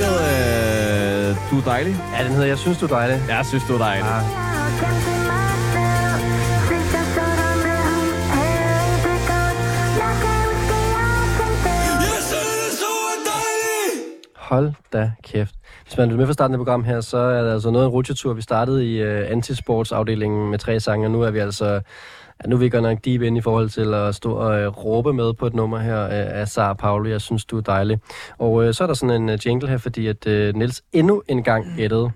Tracket 0.00 1.30
øh, 1.30 1.50
Du 1.50 1.58
er 1.58 1.64
dejlig? 1.64 1.96
Ja, 2.18 2.24
den 2.24 2.32
hedder 2.32 2.46
Jeg 2.46 2.58
synes, 2.58 2.78
du 2.78 2.84
er 2.84 2.88
dejlig. 2.88 3.22
Jeg 3.28 3.46
synes, 3.46 3.64
du 3.68 3.74
er 3.74 3.78
dejlig. 3.78 4.04
Ja. 4.04 4.20
Hold 14.36 14.72
da 14.92 15.12
kæft. 15.22 15.54
Hvis 15.84 15.98
man 15.98 16.10
er 16.10 16.16
med 16.16 16.26
fra 16.26 16.32
starten 16.32 16.54
af 16.54 16.58
program 16.58 16.84
her, 16.84 17.00
så 17.00 17.16
er 17.16 17.42
der 17.42 17.52
altså 17.52 17.70
noget 17.70 17.84
af 17.84 17.88
en 17.88 17.92
rutsjetur. 17.92 18.32
Vi 18.32 18.42
startede 18.42 18.94
i 18.94 19.02
uh, 19.02 19.30
antisportsafdelingen 19.30 20.50
med 20.50 20.58
tre 20.58 20.80
sange, 20.80 21.06
og 21.06 21.10
nu 21.10 21.22
er 21.22 21.30
vi 21.30 21.38
altså... 21.38 21.80
Ja, 22.44 22.48
nu 22.48 22.56
er 22.56 22.60
vi 22.60 22.68
godt 22.68 22.82
nok 22.82 22.98
deep 23.04 23.22
ind 23.22 23.38
i 23.38 23.40
forhold 23.40 23.68
til 23.70 23.94
at 23.94 24.14
stå 24.14 24.32
og 24.32 24.66
uh, 24.66 24.84
råbe 24.84 25.12
med 25.12 25.32
på 25.34 25.46
et 25.46 25.54
nummer 25.54 25.78
her 25.78 26.04
uh, 26.04 26.10
af 26.40 26.48
Sara 26.48 26.74
Paolo. 26.74 27.08
Jeg 27.08 27.20
synes, 27.20 27.44
du 27.44 27.56
er 27.56 27.60
dejlig. 27.60 27.98
Og 28.38 28.52
uh, 28.52 28.72
så 28.72 28.82
er 28.82 28.86
der 28.86 28.94
sådan 28.94 29.22
en 29.22 29.28
uh, 29.28 29.46
jingle 29.46 29.68
her, 29.68 29.78
fordi 29.78 30.06
at 30.06 30.26
uh, 30.26 30.32
Niels 30.32 30.82
endnu 30.92 31.22
en 31.28 31.42
gang 31.42 31.64
gættede 31.76 32.10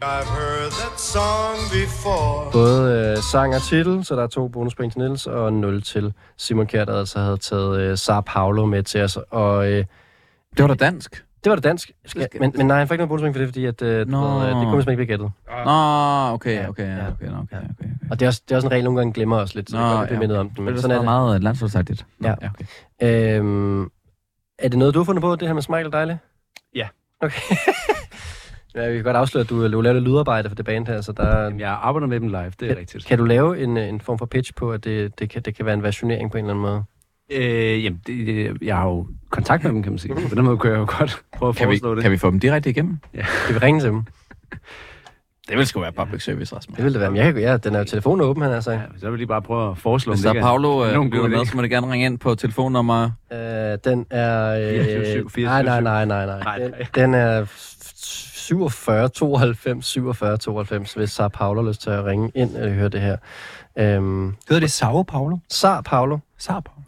både 2.52 3.12
uh, 3.16 3.22
sang 3.22 3.54
og 3.54 3.62
titel, 3.62 4.04
så 4.04 4.16
der 4.16 4.22
er 4.22 4.26
to 4.26 4.48
bonuspoint 4.48 4.92
til 4.92 5.02
Niels, 5.02 5.26
og 5.26 5.52
0 5.52 5.82
til 5.82 6.12
Simon 6.36 6.66
Kjær, 6.66 6.84
der 6.84 6.98
altså 6.98 7.18
havde 7.18 7.36
taget 7.36 7.90
uh, 7.92 7.98
Sara 7.98 8.20
Paolo 8.20 8.66
med 8.66 8.82
til 8.82 9.02
os. 9.02 9.18
Og 9.30 9.58
uh, 9.58 9.64
Det 9.64 9.84
var 10.58 10.66
da 10.66 10.74
dansk. 10.74 11.23
Det 11.44 11.50
var 11.50 11.56
det 11.56 11.64
dansk. 11.64 11.90
Skal, 12.06 12.28
men, 12.40 12.52
men 12.56 12.66
nej, 12.66 12.78
han 12.78 12.88
fik 12.88 12.92
ikke 12.92 12.98
noget 12.98 13.08
bonuspoint 13.08 13.34
for 13.36 13.38
det, 13.38 13.48
fordi 13.48 13.64
at, 13.66 13.80
du 13.80 13.86
Nå. 13.86 13.94
ved, 13.94 14.36
uh, 14.36 14.42
det 14.42 14.54
kunne 14.54 14.82
simpelthen 14.82 14.90
ikke 14.90 14.96
blive 14.96 15.06
gættet. 15.06 15.30
Nå, 15.64 16.32
okay, 16.34 16.54
Ja, 16.54 16.68
okay, 16.68 16.86
ja. 16.86 16.94
ja, 16.96 17.08
okay, 17.08 17.26
okay, 17.26 17.36
okay, 17.42 17.56
okay. 17.56 17.88
Og 18.10 18.20
det 18.20 18.26
er 18.26 18.28
også, 18.28 18.42
det 18.48 18.52
er 18.52 18.56
også 18.56 18.66
en 18.68 18.72
regel, 18.72 18.84
nogle 18.84 18.98
gange 19.00 19.12
glemmer 19.12 19.36
os 19.36 19.54
lidt, 19.54 19.70
så 19.70 19.76
Nå, 19.76 19.82
Nå, 19.82 19.88
jeg 19.88 19.96
kan 19.96 20.02
ja, 20.02 20.06
blive 20.06 20.18
mindet 20.18 20.38
okay. 20.38 20.48
om 20.48 20.54
den. 20.54 20.64
Men 20.64 20.74
det 20.74 20.82
sådan 20.82 20.96
er 20.96 21.00
er 21.00 21.04
meget 21.04 21.42
landsholdsagtigt. 21.42 22.06
Nå, 22.18 22.28
Ja. 22.28 22.34
ja 22.42 22.48
okay. 22.48 22.64
det. 23.00 23.36
Øhm, 23.38 23.82
er 24.58 24.68
det 24.68 24.78
noget, 24.78 24.94
du 24.94 24.98
har 24.98 25.04
fundet 25.04 25.22
på, 25.22 25.36
det 25.36 25.48
her 25.48 25.54
med 25.54 25.62
Smile 25.62 25.90
Dejlig? 25.90 26.18
Ja. 26.74 26.88
Okay. 27.20 27.56
ja, 28.74 28.88
vi 28.88 28.94
kan 28.94 29.04
godt 29.04 29.16
afsløre, 29.16 29.42
at 29.42 29.50
du, 29.50 29.72
du 29.72 29.80
laver 29.80 29.92
lidt 29.92 30.04
lydarbejde 30.04 30.48
for 30.48 30.56
det 30.56 30.64
band 30.64 30.86
her, 30.86 31.00
så 31.00 31.12
der, 31.12 31.42
Jamen, 31.42 31.60
Jeg 31.60 31.78
arbejder 31.82 32.06
med 32.06 32.20
dem 32.20 32.28
live, 32.28 32.44
det 32.60 32.62
er 32.62 32.66
kan, 32.68 32.76
rigtigt. 32.76 33.06
kan 33.06 33.18
du 33.18 33.24
lave 33.24 33.62
en, 33.62 33.76
øh, 33.76 33.88
en 33.88 34.00
form 34.00 34.18
for 34.18 34.26
pitch 34.26 34.54
på, 34.54 34.72
at 34.72 34.84
det, 34.84 35.18
det, 35.18 35.30
kan, 35.30 35.42
det 35.42 35.56
kan 35.56 35.66
være 35.66 35.74
en 35.74 35.82
versionering 35.82 36.30
på 36.30 36.38
en 36.38 36.44
eller 36.44 36.54
anden 36.54 36.62
måde? 36.62 36.84
Øh, 37.30 37.84
jamen, 37.84 38.00
det, 38.06 38.26
det, 38.26 38.58
jeg 38.62 38.76
har 38.76 38.84
jo 38.88 39.06
kontakt 39.30 39.64
med 39.64 39.72
dem, 39.72 39.82
kan 39.82 39.92
man 39.92 39.98
sige. 39.98 40.14
På 40.28 40.34
den 40.34 40.44
måde 40.44 40.56
kunne 40.58 40.72
jeg 40.72 40.78
jo 40.78 40.86
godt 40.98 41.22
prøve 41.36 41.48
at 41.50 41.56
Kan 41.56 41.68
vi, 41.68 41.72
foreslå 41.72 41.94
det. 41.94 42.02
kan 42.02 42.12
vi 42.12 42.16
få 42.16 42.30
dem 42.30 42.40
direkte 42.40 42.70
igennem? 42.70 42.98
Skal 43.44 43.54
vi 43.54 43.58
ringe 43.58 43.80
til 43.80 43.88
dem? 43.90 44.04
Det 45.48 45.56
vil 45.58 45.66
sgu 45.66 45.80
være 45.80 45.92
public 45.92 46.22
service, 46.24 46.56
Rasmus. 46.56 46.76
Det 46.76 46.84
ville 46.84 46.94
det 46.94 47.00
være. 47.00 47.10
Men 47.10 47.16
jeg 47.24 47.32
kan, 47.34 47.42
ja, 47.42 47.56
den 47.56 47.74
er 47.74 47.78
jo 47.78 47.84
telefonen 47.84 48.20
åben, 48.20 48.42
han 48.42 48.52
har 48.52 48.60
sagt. 48.60 48.76
Ja, 48.80 48.98
så 49.00 49.10
vil 49.10 49.18
jeg 49.18 49.28
bare 49.28 49.42
prøve 49.42 49.70
at 49.70 49.78
foreslå 49.78 50.12
Hvis 50.12 50.22
der 50.22 50.34
er 50.34 50.40
Paolo 50.40 50.68
nogen 50.92 51.12
øh, 51.14 51.24
lytter 51.24 51.38
med, 51.38 51.46
så 51.46 51.56
må 51.56 51.62
det 51.62 51.70
gerne 51.70 51.92
ringe 51.92 52.06
ind 52.06 52.18
på 52.18 52.34
telefonnummer. 52.34 53.10
Øh, 53.32 53.38
den 53.84 54.06
er... 54.10 54.50
Øh, 54.78 54.84
24, 54.84 55.30
24, 55.30 55.44
nej, 55.44 55.62
nej, 55.62 55.80
nej, 55.80 56.04
nej, 56.04 56.26
nej. 56.26 56.42
Nej, 56.44 56.58
Den, 56.58 56.70
nej. 56.70 56.86
den 56.94 57.14
er 57.14 57.44
47 58.44 59.08
92 59.08 59.86
47 59.86 60.38
92, 60.38 60.94
hvis 60.94 61.10
Sar 61.10 61.28
Paulo 61.28 61.62
har 61.62 61.68
lyst 61.68 61.80
til 61.80 61.90
at 61.90 62.04
ringe 62.04 62.30
ind 62.34 62.56
og 62.56 62.70
høre 62.70 62.88
det 62.88 63.00
her. 63.00 63.16
Øhm, 63.76 64.34
Hedder 64.48 64.60
det 64.60 64.70
Sao 64.70 65.02
Paulo? 65.02 65.38
Sar 65.48 65.80
Paulo, 65.80 66.18
Sao 66.38 66.60
Paulo. 66.60 66.82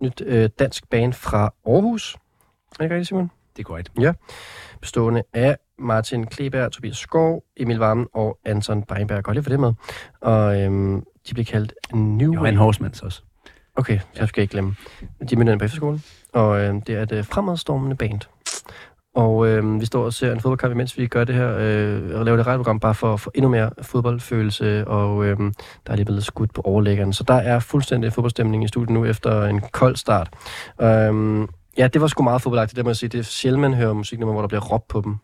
nyt 0.00 0.22
øh, 0.26 0.50
dansk 0.58 0.90
band 0.90 1.12
fra 1.12 1.52
Aarhus. 1.66 2.14
Er 2.14 2.82
det 2.82 2.90
rigtigt, 2.90 3.08
Simon? 3.08 3.30
Det 3.56 3.62
er 3.62 3.64
korrekt. 3.64 3.92
bestående 4.80 5.22
af 5.32 5.56
Martin 5.78 6.26
Kleberg, 6.26 6.72
Tobias 6.72 6.96
Skov, 6.96 7.44
Emil 7.56 7.78
Vammen 7.78 8.06
og 8.14 8.38
Anton 8.44 8.82
Beinberg. 8.82 9.24
Godt 9.24 9.34
lige 9.34 9.42
for 9.42 9.50
det 9.50 9.60
med. 9.60 9.72
Og 10.20 10.60
øhm, 10.62 11.04
de 11.28 11.34
bliver 11.34 11.44
kaldt 11.44 11.74
New 11.94 12.34
Johan. 12.34 12.56
Horsmans 12.56 13.02
også. 13.02 13.22
Okay, 13.76 13.98
så 14.12 14.26
skal 14.26 14.40
jeg 14.40 14.42
ikke 14.42 14.52
glemme. 14.52 14.76
De 15.28 15.34
er 15.34 15.36
med 15.36 15.58
på 15.58 15.64
efterskolen, 15.64 16.02
og 16.32 16.60
øh, 16.60 16.74
det 16.86 16.88
er 16.88 17.02
et 17.02 17.12
øh, 17.12 17.24
fremadstormende 17.24 17.96
band. 17.96 18.20
Og 19.14 19.48
øh, 19.48 19.80
vi 19.80 19.86
står 19.86 20.04
og 20.04 20.12
ser 20.12 20.32
en 20.32 20.40
fodboldkamp, 20.40 20.74
imens 20.74 20.98
vi 20.98 21.06
gør 21.06 21.24
det 21.24 21.34
her, 21.34 21.56
øh, 21.60 22.18
og 22.18 22.24
laver 22.24 22.36
det 22.36 22.46
radioprogram, 22.46 22.80
bare 22.80 22.94
for 22.94 23.14
at 23.14 23.20
få 23.20 23.30
endnu 23.34 23.48
mere 23.50 23.70
fodboldfølelse, 23.82 24.88
og 24.88 25.24
øh, 25.24 25.38
der 25.86 25.92
er 25.92 25.96
lige 25.96 26.04
blevet 26.04 26.24
skudt 26.24 26.54
på 26.54 26.60
overlæggeren. 26.60 27.12
Så 27.12 27.24
der 27.28 27.34
er 27.34 27.58
fuldstændig 27.58 28.12
fodboldstemning 28.12 28.64
i 28.64 28.68
studiet 28.68 28.90
nu, 28.90 29.04
efter 29.04 29.42
en 29.46 29.60
kold 29.60 29.96
start. 29.96 30.28
Øh, 30.80 31.48
ja, 31.78 31.88
det 31.88 32.00
var 32.00 32.06
sgu 32.06 32.22
meget 32.22 32.42
fodboldagtigt, 32.42 32.76
det 32.76 32.84
må 32.84 32.90
jeg 32.90 32.96
sige. 32.96 33.08
Det 33.08 33.18
er 33.18 33.22
sjældent, 33.22 33.60
man 33.60 33.74
hører 33.74 33.92
musiknummer, 33.92 34.32
hvor 34.32 34.42
der 34.42 34.48
bliver 34.48 34.62
råbt 34.62 34.88
på 34.88 35.00
dem. 35.00 35.16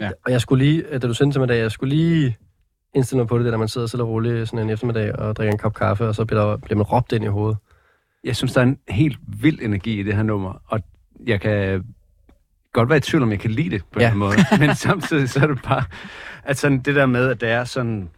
Ja. 0.00 0.10
Og 0.24 0.32
jeg 0.32 0.40
skulle 0.40 0.64
lige, 0.64 0.82
øh, 0.82 1.02
da 1.02 1.06
du 1.06 1.14
sendte 1.14 1.34
til 1.34 1.40
mig 1.40 1.46
i 1.46 1.48
dag, 1.48 1.58
jeg 1.58 1.70
skulle 1.70 1.94
lige 1.96 2.36
indstille 2.94 3.18
mig 3.18 3.28
på 3.28 3.38
det, 3.38 3.44
der, 3.44 3.50
når 3.50 3.58
man 3.58 3.68
sidder 3.68 3.86
stille 3.86 4.04
og 4.04 4.10
roligt 4.10 4.48
sådan 4.48 4.58
en 4.58 4.70
eftermiddag 4.70 5.18
og 5.18 5.36
drikker 5.36 5.52
en 5.52 5.58
kop 5.58 5.74
kaffe, 5.74 6.08
og 6.08 6.14
så 6.14 6.24
bliver, 6.24 6.46
der, 6.50 6.56
bliver 6.56 6.76
man 6.76 6.86
råbt 6.86 7.12
ind 7.12 7.24
i 7.24 7.28
hovedet. 7.28 7.58
Jeg 8.24 8.36
synes, 8.36 8.52
der 8.52 8.60
er 8.60 8.64
en 8.64 8.78
helt 8.88 9.18
vild 9.40 9.58
energi 9.62 10.00
i 10.00 10.02
det 10.02 10.16
her 10.16 10.22
nummer, 10.22 10.62
og 10.66 10.80
jeg 11.26 11.40
kan 11.40 11.84
godt 12.72 12.88
være 12.88 12.98
i 12.98 13.00
tvivl 13.00 13.22
om, 13.22 13.30
jeg 13.30 13.40
kan 13.40 13.50
lide 13.50 13.70
det 13.70 13.82
på 13.92 14.00
Ja. 14.00 14.12
en 14.12 14.18
måde. 14.24 14.36
Men 14.58 14.74
samtidig 14.74 15.28
så 15.30 15.40
er 15.40 15.46
det 15.46 15.58
bare, 15.64 15.84
at 16.44 16.58
sådan 16.58 16.78
det 16.78 16.94
der 16.94 17.06
med, 17.06 17.28
at 17.28 17.40
det 17.40 17.48
er 17.50 17.64
sådan, 17.64 18.08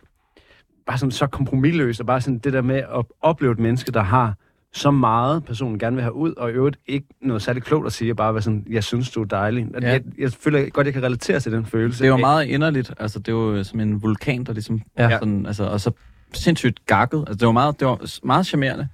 bare 0.87 0.99
sådan 0.99 1.11
så 1.11 1.27
kompromilløst, 1.27 2.01
og 2.01 2.07
bare 2.07 2.21
sådan 2.21 2.39
det 2.39 2.53
der 2.53 2.63
med 2.63 2.77
at 2.77 3.05
opleve 3.21 3.53
et 3.53 3.59
menneske, 3.59 3.93
der 3.93 4.03
har 4.03 4.35
så 4.73 4.91
meget, 4.91 5.45
personen 5.45 5.79
gerne 5.79 5.97
vil 5.97 6.03
have 6.03 6.15
ud, 6.15 6.35
og 6.35 6.51
i 6.51 6.53
øvrigt 6.53 6.77
ikke 6.87 7.07
noget 7.23 7.43
særligt 7.43 7.67
klogt 7.67 7.87
at 7.87 7.93
sige, 7.93 8.15
bare 8.15 8.35
være 8.35 8.43
sådan, 8.43 8.67
jeg 8.71 8.85
synes, 8.85 9.11
du 9.11 9.21
er 9.21 9.25
dejlig. 9.25 9.67
Ja. 9.83 9.89
Jeg, 9.91 10.03
jeg 10.19 10.33
føler 10.33 10.69
godt, 10.71 10.87
jeg 10.87 10.95
kan 10.95 11.03
relatere 11.03 11.41
til 11.41 11.53
den 11.53 11.67
følelse. 11.67 12.03
Det 12.05 12.09
jo 12.09 12.17
meget 12.17 12.45
inderligt. 12.47 12.95
Altså, 13.01 13.19
det 13.19 13.33
jo 13.33 13.65
som 13.65 13.81
en 13.81 14.03
vulkan, 14.03 14.45
der 14.45 14.53
ligesom... 14.53 14.81
Ja. 14.99 15.11
Sådan, 15.11 15.47
altså, 15.47 15.65
og 15.65 15.81
så 15.81 15.91
sindssygt 16.33 16.87
gakket. 16.87 17.19
Altså, 17.27 17.35
det 17.39 17.47
var 17.47 17.53
meget, 17.53 17.81
det 17.81 17.89
var 17.89 18.27
meget 18.27 18.47
charmerende, 18.47 18.89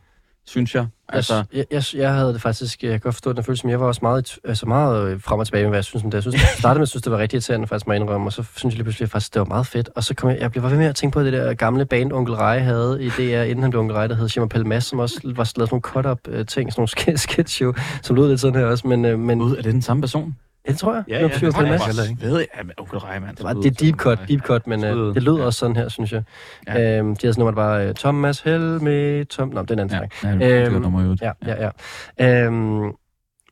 synes 0.47 0.75
jeg. 0.75 0.87
Altså, 1.09 1.45
jeg, 1.53 1.65
jeg, 1.71 1.83
jeg 1.95 2.15
havde 2.15 2.33
det 2.33 2.43
faktisk, 2.43 2.83
jeg 2.83 2.91
kan 2.91 3.01
godt 3.01 3.15
forstå 3.15 3.33
den 3.33 3.45
følelse, 3.45 3.67
men 3.67 3.71
jeg 3.71 3.81
var 3.81 3.87
også 3.87 4.01
meget, 4.03 4.39
altså 4.45 4.67
meget 4.67 5.09
øh, 5.09 5.21
frem 5.21 5.39
og 5.39 5.47
tilbage 5.47 5.65
med, 5.65 5.71
hvad 5.71 5.79
jeg 5.79 5.85
synes 5.85 6.05
om 6.05 6.11
det. 6.11 6.17
Jeg 6.17 6.23
synes, 6.23 6.35
jeg 6.35 6.49
startede 6.59 6.79
med 6.79 6.83
at 6.83 6.89
synes, 6.89 7.03
det 7.03 7.13
var 7.13 7.19
rigtig 7.19 7.37
irriterende, 7.37 7.67
faktisk 7.67 7.87
jeg 7.87 7.97
indrømme, 7.97 8.27
og 8.27 8.33
så 8.33 8.45
synes 8.57 8.73
jeg 8.73 8.77
lige 8.77 8.85
pludselig, 8.85 9.11
faktisk, 9.11 9.35
det 9.35 9.41
var 9.41 9.47
meget 9.47 9.67
fedt. 9.67 9.91
Og 9.97 10.05
så 10.05 10.15
kom 10.15 10.31
jeg, 10.31 10.39
jeg 10.41 10.51
blev 10.51 10.63
ved 10.63 10.77
med 10.77 10.87
at 10.87 10.97
tænke 10.97 11.15
på 11.15 11.23
det 11.23 11.33
der 11.33 11.55
gamle 11.55 11.85
band, 11.85 12.13
Onkel 12.13 12.35
Rej 12.35 12.59
havde 12.59 13.05
i 13.05 13.09
DR, 13.09 13.43
inden 13.43 13.63
han 13.63 13.71
blev 13.71 13.81
Onkel 13.81 13.97
Rej, 13.97 14.07
der 14.07 14.15
hed 14.15 14.29
Shimmer 14.29 14.49
Pelmas, 14.49 14.85
som 14.85 14.99
også 14.99 15.21
var 15.25 15.31
lavet 15.31 15.49
sådan 15.49 15.69
nogle 15.71 15.83
cut-up 15.83 16.19
øh, 16.29 16.47
ting, 16.47 16.73
sådan 16.73 16.89
nogle 16.99 17.13
sk- 17.15 17.17
sketch 17.17 17.55
show, 17.55 17.73
som 18.03 18.17
lød 18.17 18.29
lidt 18.29 18.41
sådan 18.41 18.61
her 18.61 18.67
også, 18.67 18.87
men, 18.87 19.05
øh, 19.05 19.19
men 19.19 19.43
ud, 19.43 19.57
er 19.57 19.63
det 19.63 19.73
den 19.73 19.83
samme 19.83 20.01
person? 20.01 20.37
Ja, 20.67 20.71
det 20.73 20.79
tror 20.79 20.95
jeg. 20.95 21.05
Ja, 21.09 21.15
Det 21.15 21.23
var 21.23 21.29
ja, 21.29 21.35
det 21.47 21.55
tror 21.55 21.63
jeg 21.63 21.71
Pelmas. 21.79 21.89
også. 21.89 22.17
Ved 22.21 22.39
jeg, 22.39 22.47
ja, 22.57 22.61
onkel 22.79 22.99
Reimann. 22.99 23.35
Det, 23.37 23.45
var, 23.45 23.53
det 23.53 23.67
er 23.67 23.71
deep 23.71 23.97
cut, 23.97 24.19
deep 24.29 24.41
cut, 24.41 24.67
men 24.67 24.85
øh, 24.85 25.15
det 25.15 25.23
lød 25.23 25.41
også 25.41 25.59
sådan 25.59 25.77
her, 25.77 25.89
synes 25.89 26.13
jeg. 26.13 26.23
Ja. 26.67 26.81
Ja. 26.81 26.99
Øhm, 26.99 27.17
de 27.17 27.27
havde 27.27 27.33
sådan 27.35 27.45
nummer, 27.45 27.63
der 27.63 27.69
var 27.69 27.79
øh, 27.79 27.95
Thomas 27.95 28.41
Helme, 28.41 29.25
Tom... 29.25 29.49
Nå, 29.49 29.63
det 29.63 29.71
er 29.71 29.75
en 29.75 29.81
anden 29.81 29.99
Ja, 30.03 30.09
sang. 30.21 30.41
ja, 30.43 30.47
det 30.49 30.61
var 30.63 30.71
Øhm, 30.73 30.83
nummer 30.83 31.01
i 31.01 31.05
øvrigt. 31.05 31.23
Ja, 31.23 31.33
ja, 31.47 31.71
ja. 32.19 32.47
Øhm, 32.47 32.55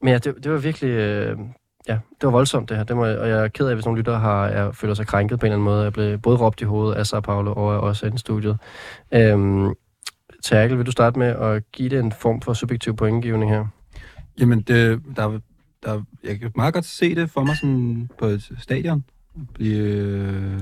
men 0.03 0.09
ja, 0.13 0.19
det, 0.19 0.35
det 0.45 0.53
var 0.53 0.59
virkelig... 0.59 0.89
Øh, 0.91 1.37
ja, 1.89 1.93
det 1.93 2.23
var 2.23 2.31
voldsomt 2.31 2.69
det 2.69 2.77
her. 2.77 2.85
Det 2.85 2.97
må, 2.97 3.07
jeg- 3.07 3.19
og 3.19 3.29
jeg 3.29 3.45
er 3.45 3.49
ked 3.49 3.67
af, 3.67 3.75
hvis 3.75 3.85
nogle 3.85 3.99
lyttere 3.99 4.19
har, 4.19 4.47
er, 4.47 4.73
føler 4.73 4.95
sig 4.95 5.07
krænket 5.07 5.41
på 5.41 5.47
en 5.47 5.53
eller 5.53 5.57
anden 5.57 5.65
måde. 5.65 5.83
Jeg 5.85 5.93
blev 5.93 6.19
både 6.19 6.37
råbt 6.37 6.61
i 6.61 6.65
hovedet 6.65 6.95
af 6.95 7.07
Sara 7.07 7.21
Paolo 7.21 7.53
og 7.53 7.81
også 7.81 8.07
i 8.07 8.11
studiet. 8.17 8.59
Øhm, 9.15 9.73
Terkel, 10.45 10.79
vil 10.79 10.87
du 10.87 10.91
starte 10.93 11.19
med 11.19 11.27
at 11.27 11.63
give 11.73 11.89
det 11.89 11.99
en 11.99 12.13
form 12.13 12.41
for 12.41 12.53
subjektiv 12.53 12.97
pointgivning 12.97 13.51
her? 13.51 13.65
Jamen, 14.41 14.61
det, 14.61 15.01
der, 15.17 15.39
der, 15.83 16.03
jeg 16.25 16.41
kan 16.41 16.51
meget 16.57 16.75
godt 16.75 16.85
se 16.85 17.15
det 17.15 17.31
for 17.31 17.45
mig 17.45 17.57
sådan 17.57 18.11
på 18.19 18.27
et 18.27 18.53
stadion. 18.59 19.05
Fordi, 19.51 19.79
øh, 19.79 20.61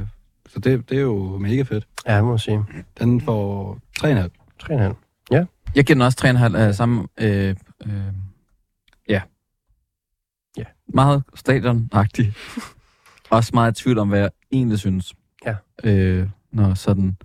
så 0.49 0.61
det, 0.61 0.91
det 0.91 0.99
er 0.99 1.03
jo 1.03 1.39
mega 1.39 1.63
fedt. 1.63 1.89
Ja, 2.07 2.15
jeg 2.15 2.25
må 2.25 2.39
sige. 2.39 2.65
Den 2.99 3.21
får 3.21 3.79
3,5. 3.99 4.29
3,5. 4.63 4.95
Jeg 5.75 5.85
giver 5.85 5.95
den 5.95 6.03
også 6.03 6.19
3,5 6.27 6.57
af 6.57 6.75
samme... 6.75 7.09
Øh, 7.21 7.57
øh, 7.87 7.93
ja. 9.09 9.23
Ja. 10.57 10.65
Meget 10.87 11.23
stadionagtig. 11.35 12.35
også 13.31 13.51
meget 13.55 13.81
i 13.81 13.83
tvivl 13.83 13.99
om, 13.99 14.09
hvad 14.09 14.21
jeg 14.21 14.31
egentlig 14.53 14.79
synes. 14.79 15.15
Ja. 15.47 15.55
Øh, 15.85 16.29
når 16.53 16.75
sådan, 16.75 17.17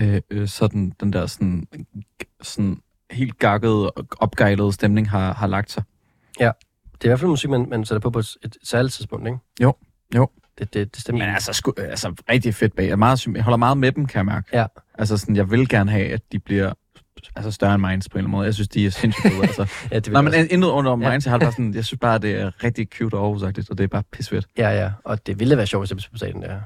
øh, 0.00 0.20
øh, 0.30 0.48
sådan 0.48 0.92
den 1.00 1.12
der 1.12 1.26
sådan, 1.26 1.68
sådan 2.42 2.82
helt 3.10 3.38
gakkede 3.38 3.90
og 3.90 4.06
opgejlede 4.18 4.72
stemning 4.72 5.10
har, 5.10 5.34
har 5.34 5.46
lagt 5.46 5.70
sig. 5.70 5.82
Det 6.98 7.04
er 7.04 7.08
i 7.08 7.10
hvert 7.10 7.20
fald 7.20 7.28
musik, 7.30 7.50
man, 7.50 7.66
man 7.68 7.84
sætter 7.84 8.00
på 8.00 8.10
på 8.10 8.18
et, 8.18 8.36
et 8.44 8.56
særligt 8.64 8.94
tidspunkt, 8.94 9.26
ikke? 9.26 9.38
Jo, 9.62 9.74
jo. 10.16 10.28
Det, 10.58 10.74
det, 10.74 10.94
det 10.94 11.02
stemmer. 11.02 11.24
Men 11.26 11.34
altså, 11.34 11.52
sku, 11.52 11.72
altså 11.78 12.14
rigtig 12.30 12.54
fedt 12.54 12.76
bag. 12.76 12.84
Jeg, 12.84 12.90
er 12.92 12.96
meget, 12.96 13.26
jeg 13.26 13.42
holder 13.42 13.56
meget 13.56 13.78
med 13.78 13.92
dem, 13.92 14.06
kan 14.06 14.16
jeg 14.18 14.24
mærke. 14.26 14.48
Ja. 14.52 14.66
Altså 14.98 15.16
sådan, 15.16 15.36
jeg 15.36 15.50
vil 15.50 15.68
gerne 15.68 15.90
have, 15.90 16.06
at 16.12 16.32
de 16.32 16.38
bliver 16.38 16.72
altså 17.36 17.50
større 17.50 17.74
end 17.74 17.82
Minds 17.86 18.08
på 18.08 18.18
en 18.18 18.18
eller 18.18 18.26
anden 18.28 18.30
måde. 18.38 18.44
Jeg 18.44 18.54
synes, 18.54 18.68
de 18.68 18.86
er 18.86 18.90
sindssygt 18.90 19.32
gode. 19.34 19.42
altså. 19.46 19.62
ja, 19.92 19.98
det 19.98 20.12
Nej, 20.12 20.16
jeg 20.18 20.24
men 20.24 20.34
også. 20.34 20.46
intet 20.54 20.68
under 20.68 20.90
Ja. 20.90 20.96
Minds. 21.10 21.24
Jeg, 21.26 21.32
har 21.32 21.38
bare 21.38 21.52
sådan, 21.52 21.74
jeg 21.74 21.84
synes 21.84 21.98
bare, 22.00 22.18
det 22.18 22.40
er 22.40 22.64
rigtig 22.64 22.88
cute 22.98 23.14
og 23.14 23.22
Aarhusagtigt, 23.24 23.70
og 23.70 23.78
det 23.78 23.84
er 23.84 23.88
bare 23.88 24.02
pisfedt. 24.12 24.46
Ja, 24.58 24.68
ja. 24.70 24.90
Og 25.04 25.26
det 25.26 25.40
ville 25.40 25.56
være 25.56 25.66
sjovt, 25.66 25.82
hvis 25.82 26.04
blev 26.04 26.10
på 26.12 26.16
stadion, 26.18 26.42
der. 26.42 26.60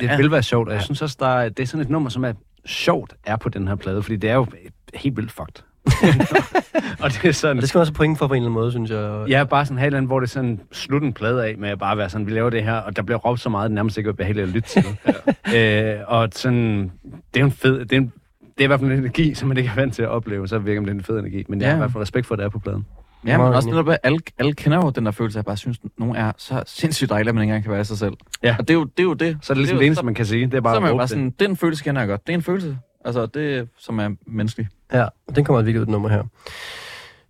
Det 0.00 0.06
Ja. 0.06 0.16
vil 0.16 0.30
være 0.30 0.42
sjovt, 0.42 0.68
og 0.68 0.74
jeg 0.74 0.80
Ja. 0.80 0.84
synes 0.84 1.02
også, 1.02 1.16
der 1.20 1.26
er, 1.26 1.48
det 1.48 1.62
er 1.62 1.66
sådan 1.66 1.84
et 1.84 1.90
nummer, 1.90 2.10
som 2.10 2.24
er 2.24 2.32
sjovt 2.66 3.14
er 3.24 3.36
på 3.36 3.48
den 3.48 3.68
her 3.68 3.74
plade, 3.74 4.02
fordi 4.02 4.16
det 4.16 4.30
er 4.30 4.34
jo 4.34 4.46
helt 4.94 5.16
vildt 5.16 5.32
fucked. 5.32 5.62
og 7.02 7.10
det 7.10 7.24
er 7.24 7.32
sådan, 7.32 7.56
Og 7.56 7.60
det 7.60 7.68
skal 7.68 7.78
man 7.78 7.80
også 7.80 7.92
have 7.92 7.96
point 7.96 8.18
for 8.18 8.26
på 8.26 8.34
en 8.34 8.36
eller 8.42 8.46
anden 8.50 8.60
måde, 8.60 8.70
synes 8.70 8.90
jeg. 8.90 9.24
Ja, 9.28 9.44
bare 9.44 9.66
sådan 9.66 9.78
helt 9.78 9.96
hvor 10.06 10.20
det 10.20 10.30
sådan 10.30 10.60
slut 10.72 11.02
en 11.02 11.12
plade 11.12 11.44
af 11.46 11.54
med 11.58 11.68
at 11.68 11.78
bare 11.78 11.96
være 11.96 12.08
sådan, 12.08 12.26
vi 12.26 12.32
laver 12.32 12.50
det 12.50 12.62
her, 12.64 12.74
og 12.74 12.96
der 12.96 13.02
bliver 13.02 13.18
råbt 13.18 13.40
så 13.40 13.48
meget, 13.48 13.64
at 13.64 13.68
det 13.68 13.74
nærmest 13.74 13.98
ikke 13.98 14.08
er 14.08 14.12
behageligt 14.14 14.46
at 14.46 14.52
lytte 14.54 14.68
til. 14.68 14.84
ja. 15.52 15.94
øh, 15.94 16.00
og 16.06 16.28
sådan, 16.32 16.90
det 17.34 17.40
er 17.40 17.44
en 17.44 17.50
fed, 17.52 17.78
det 17.84 17.92
er, 17.92 17.96
en, 17.96 18.12
det 18.40 18.60
er 18.60 18.64
i 18.64 18.66
hvert 18.66 18.80
fald 18.80 18.92
en 18.92 18.98
energi, 18.98 19.34
som 19.34 19.48
man 19.48 19.56
ikke 19.56 19.70
er 19.70 19.74
vant 19.74 19.94
til 19.94 20.02
at 20.02 20.08
opleve, 20.08 20.48
så 20.48 20.58
virker 20.58 20.80
det 20.82 20.90
en 20.90 21.02
fed 21.02 21.18
energi. 21.18 21.44
Men 21.48 21.60
jeg 21.60 21.66
Ja. 21.66 21.70
har 21.70 21.76
i 21.76 21.78
hvert 21.78 21.92
fald 21.92 22.02
respekt 22.02 22.26
for, 22.26 22.34
at 22.34 22.38
det 22.38 22.44
er 22.44 22.48
på 22.48 22.58
pladen. 22.58 22.86
Ja, 23.26 23.38
men 23.38 23.46
også 23.46 23.68
netop, 23.68 23.88
at 23.88 23.98
alle, 24.02 24.18
alle 24.38 24.52
kender 24.52 24.78
jo 24.78 24.90
den 24.90 25.06
der 25.06 25.12
følelse, 25.12 25.36
at 25.36 25.42
jeg 25.42 25.44
bare 25.44 25.56
synes, 25.56 25.78
at 25.84 25.90
nogen 25.98 26.16
er 26.16 26.32
så 26.38 26.62
sindssygt 26.66 27.10
dejlige, 27.10 27.28
at 27.28 27.34
man 27.34 27.42
ikke 27.42 27.50
engang 27.50 27.62
kan 27.64 27.72
være 27.72 27.84
sig 27.84 27.98
selv. 27.98 28.12
Ja. 28.42 28.56
Og 28.58 28.68
det 28.68 28.74
er 28.74 28.78
jo 28.78 28.84
det. 28.84 28.98
Er 28.98 29.02
jo 29.02 29.14
det. 29.14 29.38
Så 29.42 29.52
er 29.52 29.54
det 29.54 29.58
ligesom 29.58 29.74
jo- 29.76 29.80
det 29.80 29.86
eneste, 29.86 30.04
man 30.04 30.14
kan 30.14 30.26
sige. 30.26 30.46
Det 30.46 30.54
er 30.54 30.60
bare 30.60 30.74
så 30.74 30.76
er 30.76 30.80
man 30.80 30.90
bare 30.92 31.00
det. 31.02 31.08
sådan, 31.10 31.30
den 31.40 31.56
følelse 31.56 31.84
kender 31.84 32.00
jeg 32.00 32.08
godt. 32.08 32.26
Det 32.26 32.32
er 32.32 32.36
en 32.36 32.42
følelse. 32.42 32.78
Altså, 33.04 33.26
det 33.26 33.68
som 33.78 33.98
er 33.98 34.08
menneskelig. 34.26 34.68
Ja, 34.92 35.06
den 35.34 35.44
kommer 35.44 35.62
virkelig 35.62 35.80
ud, 35.80 35.86
det 35.86 35.92
nummer 35.92 36.08
her. 36.08 36.22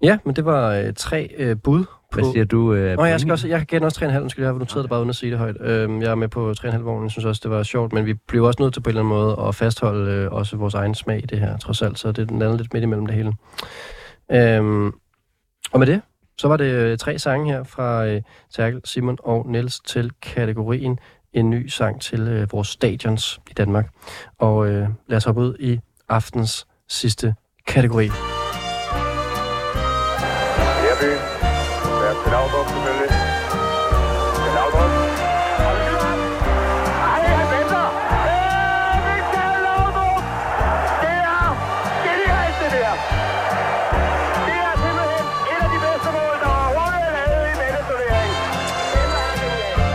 Ja, 0.03 0.19
men 0.25 0.37
det 0.37 0.45
var 0.45 0.75
øh, 0.75 0.93
tre 0.97 1.31
øh, 1.37 1.57
bud 1.65 1.85
på... 1.85 2.21
Hvad 2.21 2.33
siger 2.33 2.45
du? 2.45 2.75
Øh, 2.75 2.97
Nå, 2.97 3.05
jeg 3.05 3.21
skal 3.21 3.33
også, 3.33 3.49
jeg 3.49 3.59
kan 3.59 3.67
gætte 3.67 3.85
også 3.85 4.05
3,5, 4.05 4.29
skal 4.29 4.43
jeg 4.43 4.51
have 4.51 4.59
noteret 4.59 4.83
det 4.83 4.91
bare 4.91 4.99
uden 4.99 5.11
at 5.11 5.17
sige 5.17 5.31
det 5.31 5.39
højt. 5.39 5.57
Øhm, 5.61 6.03
jeg 6.03 6.11
er 6.11 6.15
med 6.15 6.29
på 6.29 6.53
3,5 6.59 6.77
vognen, 6.79 7.05
jeg 7.05 7.11
synes 7.11 7.25
også, 7.25 7.41
det 7.45 7.51
var 7.51 7.63
sjovt, 7.63 7.93
men 7.93 8.07
vi 8.07 8.15
blev 8.15 8.45
også 8.45 8.63
nødt 8.63 8.75
til 8.75 8.81
på 8.81 8.91
en 8.91 8.97
eller 8.97 9.03
anden 9.03 9.15
måde 9.15 9.49
at 9.49 9.55
fastholde 9.55 10.11
øh, 10.11 10.33
også 10.33 10.57
vores 10.57 10.75
egen 10.75 10.95
smag 10.95 11.19
i 11.23 11.27
det 11.27 11.41
her, 11.41 11.57
trods 11.57 11.83
alt, 11.83 11.99
så 11.99 12.13
det 12.13 12.31
er 12.31 12.39
landet 12.39 12.61
lidt 12.61 12.75
midt 12.75 12.83
imellem 12.83 13.07
det 13.07 13.15
hele. 13.15 13.33
Øhm, 14.33 14.93
og 15.73 15.79
med 15.79 15.87
det, 15.87 16.03
så 16.39 16.49
var 16.49 16.57
det 16.57 16.73
øh, 16.73 16.99
tre 16.99 17.19
sange 17.19 17.53
her 17.53 17.63
fra 17.63 18.07
øh, 18.07 18.23
Terkel, 18.55 18.81
Simon 18.85 19.19
og 19.23 19.49
Niels 19.49 19.81
til 19.81 20.11
kategorien 20.23 20.99
en 21.33 21.51
ny 21.51 21.67
sang 21.67 22.01
til 22.01 22.21
øh, 22.21 22.53
vores 22.53 22.69
stadions 22.69 23.41
i 23.51 23.53
Danmark. 23.53 23.91
Og 24.39 24.69
øh, 24.69 24.89
lad 25.09 25.17
os 25.17 25.25
hoppe 25.25 25.41
ud 25.41 25.57
i 25.61 25.81
aftens 26.09 26.67
sidste 26.89 27.35
kategori. 27.67 28.11
Herby. 30.83 31.13
Ja, 32.05 32.11
til 32.23 32.31
Laudrup 32.33 32.69
selvfølgelig. 32.69 33.10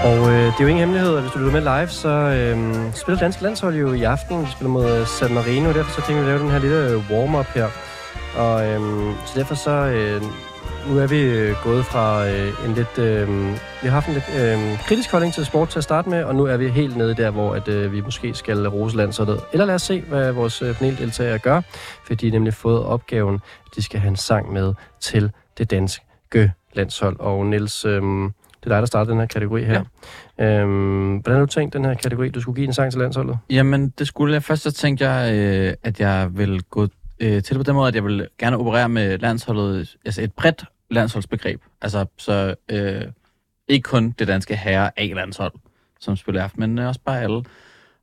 Og 0.06 0.18
øh, 0.32 0.45
det 0.45 0.60
er 0.60 0.61
jo 0.61 0.68
ingen 0.68 0.80
hemmelighed, 0.80 1.15
at 1.15 1.22
hvis 1.22 1.32
du 1.32 1.40
lytter 1.40 1.52
med 1.52 1.61
live, 1.61 1.88
så 1.88 2.10
øh, 2.10 2.57
spiller 2.94 3.19
dansk 3.19 3.41
landshold 3.41 3.76
jo 3.76 3.94
i 3.94 4.03
aften. 4.03 4.41
Vi 4.41 4.48
spiller 4.52 4.72
mod 4.72 4.99
øh, 4.99 5.07
San 5.07 5.34
Marino, 5.34 5.73
derfor 5.73 5.91
så 5.91 6.07
tænkte 6.07 6.14
vi 6.14 6.19
at 6.19 6.26
lave 6.26 6.40
den 6.40 6.49
her 6.49 6.60
lille 6.60 6.90
øh, 6.90 7.11
warm-up 7.11 7.45
her. 7.45 7.68
Og 8.38 8.68
øh, 8.68 8.82
så 9.26 9.34
derfor 9.40 9.56
så, 9.56 9.72
øh, 9.72 10.22
nu 10.90 10.99
er 10.99 11.07
vi 11.07 11.22
øh, 11.22 11.56
gået 11.64 11.86
fra 11.86 12.27
øh, 12.27 12.65
en 12.65 12.73
lidt, 12.73 12.98
øh, 12.98 13.27
vi 13.82 13.88
har 13.88 13.90
haft 13.90 14.07
en 14.07 14.14
lidt 14.14 14.30
øh, 14.40 14.80
kritisk 14.80 15.11
holdning 15.11 15.34
til 15.34 15.45
sport 15.45 15.69
til 15.69 15.80
at 15.80 15.84
starte 15.84 16.10
med, 16.10 16.23
og 16.23 16.36
nu 16.36 16.44
er 16.45 16.57
vi 16.57 16.69
helt 16.69 16.98
nede 16.98 17.15
der, 17.15 17.32
hvor 17.32 17.56
at, 17.56 17.68
øh, 17.68 17.91
vi 17.91 18.02
måske 18.02 18.34
skal 18.34 18.68
rose 18.68 18.98
landsholdet. 18.98 19.40
Eller 19.52 19.65
lad 19.65 19.76
os 19.76 19.82
se, 19.82 20.02
hvad 20.02 20.32
vores 20.32 20.61
øh, 20.61 20.76
paneldeltagere 20.76 21.40
gør, 21.40 21.61
for 22.07 22.15
de 22.15 22.26
har 22.26 22.32
nemlig 22.32 22.53
fået 22.53 22.84
opgaven, 22.84 23.36
at 23.36 23.76
de 23.76 23.84
skal 23.84 23.99
have 23.99 24.10
en 24.10 24.15
sang 24.15 24.53
med 24.53 24.73
til 24.99 25.32
det 25.57 25.72
danske 25.72 26.52
landshold. 26.73 27.19
Og 27.19 27.45
Niels, 27.45 27.86
øh, 27.86 28.02
det 28.66 28.72
er 28.72 28.76
dig, 28.76 28.82
der 28.82 28.86
startede 28.86 29.12
den 29.12 29.20
her 29.20 29.28
kategori 29.28 29.64
her. 29.64 29.84
Ja. 30.40 30.62
Øhm, 30.62 31.18
hvordan 31.18 31.34
har 31.40 31.40
du 31.40 31.52
tænkt 31.52 31.74
den 31.74 31.86
her 31.86 31.94
kategori? 31.94 32.30
Du 32.30 32.42
skulle 32.42 32.56
give 32.56 32.68
en 32.68 32.74
sang 32.74 32.92
til 32.92 33.00
landsholdet? 33.02 33.38
Jamen, 33.50 33.90
det 34.00 34.08
skulle 34.08 34.34
jeg. 34.34 34.44
Først 34.44 34.64
så 34.64 34.72
tænkte 34.72 35.10
jeg, 35.10 35.34
øh, 35.36 35.74
at 35.84 36.00
jeg 36.00 36.30
vil 36.32 36.64
gå 36.64 36.88
øh, 37.20 37.44
til 37.44 37.56
på 37.56 37.64
den 37.64 37.74
måde, 37.76 37.88
at 37.88 37.96
jeg 37.96 38.04
vil 38.06 38.28
gerne 38.40 38.58
operere 38.58 38.90
med 38.90 39.18
landsholdet, 39.20 39.96
altså 40.06 40.22
et 40.22 40.34
bredt 40.34 40.66
landsholdsbegreb. 40.92 41.62
Altså, 41.82 42.06
så 42.18 42.56
øh, 42.72 43.02
ikke 43.68 43.84
kun 43.84 44.12
det 44.20 44.28
danske 44.28 44.56
herre 44.56 44.92
A-landshold, 44.98 45.54
som 46.00 46.16
spiller 46.16 46.44
aften, 46.44 46.60
men 46.60 46.80
øh, 46.80 46.88
også 46.88 47.00
bare 47.06 47.22
alle. 47.22 47.44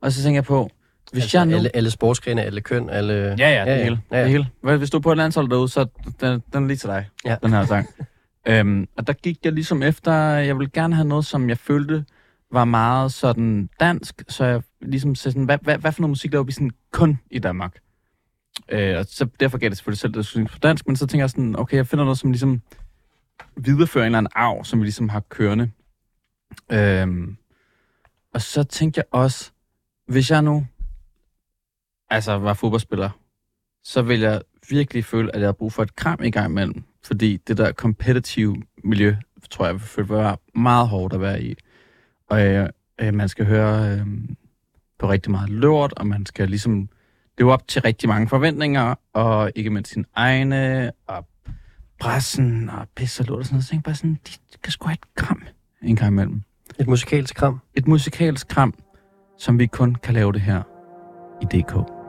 Og 0.01 0.11
så 0.11 0.23
tænker 0.23 0.37
jeg 0.37 0.45
på, 0.45 0.69
hvis 1.11 1.23
altså, 1.23 1.37
jeg 1.37 1.45
nu... 1.45 1.55
alle, 1.55 1.75
alle 1.75 1.91
sportsgrene, 1.91 2.43
alle 2.43 2.61
køn, 2.61 2.89
alle... 2.89 3.13
Ja, 3.13 3.49
ja, 3.49 3.61
det 3.71 3.77
ja, 3.77 3.83
hele. 3.83 3.99
Ja, 4.11 4.17
ja. 4.17 4.23
Det 4.23 4.31
hele. 4.31 4.77
Hvis 4.77 4.89
du 4.89 4.97
er 4.97 5.01
på 5.01 5.11
et 5.11 5.17
landshold 5.17 5.49
derude, 5.49 5.69
så 5.69 5.85
den, 6.21 6.43
den 6.53 6.63
er 6.63 6.67
lige 6.67 6.77
til 6.77 6.89
dig, 6.89 7.07
Ja. 7.25 7.35
den 7.43 7.51
her 7.53 7.65
sang. 7.65 7.87
øhm, 8.47 8.87
og 8.97 9.07
der 9.07 9.13
gik 9.13 9.45
jeg 9.45 9.53
ligesom 9.53 9.83
efter, 9.83 10.13
jeg 10.23 10.57
ville 10.57 10.71
gerne 10.71 10.95
have 10.95 11.07
noget, 11.07 11.25
som 11.25 11.49
jeg 11.49 11.57
følte 11.57 12.05
var 12.51 12.65
meget 12.65 13.13
sådan 13.13 13.69
dansk, 13.79 14.23
så 14.27 14.45
jeg 14.45 14.61
ligesom 14.81 15.15
sagde 15.15 15.33
sådan, 15.33 15.45
hvad, 15.45 15.57
hvad, 15.61 15.77
hvad 15.77 15.91
for 15.91 16.01
noget 16.01 16.09
musik 16.09 16.31
laver 16.31 16.43
vi 16.43 16.51
sådan 16.51 16.71
kun 16.91 17.19
i 17.31 17.39
Danmark? 17.39 17.79
Øh, 18.69 18.97
og 18.97 19.05
så 19.05 19.27
derfor 19.39 19.57
gav 19.57 19.69
det 19.69 19.77
selvfølgelig 19.77 19.99
selv, 19.99 20.11
at 20.11 20.15
det 20.15 20.25
skulle 20.25 20.47
på 20.47 20.59
dansk, 20.59 20.87
men 20.87 20.95
så 20.95 21.07
tænker 21.07 21.23
jeg 21.23 21.29
sådan, 21.29 21.59
okay, 21.59 21.77
jeg 21.77 21.87
finder 21.87 22.05
noget, 22.05 22.19
som 22.19 22.31
ligesom 22.31 22.61
viderefører 23.57 24.03
en 24.03 24.07
eller 24.07 24.17
anden 24.17 24.31
arv, 24.35 24.65
som 24.65 24.79
vi 24.79 24.85
ligesom 24.85 25.09
har 25.09 25.19
kørende. 25.19 25.71
Øhm, 26.71 27.37
og 28.33 28.41
så 28.41 28.63
tænkte 28.63 28.97
jeg 28.97 29.05
også, 29.11 29.51
hvis 30.07 30.31
jeg 30.31 30.41
nu 30.41 30.67
altså 32.09 32.33
var 32.37 32.53
fodboldspiller, 32.53 33.09
så 33.83 34.01
vil 34.01 34.19
jeg 34.19 34.41
virkelig 34.69 35.05
føle, 35.05 35.35
at 35.35 35.41
jeg 35.41 35.47
har 35.47 35.53
brug 35.53 35.73
for 35.73 35.83
et 35.83 35.95
kram 35.95 36.23
i 36.23 36.31
gang 36.31 36.51
imellem. 36.51 36.83
Fordi 37.05 37.37
det 37.37 37.57
der 37.57 37.71
competitive 37.71 38.55
miljø, 38.83 39.15
tror 39.51 39.65
jeg, 39.65 39.79
vil 39.97 40.09
være 40.09 40.37
meget 40.55 40.87
hårdt 40.87 41.13
at 41.13 41.21
være 41.21 41.43
i. 41.43 41.55
Og 42.29 42.45
øh, 42.47 42.69
øh, 43.01 43.13
man 43.13 43.29
skal 43.29 43.45
høre 43.45 43.91
øh, 43.91 44.07
på 44.99 45.09
rigtig 45.09 45.31
meget 45.31 45.49
lort, 45.49 45.93
og 45.97 46.07
man 46.07 46.25
skal 46.25 46.49
ligesom 46.49 46.89
leve 47.37 47.53
op 47.53 47.67
til 47.67 47.81
rigtig 47.81 48.09
mange 48.09 48.29
forventninger, 48.29 48.95
og 49.13 49.51
ikke 49.55 49.69
mindst 49.69 49.91
sine 49.91 50.05
egne, 50.15 50.91
og 51.07 51.27
pressen, 51.99 52.69
og 52.69 52.87
pisse 52.95 53.23
og 53.23 53.27
lort 53.27 53.39
og 53.39 53.45
sådan 53.45 53.55
noget. 53.55 53.65
Så 53.65 53.81
bare 53.83 53.95
sådan, 53.95 54.19
de 54.27 54.31
kan 54.63 54.71
sgu 54.71 54.87
have 54.87 54.93
et 54.93 55.15
kram 55.15 55.43
en 55.81 55.95
gang 55.95 56.11
imellem. 56.11 56.41
Et 56.79 56.87
musikalsk 56.87 57.35
kram. 57.35 57.59
Et 57.75 57.87
musikalsk 57.87 58.47
kram, 58.47 58.73
som 59.37 59.59
vi 59.59 59.65
kun 59.65 59.95
kan 59.95 60.13
lave 60.13 60.31
det 60.31 60.41
her 60.41 60.63
i 61.41 61.45
DK. 61.45 62.02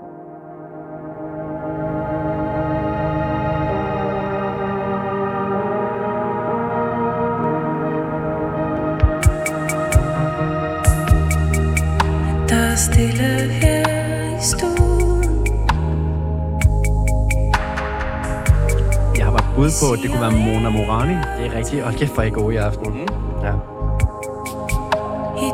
Det 20.04 20.12
kunne 20.12 20.22
være 20.22 20.30
Mona 20.30 20.68
Morani. 20.68 21.12
Det 21.12 21.46
er 21.46 21.58
rigtigt. 21.58 21.84
Og 21.84 21.92
kæft, 21.92 22.14
hvor 22.14 22.22
er 22.22 22.26
I 22.26 22.30
gode 22.30 22.54
i 22.54 22.56
aften. 22.56 22.92
Mm. 22.92 22.98
Ja. 23.42 23.52
Jeg 25.36 25.52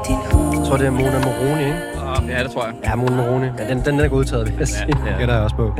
tror, 0.67 0.77
det 0.77 0.87
er 0.87 0.91
Mona 0.91 1.19
Moroni, 1.25 1.65
ikke? 1.65 1.79
Ja, 2.29 2.43
det 2.43 2.51
tror 2.51 2.65
jeg. 2.65 2.75
Ja, 2.85 2.95
Mona 2.95 3.17
Moroni. 3.17 3.47
Ja, 3.59 3.69
den, 3.69 3.85
den 3.85 4.01
er 4.01 4.09
god 4.09 4.19
udtaget, 4.19 4.47
vil 4.47 4.55
jeg 4.59 4.69
sige. 4.69 4.87
Det 4.87 5.15
gætter 5.19 5.35
jeg 5.35 5.45
også 5.45 5.57
på. 5.57 5.75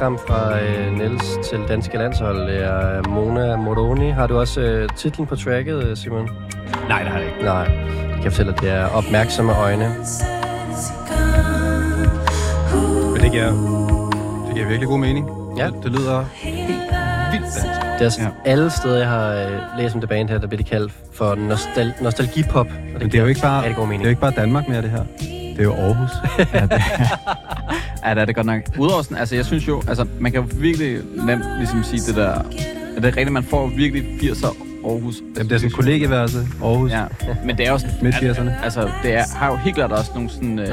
kram 0.00 0.18
fra 0.28 0.60
øh, 0.60 0.92
Niels 0.92 1.38
til 1.50 1.58
danske 1.68 1.98
landshold. 1.98 2.40
Det 2.46 2.64
er 2.64 3.08
Mona 3.08 3.56
Moroni. 3.56 4.10
Har 4.10 4.26
du 4.26 4.38
også 4.38 4.60
øh, 4.60 4.88
titlen 4.96 5.26
på 5.26 5.36
tracket, 5.36 5.84
øh, 5.84 5.96
Simon? 5.96 6.28
Nej, 6.88 7.02
det 7.02 7.08
har 7.12 7.18
jeg 7.18 7.28
ikke. 7.28 7.42
Nej. 7.44 7.54
Jeg 8.10 8.18
kan 8.22 8.32
fortælle, 8.32 8.52
at 8.52 8.60
det 8.60 8.70
er 8.70 8.86
opmærksomme 8.86 9.52
øjne. 9.52 9.94
Men 13.12 13.20
det 13.22 13.32
giver, 13.32 13.46
det 14.46 14.54
giver 14.54 14.66
virkelig 14.68 14.88
god 14.88 14.98
mening. 14.98 15.28
Ja. 15.56 15.66
Det, 15.66 15.74
det 15.82 15.92
lyder 15.92 16.24
helt 16.34 16.68
vildt 16.68 16.90
dansk. 17.32 17.58
Det 17.98 18.06
er 18.06 18.22
ja. 18.44 18.50
alle 18.50 18.70
steder, 18.70 18.98
jeg 18.98 19.08
har 19.08 19.34
øh, 19.34 19.78
læst 19.78 19.94
om 19.94 20.00
det 20.00 20.08
band 20.08 20.28
her, 20.28 20.38
der 20.38 20.46
bliver 20.46 20.62
det 20.62 20.70
kaldt 20.70 20.92
for 21.14 21.34
nostal- 21.34 22.02
nostalgipop. 22.02 22.66
Og 22.66 22.72
Men 22.98 23.02
det 23.02 23.14
er 23.14 23.20
jo 23.20 23.26
ikke 23.26 23.40
bare, 23.40 23.68
det 23.68 23.78
mening. 23.78 24.00
er 24.02 24.04
jo 24.04 24.08
ikke 24.08 24.20
bare 24.20 24.32
Danmark 24.36 24.68
mere, 24.68 24.82
det 24.82 24.90
her. 24.90 25.04
Det 25.20 25.58
er 25.58 25.62
jo 25.62 25.72
Aarhus. 25.72 26.10
Ja, 26.54 26.60
det 26.62 26.72
er 26.72 27.39
det 28.26 28.34
godt 28.34 28.46
nok. 28.46 28.60
Udover 28.78 29.02
sådan, 29.02 29.16
altså 29.16 29.34
jeg 29.36 29.44
synes 29.44 29.68
jo, 29.68 29.82
altså 29.88 30.06
man 30.20 30.32
kan 30.32 30.40
jo 30.40 30.46
virkelig 30.54 30.98
nemt 31.26 31.44
ligesom 31.58 31.82
sige 31.82 32.00
det 32.06 32.16
der, 32.16 32.32
at 32.96 33.02
det 33.02 33.04
er 33.04 33.16
rigtigt, 33.16 33.32
man 33.32 33.44
får 33.44 33.66
virkelig 33.66 34.04
80'er 34.04 34.46
Aarhus. 34.84 35.22
Jamen, 35.36 35.48
det 35.48 35.52
er 35.52 35.58
sådan 35.58 35.68
en 35.68 35.72
kollegeværelse, 35.74 36.38
Aarhus. 36.62 36.90
Ja, 36.90 37.04
men 37.44 37.58
det 37.58 37.68
er 37.68 37.72
også... 37.72 37.86
Midt 38.02 38.14
80'erne. 38.14 38.64
Altså, 38.64 38.90
det 39.02 39.14
er, 39.14 39.24
har 39.36 39.50
jo 39.50 39.56
helt 39.56 39.76
klart 39.76 39.92
også 39.92 40.10
nogle 40.14 40.30
sådan... 40.30 40.58
Øh, 40.58 40.68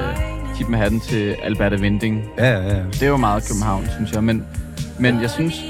tip 0.57 0.67
med 0.67 0.79
hatten 0.79 0.99
til 0.99 1.35
Alberta 1.43 1.75
Vinding. 1.75 2.23
Ja, 2.37 2.51
ja, 2.51 2.75
ja. 2.75 2.83
Det 2.91 3.03
er 3.03 3.07
jo 3.07 3.17
meget 3.17 3.43
København, 3.47 3.87
synes 3.95 4.11
jeg. 4.11 4.23
Men, 4.23 4.43
men 4.99 5.21
jeg 5.21 5.29
synes... 5.29 5.61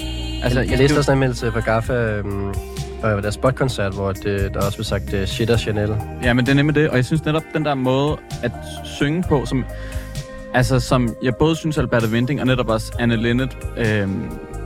Altså, 0.44 0.60
Jeg, 0.60 0.70
jeg 0.70 0.78
læste 0.78 0.98
også 0.98 1.12
en 1.12 1.16
anmeldelse 1.16 1.52
fra 1.52 1.60
Gaffa 1.60 1.94
øhm, 1.94 2.54
og 3.04 3.22
deres 3.24 3.36
spotkoncert, 3.36 3.94
hvor 3.94 4.12
det, 4.12 4.54
der 4.54 4.66
også 4.66 4.78
blev 4.78 4.84
sagt 4.84 5.14
uh, 5.14 5.26
shit 5.26 5.50
og 5.50 5.60
Chanel. 5.60 5.96
Ja, 6.24 6.34
men 6.34 6.46
det 6.46 6.52
er 6.52 6.56
nemlig 6.56 6.76
det. 6.76 6.90
Og 6.90 6.96
jeg 6.96 7.06
synes 7.06 7.26
netop, 7.26 7.44
den 7.54 7.66
der 7.66 7.76
måde 7.76 8.18
at 8.44 8.52
synge 8.84 9.24
på, 9.30 9.46
som, 9.46 9.66
altså, 10.54 10.80
som 10.80 11.16
jeg 11.24 11.36
både 11.36 11.56
synes, 11.56 11.78
Alberta 11.78 12.08
Vinding 12.08 12.42
og 12.42 12.48
netop 12.48 12.70
også 12.70 12.94
Anne 13.00 13.16
Linnet, 13.16 13.58
øh, 13.78 14.10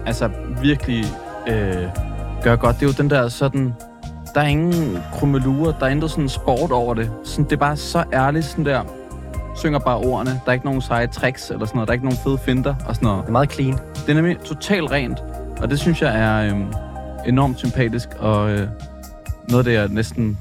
altså 0.05 0.29
virkelig 0.61 1.05
øh, 1.47 1.87
gør 2.43 2.55
godt. 2.55 2.75
Det 2.75 2.83
er 2.83 2.87
jo 2.87 2.93
den 2.97 3.09
der 3.09 3.27
sådan... 3.27 3.73
Der 4.35 4.41
er 4.41 4.47
ingen 4.47 4.97
krummelurer, 5.13 5.71
der 5.79 5.85
er 5.85 5.89
intet 5.89 6.11
sådan 6.11 6.29
sport 6.29 6.71
over 6.71 6.93
det. 6.93 7.11
Sådan, 7.23 7.45
det 7.45 7.51
er 7.51 7.57
bare 7.57 7.77
så 7.77 8.03
ærligt, 8.13 8.45
sådan 8.45 8.65
der 8.65 8.83
synger 9.55 9.79
bare 9.79 9.97
ordene. 9.97 10.31
Der 10.31 10.47
er 10.47 10.51
ikke 10.51 10.65
nogen 10.65 10.81
seje 10.81 11.07
tricks 11.07 11.49
eller 11.49 11.65
sådan 11.65 11.75
noget. 11.77 11.87
Der 11.87 11.91
er 11.91 11.95
ikke 11.95 12.05
nogen 12.05 12.19
fede 12.23 12.37
finter 12.37 12.75
og 12.87 12.95
sådan 12.95 13.05
noget. 13.05 13.21
Det 13.21 13.27
er 13.27 13.31
meget 13.31 13.51
clean. 13.51 13.73
Det 13.73 14.09
er 14.09 14.13
nemlig 14.13 14.39
totalt 14.39 14.91
rent. 14.91 15.19
Og 15.61 15.69
det 15.69 15.79
synes 15.79 16.01
jeg 16.01 16.19
er 16.19 16.55
øh, 16.55 16.61
enormt 17.27 17.59
sympatisk, 17.59 18.07
og 18.19 18.51
øh, 18.51 18.67
noget 19.49 19.59
af 19.59 19.63
det, 19.63 19.73
jeg 19.73 19.87
næsten 19.87 20.37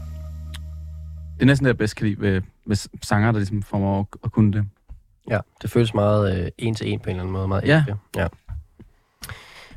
Det 1.35 1.43
er 1.43 1.47
næsten 1.47 1.65
det, 1.65 1.69
jeg 1.69 1.79
bedst 1.79 1.97
kan 1.97 2.07
lide 2.07 2.21
ved, 2.21 2.43
ved 2.67 2.77
sanger, 3.03 3.33
der 3.33 3.39
ligesom 3.39 3.63
får 3.63 3.79
mig 3.79 3.99
at, 3.99 4.07
at 4.25 4.33
kunne 4.33 4.53
det. 4.53 4.65
Ja, 5.31 5.39
det 5.63 5.71
føles 5.71 5.95
meget 5.95 6.41
øh, 6.41 6.49
en 6.59 6.75
til 6.75 6.93
en 6.93 7.01
på 7.01 7.11
en 7.11 7.11
eller 7.11 7.23
anden 7.23 7.33
måde. 7.33 7.49
Meget 7.49 7.65
Ja. 7.65 7.85
ja. 8.17 8.27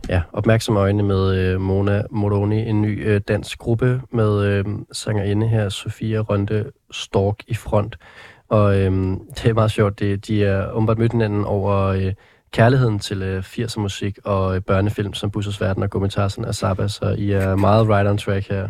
Ja, 0.09 0.21
opmærksom 0.33 0.77
øjne 0.77 1.03
med 1.03 1.35
øh, 1.35 1.61
Mona 1.61 2.03
Moroni, 2.11 2.69
en 2.69 2.81
ny 2.81 3.07
øh, 3.07 3.21
dansk 3.27 3.57
gruppe 3.57 4.01
med 4.11 4.45
øh, 4.45 4.65
sangerinde 4.91 5.47
her, 5.47 5.69
Sofia 5.69 6.19
Rønde 6.19 6.71
Stork 6.91 7.35
i 7.47 7.53
front. 7.53 7.95
Og 8.49 8.79
øh, 8.79 8.91
det 9.29 9.45
er 9.45 9.53
meget 9.53 9.71
sjovt, 9.71 9.99
det, 9.99 10.27
de 10.27 10.45
er 10.45 10.71
åbenbart 10.71 10.97
mødt 10.97 11.11
hinanden 11.11 11.45
over 11.45 11.87
øh, 11.87 12.13
kærligheden 12.51 12.99
til 12.99 13.21
øh, 13.21 13.43
80'er 13.43 13.79
musik 13.79 14.19
og 14.23 14.55
øh, 14.55 14.61
børnefilm 14.61 15.13
som 15.13 15.31
Bussers 15.31 15.61
Verden 15.61 15.83
og 15.83 15.89
Gummitarsen 15.89 16.45
og 16.45 16.55
Sabba, 16.55 16.87
så 16.87 17.15
I 17.17 17.31
er 17.31 17.55
meget 17.55 17.89
right 17.89 18.09
on 18.09 18.17
track 18.17 18.49
her. 18.49 18.69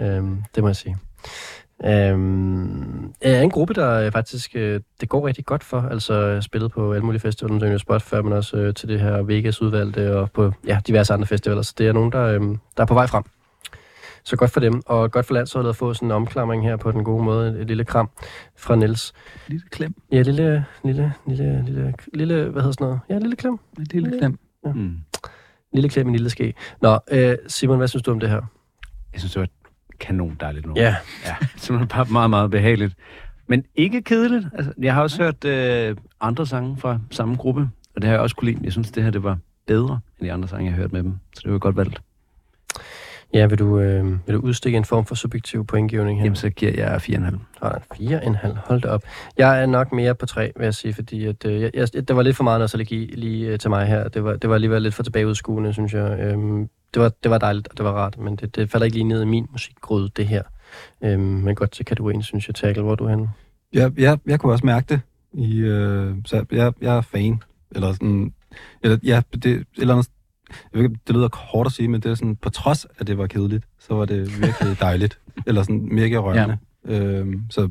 Øh, 0.00 0.22
det 0.54 0.62
må 0.62 0.68
jeg 0.68 0.76
sige. 0.76 0.96
Øhm, 1.84 3.12
er 3.20 3.40
en 3.40 3.50
gruppe, 3.50 3.74
der 3.74 3.90
øh, 4.00 4.12
faktisk 4.12 4.56
øh, 4.56 4.80
det 5.00 5.08
går 5.08 5.26
rigtig 5.26 5.44
godt 5.44 5.64
for. 5.64 5.80
Altså 5.80 6.32
har 6.32 6.40
spillet 6.40 6.72
på 6.72 6.92
alle 6.92 7.04
mulige 7.04 7.20
festivaler, 7.20 7.60
som 7.60 7.78
Spot 7.78 8.02
før, 8.02 8.22
men 8.22 8.32
også 8.32 8.56
øh, 8.56 8.74
til 8.74 8.88
det 8.88 9.00
her 9.00 9.22
Vegas 9.22 9.62
udvalgte 9.62 10.16
og 10.16 10.30
på 10.32 10.52
ja, 10.66 10.80
diverse 10.86 11.12
andre 11.12 11.26
festivaler. 11.26 11.62
Så 11.62 11.74
det 11.78 11.86
er 11.88 11.92
nogen, 11.92 12.12
der, 12.12 12.22
øh, 12.22 12.40
der 12.76 12.82
er 12.82 12.86
på 12.86 12.94
vej 12.94 13.06
frem. 13.06 13.24
Så 14.24 14.36
godt 14.36 14.50
for 14.50 14.60
dem, 14.60 14.82
og 14.86 15.10
godt 15.10 15.26
for 15.26 15.34
landsholdet 15.34 15.68
at 15.68 15.76
få 15.76 15.94
sådan 15.94 16.08
en 16.08 16.12
omklamring 16.12 16.64
her 16.64 16.76
på 16.76 16.92
den 16.92 17.04
gode 17.04 17.24
måde. 17.24 17.50
Et, 17.50 17.60
et 17.60 17.66
lille 17.66 17.84
kram 17.84 18.10
fra 18.56 18.76
Niels. 18.76 19.12
Lille 19.48 19.66
klem. 19.70 19.94
Ja, 20.12 20.22
lille, 20.22 20.64
lille, 20.84 21.12
lille, 21.26 21.64
lille, 21.66 21.94
lille, 22.14 22.34
hvad 22.34 22.62
hedder 22.62 22.72
sådan 22.72 22.84
noget? 22.84 23.00
Ja, 23.08 23.18
lille 23.18 23.36
klem. 23.36 23.58
Et 23.80 23.92
lille 23.92 24.18
klem. 24.18 24.38
Mm. 24.64 24.96
Lille 25.72 25.88
klem 25.88 26.06
i 26.06 26.08
en 26.08 26.14
lille 26.14 26.30
ske. 26.30 26.54
Nå, 26.82 26.98
øh, 27.10 27.36
Simon, 27.46 27.78
hvad 27.78 27.88
synes 27.88 28.02
du 28.02 28.10
om 28.10 28.20
det 28.20 28.28
her? 28.28 28.40
Jeg 29.12 29.20
synes, 29.20 29.32
det 29.32 29.40
var 29.40 29.44
et 29.44 29.50
kanon 29.98 30.36
dejligt 30.40 30.66
nummer. 30.66 30.82
Ja. 30.82 30.96
ja. 31.24 31.36
Simpelthen 31.56 31.88
bare 31.88 32.06
meget, 32.10 32.30
meget 32.30 32.50
behageligt. 32.50 32.94
Men 33.46 33.64
ikke 33.74 34.02
kedeligt. 34.02 34.46
Altså, 34.52 34.72
jeg 34.78 34.94
har 34.94 35.02
også 35.02 35.22
hørt 35.22 35.44
øh, 35.44 35.96
andre 36.20 36.46
sange 36.46 36.76
fra 36.76 36.98
samme 37.10 37.36
gruppe, 37.36 37.68
og 37.94 38.02
det 38.02 38.04
har 38.04 38.12
jeg 38.12 38.20
også 38.20 38.36
kunne 38.36 38.50
lide. 38.50 38.60
Jeg 38.64 38.72
synes, 38.72 38.90
det 38.90 39.02
her 39.02 39.10
det 39.10 39.22
var 39.22 39.38
bedre 39.66 40.00
end 40.18 40.28
de 40.28 40.32
andre 40.32 40.48
sange, 40.48 40.64
jeg 40.64 40.72
har 40.72 40.80
hørt 40.80 40.92
med 40.92 41.02
dem. 41.02 41.18
Så 41.34 41.40
det 41.44 41.52
var 41.52 41.58
godt 41.58 41.76
valgt. 41.76 42.00
Ja, 43.34 43.46
vil 43.46 43.58
du, 43.58 43.80
øh, 43.80 44.04
vil 44.26 44.34
du 44.34 44.40
udstikke 44.40 44.78
en 44.78 44.84
form 44.84 45.06
for 45.06 45.14
subjektiv 45.14 45.66
pointgivning 45.66 46.18
her? 46.18 46.24
Jamen, 46.24 46.36
så 46.36 46.50
giver 46.50 46.72
jeg 46.72 47.00
4,5. 47.02 47.38
Hold 47.60 47.80
fire 47.96 48.24
en 48.24 48.34
halv. 48.34 48.56
Hold 48.56 48.80
da 48.80 48.88
op. 48.88 49.02
Jeg 49.36 49.62
er 49.62 49.66
nok 49.66 49.92
mere 49.92 50.14
på 50.14 50.26
tre, 50.26 50.52
vil 50.56 50.64
jeg 50.64 50.74
sige, 50.74 50.94
fordi 50.94 51.26
at, 51.26 51.46
øh, 51.46 51.70
jeg, 51.74 51.92
det 51.92 52.16
var 52.16 52.22
lidt 52.22 52.36
for 52.36 52.44
meget 52.44 52.60
nostalgi 52.60 53.14
lige 53.16 53.46
øh, 53.46 53.58
til 53.58 53.70
mig 53.70 53.86
her. 53.86 54.08
Det 54.08 54.24
var, 54.24 54.36
det 54.36 54.50
var 54.50 54.54
alligevel 54.54 54.82
lidt 54.82 54.94
for 54.94 55.02
tilbageudskuende, 55.02 55.72
synes 55.72 55.94
jeg. 55.94 56.18
Øhm, 56.20 56.68
det, 56.94 57.02
var, 57.02 57.12
det 57.22 57.30
var 57.30 57.38
dejligt, 57.38 57.68
og 57.68 57.76
det 57.76 57.84
var 57.84 57.92
rart, 57.92 58.18
men 58.18 58.36
det, 58.36 58.56
det 58.56 58.70
falder 58.70 58.84
ikke 58.84 58.96
lige 58.96 59.08
ned 59.08 59.22
i 59.22 59.26
min 59.26 59.46
musikgryde, 59.52 60.10
det 60.16 60.26
her. 60.26 60.42
Øhm, 61.04 61.20
men 61.20 61.54
godt 61.54 61.70
til 61.70 61.84
kategorien, 61.84 62.22
synes 62.22 62.48
jeg. 62.48 62.54
Tackle, 62.54 62.82
hvor 62.82 62.92
er 62.92 62.96
du 62.96 63.08
henne? 63.08 63.30
Jeg, 63.72 63.92
jeg, 63.98 64.18
jeg 64.26 64.40
kunne 64.40 64.52
også 64.52 64.66
mærke 64.66 64.86
det. 64.88 65.00
I, 65.32 65.58
øh, 65.58 66.14
så 66.24 66.44
jeg, 66.52 66.72
jeg 66.80 66.96
er 66.96 67.00
fan. 67.00 67.42
Eller 67.74 67.92
sådan... 67.92 68.32
Eller, 68.82 68.98
ja, 69.02 69.22
det, 69.32 69.46
et 69.46 69.66
eller 69.78 69.94
andet, 69.94 70.10
det 70.74 71.10
lyder 71.10 71.28
hårdt 71.36 71.66
at 71.66 71.72
sige, 71.72 71.88
men 71.88 72.00
det 72.00 72.10
er 72.10 72.14
sådan, 72.14 72.36
på 72.36 72.50
trods 72.50 72.84
af 72.84 72.88
at 72.98 73.06
det 73.06 73.18
var 73.18 73.26
kedeligt, 73.26 73.64
så 73.78 73.94
var 73.94 74.04
det 74.04 74.40
virkelig 74.42 74.80
dejligt. 74.88 75.18
eller 75.46 75.62
sådan 75.62 75.88
mega 75.92 76.16
rørende. 76.16 76.58
Ja. 76.88 76.92
Øhm, 77.00 77.40
så 77.50 77.68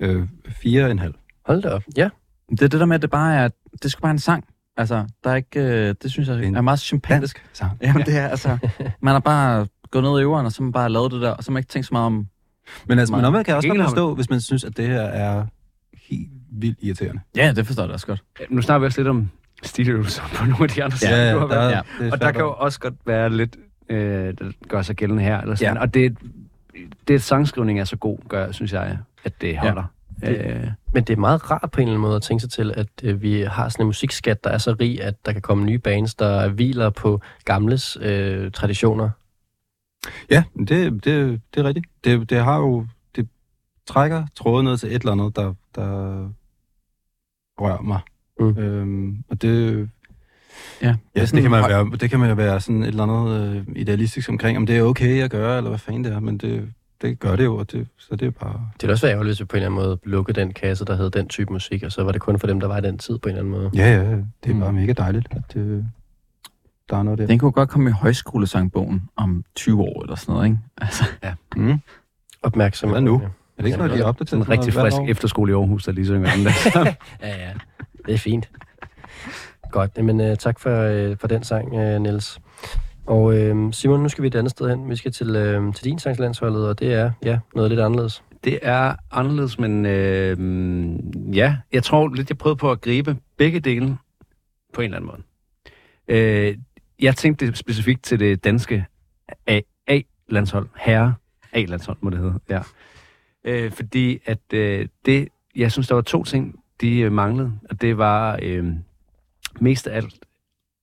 øh, 0.00 0.26
fire 0.48 0.84
og 0.84 0.90
en 0.90 0.98
halv. 0.98 1.14
Hold 1.46 1.62
da 1.62 1.68
op. 1.68 1.82
Ja. 1.96 2.08
Det 2.50 2.62
er 2.62 2.68
det 2.68 2.80
der 2.80 2.86
med, 2.86 2.94
at 2.94 3.02
det 3.02 3.10
bare 3.10 3.36
er, 3.36 3.48
det 3.82 3.90
skal 3.92 4.02
bare 4.02 4.10
en 4.10 4.18
sang. 4.18 4.44
Altså, 4.76 5.06
der 5.24 5.30
er 5.30 5.34
ikke, 5.34 5.60
øh, 5.60 5.94
det 6.02 6.10
synes 6.10 6.28
jeg 6.28 6.44
En 6.44 6.56
er 6.56 6.60
meget 6.60 6.78
sympatisk. 6.78 7.36
Dansk 7.36 7.56
sang. 7.58 7.78
Jamen, 7.82 8.02
det 8.06 8.16
er 8.16 8.28
altså, 8.34 8.58
man 9.00 9.12
har 9.12 9.20
bare 9.20 9.66
gået 9.90 10.04
ned 10.04 10.18
i 10.18 10.22
øveren, 10.22 10.46
og 10.46 10.52
så 10.52 10.58
har 10.60 10.64
man 10.64 10.72
bare 10.72 10.88
lavet 10.90 11.12
det 11.12 11.20
der, 11.22 11.30
og 11.30 11.44
så 11.44 11.50
har 11.50 11.52
man 11.52 11.60
ikke 11.60 11.68
tænkt 11.68 11.86
så 11.86 11.94
meget 11.94 12.06
om, 12.06 12.26
Men 12.86 12.98
altså, 12.98 13.12
Meget. 13.12 13.26
omvendt 13.26 13.46
kan 13.46 13.56
også 13.56 13.68
godt 13.68 13.82
forstå, 13.82 14.14
hvis 14.14 14.30
man 14.30 14.40
synes, 14.40 14.64
at 14.64 14.76
det 14.76 14.86
her 14.86 15.00
er 15.02 15.46
helt 16.08 16.30
vildt 16.52 16.78
irriterende. 16.82 17.20
ja, 17.36 17.52
det 17.56 17.66
forstår 17.66 17.82
jeg 17.82 17.88
da 17.88 17.92
også 17.92 18.06
godt. 18.06 18.22
Nu 18.50 18.62
snakker 18.62 18.78
vi 18.80 18.86
også 18.86 19.00
lidt 19.00 19.08
om 19.08 19.30
Steelers 19.62 20.20
på 20.34 20.44
nogle 20.44 20.62
af 20.62 20.68
de 20.68 20.84
andre 20.84 20.96
sange, 20.96 21.32
du 21.32 21.38
har 21.38 21.46
der, 21.46 21.56
valgt. 21.58 21.76
Ja. 21.98 22.04
det 22.04 22.12
Og 22.12 22.20
der 22.20 22.32
kan 22.32 22.40
jo 22.40 22.52
også 22.52 22.80
godt 22.80 22.94
være 23.06 23.30
lidt, 23.30 23.56
øh, 23.88 24.34
der 24.38 24.52
gør 24.68 24.82
sig 24.82 24.96
gældende 24.96 25.22
her. 25.22 25.40
Eller 25.40 25.54
sådan. 25.54 25.74
Ja. 25.74 25.80
Og 25.80 25.94
det, 25.94 26.16
det, 27.08 27.22
sangskrivning 27.22 27.80
er 27.80 27.84
så 27.84 27.96
god, 27.96 28.18
gør, 28.28 28.52
synes 28.52 28.72
jeg, 28.72 28.98
at 29.24 29.40
det 29.40 29.58
holder. 29.58 29.82
Det- 29.82 29.88
Ja. 30.22 30.54
Øh, 30.54 30.66
Men 30.92 31.04
det 31.04 31.12
er 31.12 31.20
meget 31.20 31.50
rart 31.50 31.70
på 31.70 31.80
en 31.80 31.82
eller 31.88 31.92
anden 31.92 32.02
måde 32.02 32.16
at 32.16 32.22
tænke 32.22 32.40
sig 32.40 32.50
til, 32.50 32.72
at 32.76 32.86
øh, 33.02 33.22
vi 33.22 33.40
har 33.40 33.68
sådan 33.68 33.82
en 33.82 33.86
musikskat, 33.86 34.44
der 34.44 34.50
er 34.50 34.58
så 34.58 34.76
rig, 34.80 35.02
at 35.02 35.26
der 35.26 35.32
kan 35.32 35.42
komme 35.42 35.64
nye 35.64 35.78
bands, 35.78 36.14
der 36.14 36.48
hviler 36.48 36.90
på 36.90 37.20
gamles 37.44 37.98
øh, 38.00 38.50
traditioner. 38.50 39.10
Ja, 40.30 40.42
det, 40.58 40.68
det, 40.68 41.04
det 41.04 41.60
er 41.60 41.64
rigtigt. 41.64 41.86
Det, 42.04 42.30
det 42.30 42.44
har 42.44 42.56
jo... 42.58 42.86
Det 43.16 43.28
trækker 43.86 44.26
tråden 44.36 44.64
ned 44.64 44.76
til 44.78 44.88
et 44.88 44.94
eller 45.00 45.12
andet, 45.12 45.36
der, 45.36 45.54
der 45.74 45.88
rører 47.60 47.80
mig. 47.82 48.00
Mm. 48.50 48.58
Øhm, 48.58 49.16
og 49.30 49.42
det... 49.42 49.88
Ja, 50.82 50.86
Ja, 50.86 50.90
er 51.14 51.20
det, 51.20 51.28
sådan- 51.28 51.42
kan 51.42 51.50
man 51.50 51.60
jo 51.60 51.66
være, 51.66 51.90
det 52.00 52.10
kan 52.10 52.20
man 52.20 52.28
jo 52.28 52.34
være 52.34 52.60
sådan 52.60 52.82
et 52.82 52.88
eller 52.88 53.02
andet 53.02 53.56
øh, 53.56 53.76
idealistisk 53.76 54.28
omkring, 54.28 54.56
om 54.58 54.66
det 54.66 54.76
er 54.78 54.82
okay 54.82 55.22
at 55.22 55.30
gøre, 55.30 55.56
eller 55.56 55.70
hvad 55.70 55.78
fanden 55.78 56.04
det 56.04 56.12
er, 56.12 56.20
men 56.20 56.38
det, 56.38 56.68
det 57.02 57.18
gør 57.18 57.36
det 57.36 57.44
jo, 57.44 57.56
og 57.56 57.72
det, 57.72 57.86
så 57.98 58.16
det 58.16 58.26
er 58.26 58.30
bare... 58.30 58.60
Det 58.74 58.82
ville 58.82 58.92
også 58.92 59.06
være 59.06 59.12
ærgerligt, 59.12 59.30
hvis 59.30 59.40
vi 59.40 59.44
på 59.44 59.56
en 59.56 59.62
eller 59.62 59.70
anden 59.76 59.86
måde 59.88 59.98
lukkede 60.04 60.40
den 60.40 60.52
kasse, 60.52 60.84
der 60.84 60.96
hed 60.96 61.10
den 61.10 61.28
type 61.28 61.52
musik, 61.52 61.82
og 61.82 61.92
så 61.92 62.04
var 62.04 62.12
det 62.12 62.20
kun 62.20 62.38
for 62.38 62.46
dem, 62.46 62.60
der 62.60 62.66
var 62.68 62.78
i 62.78 62.80
den 62.80 62.98
tid 62.98 63.18
på 63.18 63.28
en 63.28 63.34
eller 63.36 63.40
anden 63.40 63.60
måde. 63.62 63.70
Ja, 63.74 63.92
ja, 63.96 64.10
det 64.44 64.50
er 64.50 64.54
Mm. 64.54 64.60
bare 64.60 64.72
mega 64.72 64.92
dejligt, 64.92 65.26
at 65.30 65.42
det, 65.54 65.86
der 66.90 66.96
er 66.96 67.02
noget 67.02 67.18
der. 67.18 67.26
Den 67.26 67.38
kunne 67.38 67.52
godt 67.52 67.68
komme 67.68 67.90
i 67.90 67.92
højskolesangbogen 67.92 69.02
om 69.16 69.44
20 69.54 69.80
år 69.82 70.02
eller 70.02 70.16
sådan 70.16 70.32
noget, 70.32 70.46
ikke? 70.46 70.58
Altså, 70.80 71.04
Mm. 71.56 71.78
Opmærksom. 72.42 72.90
Hvad 72.90 73.00
nu? 73.00 73.20
Ja. 73.20 73.26
Er 73.26 73.30
det 73.58 73.66
ikke 73.66 73.74
sådan 73.76 73.88
noget, 73.88 74.02
de 74.02 74.04
opdaterer? 74.08 74.42
sådan 74.42 74.52
en 74.54 74.58
rigtig 74.58 74.74
frisk 74.74 74.96
efterskole 75.08 75.52
i 75.52 75.54
Aarhus, 75.54 75.84
der 75.84 75.92
lige 75.92 76.06
synger 76.06 76.30
den 76.36 76.44
der. 76.44 76.52
Ja, 77.22 77.28
ja. 77.46 77.50
Det 78.06 78.14
er 78.14 78.18
fint. 78.18 78.50
Godt, 79.70 80.04
men 80.04 80.20
uh, 80.20 80.26
øh, 80.26 80.36
tak 80.36 80.60
for, 80.60 80.70
uh, 81.10 81.16
for 81.18 81.28
den 81.28 81.44
sang, 81.44 81.72
uh, 81.72 82.02
Niels. 82.02 82.40
Og 83.06 83.22
uh, 83.22 83.72
Simon, 83.72 84.00
nu 84.02 84.08
skal 84.08 84.22
vi 84.22 84.26
et 84.26 84.34
andet 84.34 84.50
sted 84.50 84.68
hen. 84.68 84.90
Vi 84.90 84.96
skal 84.96 85.12
til, 85.12 85.56
uh, 85.56 85.74
til 85.74 85.84
din 85.84 85.98
sangslandsholdet, 85.98 86.68
og 86.68 86.78
det 86.78 86.94
er 86.94 87.10
ja, 87.24 87.38
noget 87.54 87.70
lidt 87.70 87.80
anderledes. 87.80 88.22
Det 88.44 88.58
er 88.62 88.94
anderledes, 89.10 89.58
men 89.58 89.86
øh, 89.86 90.36
ja, 91.36 91.56
jeg 91.72 91.82
tror 91.82 92.08
lidt, 92.08 92.30
jeg 92.30 92.38
prøvede 92.38 92.56
på 92.56 92.70
at 92.70 92.80
gribe 92.80 93.16
begge 93.36 93.60
dele 93.60 93.96
på 94.72 94.80
en 94.80 94.84
eller 94.84 94.96
anden 94.96 95.10
måde. 95.10 95.22
Øh, 96.08 96.58
jeg 97.00 97.16
tænkte 97.16 97.46
det 97.46 97.58
specifikt 97.58 98.02
til 98.02 98.20
det 98.20 98.44
danske 98.44 98.86
A- 99.46 99.60
A-landshold, 99.86 100.68
herre 100.76 101.14
A-landshold 101.52 101.96
må 102.00 102.10
det 102.10 102.18
hedde, 102.18 102.38
ja. 102.50 102.60
Øh, 103.44 103.72
fordi 103.72 104.18
at 104.26 104.52
øh, 104.54 104.88
det, 105.06 105.28
jeg 105.56 105.72
synes, 105.72 105.88
der 105.88 105.94
var 105.94 106.02
to 106.02 106.24
ting, 106.24 106.61
de 106.82 106.98
øh, 106.98 107.12
manglede, 107.12 107.52
og 107.70 107.80
det 107.80 107.98
var 107.98 108.38
øh, 108.42 108.64
mest 109.60 109.86
af 109.86 109.96
alt 109.96 110.14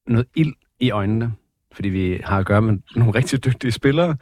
noget 0.07 0.27
ild 0.35 0.53
i 0.79 0.91
øjnene, 0.91 1.33
fordi 1.71 1.89
vi 1.89 2.21
har 2.23 2.39
at 2.39 2.45
gøre 2.45 2.61
med 2.61 2.77
nogle 2.95 3.13
rigtig 3.13 3.45
dygtige 3.45 3.71
spillere, 3.71 4.15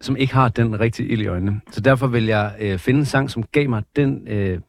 som 0.00 0.16
ikke 0.16 0.34
har 0.34 0.48
den 0.48 0.80
rigtige 0.80 1.08
ild 1.08 1.22
i 1.22 1.26
øjnene. 1.26 1.60
Så 1.70 1.80
derfor 1.80 2.06
vil 2.06 2.24
jeg 2.26 2.54
øh, 2.60 2.78
finde 2.78 3.00
en 3.00 3.06
sang, 3.06 3.30
som 3.30 3.42
gav 3.42 3.68
mig 3.68 3.82
den, 3.96 4.28
øh, 4.28 4.60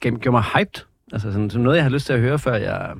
gav, 0.00 0.12
gjorde 0.12 0.30
mig 0.32 0.44
hyped. 0.44 0.84
Altså 1.12 1.32
sådan, 1.32 1.50
som 1.50 1.62
noget, 1.62 1.76
jeg 1.76 1.84
har 1.84 1.90
lyst 1.90 2.06
til 2.06 2.12
at 2.12 2.20
høre, 2.20 2.38
før 2.38 2.54
jeg 2.54 2.94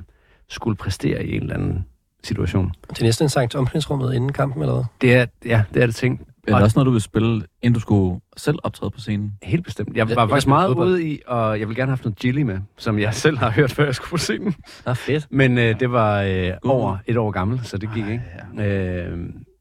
skulle 0.47 0.75
præstere 0.75 1.25
i 1.25 1.35
en 1.35 1.41
eller 1.41 1.53
anden 1.53 1.85
situation. 2.23 2.73
Til 2.95 3.03
næste 3.03 3.23
en 3.23 3.29
sang 3.29 3.51
til 3.51 3.59
omklædningsrummet 3.59 4.13
inden 4.13 4.33
kampen, 4.33 4.61
eller 4.61 4.73
hvad? 4.73 4.83
Det 5.01 5.15
er, 5.15 5.25
ja, 5.45 5.63
det 5.73 5.81
er 5.81 5.85
det 5.85 5.95
ting. 5.95 6.27
Er 6.51 6.55
det 6.55 6.63
også 6.63 6.77
noget, 6.79 6.85
du 6.85 6.91
vil 6.91 7.01
spille, 7.01 7.41
inden 7.61 7.73
du 7.73 7.79
skulle 7.79 8.19
selv 8.37 8.59
optræde 8.63 8.91
på 8.91 8.99
scenen? 8.99 9.33
Helt 9.43 9.63
bestemt. 9.65 9.89
Jeg 9.89 9.95
Ja, 10.09 10.15
var 10.15 10.21
jeg 10.21 10.29
faktisk 10.29 10.41
spiller 10.43 10.55
meget 10.55 10.67
fodbold. 10.69 10.87
ude 10.89 11.03
i, 11.07 11.19
og 11.27 11.59
jeg 11.59 11.67
vil 11.67 11.75
gerne 11.75 11.87
have 11.89 11.91
haft 11.97 12.03
noget 12.03 12.19
chili 12.19 12.43
med, 12.43 12.59
som 12.77 12.99
jeg 12.99 13.13
selv 13.13 13.37
har 13.37 13.49
hørt, 13.51 13.71
før 13.71 13.85
jeg 13.85 13.95
skulle 13.95 14.09
på 14.11 14.17
scenen. 14.17 14.55
Ah, 14.85 14.95
fedt. 14.95 15.27
Men 15.29 15.57
øh, 15.57 15.79
det 15.79 15.91
var 15.91 16.21
øh, 16.21 16.51
God. 16.61 16.71
over 16.71 16.97
et 17.07 17.17
år 17.17 17.31
gammel, 17.31 17.59
så 17.63 17.77
det 17.77 17.89
gik 17.93 18.03
Ej, 18.03 18.11
ikke. 18.57 18.71
Øh, 18.71 19.17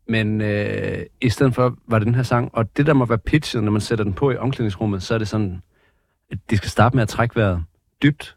men 0.09 0.40
øh, 0.40 0.98
i 1.20 1.28
stedet 1.28 1.55
for 1.55 1.77
var 1.86 1.98
det 1.98 2.06
den 2.06 2.15
her 2.15 2.23
sang, 2.23 2.51
og 2.52 2.77
det 2.77 2.86
der 2.86 2.93
må 2.93 3.05
være 3.05 3.19
pitchet, 3.19 3.65
når 3.65 3.73
man 3.73 3.81
sætter 3.81 4.05
den 4.05 4.12
på 4.12 4.31
i 4.31 4.36
omklædningsrummet, 4.36 5.02
så 5.02 5.15
er 5.15 5.19
det 5.19 5.28
sådan, 5.28 5.62
at 6.31 6.39
de 6.51 6.56
skal 6.56 6.70
starte 6.70 6.97
med 6.97 7.02
at 7.02 7.09
trække 7.09 7.36
vejret 7.36 7.62
dybt, 8.02 8.36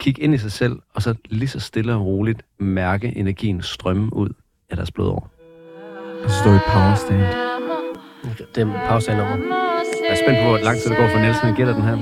kigge 0.00 0.22
ind 0.22 0.34
i 0.34 0.38
sig 0.38 0.52
selv, 0.52 0.78
og 0.94 1.02
så 1.02 1.14
lige 1.30 1.48
så 1.48 1.60
stille 1.60 1.94
og 1.94 2.06
roligt 2.06 2.42
mærke 2.58 3.16
energien 3.16 3.62
strømme 3.62 4.16
ud 4.16 4.28
af 4.70 4.76
deres 4.76 4.90
blodår. 4.90 5.30
Stå 6.28 6.54
i 6.54 6.58
power 6.72 6.94
stand. 6.94 7.53
Det 8.54 8.62
er 8.62 8.86
pause 8.88 9.10
nummer. 9.10 9.36
Jeg 10.02 10.10
er 10.10 10.14
spændt 10.14 10.38
på, 10.42 10.48
hvor 10.48 10.58
lang 10.58 10.78
tid 10.78 10.90
det 10.90 10.98
går 10.98 11.08
for 11.08 11.18
Nielsen, 11.18 11.46
han 11.46 11.54
gætter 11.54 11.74
den 11.74 11.82
her. 11.82 11.96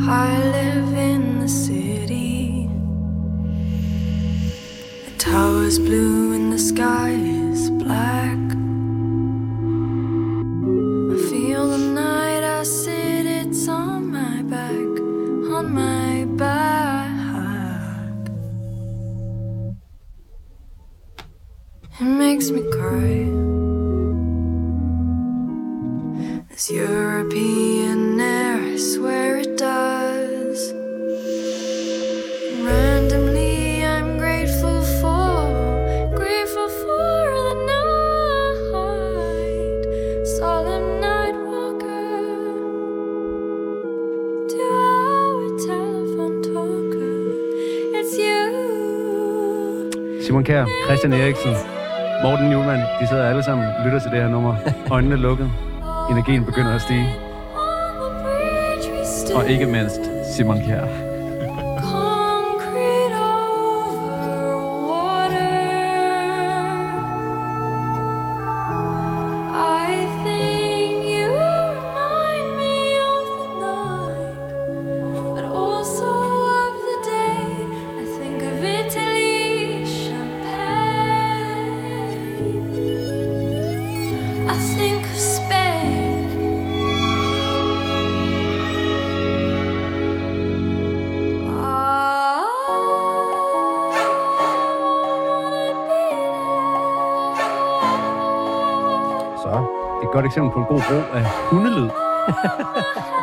I 0.00 0.38
live 0.56 0.92
in 1.12 1.40
the 1.40 1.48
city. 1.48 2.68
The 5.06 5.14
tower's 5.18 5.78
blue 5.78 6.28
the 6.58 6.64
sky 6.64 7.27
makes 22.18 22.50
me 22.50 22.62
cry. 22.72 23.30
This 26.48 26.68
European 26.68 28.20
air, 28.20 28.56
I 28.56 28.76
swear 28.76 29.36
it 29.36 29.56
does. 29.56 30.72
Randomly, 32.66 33.84
I'm 33.84 34.18
grateful 34.18 34.82
for, 35.00 36.10
grateful 36.16 36.68
for 36.82 37.20
the 37.46 37.54
night. 37.70 39.06
Solemn 40.26 41.00
night 41.00 41.36
walker, 41.52 42.18
two 44.52 44.70
hour 44.90 45.46
telephone 45.70 46.42
talker. 46.42 47.18
It's 47.98 48.14
you. 48.18 48.44
Simon 50.20 50.42
Kjær, 50.42 50.66
Christian 50.86 51.12
Eriksen, 51.12 51.77
Morten 52.22 52.52
Julemand, 52.52 52.80
de 53.00 53.06
sidder 53.06 53.28
alle 53.28 53.42
sammen 53.42 53.66
og 53.78 53.84
lytter 53.84 53.98
til 53.98 54.10
det 54.10 54.20
her 54.20 54.28
nummer. 54.28 54.56
Øjnene 54.90 55.16
lukket. 55.16 55.50
Energien 56.10 56.44
begynder 56.44 56.74
at 56.74 56.80
stige. 56.80 57.08
Og 59.34 59.48
ikke 59.48 59.66
mindst 59.66 60.00
Simon 60.34 60.60
Kjær. 60.60 61.07
Eksempel 100.38 100.52
på 100.52 100.58
en 100.60 100.66
god 100.66 100.82
brug 100.88 101.16
af 101.16 101.24
hundelyd. 101.50 101.90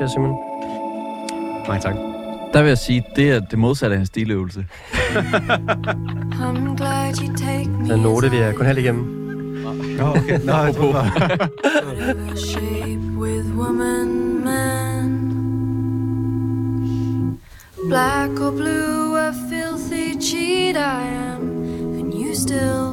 der, 0.00 0.06
Simon. 0.06 0.34
Mange 1.68 1.82
tak. 1.82 1.94
Der 2.52 2.62
vil 2.62 2.68
jeg 2.68 2.78
sige, 2.78 3.04
det 3.16 3.30
er 3.30 3.40
det 3.40 3.58
modsatte 3.58 3.96
af 3.96 4.00
en 4.00 4.06
stiløvelse. 4.06 4.66
Den 7.88 8.00
note 8.00 8.30
vil 8.30 8.38
jeg 8.38 8.54
kun 8.54 8.66
have 8.66 8.80
igennem. 8.80 9.04
Nå, 9.98 10.08
okay. 10.08 10.40
Nå, 10.44 10.52
jeg 10.52 10.74
man. 13.72 14.22
Black 17.88 18.40
or 18.40 18.50
blue, 18.50 19.16
a 19.18 19.32
filthy 19.48 20.20
cheat 20.20 20.76
I 20.76 21.06
am, 21.32 21.42
and 21.98 22.12
you 22.12 22.34
still 22.34 22.85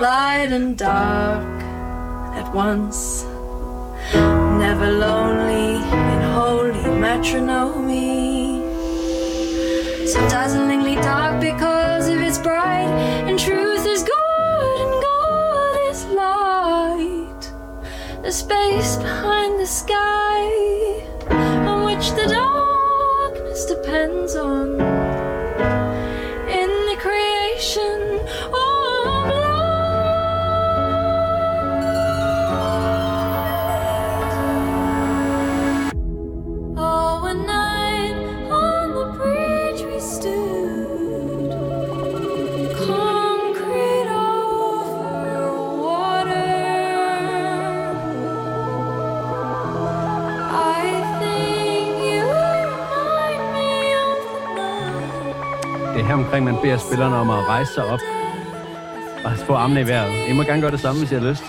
Light 0.00 0.50
and 0.50 0.78
dark 0.78 1.62
at 2.34 2.54
once, 2.54 3.22
never 4.14 4.90
lonely 4.90 5.74
in 5.74 6.22
holy 6.32 6.98
matrimony. 6.98 8.62
So 10.06 10.18
dazzlingly 10.30 10.94
dark 11.02 11.38
because 11.42 12.08
of 12.08 12.18
its 12.18 12.38
bright, 12.38 12.88
and 13.28 13.38
truth 13.38 13.84
is 13.86 14.02
good 14.02 14.80
and 14.80 15.02
God 15.02 15.78
is 15.90 16.06
light. 16.06 17.52
The 18.22 18.32
space 18.32 18.96
behind 18.96 19.60
the 19.60 19.66
sky 19.66 20.59
omkring, 56.30 56.44
man 56.44 56.62
beder 56.62 56.78
spillerne 56.78 57.16
om 57.16 57.30
at 57.30 57.48
rejse 57.48 57.74
sig 57.74 57.84
op 57.84 58.00
og 59.24 59.32
få 59.46 59.54
armene 59.54 59.80
i 59.80 59.86
vejret. 59.86 60.28
I 60.28 60.32
må 60.32 60.42
gerne 60.42 60.60
gøre 60.60 60.70
det 60.70 60.80
samme, 60.80 61.00
hvis 61.00 61.12
I 61.12 61.14
har 61.14 61.22
lyst. 61.30 61.44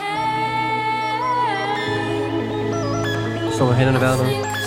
Så 3.57 3.65
med 3.65 3.73
hænderne 3.73 3.97
i 3.97 4.01
vejret 4.01 4.19
nu. 4.19 4.60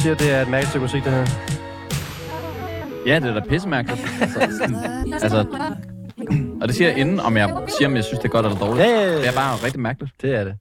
Siger, 0.00 0.14
det 0.14 0.34
er 0.34 0.42
et 0.42 0.48
mærkeligt 0.48 0.68
stykke 0.68 0.84
musik, 0.84 1.04
det 1.04 1.12
her. 1.12 1.26
Ja, 3.06 3.20
det 3.20 3.30
er 3.30 3.34
da 3.34 3.48
pissemærkeligt. 3.48 4.00
Altså, 4.20 4.40
sådan, 4.60 5.12
altså, 5.12 5.46
og 6.60 6.68
det 6.68 6.76
siger 6.76 6.88
jeg 6.88 6.98
inden, 6.98 7.20
om 7.20 7.36
jeg 7.36 7.56
siger, 7.78 7.88
om 7.88 7.96
jeg 7.96 8.04
synes, 8.04 8.18
det 8.18 8.28
er 8.28 8.32
godt 8.32 8.46
eller 8.46 8.58
dårligt. 8.58 8.86
Ja, 8.86 8.90
ja, 8.90 9.10
ja. 9.10 9.18
Det 9.18 9.28
er 9.28 9.32
bare 9.32 9.64
rigtig 9.64 9.80
mærkeligt. 9.80 10.12
Det 10.22 10.34
er 10.34 10.44
det. 10.44 10.54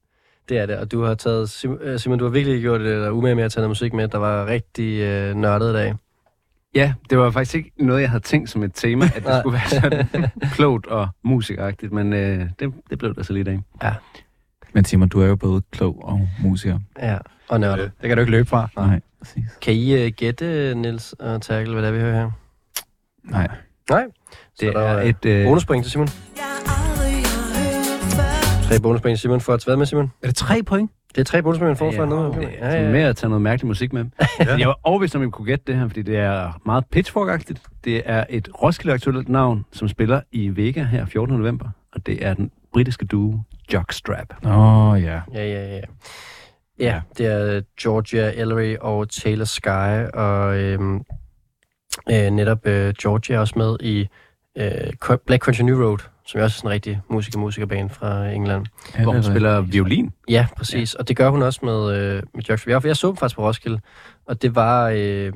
Det 0.50 0.58
er 0.58 0.66
det, 0.66 0.78
og 0.78 0.92
du 0.92 1.04
har 1.04 1.14
taget, 1.14 1.66
øh, 1.82 2.00
Simon, 2.00 2.20
du 2.20 2.26
har 2.26 2.32
virkelig 2.32 2.62
gjort 2.62 2.80
det 2.80 3.02
der 3.02 3.10
umage 3.10 3.36
med 3.36 3.44
at 3.44 3.52
tage 3.52 3.62
noget 3.62 3.70
musik 3.70 3.94
med, 3.94 4.08
der 4.08 4.18
var 4.18 4.46
rigtig 4.46 5.00
øh, 5.00 5.36
nørdet 5.36 5.70
i 5.70 5.74
dag. 5.74 5.96
Ja, 6.76 6.94
det 7.10 7.18
var 7.18 7.32
faktisk 7.32 7.56
ikke 7.56 7.72
noget, 7.78 8.02
jeg 8.02 8.10
havde 8.10 8.24
tænkt 8.24 8.50
som 8.50 8.64
et 8.64 8.72
tema, 8.74 9.06
at 9.16 9.24
det 9.26 9.40
skulle 9.40 9.54
være 9.54 9.70
sådan 9.70 10.28
klogt 10.56 10.88
og 10.88 11.08
musikagtigt, 11.24 11.92
men 11.92 12.14
øh, 12.14 12.50
det, 12.60 12.74
det 12.90 12.98
blev 13.00 13.16
der 13.16 13.24
så 13.24 13.34
lidt 13.34 13.48
af. 13.48 13.60
Men 14.74 14.86
Simon, 14.86 15.10
du 15.10 15.22
er 15.22 15.28
jo 15.28 15.36
både 15.36 15.62
klog 15.72 16.06
og 16.06 16.30
musiker. 16.44 16.80
Ja, 17.00 17.18
og 17.50 17.60
nørdet. 17.60 17.92
Det 18.02 18.08
kan 18.08 18.18
du 18.18 18.22
ikke 18.22 18.32
løbe 18.32 18.50
fra. 18.50 18.70
Nej, 18.78 19.00
præcis. 19.20 19.44
Kan 19.62 19.74
I 19.74 20.06
uh, 20.06 20.12
gætte, 20.12 20.76
Niels 20.76 21.14
og 21.14 21.42
Terkel, 21.42 21.74
hvad 21.74 21.84
det 21.84 21.90
er, 21.90 21.94
vi 21.94 22.00
hører 22.00 22.16
her? 22.16 22.32
Nej. 23.24 23.48
Nej. 23.90 24.04
Det 24.60 24.74
Så 24.74 24.80
der 24.80 24.80
er 24.80 25.02
et... 25.02 25.26
Øh, 25.26 25.46
bonuspoint 25.46 25.84
til 25.84 25.92
Simon. 25.92 26.08
Tre 28.64 28.80
bonuspoint 28.80 29.18
til 29.18 29.22
Simon 29.22 29.42
for 29.42 29.54
at 29.54 29.64
hvad 29.66 29.78
med, 29.78 29.86
Simon? 29.86 30.12
Er 30.24 30.28
det 30.28 30.36
tre 30.36 30.64
point? 30.64 30.92
Det 31.16 31.18
er 31.18 31.26
tre 31.26 31.44
bonuspoint, 31.44 31.70
man 31.70 31.78
får 31.78 31.92
for 31.92 32.04
ja, 32.04 32.10
noget. 32.10 32.28
okay. 32.28 32.58
ja, 32.60 32.84
ja. 32.84 32.92
med 32.92 33.02
at 33.02 33.18
tage 33.18 33.30
noget 33.30 33.42
mærkelig 33.42 33.68
musik 33.68 33.94
med. 33.94 34.06
Jeg 34.60 34.68
var 34.68 34.80
overbevist 34.84 35.16
om, 35.16 35.22
at 35.22 35.28
I 35.28 35.30
kunne 35.30 35.46
gætte 35.46 35.64
det 35.68 35.76
her, 35.76 35.88
fordi 35.88 36.02
det 36.02 36.18
er 36.18 36.62
meget 36.66 36.84
pitchfork-agtigt. 36.96 37.62
Det 37.84 38.02
er 38.06 38.24
et 38.30 38.50
Roskilde-aktuelt 38.62 39.30
navn, 39.30 39.66
som 39.72 39.88
spiller 39.88 40.22
i 40.32 40.50
Vega 40.50 40.84
her 40.84 41.06
14. 41.06 41.38
november, 41.38 41.70
og 41.94 42.06
det 42.06 42.26
er 42.26 42.34
den 42.34 42.52
britiske 42.74 43.06
duo 43.06 43.40
Jockstrap. 43.74 44.46
Åh, 44.46 44.88
oh, 44.90 45.04
ja. 45.04 45.22
Ja, 45.34 45.46
ja, 45.46 45.76
ja. 45.76 45.82
Ja, 46.80 47.02
det 47.18 47.26
er 47.26 47.62
Georgia 47.82 48.32
Ellery 48.36 48.76
og 48.82 49.10
Taylor 49.10 49.46
Sky, 49.46 50.10
og 50.14 50.58
øhm, 50.60 51.02
øh, 52.12 52.30
netop 52.30 52.68
øh, 52.68 52.94
Georgia 53.02 53.36
er 53.36 53.40
også 53.40 53.54
med 53.58 53.78
i 53.82 54.08
øh, 54.58 55.18
Black 55.26 55.44
Country 55.44 55.62
New 55.62 55.84
Road, 55.88 55.98
som 56.26 56.40
er 56.40 56.44
også 56.44 56.58
sådan 56.58 56.68
en 56.68 56.74
rigtig 56.74 57.02
musiker-musikerband 57.10 57.90
fra 57.90 58.30
England. 58.30 58.66
Hvor 59.04 59.14
hun 59.14 59.24
spiller 59.24 59.62
violin. 59.62 60.12
Ja, 60.30 60.48
præcis. 60.58 60.94
Ja. 60.94 61.00
Og 61.00 61.08
det 61.08 61.18
gør 61.18 61.30
hun 61.30 61.42
også 61.42 61.60
med, 61.64 61.98
øh, 61.98 62.24
med 62.36 62.44
Jockstrap. 62.44 62.72
Jeg, 62.72 62.86
jeg 62.86 62.98
så 62.98 63.08
dem 63.08 63.18
faktisk 63.18 63.36
på 63.36 63.44
Roskilde, 63.44 63.80
og 64.26 64.42
det 64.42 64.56
var 64.56 64.90
øh, 64.96 65.34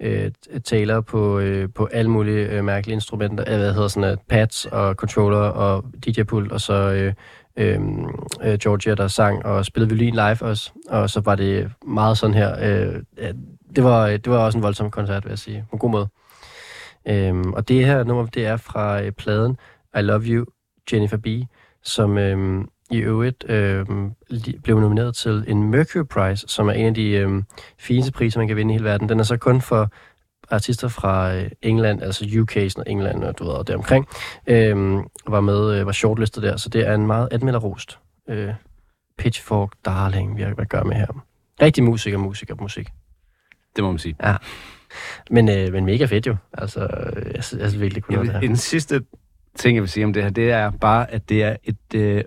øh, 0.00 0.30
Taylor 0.64 1.00
på, 1.00 1.38
øh, 1.38 1.68
på 1.74 1.88
alle 1.92 2.10
mulige 2.10 2.48
øh, 2.48 2.64
mærkelige 2.64 2.94
instrumenter. 2.94 3.44
Øh, 3.48 3.58
hvad 3.58 3.72
hedder 3.72 3.88
sådan 3.88 4.12
uh, 4.12 4.18
pads 4.28 4.66
og 4.66 4.94
controller 4.94 5.38
og 5.38 5.84
DJ-pult, 6.06 6.52
og 6.52 6.60
så 6.60 6.74
øh, 6.74 7.12
Øhm, 7.60 8.04
øh, 8.42 8.58
Georgia, 8.58 8.94
der 8.94 9.08
sang 9.08 9.44
og 9.44 9.64
spillede 9.64 9.90
violin 9.90 10.14
live 10.14 10.42
også. 10.42 10.72
Og 10.88 11.10
så 11.10 11.20
var 11.20 11.34
det 11.34 11.72
meget 11.86 12.18
sådan 12.18 12.34
her. 12.34 12.56
Øh, 12.60 13.02
det, 13.76 13.84
var, 13.84 14.06
det 14.06 14.30
var 14.30 14.38
også 14.38 14.58
en 14.58 14.62
voldsom 14.62 14.90
koncert, 14.90 15.24
vil 15.24 15.30
jeg 15.30 15.38
sige. 15.38 15.64
På 15.70 15.76
en 15.76 15.78
god 15.78 15.90
måde. 15.90 16.08
Øh, 17.08 17.34
og 17.52 17.68
det 17.68 17.86
her 17.86 18.04
nummer, 18.04 18.26
det 18.26 18.46
er 18.46 18.56
fra 18.56 19.02
øh, 19.02 19.12
pladen 19.12 19.56
I 19.98 20.00
Love 20.00 20.22
You, 20.22 20.44
Jennifer 20.92 21.16
B., 21.16 21.26
som 21.82 22.18
øh, 22.18 22.64
i 22.90 22.98
øvrigt 22.98 23.44
øh, 23.48 23.86
blev 24.62 24.80
nomineret 24.80 25.14
til 25.14 25.44
en 25.48 25.70
Mercury 25.70 26.04
Prize, 26.04 26.48
som 26.48 26.68
er 26.68 26.72
en 26.72 26.86
af 26.86 26.94
de 26.94 27.10
øh, 27.10 27.42
fineste 27.78 28.12
priser, 28.12 28.40
man 28.40 28.48
kan 28.48 28.56
vinde 28.56 28.74
i 28.74 28.76
hele 28.76 28.84
verden. 28.84 29.08
Den 29.08 29.20
er 29.20 29.24
så 29.24 29.36
kun 29.36 29.60
for 29.60 29.90
artister 30.50 30.88
fra 30.88 31.34
øh, 31.34 31.50
England, 31.62 32.02
altså 32.02 32.26
UK, 32.40 32.52
sådan 32.52 32.84
England 32.86 33.24
og 33.24 33.38
du 33.38 33.44
ved, 33.44 33.52
og 33.52 33.66
deromkring, 33.68 34.08
øhm, 34.46 35.02
var 35.28 35.40
med, 35.40 35.80
øh, 35.80 35.86
var 35.86 35.92
shortlistet 35.92 36.42
der, 36.42 36.56
så 36.56 36.68
det 36.68 36.88
er 36.88 36.94
en 36.94 37.06
meget 37.06 37.28
anmelderrost 37.32 37.98
øh, 38.28 38.54
Pitchfork 39.18 39.72
Darling, 39.84 40.36
vi 40.36 40.42
har 40.42 40.54
at 40.58 40.68
gøre 40.68 40.84
med 40.84 40.96
her. 40.96 41.24
Rigtig 41.62 41.84
musiker, 41.84 42.18
musiker, 42.18 42.54
musik. 42.60 42.88
Det 43.76 43.84
må 43.84 43.90
man 43.90 43.98
sige. 43.98 44.16
Ja. 44.22 44.36
Men, 45.30 45.48
øh, 45.48 45.72
men 45.72 45.84
mega 45.84 46.04
fedt 46.04 46.26
jo. 46.26 46.36
Altså, 46.52 46.80
øh, 46.80 47.26
jeg 47.26 47.34
jeg 47.34 47.44
synes 47.44 47.80
virkelig, 47.80 48.02
kunne 48.02 48.12
Jeg 48.12 48.24
noget 48.24 48.34
det 48.34 48.40
vil, 48.40 48.48
her. 48.48 48.50
en 48.50 48.56
sidste 48.56 49.02
ting, 49.56 49.74
jeg 49.74 49.82
vil 49.82 49.90
sige 49.90 50.04
om 50.04 50.12
det 50.12 50.22
her, 50.22 50.30
det 50.30 50.50
er 50.50 50.70
bare, 50.70 51.10
at 51.10 51.28
det 51.28 51.42
er 51.42 51.56
et 51.64 51.94
øh, 51.94 52.24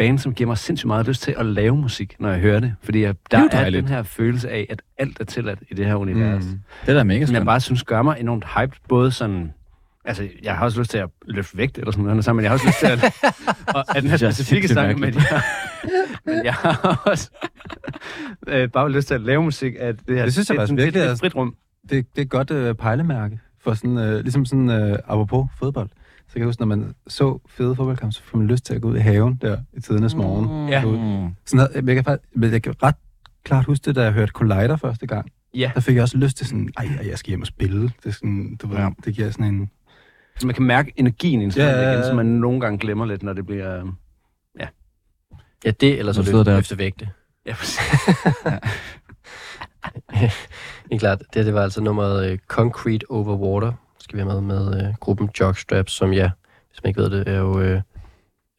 band, 0.00 0.18
som 0.18 0.34
giver 0.34 0.48
mig 0.48 0.58
sindssygt 0.58 0.86
meget 0.86 1.06
lyst 1.08 1.22
til 1.22 1.34
at 1.38 1.46
lave 1.46 1.76
musik, 1.76 2.16
når 2.20 2.30
jeg 2.30 2.40
hører 2.40 2.60
det. 2.60 2.74
Fordi 2.82 3.02
jeg, 3.02 3.14
der 3.30 3.38
jo 3.40 3.44
er, 3.44 3.48
dejligt. 3.48 3.82
den 3.82 3.94
her 3.94 4.02
følelse 4.02 4.50
af, 4.50 4.66
at 4.70 4.82
alt 4.98 5.20
er 5.20 5.24
tilladt 5.24 5.58
i 5.70 5.74
det 5.74 5.86
her 5.86 5.94
univers. 5.94 6.44
Mm. 6.44 6.60
Det 6.86 6.92
er 6.92 6.94
da 6.94 7.04
mega 7.04 7.16
Som 7.16 7.20
jeg 7.20 7.26
spændende. 7.28 7.46
bare 7.46 7.60
synes 7.60 7.82
gør 7.84 8.02
mig 8.02 8.16
enormt 8.20 8.44
hyped, 8.58 8.76
både 8.88 9.10
sådan... 9.12 9.52
Altså, 10.04 10.28
jeg 10.42 10.56
har 10.56 10.64
også 10.64 10.78
lyst 10.80 10.90
til 10.90 10.98
at 10.98 11.08
løfte 11.28 11.56
vægt 11.56 11.78
eller 11.78 11.90
sådan 11.92 12.04
noget, 12.04 12.26
men 12.34 12.42
jeg 12.42 12.50
har 12.50 12.54
også 12.54 12.66
lyst 12.66 12.78
til 12.78 12.86
at... 12.86 13.04
og, 13.76 13.96
at 13.96 14.02
den 14.02 14.10
her 14.10 14.16
Det 14.16 14.26
er 14.26 14.30
specifikke 14.30 14.68
sang, 14.68 14.98
men 15.00 15.14
jeg, 15.14 15.42
men 16.26 16.44
jeg 16.44 16.54
har 16.54 17.02
også 17.06 17.30
øh, 18.48 18.68
bare 18.68 18.90
lyst 18.92 19.08
til 19.08 19.14
at 19.14 19.20
lave 19.20 19.42
musik 19.42 19.74
af 19.78 19.96
det 19.96 20.16
her. 20.16 20.24
Det 20.24 20.32
synes 20.32 20.48
jeg 20.50 20.56
er 20.56 20.60
faktisk 20.60 20.76
virkelig 20.76 21.02
et 21.02 21.10
er- 21.10 21.16
frit 21.16 21.36
rum. 21.36 21.54
Det, 21.82 21.90
det 21.90 22.04
er 22.16 22.22
et 22.22 22.30
godt 22.30 22.50
øh, 22.50 22.74
pejlemærke 22.74 23.40
for 23.64 23.74
sådan, 23.74 23.98
øh, 23.98 24.20
ligesom 24.20 24.44
sådan, 24.44 24.70
øh, 24.70 24.98
apropos 25.08 25.46
fodbold. 25.58 25.88
Så 26.30 26.34
kan 26.34 26.40
jeg 26.40 26.46
huske, 26.48 26.62
når 26.62 26.66
man 26.66 26.94
så 27.06 27.38
fede 27.48 27.76
fodboldkampe, 27.76 28.12
så 28.12 28.22
får 28.22 28.38
man 28.38 28.46
lyst 28.46 28.64
til 28.66 28.74
at 28.74 28.82
gå 28.82 28.88
ud 28.88 28.96
i 28.96 29.00
haven 29.00 29.38
der 29.42 29.58
i 29.72 29.80
tidernes 29.80 30.14
morgen. 30.14 30.68
Ja. 30.68 30.84
Mm. 30.84 31.34
Sådan 31.46 31.68
noget, 31.74 31.86
jeg, 31.88 31.94
kan 31.94 32.04
faktisk, 32.04 32.36
men 32.36 32.52
jeg 32.52 32.62
kan 32.62 32.74
ret 32.82 32.94
klart 33.44 33.64
huske 33.64 33.84
det, 33.84 33.96
da 33.96 34.02
jeg 34.02 34.12
hørte 34.12 34.32
Collider 34.32 34.76
første 34.76 35.06
gang. 35.06 35.30
Ja. 35.54 35.70
Der 35.74 35.80
fik 35.80 35.94
jeg 35.94 36.02
også 36.02 36.16
lyst 36.18 36.36
til 36.36 36.46
sådan, 36.46 36.68
ej, 36.76 36.88
jeg 37.08 37.18
skal 37.18 37.28
hjem 37.30 37.40
og 37.40 37.46
spille. 37.46 37.82
Det, 37.82 38.06
er 38.06 38.10
sådan, 38.10 38.56
du 38.62 38.66
ved, 38.66 38.76
Ja. 38.76 38.88
det 39.04 39.14
giver 39.14 39.30
sådan 39.30 39.54
en... 39.54 39.70
Så 40.38 40.46
man 40.46 40.54
kan 40.54 40.64
mærke 40.64 40.92
energien 40.96 41.40
i 41.40 41.44
en 41.44 41.50
Ja, 41.56 41.64
ja, 41.66 41.80
ja. 41.82 41.92
igen, 41.92 42.04
som 42.04 42.16
man 42.16 42.26
nogle 42.26 42.60
gange 42.60 42.78
glemmer 42.78 43.06
lidt, 43.06 43.22
når 43.22 43.32
det 43.32 43.46
bliver... 43.46 43.76
øh, 43.80 43.86
Ja, 45.64 45.70
det, 45.70 45.98
eller 45.98 46.12
så 46.12 46.20
løfte, 46.22 46.44
der- 46.50 46.56
løfte 46.56 46.78
vægte. 46.78 47.08
Ja, 47.46 47.54
præcis. 47.54 47.78
Det 50.88 50.94
er 50.94 50.98
klart, 50.98 51.22
det, 51.34 51.46
det 51.46 51.54
var 51.54 51.62
altså 51.62 51.80
nummeret 51.82 52.32
uh, 52.32 52.38
Concrete 52.48 53.10
Over 53.10 53.36
Water, 53.36 53.72
skal 54.00 54.16
vi 54.16 54.22
have 54.22 54.42
med 54.42 54.60
med 54.60 54.88
uh, 54.88 54.94
gruppen 55.00 55.30
Jockstrap, 55.40 55.88
som 55.88 56.12
ja, 56.12 56.30
hvis 56.68 56.82
man 56.82 56.88
ikke 56.88 57.00
ved 57.00 57.10
det, 57.10 57.28
er 57.28 57.38
jo 57.38 57.74
uh, 57.74 57.80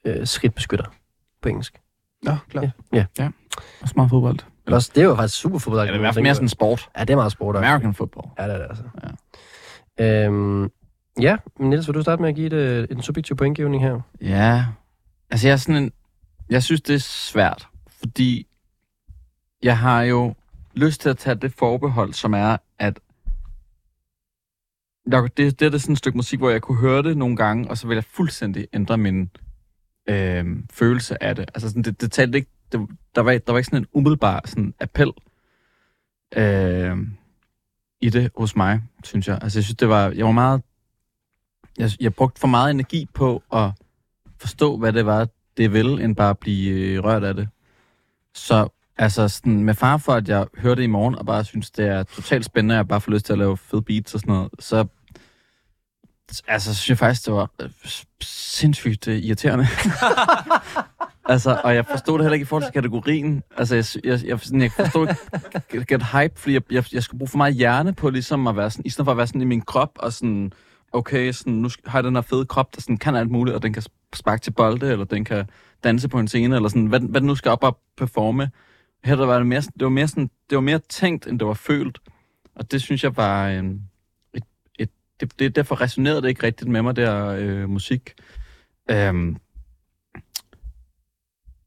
uh, 0.07 0.25
skridtbeskytter 0.25 0.85
på 1.41 1.49
engelsk. 1.49 1.79
Nå, 2.23 2.35
klart. 2.49 2.69
Ja, 2.93 3.05
ja. 3.19 3.29
Også 3.81 3.93
meget 3.95 4.09
fodbold. 4.09 4.39
Men 4.65 4.73
Også, 4.73 4.91
det 4.95 5.01
er 5.01 5.05
jo 5.05 5.15
faktisk 5.15 5.41
super 5.41 5.59
fodbold. 5.59 5.79
Ja, 5.79 5.85
det 5.85 5.93
er 5.93 5.95
i 5.95 5.99
hvert 5.99 6.13
fald 6.13 6.23
mere 6.23 6.35
sådan 6.35 6.49
sport. 6.49 6.89
Ja, 6.97 7.01
det 7.01 7.09
er 7.09 7.15
meget 7.15 7.31
sport. 7.31 7.55
også. 7.55 7.67
American 7.67 7.93
football. 7.93 8.27
Ja, 8.39 8.47
det 8.47 8.53
er 8.53 8.57
det 8.57 8.67
altså. 8.69 8.83
Ja. 9.99 10.25
Øhm, 10.25 10.71
ja, 11.19 11.37
men 11.59 11.69
Niels, 11.69 11.87
vil 11.87 11.95
du 11.95 12.01
starte 12.01 12.21
med 12.21 12.29
at 12.29 12.35
give 12.35 12.47
et, 12.47 12.53
øh, 12.53 12.87
en 12.91 13.01
subjektiv 13.01 13.35
pointgivning 13.35 13.83
her? 13.83 13.99
Ja, 14.21 14.65
altså 15.29 15.47
jeg 15.47 15.53
er 15.53 15.57
sådan 15.57 15.83
en, 15.83 15.91
jeg 16.49 16.63
synes 16.63 16.81
det 16.81 16.95
er 16.95 16.99
svært, 16.99 17.67
fordi 17.99 18.47
jeg 19.63 19.77
har 19.77 20.01
jo 20.01 20.33
lyst 20.73 21.01
til 21.01 21.09
at 21.09 21.17
tage 21.17 21.35
det 21.35 21.53
forbehold, 21.53 22.13
som 22.13 22.33
er, 22.33 22.57
der, 25.11 25.27
det, 25.27 25.59
det 25.59 25.65
er 25.65 25.69
det 25.69 25.81
sådan 25.81 25.93
et 25.93 25.97
stykke 25.97 26.17
musik, 26.17 26.39
hvor 26.39 26.49
jeg 26.49 26.61
kunne 26.61 26.77
høre 26.77 27.03
det 27.03 27.17
nogle 27.17 27.35
gange, 27.35 27.69
og 27.69 27.77
så 27.77 27.87
ville 27.87 27.97
jeg 27.97 28.03
fuldstændig 28.03 28.67
ændre 28.73 28.97
min 28.97 29.29
øh, 30.09 30.45
følelse 30.71 31.23
af 31.23 31.35
det. 31.35 31.51
Altså 31.53 31.69
sådan, 31.69 31.83
det, 31.83 32.01
det 32.01 32.11
talte 32.11 32.37
ikke, 32.37 32.49
det, 32.71 32.87
der, 33.15 33.21
var, 33.21 33.31
der 33.31 33.51
var 33.51 33.59
ikke 33.59 33.65
sådan 33.65 33.79
en 33.79 33.87
umiddelbar 33.93 34.41
sådan 34.45 34.73
appel 34.79 35.11
øh, 36.35 36.97
i 38.01 38.09
det 38.09 38.31
hos 38.37 38.55
mig, 38.55 38.81
synes 39.03 39.27
jeg. 39.27 39.39
Altså 39.41 39.59
jeg 39.59 39.63
synes, 39.63 39.77
det 39.77 39.89
var, 39.89 40.09
jeg 40.09 40.25
var 40.25 40.31
meget, 40.31 40.61
jeg, 41.77 41.91
jeg 41.99 42.13
brugte 42.13 42.39
for 42.39 42.47
meget 42.47 42.71
energi 42.71 43.07
på 43.13 43.43
at 43.53 43.71
forstå, 44.37 44.77
hvad 44.77 44.93
det 44.93 45.05
var, 45.05 45.27
det 45.57 45.73
ville, 45.73 46.03
end 46.03 46.15
bare 46.15 46.29
at 46.29 46.37
blive 46.37 46.71
øh, 46.71 47.03
rørt 47.03 47.23
af 47.23 47.33
det. 47.33 47.49
Så 48.33 48.67
altså 48.97 49.27
sådan, 49.27 49.63
med 49.63 49.73
far 49.73 49.97
for, 49.97 50.13
at 50.13 50.29
jeg 50.29 50.47
hørte 50.57 50.81
det 50.81 50.83
i 50.83 50.87
morgen, 50.87 51.15
og 51.15 51.25
bare 51.25 51.43
synes, 51.43 51.71
det 51.71 51.87
er 51.87 52.03
totalt 52.03 52.45
spændende, 52.45 52.73
og 52.73 52.77
jeg 52.77 52.87
bare 52.87 53.01
får 53.01 53.11
lyst 53.11 53.25
til 53.25 53.33
at 53.33 53.39
lave 53.39 53.57
fede 53.57 53.81
beats 53.81 54.13
og 54.13 54.19
sådan 54.19 54.33
noget, 54.33 54.51
så 54.59 54.85
altså, 56.47 56.75
synes 56.75 56.89
jeg 56.89 56.97
faktisk, 56.97 57.25
det 57.25 57.33
var 57.33 57.49
øh, 57.61 57.69
sindssygt 58.21 59.07
øh, 59.07 59.17
irriterende. 59.17 59.67
altså, 61.33 61.61
og 61.63 61.75
jeg 61.75 61.85
forstod 61.85 62.17
det 62.17 62.25
heller 62.25 62.33
ikke 62.33 62.43
i 62.43 62.45
forhold 62.45 62.63
til 62.63 62.73
kategorien. 62.73 63.43
Altså, 63.57 63.75
jeg, 63.75 63.85
jeg, 64.03 64.25
jeg, 64.25 64.39
sådan, 64.39 64.61
jeg 64.61 64.71
forstod 64.71 65.07
ikke 65.73 65.85
get 65.85 66.03
hype, 66.03 66.39
fordi 66.39 66.53
jeg, 66.53 66.61
jeg, 66.71 66.83
jeg 66.93 67.03
skulle 67.03 67.19
bruge 67.19 67.29
for 67.29 67.37
meget 67.37 67.55
hjerne 67.55 67.93
på 67.93 68.09
ligesom 68.09 68.47
at 68.47 68.57
være 68.57 68.71
sådan, 68.71 68.85
i 68.85 68.89
stedet 68.89 69.05
for 69.05 69.11
at 69.11 69.17
være 69.17 69.27
sådan 69.27 69.41
i 69.41 69.45
min 69.45 69.61
krop, 69.61 69.91
og 69.95 70.13
sådan, 70.13 70.53
okay, 70.91 71.31
sådan, 71.31 71.53
nu 71.53 71.69
har 71.85 71.99
jeg 71.99 72.03
den 72.03 72.15
her 72.15 72.21
fede 72.21 72.45
krop, 72.45 72.75
der 72.75 72.81
sådan 72.81 72.97
kan 72.97 73.15
alt 73.15 73.31
muligt, 73.31 73.55
og 73.55 73.63
den 73.63 73.73
kan 73.73 73.83
sparke 74.13 74.41
til 74.41 74.51
bolde, 74.51 74.91
eller 74.91 75.05
den 75.05 75.25
kan 75.25 75.49
danse 75.83 76.09
på 76.09 76.19
en 76.19 76.27
scene, 76.27 76.55
eller 76.55 76.69
sådan, 76.69 76.85
hvad, 76.85 76.99
hvad 76.99 77.21
den 77.21 77.27
nu 77.27 77.35
skal 77.35 77.51
op 77.51 77.63
og 77.63 77.79
performe. 77.97 78.49
Her 79.03 79.15
der 79.15 79.25
var 79.25 79.37
det 79.37 79.47
mere, 79.47 79.61
det 79.61 79.83
var 79.83 79.89
mere 79.89 80.07
sådan, 80.07 80.29
det 80.49 80.55
var 80.55 80.61
mere 80.61 80.79
tænkt, 80.89 81.27
end 81.27 81.39
det 81.39 81.47
var 81.47 81.53
følt. 81.53 81.99
Og 82.55 82.71
det 82.71 82.81
synes 82.81 83.03
jeg 83.03 83.17
var 83.17 83.49
et, 83.49 83.81
det, 85.21 85.39
det, 85.39 85.55
derfor 85.55 85.81
resonerede 85.81 86.21
det 86.21 86.29
ikke 86.29 86.43
rigtigt 86.43 86.69
med 86.69 86.81
mig, 86.81 86.95
der 86.95 87.25
øh, 87.25 87.69
musik. 87.69 88.13
Øhm, 88.91 89.37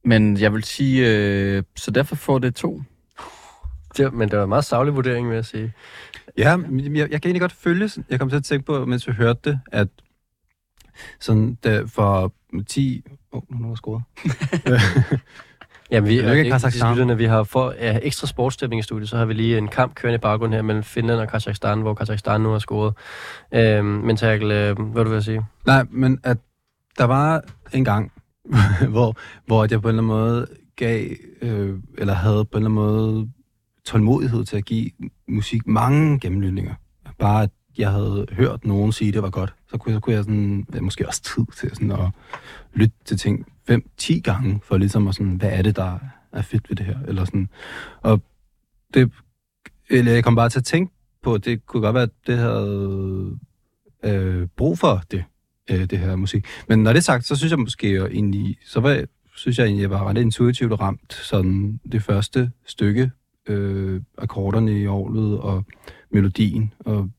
men 0.05 0.41
jeg 0.41 0.53
vil 0.53 0.65
sige, 0.65 1.09
øh, 1.09 1.63
så 1.77 1.91
derfor 1.91 2.17
får 2.17 2.39
det 2.39 2.55
to. 2.55 2.83
Det, 3.97 4.15
men 4.15 4.29
det 4.29 4.39
var 4.39 4.45
en 4.45 4.49
meget 4.49 4.65
savlig 4.65 4.95
vurdering, 4.95 5.29
vil 5.29 5.35
jeg 5.35 5.45
sige. 5.45 5.73
Ja, 6.39 6.57
jeg, 6.71 6.97
jeg 6.97 7.23
kan 7.23 7.29
egentlig 7.29 7.41
godt 7.41 7.53
følge, 7.53 7.91
jeg 8.11 8.19
kom 8.19 8.29
til 8.29 8.37
at 8.37 8.45
tænke 8.45 8.67
på, 8.67 8.85
mens 8.85 9.09
vi 9.09 9.13
hørte 9.13 9.41
det, 9.45 9.61
at 9.73 9.89
sådan, 11.21 11.55
da, 11.55 11.83
for 11.83 12.35
10... 12.67 13.03
Åh, 13.33 13.43
oh, 13.51 13.61
nu 13.61 13.65
er 13.65 13.69
der 13.69 13.77
scoret. 13.77 14.03
Jamen, 15.91 16.09
vi, 16.09 16.19
er 16.19 16.33
ikke 16.33 16.51
Kazakhstan. 16.51 17.19
vi 17.19 17.25
har 17.25 17.43
for 17.43 17.75
ja, 17.79 17.99
ekstra 18.03 18.27
sportsstemning 18.27 18.81
i 18.81 18.83
studiet, 18.83 19.09
så 19.09 19.17
har 19.17 19.25
vi 19.25 19.35
lige 19.35 19.59
en 19.59 19.69
kamp 19.69 19.95
kørende 19.95 20.15
i 20.15 20.19
baggrunden 20.19 20.55
her 20.55 20.63
mellem 20.63 20.83
Finland 20.83 21.21
og 21.21 21.29
Kazakhstan, 21.29 21.81
hvor 21.81 21.95
Kazakhstan 21.95 22.41
nu 22.41 22.51
har 22.51 22.59
scoret. 22.59 22.95
Øhm, 23.55 23.87
men 23.87 24.17
Terkel, 24.17 24.51
øh, 24.51 24.79
hvad 24.79 25.05
du 25.05 25.11
vil 25.11 25.23
sige? 25.23 25.43
Nej, 25.67 25.85
men 25.91 26.19
at 26.25 26.39
der 26.99 27.05
var 27.05 27.43
en 27.73 27.85
gang, 27.85 28.13
hvor, 28.95 29.17
hvor 29.47 29.67
jeg 29.71 29.83
på 29.83 29.89
en 29.89 29.99
eller 29.99 30.03
anden 30.03 30.07
måde 30.07 30.47
gav, 30.77 31.09
øh, 31.43 31.79
eller 31.99 32.15
havde 32.15 32.45
på 32.45 32.59
en 32.59 32.65
eller 32.67 32.83
anden 32.83 32.97
måde 32.97 33.29
tålmodighed 33.85 34.45
til 34.45 34.57
at 34.57 34.65
give 34.65 34.91
musik 35.29 35.67
mange 35.67 36.21
gennemlytninger. 36.21 36.75
Bare 37.19 37.43
at 37.43 37.51
jeg 37.79 37.91
havde 37.91 38.27
hørt 38.33 38.65
nogen 38.65 38.93
sige, 38.93 39.09
at 39.09 39.15
det 39.15 39.23
var 39.23 39.31
godt. 39.31 39.55
Så 39.71 39.79
kunne, 39.79 39.95
så 39.95 40.01
kunne 40.01 40.17
jeg 40.17 40.25
sådan, 40.25 40.67
ja, 40.75 40.81
måske 40.81 41.07
også 41.07 41.23
tid 41.23 41.45
til 41.57 41.71
sådan 41.71 41.91
at 41.91 42.11
lytte 42.75 42.97
til 43.05 43.19
ting 43.19 43.47
5-10 43.71 44.21
gange, 44.21 44.61
for 44.63 44.77
ligesom 44.77 45.09
at 45.09 45.15
sådan, 45.15 45.37
hvad 45.37 45.51
er 45.53 45.63
det, 45.63 45.77
der 45.77 45.99
er 46.33 46.43
fedt 46.43 46.71
ved 46.71 46.77
det 46.77 46.87
her? 46.87 46.99
Eller 47.09 47.25
sådan. 47.25 47.49
Og 48.03 48.23
det, 48.95 49.13
eller 49.91 50.13
jeg 50.13 50.25
kom 50.25 50.35
bare 50.35 50.49
til 50.49 50.59
at 50.59 50.65
tænke 50.65 50.93
på, 51.23 51.35
at 51.35 51.45
det 51.45 51.67
kunne 51.67 51.81
godt 51.81 51.95
være, 51.95 52.03
at 52.03 52.11
det 52.27 52.39
havde 52.39 53.39
øh, 54.05 54.47
brug 54.57 54.79
for 54.79 55.03
det, 55.11 55.25
øh, 55.71 55.91
det 55.91 55.99
her 55.99 56.17
musik. 56.17 56.47
Men 56.69 56.83
når 56.83 56.93
det 56.93 56.99
er 56.99 57.03
sagt, 57.03 57.27
så 57.27 57.37
synes 57.37 57.51
jeg 57.51 57.59
måske 57.59 57.91
jo 57.91 58.07
egentlig, 58.07 58.59
så 58.67 58.81
var 58.81 58.91
jeg, 58.91 59.07
synes 59.37 59.59
jeg 59.59 59.65
egentlig, 59.65 59.83
jeg 59.83 59.91
var 59.91 60.05
ret 60.05 60.19
intuitivt 60.19 60.81
ramt 60.81 61.13
sådan 61.13 61.81
det 61.93 62.03
første 62.03 62.51
stykke, 62.67 63.11
øh, 63.47 64.03
akkorderne 64.19 64.81
i 64.81 64.87
orlet 64.87 65.39
og 65.39 65.65
melodien, 66.11 66.73
og, 66.79 67.11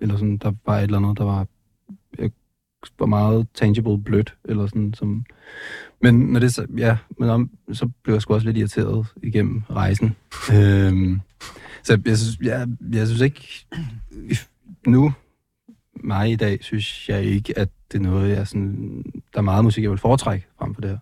eller 0.00 0.16
sådan, 0.16 0.36
der 0.36 0.52
var 0.66 0.78
et 0.78 0.82
eller 0.82 0.98
andet, 0.98 1.18
der 1.18 1.24
var, 1.24 1.46
var 2.98 3.06
meget 3.06 3.46
tangible 3.54 3.98
blødt, 3.98 4.34
eller 4.44 4.66
sådan, 4.66 4.94
som, 4.94 5.24
men 6.02 6.14
når 6.14 6.40
det 6.40 6.54
så, 6.54 6.66
ja, 6.78 6.96
men 7.18 7.28
om, 7.28 7.50
så 7.72 7.88
blev 8.02 8.14
jeg 8.14 8.22
sgu 8.22 8.34
også 8.34 8.46
lidt 8.46 8.56
irriteret 8.56 9.06
igennem 9.22 9.62
rejsen. 9.70 10.16
øhm, 10.54 11.20
så 11.82 12.00
jeg 12.06 12.18
synes, 12.18 12.38
jeg, 12.42 12.68
jeg 12.92 13.06
synes 13.06 13.20
ikke, 13.20 13.66
nu, 14.86 15.12
mig 15.96 16.30
i 16.30 16.36
dag, 16.36 16.58
synes 16.64 17.08
jeg 17.08 17.22
ikke, 17.22 17.58
at 17.58 17.68
det 17.92 17.98
er 17.98 18.02
noget, 18.02 18.36
jeg 18.36 18.48
sådan, 18.48 19.04
der 19.32 19.38
er 19.38 19.42
meget 19.42 19.64
musik, 19.64 19.82
jeg 19.82 19.90
vil 19.90 19.98
foretrække 19.98 20.46
frem 20.58 20.74
for 20.74 20.80
det 20.80 20.90
her. 20.90 20.98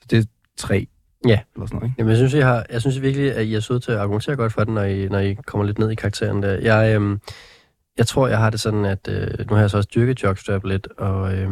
Så 0.00 0.06
det 0.10 0.18
er 0.18 0.24
tre. 0.56 0.86
Ja. 1.26 1.40
Eller 1.54 1.66
sådan 1.66 1.76
noget, 1.76 1.88
ikke? 1.88 1.94
Jamen, 1.98 2.10
jeg 2.10 2.16
synes, 2.16 2.34
I 2.34 2.38
har, 2.38 2.66
jeg 2.70 2.80
synes 2.80 3.02
virkelig, 3.02 3.34
at 3.34 3.46
I 3.46 3.54
er 3.54 3.60
søde 3.60 3.80
til 3.80 3.92
at 3.92 3.98
argumentere 3.98 4.36
godt 4.36 4.52
for 4.52 4.64
den, 4.64 4.74
når 4.74 4.82
I, 4.82 5.08
når 5.08 5.18
I 5.18 5.34
kommer 5.46 5.66
lidt 5.66 5.78
ned 5.78 5.90
i 5.90 5.94
karakteren 5.94 6.42
der. 6.42 6.52
Jeg, 6.52 6.94
øhm, 6.94 7.20
jeg 7.98 8.06
tror, 8.06 8.28
jeg 8.28 8.38
har 8.38 8.50
det 8.50 8.60
sådan, 8.60 8.84
at 8.84 9.08
øh, 9.08 9.50
nu 9.50 9.54
har 9.54 9.60
jeg 9.60 9.70
så 9.70 9.76
også 9.76 9.90
dyrket 9.94 10.22
jogstrap 10.22 10.64
lidt, 10.64 10.88
og 10.98 11.32
øh, 11.32 11.50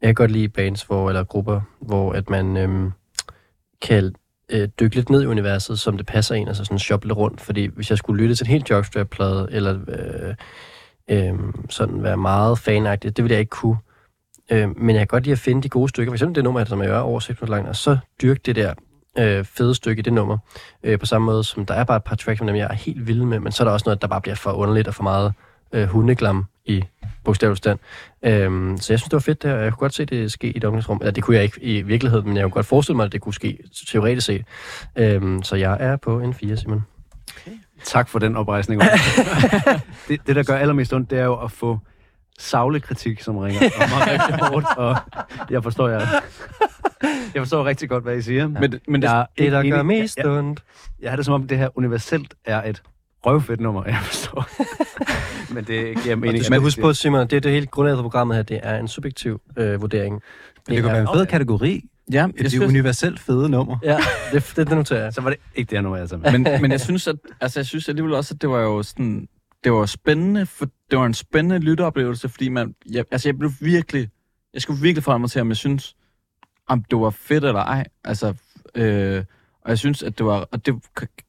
jeg 0.00 0.08
kan 0.08 0.14
godt 0.14 0.30
lide 0.30 0.48
bands, 0.48 0.82
hvor, 0.82 1.08
eller 1.08 1.24
grupper, 1.24 1.60
hvor 1.80 2.12
at 2.12 2.30
man 2.30 2.56
øh, 2.56 2.90
kan 3.82 4.14
øh, 4.48 4.68
dykke 4.80 4.96
lidt 4.96 5.10
ned 5.10 5.22
i 5.22 5.26
universet, 5.26 5.78
som 5.78 5.96
det 5.96 6.06
passer 6.06 6.34
en, 6.34 6.48
altså 6.48 6.64
sådan 6.64 6.78
shoppe 6.78 7.06
lidt 7.06 7.18
rundt. 7.18 7.40
Fordi 7.40 7.66
hvis 7.66 7.90
jeg 7.90 7.98
skulle 7.98 8.22
lytte 8.22 8.34
til 8.34 8.44
en 8.44 8.50
helt 8.50 8.70
jogstrap-plade, 8.70 9.48
eller 9.50 9.78
øh, 9.88 10.34
øh, 11.10 11.38
sådan 11.68 12.02
være 12.02 12.16
meget 12.16 12.58
fanagtig, 12.58 13.16
det 13.16 13.24
ville 13.24 13.32
jeg 13.32 13.40
ikke 13.40 13.50
kunne. 13.50 13.76
Øh, 14.50 14.78
men 14.78 14.90
jeg 14.90 15.00
kan 15.00 15.06
godt 15.06 15.24
lide 15.24 15.32
at 15.32 15.38
finde 15.38 15.62
de 15.62 15.68
gode 15.68 15.88
stykker. 15.88 16.10
For 16.10 16.14
eksempel 16.14 16.34
det 16.34 16.44
nummer, 16.44 16.64
som 16.64 16.80
jeg 16.80 16.88
gør 16.88 16.98
over 16.98 17.20
6 17.20 17.40
minutter 17.40 17.56
langt, 17.56 17.68
og 17.68 17.76
så 17.76 17.98
dyrke 18.22 18.40
det 18.46 18.56
der 18.56 18.74
øh, 19.18 19.44
fede 19.44 19.74
stykke 19.74 20.00
i 20.00 20.02
det 20.02 20.12
nummer. 20.12 20.38
Øh, 20.82 20.98
på 20.98 21.06
samme 21.06 21.26
måde 21.26 21.44
som 21.44 21.66
der 21.66 21.74
er 21.74 21.84
bare 21.84 21.96
et 21.96 22.04
par 22.04 22.16
tracks, 22.16 22.38
som 22.38 22.48
jeg 22.48 22.68
er 22.70 22.74
helt 22.74 23.06
vild 23.06 23.22
med, 23.22 23.40
men 23.40 23.52
så 23.52 23.62
er 23.62 23.64
der 23.64 23.72
også 23.72 23.84
noget, 23.86 24.02
der 24.02 24.08
bare 24.08 24.20
bliver 24.20 24.34
for 24.34 24.52
underligt 24.52 24.88
og 24.88 24.94
for 24.94 25.02
meget 25.02 25.32
øh, 25.76 25.88
hundeglam 25.88 26.44
i 26.64 26.84
bogstavelig 27.24 27.56
stand. 27.58 27.78
Øhm, 28.22 28.76
så 28.76 28.92
jeg 28.92 28.98
synes, 28.98 29.02
det 29.02 29.12
var 29.12 29.18
fedt 29.18 29.42
der. 29.42 29.56
Jeg 29.56 29.72
kunne 29.72 29.78
godt 29.80 29.94
se 29.94 30.04
det 30.04 30.32
ske 30.32 30.46
i 30.46 30.56
et 30.56 30.64
omklædningsrum. 30.64 30.98
Eller 31.00 31.10
det 31.12 31.22
kunne 31.24 31.36
jeg 31.36 31.44
ikke 31.44 31.62
i 31.62 31.82
virkeligheden, 31.82 32.26
men 32.28 32.36
jeg 32.36 32.42
kunne 32.44 32.50
godt 32.50 32.66
forestille 32.66 32.96
mig, 32.96 33.04
at 33.06 33.12
det 33.12 33.20
kunne 33.20 33.34
ske 33.34 33.58
teoretisk 33.88 34.26
set. 34.26 34.44
Øhm, 34.96 35.42
så 35.42 35.56
jeg 35.56 35.76
er 35.80 35.96
på 35.96 36.20
en 36.20 36.34
4, 36.34 36.56
Simon. 36.56 36.82
Tak 37.84 38.08
for 38.08 38.18
den 38.18 38.36
oprejsning. 38.36 38.82
det, 40.08 40.26
det, 40.26 40.36
der 40.36 40.42
gør 40.42 40.56
allermest 40.56 40.92
ondt, 40.92 41.10
det 41.10 41.18
er 41.18 41.24
jo 41.24 41.34
at 41.44 41.52
få 41.52 41.78
savlig 42.38 42.82
kritik, 42.82 43.22
som 43.22 43.36
ringer 43.36 43.60
og 43.60 43.88
mig 43.90 44.06
rigtig 44.20 44.34
hårdt, 44.46 44.66
og 44.76 44.96
jeg 45.50 45.62
forstår 45.62 45.88
jer. 45.88 46.00
Jeg 47.34 47.42
forstår 47.42 47.64
rigtig 47.64 47.88
godt, 47.88 48.04
hvad 48.04 48.16
I 48.16 48.22
siger. 48.22 48.48
Men, 48.48 48.74
men 48.88 49.02
det, 49.02 49.08
jeg, 49.08 49.20
er 49.20 49.24
Det, 49.38 49.52
der 49.52 49.60
enig- 49.60 49.72
gør 49.72 49.82
mest 49.82 50.16
jeg, 50.18 50.26
ondt. 50.26 50.62
jeg 51.00 51.10
har 51.10 51.16
det 51.16 51.24
som 51.24 51.34
om, 51.34 51.48
det 51.48 51.58
her 51.58 51.68
universelt 51.74 52.34
er 52.44 52.62
et 52.62 52.82
røvfedt 53.26 53.60
nummer, 53.60 53.84
jeg 53.86 53.98
forstår. 54.02 54.46
Men 55.50 55.64
det 55.64 56.02
giver 56.02 56.14
Og 56.14 56.18
mening. 56.18 56.38
du 56.38 56.44
skal 56.44 56.60
huske 56.60 56.80
på, 56.80 56.92
Simon, 56.92 57.20
det 57.20 57.32
er 57.36 57.40
det 57.40 57.52
hele 57.52 57.66
grundlaget 57.66 57.96
for 57.98 58.02
programmet 58.02 58.36
her, 58.36 58.42
det 58.42 58.60
er 58.62 58.78
en 58.78 58.88
subjektiv 58.88 59.40
øh, 59.56 59.80
vurdering. 59.80 60.12
Men 60.12 60.74
det 60.76 60.82
kan 60.82 60.92
være 60.92 61.00
en 61.00 61.08
fed 61.14 61.26
kategori. 61.26 61.84
ja, 62.12 62.26
det 62.38 62.50
synes, 62.50 62.64
universelt 62.68 63.20
fede 63.20 63.48
nummer. 63.48 63.76
Ja, 63.82 63.98
det, 64.32 64.52
det, 64.56 64.68
det 64.68 64.76
noterer 64.76 65.02
jeg. 65.02 65.12
Så 65.14 65.20
var 65.20 65.30
det 65.30 65.38
ikke 65.54 65.70
det 65.70 65.78
her 65.78 65.82
nummer, 65.82 66.16
med. 66.16 66.38
men, 66.38 66.62
men 66.62 66.70
jeg 66.70 66.80
synes, 66.80 67.06
at, 67.06 67.16
altså, 67.40 67.60
jeg 67.60 67.66
synes 67.66 67.88
alligevel 67.88 68.14
også, 68.14 68.34
at 68.34 68.42
det 68.42 68.50
var 68.50 68.60
jo 68.60 68.82
sådan, 68.82 69.28
det 69.64 69.72
var 69.72 69.86
spændende, 69.86 70.46
for 70.46 70.66
det 70.90 70.98
var 70.98 71.06
en 71.06 71.14
spændende 71.14 71.58
lytteoplevelse, 71.58 72.28
fordi 72.28 72.48
man, 72.48 72.74
jeg, 72.90 73.04
altså 73.10 73.28
jeg 73.28 73.38
blev 73.38 73.50
virkelig, 73.60 74.08
jeg 74.54 74.62
skulle 74.62 74.82
virkelig 74.82 75.04
forholde 75.04 75.20
mig 75.20 75.30
til, 75.30 75.40
om 75.40 75.48
jeg 75.48 75.56
synes, 75.56 75.96
om 76.68 76.84
det 76.90 76.98
var 76.98 77.10
fedt 77.10 77.44
eller 77.44 77.60
ej. 77.60 77.84
Altså, 78.04 78.34
øh, 78.74 79.24
og 79.64 79.70
jeg 79.70 79.78
synes, 79.78 80.02
at 80.02 80.18
det 80.18 80.26
var, 80.26 80.48
og 80.52 80.66
det 80.66 80.74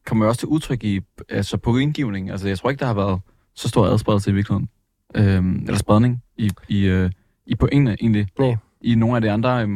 kommer 0.06 0.26
jo 0.26 0.30
også 0.30 0.40
til 0.40 0.48
udtryk 0.48 0.84
i, 0.84 1.00
altså 1.30 1.58
på 1.58 1.78
indgivning. 1.78 2.32
Altså, 2.32 2.48
jeg 2.48 2.58
tror 2.58 2.70
ikke, 2.70 2.80
der 2.80 2.86
har 2.86 2.94
været 2.94 3.20
så 3.58 3.70
stor 3.70 3.86
adspredelse 3.86 4.30
i 4.32 4.34
virkeligheden. 4.34 4.70
Øh, 5.16 5.62
eller 5.68 5.78
spredning 5.78 6.24
i, 6.38 6.52
i, 6.68 6.86
øh, 6.86 7.12
i 7.46 7.56
pointene, 7.56 7.98
egentlig. 8.02 8.28
Nej. 8.40 8.56
I 8.82 8.96
nogle 8.96 9.16
af 9.16 9.22
de 9.22 9.32
andre, 9.32 9.62
øh, 9.64 9.70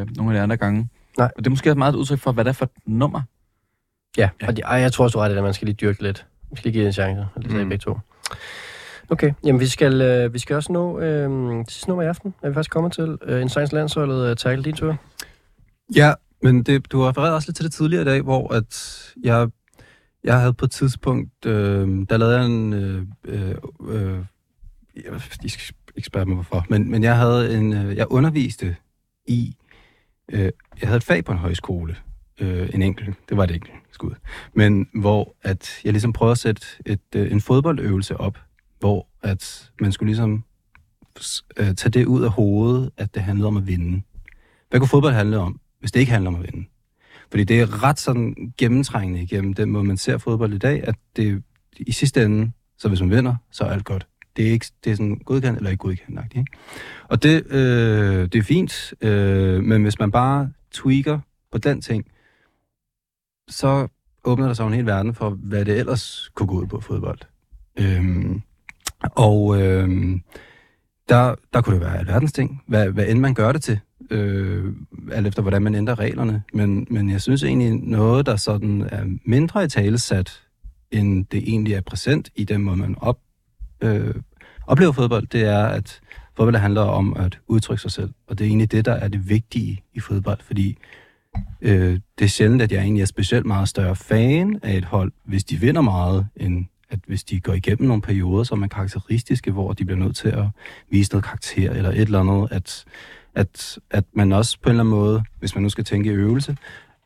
øh, 0.00 0.06
nogle 0.16 0.32
af 0.32 0.34
de 0.34 0.40
andre 0.40 0.56
gange. 0.56 0.88
Nej. 1.18 1.30
Og 1.36 1.44
det 1.44 1.46
er 1.46 1.50
måske 1.50 1.70
også 1.70 1.78
meget 1.78 1.92
et 1.92 1.96
udtryk 1.98 2.18
for, 2.18 2.32
hvad 2.32 2.44
det 2.44 2.48
er 2.48 2.52
for 2.54 2.64
et 2.64 2.70
nummer. 2.86 3.22
Ja, 4.16 4.28
og 4.46 4.56
de, 4.56 4.62
ej, 4.62 4.76
jeg 4.76 4.92
tror 4.92 5.04
også, 5.04 5.12
du 5.14 5.18
har 5.18 5.24
ret 5.24 5.30
det, 5.30 5.36
at 5.36 5.44
man 5.44 5.54
skal 5.54 5.66
lige 5.66 5.74
dyrke 5.76 6.02
lidt. 6.02 6.26
Vi 6.50 6.56
skal 6.56 6.68
lige 6.68 6.72
give 6.72 6.82
det 6.82 6.88
en 6.88 6.92
chance, 6.92 7.26
og 7.34 7.42
det 7.42 7.50
sagde 7.50 7.64
Mm. 7.64 7.68
begge 7.70 7.82
to. 7.82 7.98
Okay, 9.10 9.32
jamen 9.44 9.60
vi 9.60 9.66
skal, 9.66 10.00
øh, 10.02 10.34
vi 10.34 10.38
skal 10.38 10.56
også 10.56 10.72
nå 10.72 11.00
øh, 11.00 11.30
det 11.58 11.70
sidste 11.70 11.88
nummer 11.88 12.02
i 12.02 12.06
aften, 12.06 12.34
er 12.42 12.48
vi 12.48 12.54
faktisk 12.54 12.70
kommet 12.70 12.92
til. 12.92 13.18
Øh, 13.22 13.42
en 13.42 13.48
Science 13.48 13.74
Landsholdet, 13.74 14.30
øh, 14.30 14.36
tackle 14.36 14.64
din 14.64 14.74
tur. 14.74 14.96
Ja, 15.96 16.12
men 16.42 16.62
det, 16.62 16.92
du 16.92 17.00
har 17.00 17.08
refereret 17.08 17.34
også 17.34 17.48
lidt 17.48 17.56
til 17.56 17.64
det 17.64 17.72
tidligere 17.72 18.02
i 18.02 18.04
dag, 18.04 18.22
hvor 18.22 18.54
at 18.54 19.02
jeg, 19.24 19.48
jeg 20.24 20.40
havde 20.40 20.54
på 20.54 20.64
et 20.64 20.70
tidspunkt, 20.70 21.46
øh, 21.46 21.88
der 22.08 22.16
lavede 22.16 22.36
jeg 22.36 22.46
en, 22.46 22.72
øh, 22.72 23.06
øh, 23.24 23.54
øh 23.88 24.24
jeg 25.04 25.20
skal 25.20 25.74
ikke 25.96 26.06
spørge 26.06 26.26
mig 26.26 26.34
hvorfor, 26.34 26.66
men, 26.68 26.90
men 26.90 27.02
jeg 27.02 27.16
havde 27.16 27.58
en, 27.58 27.72
øh, 27.72 27.96
jeg 27.96 28.06
underviste 28.10 28.76
i, 29.26 29.56
øh, 30.32 30.52
jeg 30.80 30.88
havde 30.88 30.96
et 30.96 31.04
fag 31.04 31.24
på 31.24 31.32
en 31.32 31.38
højskole, 31.38 31.96
øh, 32.40 32.70
en 32.74 32.82
enkelt, 32.82 33.16
det 33.28 33.36
var 33.36 33.44
et 33.44 33.50
enkelt 33.50 33.74
skud, 33.90 34.14
men 34.54 34.88
hvor 34.94 35.36
at 35.42 35.80
jeg 35.84 35.92
ligesom 35.92 36.12
prøvede 36.12 36.32
at 36.32 36.38
sætte 36.38 36.66
et, 36.86 37.00
øh, 37.16 37.32
en 37.32 37.40
fodboldøvelse 37.40 38.16
op, 38.16 38.38
hvor 38.78 39.08
at 39.22 39.70
man 39.80 39.92
skulle 39.92 40.08
ligesom 40.08 40.44
øh, 41.58 41.74
tage 41.74 41.90
det 41.90 42.06
ud 42.06 42.22
af 42.22 42.30
hovedet, 42.30 42.90
at 42.96 43.14
det 43.14 43.22
handlede 43.22 43.46
om 43.46 43.56
at 43.56 43.66
vinde. 43.66 44.02
Hvad 44.70 44.80
kunne 44.80 44.88
fodbold 44.88 45.14
handle 45.14 45.38
om, 45.38 45.60
hvis 45.80 45.92
det 45.92 46.00
ikke 46.00 46.12
handler 46.12 46.30
om 46.30 46.34
at 46.34 46.42
vinde? 46.42 46.68
Fordi 47.30 47.44
det 47.44 47.60
er 47.60 47.84
ret 47.84 48.00
sådan 48.00 48.52
gennemtrængende 48.58 49.22
igennem 49.22 49.54
den 49.54 49.70
måde, 49.70 49.84
man 49.84 49.96
ser 49.96 50.18
fodbold 50.18 50.54
i 50.54 50.58
dag, 50.58 50.84
at 50.88 50.94
det 51.16 51.42
i 51.76 51.92
sidste 51.92 52.24
ende, 52.24 52.52
så 52.78 52.88
hvis 52.88 53.00
man 53.00 53.10
vinder, 53.10 53.34
så 53.50 53.64
er 53.64 53.70
alt 53.70 53.84
godt. 53.84 54.06
Det 54.36 54.46
er, 54.46 54.52
ikke, 54.52 54.66
det 54.84 54.92
er 54.92 54.96
sådan 54.96 55.18
godkendt 55.24 55.56
eller 55.56 55.70
ikke 55.70 55.80
godkendt. 55.80 56.34
Ikke? 56.36 56.52
Og 57.08 57.22
det, 57.22 57.46
øh, 57.46 58.28
det 58.32 58.34
er 58.34 58.42
fint, 58.42 58.94
øh, 59.00 59.62
men 59.62 59.82
hvis 59.82 59.98
man 59.98 60.10
bare 60.10 60.52
tweaker 60.70 61.18
på 61.52 61.58
den 61.58 61.80
ting, 61.80 62.06
så 63.48 63.88
åbner 64.24 64.46
der 64.46 64.54
sig 64.54 64.66
en 64.66 64.74
hel 64.74 64.86
verden 64.86 65.14
for, 65.14 65.30
hvad 65.30 65.64
det 65.64 65.78
ellers 65.78 66.30
kunne 66.34 66.46
gå 66.46 66.54
ud 66.54 66.66
på 66.66 66.80
fodbold. 66.80 67.18
Øhm, 67.80 68.42
og 69.16 69.62
øhm, 69.62 70.22
der, 71.08 71.34
der 71.52 71.60
kunne 71.60 71.74
det 71.74 71.84
være 71.84 71.98
alverdens 71.98 72.32
ting, 72.32 72.62
hvad, 72.66 72.88
hvad 72.88 73.06
end 73.06 73.20
man 73.20 73.34
gør 73.34 73.52
det 73.52 73.62
til, 73.62 73.80
øh, 74.10 74.72
alt 75.12 75.26
efter 75.26 75.42
hvordan 75.42 75.62
man 75.62 75.74
ændrer 75.74 75.98
reglerne. 75.98 76.42
Men, 76.54 76.86
men 76.90 77.10
jeg 77.10 77.20
synes 77.20 77.42
egentlig 77.42 77.74
noget, 77.74 78.26
der 78.26 78.36
sådan 78.36 78.88
er 78.92 79.04
mindre 79.24 79.64
i 79.64 79.68
talesat, 79.68 80.42
end 80.90 81.26
det 81.26 81.48
egentlig 81.48 81.74
er 81.74 81.80
præsent 81.80 82.30
i 82.36 82.44
den 82.44 82.62
måde, 82.62 82.76
man 82.76 82.94
op, 83.00 83.18
øh, 83.80 84.14
oplever 84.66 84.92
fodbold, 84.92 85.26
det 85.26 85.44
er, 85.44 85.64
at 85.64 86.00
fodbold 86.36 86.56
handler 86.56 86.82
om 86.82 87.16
at 87.16 87.38
udtrykke 87.46 87.82
sig 87.82 87.90
selv. 87.90 88.10
Og 88.26 88.38
det 88.38 88.44
er 88.44 88.48
egentlig 88.48 88.72
det, 88.72 88.84
der 88.84 88.92
er 88.92 89.08
det 89.08 89.28
vigtige 89.28 89.82
i 89.94 90.00
fodbold, 90.00 90.38
fordi 90.42 90.78
øh, 91.60 92.00
det 92.18 92.24
er 92.24 92.28
sjældent, 92.28 92.62
at 92.62 92.72
jeg 92.72 92.82
egentlig 92.82 93.02
er 93.02 93.06
specielt 93.06 93.46
meget 93.46 93.68
større 93.68 93.96
fan 93.96 94.60
af 94.62 94.76
et 94.76 94.84
hold, 94.84 95.12
hvis 95.24 95.44
de 95.44 95.56
vinder 95.56 95.80
meget, 95.80 96.26
end 96.36 96.66
at 96.90 96.98
hvis 97.06 97.24
de 97.24 97.40
går 97.40 97.52
igennem 97.52 97.88
nogle 97.88 98.02
perioder, 98.02 98.44
som 98.44 98.62
er 98.62 98.66
karakteristiske, 98.66 99.50
hvor 99.50 99.72
de 99.72 99.84
bliver 99.84 99.98
nødt 99.98 100.16
til 100.16 100.28
at 100.28 100.44
vise 100.90 101.12
noget 101.12 101.24
karakter 101.24 101.70
eller 101.70 101.90
et 101.90 102.00
eller 102.00 102.20
andet, 102.20 102.48
at, 102.52 102.84
at, 103.34 103.78
at 103.90 104.04
man 104.12 104.32
også 104.32 104.60
på 104.60 104.68
en 104.68 104.70
eller 104.70 104.84
anden 104.84 104.94
måde, 104.94 105.24
hvis 105.38 105.54
man 105.54 105.62
nu 105.62 105.68
skal 105.68 105.84
tænke 105.84 106.10
i 106.10 106.12
øvelse, 106.12 106.56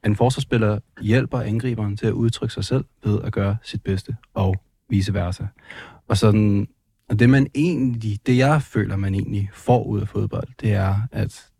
en 0.07 0.17
forsvarsspiller 0.17 0.79
hjælper 1.01 1.41
angriberen 1.41 1.97
til 1.97 2.07
at 2.07 2.13
udtrykke 2.13 2.55
sig 2.55 2.65
selv 2.65 2.85
ved 3.05 3.23
at 3.23 3.33
gøre 3.33 3.57
sit 3.63 3.83
bedste, 3.83 4.17
og 4.35 4.57
vice 4.89 5.15
versa. 5.15 5.47
Og 6.09 6.17
sådan, 6.17 6.69
og 7.09 7.19
det 7.19 7.31
man 7.31 7.47
egentlig, 7.55 8.27
det 8.27 8.37
jeg 8.37 8.63
føler, 8.63 8.97
man 8.97 9.15
egentlig 9.15 9.51
får 9.53 9.85
ud 9.85 10.01
af 10.01 10.09
fodbold, 10.09 10.49
det 10.61 10.73
er, 10.73 10.97
at 11.13 11.51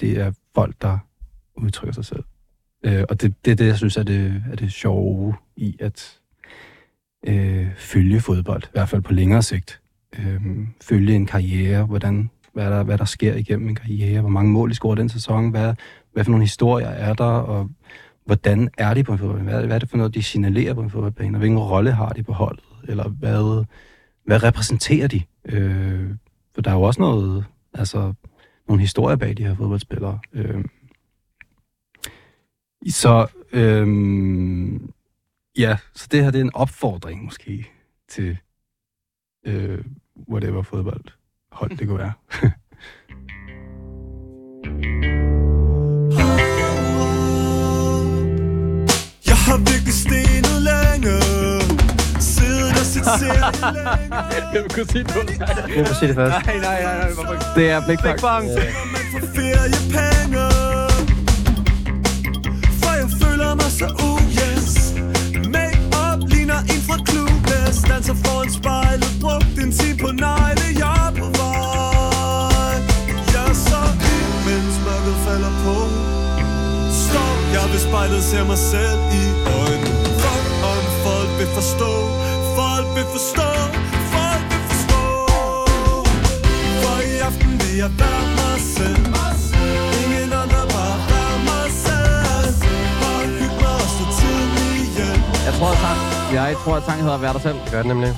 det 0.00 0.18
er 0.18 0.32
folk, 0.54 0.82
der 0.82 0.98
udtrykker 1.56 1.94
sig 1.94 2.04
selv. 2.04 2.24
Øh, 2.84 3.04
og 3.08 3.20
det, 3.20 3.44
det 3.44 3.50
er 3.50 3.56
det, 3.56 3.66
jeg 3.66 3.76
synes 3.76 3.96
er 3.96 4.02
det, 4.02 4.44
er 4.50 4.56
det 4.56 4.72
sjove 4.72 5.34
i 5.56 5.76
at 5.80 6.20
øh, 7.26 7.66
følge 7.76 8.20
fodbold, 8.20 8.62
i 8.62 8.72
hvert 8.72 8.88
fald 8.88 9.02
på 9.02 9.12
længere 9.12 9.42
sigt. 9.42 9.80
Øh, 10.18 10.40
følge 10.82 11.14
en 11.14 11.26
karriere, 11.26 11.84
hvordan, 11.84 12.30
hvad, 12.52 12.70
der, 12.70 12.82
hvad 12.82 12.98
der 12.98 13.04
sker 13.04 13.34
igennem 13.34 13.68
en 13.68 13.74
karriere, 13.74 14.20
hvor 14.20 14.30
mange 14.30 14.52
mål 14.52 14.70
de 14.70 14.74
scorer 14.74 14.94
den 14.94 15.08
sæson, 15.08 15.50
hvad, 15.50 15.74
hvad 16.12 16.24
for 16.24 16.30
nogle 16.30 16.44
historier 16.44 16.88
er 16.88 17.14
der, 17.14 17.24
og 17.24 17.70
hvordan 18.24 18.70
er 18.78 18.94
de 18.94 19.04
på 19.04 19.12
en 19.12 19.18
fodboldbane? 19.18 19.50
Hvad, 19.50 19.66
hvad 19.66 19.76
er 19.76 19.78
det 19.78 19.90
for 19.90 19.96
noget, 19.96 20.14
de 20.14 20.22
signalerer 20.22 20.74
på 20.74 20.80
en 20.80 20.90
fodboldbane? 20.90 21.36
Og 21.36 21.38
hvilken 21.38 21.58
rolle 21.58 21.92
har 21.92 22.08
de 22.08 22.22
på 22.22 22.32
holdet? 22.32 22.64
Eller 22.88 23.08
hvad, 23.08 23.64
hvad 24.24 24.42
repræsenterer 24.42 25.08
de? 25.08 25.22
Øh, 25.44 26.10
for 26.54 26.62
der 26.62 26.70
er 26.70 26.74
jo 26.74 26.82
også 26.82 27.00
noget, 27.00 27.44
altså, 27.74 28.12
nogle 28.68 28.80
historier 28.80 29.16
bag 29.16 29.36
de 29.36 29.46
her 29.46 29.54
fodboldspillere. 29.54 30.18
Øh, 30.32 30.64
så, 32.88 33.26
øh, 33.52 33.86
ja, 35.58 35.76
så 35.94 36.08
det 36.10 36.24
her 36.24 36.30
det 36.30 36.40
er 36.40 36.44
en 36.44 36.54
opfordring 36.54 37.24
måske 37.24 37.66
til 38.08 38.38
øh, 39.46 39.84
whatever 40.28 40.62
fodboldhold 40.62 41.76
det 41.78 41.88
kunne 41.88 41.98
være. 41.98 42.12
Jeg 49.26 49.36
har 49.46 49.56
virkelig 49.70 49.94
stenet 50.04 50.56
længe 50.70 51.14
Siddet 52.20 52.70
og 52.80 52.86
set 52.92 53.06
længe 53.76 54.16
Jeg 54.54 54.62
vil 54.62 54.70
kunne 54.74 54.86
sige 54.86 55.04
det 55.04 55.86
kan 55.86 55.94
sige 55.94 56.08
det 56.08 56.14
først. 56.14 56.46
Nej, 56.46 56.56
nej, 56.56 56.82
nej, 56.82 56.96
nej. 56.98 57.10
hvorfor- 57.14 57.54
Det 57.56 57.70
er 57.70 57.86
Big 57.88 57.98
Bang. 58.04 58.20
Bang. 58.20 58.46
man 58.94 59.04
får 59.12 59.26
feriepenge 59.36 60.44
For 62.80 62.92
jeg 63.00 63.08
føler 63.22 63.54
mig 63.60 63.70
så 63.80 63.86
ligner 64.00 64.15
en 66.74 66.82
fra 66.88 66.96
Clueless 67.08 67.78
Danser 67.88 68.16
foran 68.24 68.50
spejlet 68.58 69.12
Brugt 69.20 69.58
en 69.62 69.72
time 69.78 69.98
på 70.04 70.10
negle 70.24 70.66
Jeg 70.82 70.96
er 71.06 71.12
på 71.20 71.26
vej. 71.40 72.76
Jeg 73.34 73.44
er 73.50 73.56
så 73.68 73.82
vild, 74.02 74.34
mens 74.46 74.76
mørket 74.86 75.16
falder 75.26 75.54
på. 75.64 75.76
Stop, 77.04 77.38
jeg 77.56 77.66
ved 77.72 77.80
spejlet 77.88 78.22
ser 78.30 78.44
mig 78.52 78.60
selv 78.72 79.00
i 79.20 79.22
øjnene. 79.60 79.94
Fuck 80.22 80.46
om 80.72 80.84
folk 81.04 81.30
vil 81.38 81.50
forstå. 81.58 81.92
Folk 82.58 82.88
vil 82.96 83.06
forstå. 83.14 83.48
Folk 84.14 84.44
vil 84.52 84.62
forstå. 84.70 85.02
For 86.82 86.98
i 87.12 87.14
aften 87.28 87.52
vil 87.60 87.74
jeg 87.82 87.90
være 88.00 88.24
mig 88.38 88.58
selv. 88.76 89.04
Ingen 90.02 90.30
andre, 90.42 90.62
bare 90.74 90.98
være 91.10 91.36
mig 91.50 91.68
selv. 91.84 92.54
Bare 93.00 93.24
hygge 93.38 93.58
mig 93.62 93.76
og 93.84 93.88
stå 93.94 94.04
tidlig 94.18 94.84
hjem 94.96 95.20
Jeg 95.46 95.52
tror, 95.58 95.72
at 95.92 96.05
jeg 96.42 96.56
tror, 96.64 96.76
at 96.76 96.82
sangen 96.86 97.04
hedder 97.04 97.18
Vær 97.18 97.32
dig 97.32 97.42
selv. 97.42 97.54
Det 97.64 97.70
gør 97.70 97.78
det 97.78 97.86
nemlig. 97.86 98.08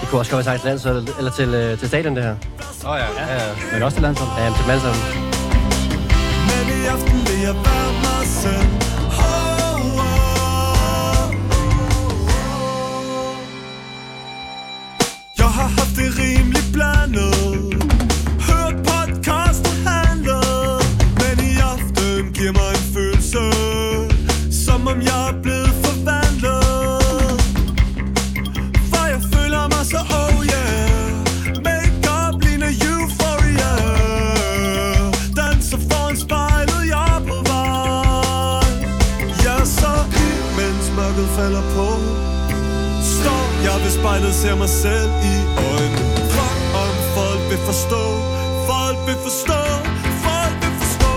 Det 0.00 0.08
kunne 0.08 0.20
også 0.20 0.30
godt 0.30 0.46
være 0.46 0.52
sagt 0.52 0.60
til 0.60 0.68
landsholdet, 0.68 1.14
eller 1.18 1.30
til, 1.30 1.48
øh, 1.54 1.78
til 1.78 1.88
stadion, 1.88 2.16
det 2.16 2.22
her. 2.24 2.36
Åh 2.84 2.90
oh, 2.90 2.98
ja, 2.98 3.06
ja, 3.22 3.34
ja. 3.34 3.50
Men 3.72 3.82
også 3.82 3.94
til 3.94 4.02
landshold. 4.02 4.30
Ja, 4.38 4.46
til 4.56 4.62
dem 4.62 4.70
alle 4.70 4.82
sammen. 4.82 5.02
Men 6.48 6.64
i 6.76 6.86
aften 6.94 7.18
vil 7.26 7.40
jeg 7.46 7.54
være 7.54 7.93
ser 44.44 44.56
mig 44.56 44.68
selv 44.68 45.10
i 45.32 45.36
øjnene. 45.72 46.04
Fuck 46.34 46.58
om 46.84 46.94
folk 47.16 47.42
vil 47.50 47.58
forstå. 47.58 48.04
Folk 48.70 48.98
vil 49.06 49.18
forstå. 49.26 49.60
Folk 50.26 50.54
vil 50.62 50.74
forstå. 50.82 51.12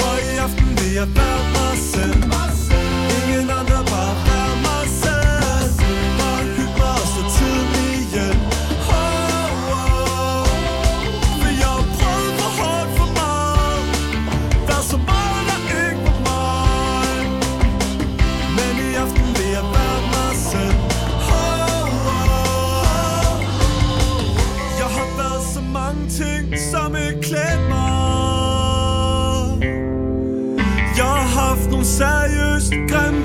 For 0.00 0.14
i 0.30 0.36
aften 0.46 0.68
vil 0.78 0.92
jeg 0.94 1.08
være 1.16 1.29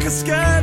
like 0.05 0.13
a 0.13 0.17
sky 0.17 0.54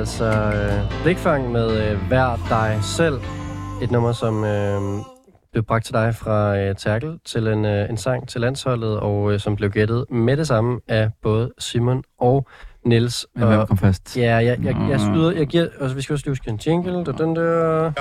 altså 0.00 0.24
øh, 0.24 1.02
Blikfang 1.02 1.52
med 1.52 1.90
øh, 1.90 2.10
Vær 2.10 2.46
dig 2.48 2.78
selv. 2.82 3.14
Et 3.82 3.90
nummer, 3.90 4.12
som 4.12 4.44
øh, 4.44 4.80
blev 5.52 5.64
bragt 5.64 5.84
til 5.84 5.94
dig 5.94 6.14
fra 6.14 6.58
øh, 6.58 6.76
Terkel 6.76 7.18
til 7.24 7.46
en, 7.46 7.64
øh, 7.64 7.90
en 7.90 7.96
sang 7.96 8.28
til 8.28 8.40
landsholdet, 8.40 9.00
og 9.00 9.32
øh, 9.32 9.40
som 9.40 9.56
blev 9.56 9.70
gættet 9.70 10.04
med 10.10 10.36
det 10.36 10.46
samme 10.46 10.80
af 10.88 11.10
både 11.22 11.50
Simon 11.58 12.02
og 12.20 12.48
Niels. 12.84 13.26
Men 13.34 13.48
hvem 13.48 13.66
kom 13.66 13.78
først? 13.78 14.16
Ja, 14.16 14.22
jeg, 14.22 14.44
jeg, 14.44 14.58
jeg, 14.64 14.86
jeg, 14.90 15.00
skyder, 15.00 15.32
jeg 15.32 15.46
giver, 15.46 15.66
altså, 15.80 15.96
vi 15.96 16.02
skal 16.02 16.14
også 16.14 16.28
huske 16.28 16.50
en 16.50 16.60
jingle, 16.66 17.04
der 17.04 17.12
den 17.12 17.36
der. 17.36 17.92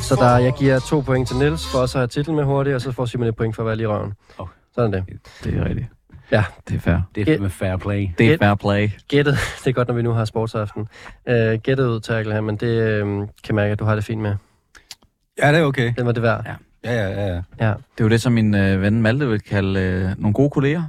Så 0.00 0.14
der, 0.14 0.38
jeg 0.38 0.52
giver 0.58 0.78
to 0.78 1.00
point 1.00 1.28
til 1.28 1.36
Niels 1.36 1.66
for 1.72 1.78
også 1.78 1.98
at 1.98 2.00
have 2.00 2.08
titlen 2.08 2.36
med 2.36 2.44
hurtigt, 2.44 2.74
og 2.74 2.80
så 2.80 2.92
får 2.92 3.04
Simon 3.04 3.28
et 3.28 3.36
point 3.36 3.56
for 3.56 3.62
at 3.62 3.66
være 3.66 3.76
lige 3.76 3.84
i 3.84 3.86
røven. 3.86 4.12
Oh. 4.38 4.46
Sådan 4.74 4.92
det. 4.92 5.04
Det 5.44 5.56
er 5.56 5.64
rigtigt. 5.64 5.86
Ja. 6.32 6.44
Det 6.68 6.76
er 6.76 6.80
fair. 6.80 6.96
Det 7.14 7.20
er 7.20 7.24
fandme 7.24 7.50
fair 7.50 7.76
play. 7.76 8.08
Det 8.18 8.26
er 8.28 8.34
Et- 8.34 8.38
fair 8.38 8.54
play. 8.54 8.88
Gættet, 9.08 9.34
det 9.64 9.70
er 9.70 9.72
godt, 9.72 9.88
når 9.88 9.94
vi 9.94 10.02
nu 10.02 10.10
har 10.12 10.24
sportsaften. 10.24 10.88
Uh, 11.30 11.34
gættet 11.34 11.86
ud, 11.86 12.00
Terkel 12.00 12.32
her, 12.32 12.40
men 12.40 12.56
det 12.56 13.02
uh, 13.02 13.08
kan 13.18 13.28
jeg 13.48 13.54
mærke, 13.54 13.72
at 13.72 13.78
du 13.78 13.84
har 13.84 13.94
det 13.94 14.04
fint 14.04 14.22
med. 14.22 14.34
Ja, 15.42 15.52
det 15.52 15.60
er 15.60 15.64
okay. 15.64 15.92
Den 15.98 16.06
var 16.06 16.12
det 16.12 16.22
værd. 16.22 16.42
Ja. 16.46 16.54
Ja, 16.84 17.08
ja, 17.08 17.08
ja. 17.26 17.26
ja. 17.34 17.42
Ja. 17.60 17.66
Det 17.68 18.00
er 18.00 18.04
jo 18.04 18.08
det, 18.08 18.20
som 18.20 18.32
min 18.32 18.54
øh, 18.54 18.82
ven 18.82 19.02
Malte 19.02 19.28
vil 19.28 19.40
kalde 19.40 19.80
øh, 19.80 20.10
nogle 20.18 20.34
gode 20.34 20.50
kolleger. 20.50 20.82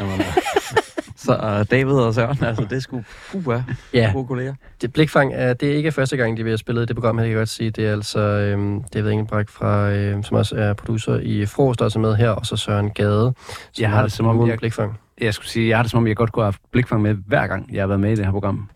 Så 1.24 1.32
uh, 1.60 1.66
David 1.70 1.92
og 1.94 2.14
Søren, 2.14 2.38
altså 2.44 2.64
det 2.70 2.76
er 2.76 2.80
sgu 2.80 3.02
uh, 3.34 3.54
Ja. 3.94 4.10
gode 4.14 4.26
kolleger. 4.26 4.54
Det, 4.80 4.92
Blikfang 4.92 5.32
er, 5.34 5.52
det 5.54 5.72
er 5.72 5.76
ikke 5.76 5.92
første 5.92 6.16
gang, 6.16 6.36
de 6.36 6.42
vil 6.42 6.50
have 6.50 6.58
spillet 6.58 6.82
i 6.82 6.86
det 6.86 6.96
program, 6.96 7.18
her 7.18 7.24
kan 7.24 7.30
jeg 7.30 7.38
godt 7.38 7.48
sige. 7.48 7.70
Det 7.70 7.86
er 7.86 7.92
altså 7.92 8.18
øhm, 8.20 8.82
David 8.94 9.10
Engelbrecht, 9.10 9.50
fra, 9.50 9.90
øhm, 9.90 10.22
som 10.22 10.36
også 10.36 10.56
er 10.56 10.72
producer 10.72 11.18
i 11.22 11.46
Frost, 11.46 11.78
der 11.78 11.82
er 11.84 11.86
også 11.86 11.98
med 11.98 12.14
her, 12.16 12.30
og 12.30 12.46
så 12.46 12.56
Søren 12.56 12.90
Gade, 12.90 13.34
som 13.72 13.82
Jeg 13.82 13.90
har 13.90 14.02
det 14.02 14.12
som 14.12 14.26
om, 14.26 14.48
jeg- 14.48 14.58
Blikfang. 14.58 14.98
Jeg 15.20 15.34
skulle 15.34 15.48
sige, 15.48 15.68
jeg 15.68 15.78
har 15.78 15.82
det 15.82 15.90
som 15.90 15.98
om, 15.98 16.06
jeg 16.06 16.16
godt 16.16 16.32
kunne 16.32 16.42
have 16.42 16.46
haft 16.52 16.60
blikfang 16.72 17.02
med 17.02 17.14
hver 17.26 17.46
gang, 17.46 17.74
jeg 17.74 17.82
har 17.82 17.86
været 17.86 18.00
med 18.00 18.12
i 18.12 18.14
det 18.16 18.24
her 18.24 18.32
program. 18.32 18.68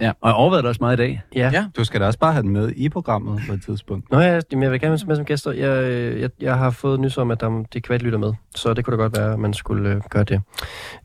Ja. 0.00 0.12
Og 0.20 0.28
jeg 0.28 0.34
overvejede 0.34 0.62
det 0.62 0.68
også 0.68 0.78
meget 0.80 0.96
i 0.96 1.02
dag. 1.02 1.22
Ja. 1.34 1.50
Ja. 1.52 1.66
Du 1.76 1.84
skal 1.84 2.00
da 2.00 2.06
også 2.06 2.18
bare 2.18 2.32
have 2.32 2.42
den 2.42 2.50
med 2.50 2.72
i 2.76 2.88
programmet 2.88 3.42
på 3.48 3.52
et 3.52 3.62
tidspunkt. 3.62 4.10
Nå 4.10 4.20
ja, 4.20 4.40
jamen, 4.52 4.62
jeg 4.62 4.72
vil 4.72 4.80
gerne 4.80 4.90
være 4.90 5.06
med 5.06 5.16
som 5.16 5.24
gæster. 5.24 5.52
Jeg, 5.52 5.84
øh, 5.84 6.20
jeg, 6.20 6.30
jeg 6.40 6.58
har 6.58 6.70
fået 6.70 7.00
nys 7.00 7.18
om, 7.18 7.30
at 7.30 7.40
der, 7.40 7.64
de 7.72 7.80
kvalt 7.80 8.02
lytter 8.02 8.18
med, 8.18 8.32
så 8.54 8.74
det 8.74 8.84
kunne 8.84 8.96
da 8.96 9.02
godt 9.02 9.16
være, 9.16 9.32
at 9.32 9.38
man 9.38 9.54
skulle 9.54 9.90
øh, 9.90 10.00
gøre 10.10 10.24
det. 10.24 10.40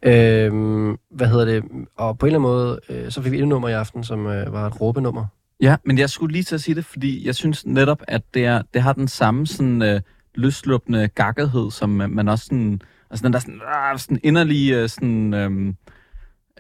Øhm, 0.04 0.98
hvad 1.12 1.28
hedder 1.28 1.46
det? 1.46 1.64
Og 1.98 2.18
på 2.18 2.26
en 2.26 2.28
eller 2.28 2.40
anden 2.40 2.52
måde, 2.52 2.80
øh, 2.90 3.12
så 3.12 3.22
fik 3.22 3.32
vi 3.32 3.40
et 3.40 3.48
nummer 3.48 3.70
i 3.70 3.74
aften, 3.74 4.04
som 4.04 4.28
øh, 4.28 4.54
var 4.54 4.68
et 4.68 4.82
råbenummer. 4.82 5.26
Ja, 5.62 5.76
men 5.86 5.98
jeg 5.98 6.10
skulle 6.10 6.34
lige 6.34 6.44
til 6.44 6.56
at 6.56 6.62
sige 6.62 6.76
det, 6.76 6.86
fordi 6.86 7.28
jeg 7.28 7.36
synes 7.36 7.66
netop, 7.66 8.02
at 8.08 8.22
det, 8.34 8.46
er, 8.46 8.62
det 8.74 8.82
har 8.82 8.94
den 8.94 9.08
samme 9.08 9.48
sådan 9.48 9.82
øh, 9.82 10.02
løsluppende 10.36 11.08
gakkerhed, 11.08 11.72
som 11.72 12.02
øh, 12.02 12.10
man 12.10 12.28
også 12.28 12.46
sådan, 12.46 12.82
altså 13.10 13.26
den 13.26 13.34
der 13.34 13.40
sådan, 13.40 13.62
øh, 13.94 14.00
sådan 14.00 14.20
inderlige, 14.24 14.82
øh, 14.82 14.90
sådan, 14.90 15.34
øh, 15.34 15.74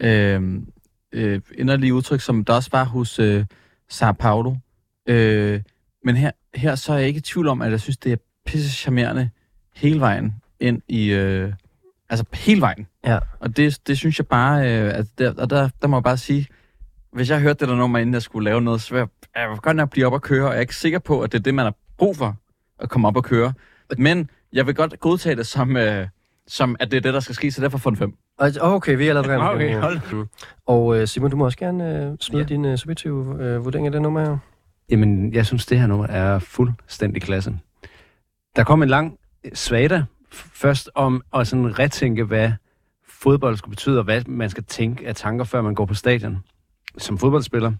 øh, 0.01 0.61
øh, 1.11 1.41
inderlige 1.57 1.93
udtryk, 1.93 2.21
som 2.21 2.45
der 2.45 2.53
også 2.53 2.69
var 2.71 2.83
hos 2.83 3.19
øh, 3.19 3.45
Sao 3.89 4.11
Paulo. 4.11 4.55
Øh, 5.07 5.61
men 6.03 6.15
her, 6.15 6.31
her 6.55 6.75
så 6.75 6.93
er 6.93 6.97
jeg 6.97 7.07
ikke 7.07 7.17
i 7.17 7.21
tvivl 7.21 7.47
om, 7.47 7.61
at 7.61 7.71
jeg 7.71 7.79
synes, 7.79 7.97
det 7.97 8.11
er 8.11 8.17
pisse 8.45 8.69
charmerende 8.69 9.29
hele 9.75 9.99
vejen 9.99 10.33
ind 10.59 10.81
i... 10.87 11.11
Øh, 11.11 11.53
altså 12.09 12.25
hele 12.33 12.61
vejen. 12.61 12.87
Ja. 13.05 13.19
Og 13.39 13.57
det, 13.57 13.87
det 13.87 13.97
synes 13.97 14.19
jeg 14.19 14.27
bare... 14.27 14.59
Øh, 14.59 14.93
at 14.93 15.05
der, 15.17 15.33
og 15.33 15.49
der, 15.49 15.69
der 15.81 15.87
må 15.87 15.97
jeg 15.97 16.03
bare 16.03 16.17
sige, 16.17 16.47
hvis 17.13 17.29
jeg 17.29 17.39
hørte 17.39 17.59
det 17.59 17.67
der 17.67 17.75
nummer, 17.75 17.99
inden 17.99 18.13
jeg 18.13 18.21
skulle 18.21 18.45
lave 18.45 18.61
noget, 18.61 18.81
så 18.81 18.93
var 18.95 18.99
jeg, 18.99 19.49
jeg 19.49 19.57
godt 19.61 19.77
nok 19.77 19.89
blive 19.89 20.05
op 20.07 20.13
og 20.13 20.21
køre, 20.21 20.45
og 20.45 20.49
jeg 20.49 20.57
er 20.57 20.61
ikke 20.61 20.75
sikker 20.75 20.99
på, 20.99 21.21
at 21.21 21.31
det 21.31 21.39
er 21.39 21.43
det, 21.43 21.55
man 21.55 21.65
har 21.65 21.75
brug 21.97 22.17
for 22.17 22.37
at 22.79 22.89
komme 22.89 23.07
op 23.07 23.15
og 23.15 23.23
køre. 23.23 23.53
Men 23.97 24.29
jeg 24.53 24.67
vil 24.67 24.75
godt 24.75 24.99
godtage 24.99 25.35
det 25.35 25.47
som, 25.47 25.77
øh, 25.77 26.07
som 26.47 26.75
at 26.79 26.91
det 26.91 26.97
er 26.97 27.01
det, 27.01 27.13
der 27.13 27.19
skal 27.19 27.35
ske, 27.35 27.51
så 27.51 27.61
derfor 27.61 27.77
får 27.77 27.89
den 27.89 27.97
fem. 27.97 28.17
Okay, 28.61 28.97
vi 28.97 29.05
er 29.05 29.09
allerede 29.09 29.27
gang. 29.27 29.41
Okay, 29.55 29.79
hold. 29.79 30.27
Og 30.65 30.99
øh, 30.99 31.07
Simon, 31.07 31.31
du 31.31 31.37
må 31.37 31.45
også 31.45 31.57
gerne 31.57 32.05
øh, 32.05 32.17
smide 32.19 32.41
ja. 32.41 32.47
din 32.47 32.65
øh, 32.65 32.77
subjektive 32.77 33.43
øh, 33.43 33.65
vurdering 33.65 33.85
af 33.85 33.91
det 33.91 34.01
nummer 34.01 34.19
her. 34.21 34.37
Jamen, 34.89 35.33
jeg 35.33 35.45
synes, 35.45 35.65
det 35.65 35.79
her 35.79 35.87
nummer 35.87 36.07
er 36.07 36.39
fuldstændig 36.39 37.21
klasse. 37.21 37.59
Der 38.55 38.63
kom 38.63 38.83
en 38.83 38.89
lang 38.89 39.17
svada 39.53 40.03
f- 40.33 40.49
først 40.53 40.89
om 40.95 41.21
at 41.35 41.47
sådan 41.47 41.79
retænke, 41.79 42.23
hvad 42.23 42.51
fodbold 43.07 43.57
skulle 43.57 43.71
betyde, 43.71 43.97
og 43.97 44.03
hvad 44.03 44.21
man 44.27 44.49
skal 44.49 44.63
tænke 44.63 45.07
af 45.07 45.15
tanker, 45.15 45.45
før 45.45 45.61
man 45.61 45.75
går 45.75 45.85
på 45.85 45.93
stadion 45.93 46.37
som 46.97 47.17
fodboldspiller. 47.17 47.71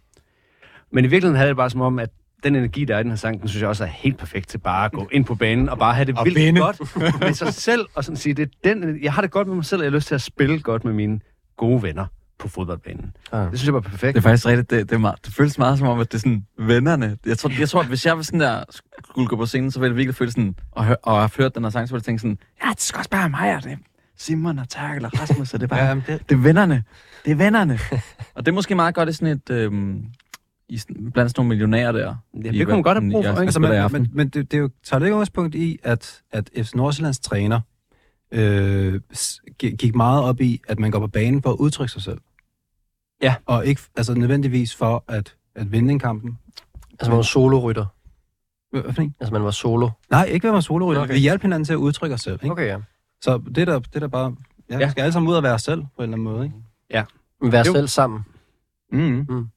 Men 0.92 1.06
i 1.06 1.08
virkeligheden 1.08 1.36
havde 1.38 1.50
det 1.50 1.58
bare 1.58 1.70
som 1.70 1.82
om, 1.82 2.00
at 2.00 2.10
den 2.44 2.56
energi, 2.56 2.86
der 2.86 2.96
er 2.96 3.00
i 3.00 3.04
den 3.04 3.12
her 3.12 3.16
sang, 3.16 3.42
den 3.42 3.48
synes 3.50 3.62
jeg 3.62 3.70
også 3.70 3.84
er 3.84 3.88
helt 3.88 4.18
perfekt 4.18 4.50
til 4.50 4.58
bare 4.58 4.86
at 4.86 4.92
gå 4.92 5.08
ind 5.12 5.26
på 5.26 5.36
banen 5.36 5.70
og 5.70 5.78
bare 5.78 5.94
have 5.94 6.06
det 6.06 6.18
Og 6.18 6.26
vildt 6.26 6.38
vinde. 6.40 6.62
godt 6.62 7.20
med 7.20 7.34
sig 7.34 7.54
selv. 7.54 7.86
Og 7.96 8.04
sådan 8.04 8.18
sige, 8.18 8.34
det 8.34 8.44
er 8.64 8.74
den, 8.74 9.04
jeg 9.04 9.14
har 9.14 9.22
det 9.22 9.32
godt 9.32 9.48
med 9.48 9.56
mig 9.56 9.66
selv, 9.66 9.80
og 9.82 9.84
jeg 9.86 9.92
har 9.92 9.98
lyst 9.98 10.08
til 10.08 10.16
at 10.16 10.22
spille 10.22 10.60
godt 10.60 10.86
med 10.86 10.94
mine 10.94 11.20
gode 11.58 11.84
venner 11.84 12.06
på 12.40 12.48
fodboldbanen. 12.48 13.16
Ah. 13.32 13.52
Det 13.52 13.60
synes 13.60 13.66
jeg 13.66 13.74
var 13.74 13.80
perfekt. 13.80 14.14
Det 14.16 14.20
er 14.20 14.22
faktisk 14.22 14.46
rigtigt, 14.46 14.70
det, 14.70 14.90
det, 14.90 14.96
er 14.96 15.00
meget, 15.00 15.16
det 15.26 15.34
føles 15.34 15.58
meget 15.58 15.78
som 15.78 15.88
om, 15.88 16.00
at 16.00 16.12
det 16.12 16.18
er 16.18 16.20
sådan 16.20 16.46
vennerne. 16.58 17.18
Jeg 17.26 17.38
tror, 17.38 17.52
jeg 17.60 17.70
tror 17.70 17.80
at 17.80 17.88
hvis 17.88 18.06
jeg 18.06 18.18
var 18.18 18.24
sådan 18.24 18.40
der, 18.40 18.64
skulle 19.10 19.28
gå 19.28 19.36
på 19.36 19.46
scenen, 19.46 19.72
så 19.72 19.80
ville 19.80 19.90
det 19.90 19.98
virkelig 19.98 20.16
føles 20.16 20.34
sådan, 20.34 20.56
og, 20.72 20.86
hør, 20.86 20.96
og 21.04 21.20
have 21.20 21.30
hørt 21.38 21.56
den 21.56 21.64
her 21.64 21.70
sang, 21.70 21.88
så 21.88 21.94
ville 21.94 22.00
jeg 22.00 22.06
tænke 22.06 22.22
sådan, 22.22 22.38
ja, 22.66 22.70
det 22.70 22.82
skal 22.82 22.98
også 22.98 23.10
bare 23.10 23.30
mig, 23.30 23.56
og 23.56 23.64
det 23.64 23.78
Simon 24.18 24.60
og 24.60 24.70
Terkel 24.70 25.06
og 25.06 25.12
Rasmus, 25.22 25.54
og 25.54 25.60
det 25.60 25.64
er 25.72 25.76
bare, 25.76 25.86
Jamen, 25.86 26.04
det, 26.08 26.30
det 26.30 26.36
er 26.36 26.40
vennerne. 26.40 26.84
Det 27.26 27.32
er 27.32 27.36
vennerne. 27.36 27.80
og 28.36 28.46
det 28.46 28.52
er 28.52 28.56
måske 28.56 28.76
meget 28.76 28.96
godt 28.96 29.10
i 29.10 29.14
sådan 29.14 29.28
et, 29.28 29.50
øhm, 29.50 30.04
i 30.70 30.80
blandt 31.14 31.32
sådan 31.32 31.34
nogle 31.38 31.50
millionærer 31.50 31.92
der. 31.92 32.16
Ja, 32.44 32.52
det 32.52 32.66
kunne 32.66 32.76
man 32.76 32.84
godt 32.84 32.98
have 33.04 33.12
brug 33.12 33.24
for, 33.26 33.32
ikke? 33.32 33.42
altså, 33.42 33.60
men, 33.60 33.92
men, 33.92 34.10
men 34.14 34.30
det, 34.30 34.52
det 34.52 34.58
er 34.58 34.62
jo, 34.62 34.70
tager 34.84 35.00
det 35.00 35.06
ikke 35.06 35.16
udgangspunkt 35.16 35.56
i, 35.56 35.80
at, 35.84 36.22
at 36.32 36.50
FC 36.56 36.74
Nordsjællands 36.74 37.20
træner 37.20 37.60
øh, 38.32 39.02
gik 39.60 39.96
meget 39.96 40.24
op 40.24 40.42
i, 40.42 40.62
at 40.68 40.80
man 40.80 40.92
går 40.92 41.00
på 41.00 41.08
banen 41.08 41.42
for 41.42 41.50
at 41.50 41.56
udtrykke 41.56 41.92
sig 41.92 42.02
selv. 42.02 42.22
Ja. 43.22 43.36
Og 43.46 43.66
ikke 43.66 43.82
altså, 43.96 44.14
nødvendigvis 44.14 44.76
for 44.76 45.04
at, 45.08 45.36
at 45.56 45.72
vinde 45.72 45.92
en 45.92 46.00
kampen. 46.00 46.38
Altså, 46.92 47.10
man 47.10 47.18
var 47.18 47.24
solorytter. 47.24 47.86
Hvad 48.72 48.94
for 48.94 49.02
en? 49.02 49.16
Altså, 49.20 49.34
man 49.34 49.44
var 49.44 49.52
solo. 49.52 49.90
Nej, 50.10 50.24
ikke 50.26 50.52
være 50.52 50.62
solorytter. 50.62 51.04
Okay. 51.04 51.14
Vi 51.14 51.20
hjalp 51.20 51.42
hinanden 51.42 51.66
til 51.66 51.74
at 51.74 51.78
udtrykke 51.78 52.14
os 52.14 52.22
selv. 52.22 52.40
Ikke? 52.44 52.52
Okay, 52.52 52.66
ja. 52.68 52.78
Så 53.22 53.38
det 53.38 53.58
er 53.58 53.66
der, 53.66 53.80
det 53.80 53.96
er 53.96 54.00
der 54.00 54.08
bare... 54.08 54.36
Ja, 54.70 54.78
vi 54.78 54.84
Ja. 54.84 54.90
skal 54.90 55.02
alle 55.02 55.14
sammen 55.14 55.30
ud 55.32 55.36
og 55.36 55.44
være 55.44 55.54
os 55.54 55.62
selv 55.62 55.82
på 55.82 55.88
en 55.98 56.04
eller 56.04 56.14
anden 56.16 56.24
måde. 56.24 56.46
Ikke? 56.46 56.56
Men 57.42 57.52
Vær 57.52 57.64
Jo. 57.68 57.74
selv 57.74 57.88
sammen. 57.88 58.22
Mm. 58.92 59.48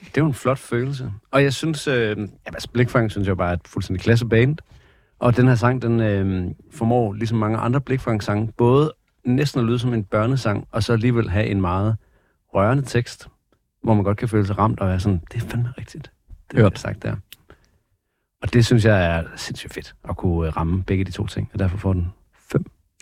Det 0.00 0.16
er 0.16 0.20
jo 0.20 0.26
en 0.26 0.34
flot 0.34 0.58
følelse. 0.58 1.12
Og 1.30 1.42
jeg 1.42 1.52
synes, 1.52 1.88
øh, 1.88 2.18
ja, 2.18 2.26
altså 2.46 2.68
Blikfang 2.72 3.10
synes 3.10 3.28
jeg 3.28 3.36
bare 3.36 3.50
er 3.50 3.54
et 3.54 3.68
fuldstændig 3.68 4.02
klasse 4.02 4.26
band. 4.26 4.56
Og 5.18 5.36
den 5.36 5.48
her 5.48 5.54
sang, 5.54 5.82
den 5.82 6.00
øh, 6.00 6.50
formår, 6.72 7.12
ligesom 7.12 7.38
mange 7.38 7.58
andre 7.58 7.80
Blikfang-sange, 7.80 8.52
både 8.56 8.92
næsten 9.24 9.60
at 9.60 9.66
lyde 9.66 9.78
som 9.78 9.94
en 9.94 10.04
børnesang, 10.04 10.68
og 10.70 10.82
så 10.82 10.92
alligevel 10.92 11.30
have 11.30 11.46
en 11.46 11.60
meget 11.60 11.96
rørende 12.54 12.82
tekst, 12.82 13.28
hvor 13.82 13.94
man 13.94 14.04
godt 14.04 14.18
kan 14.18 14.28
føle 14.28 14.46
sig 14.46 14.58
ramt 14.58 14.80
og 14.80 14.88
være 14.88 15.00
sådan, 15.00 15.20
det 15.32 15.42
er 15.42 15.46
fandme 15.46 15.72
rigtigt. 15.78 16.10
Det 16.50 16.58
er 16.58 16.70
sagt 16.74 17.02
der. 17.02 17.16
Og 18.42 18.52
det 18.52 18.66
synes 18.66 18.84
jeg 18.84 19.16
er 19.16 19.22
sindssygt 19.36 19.72
fedt, 19.72 19.94
at 20.08 20.16
kunne 20.16 20.48
øh, 20.48 20.56
ramme 20.56 20.82
begge 20.82 21.04
de 21.04 21.10
to 21.10 21.26
ting, 21.26 21.50
og 21.52 21.58
derfor 21.58 21.76
får 21.76 21.92
den 21.92 22.12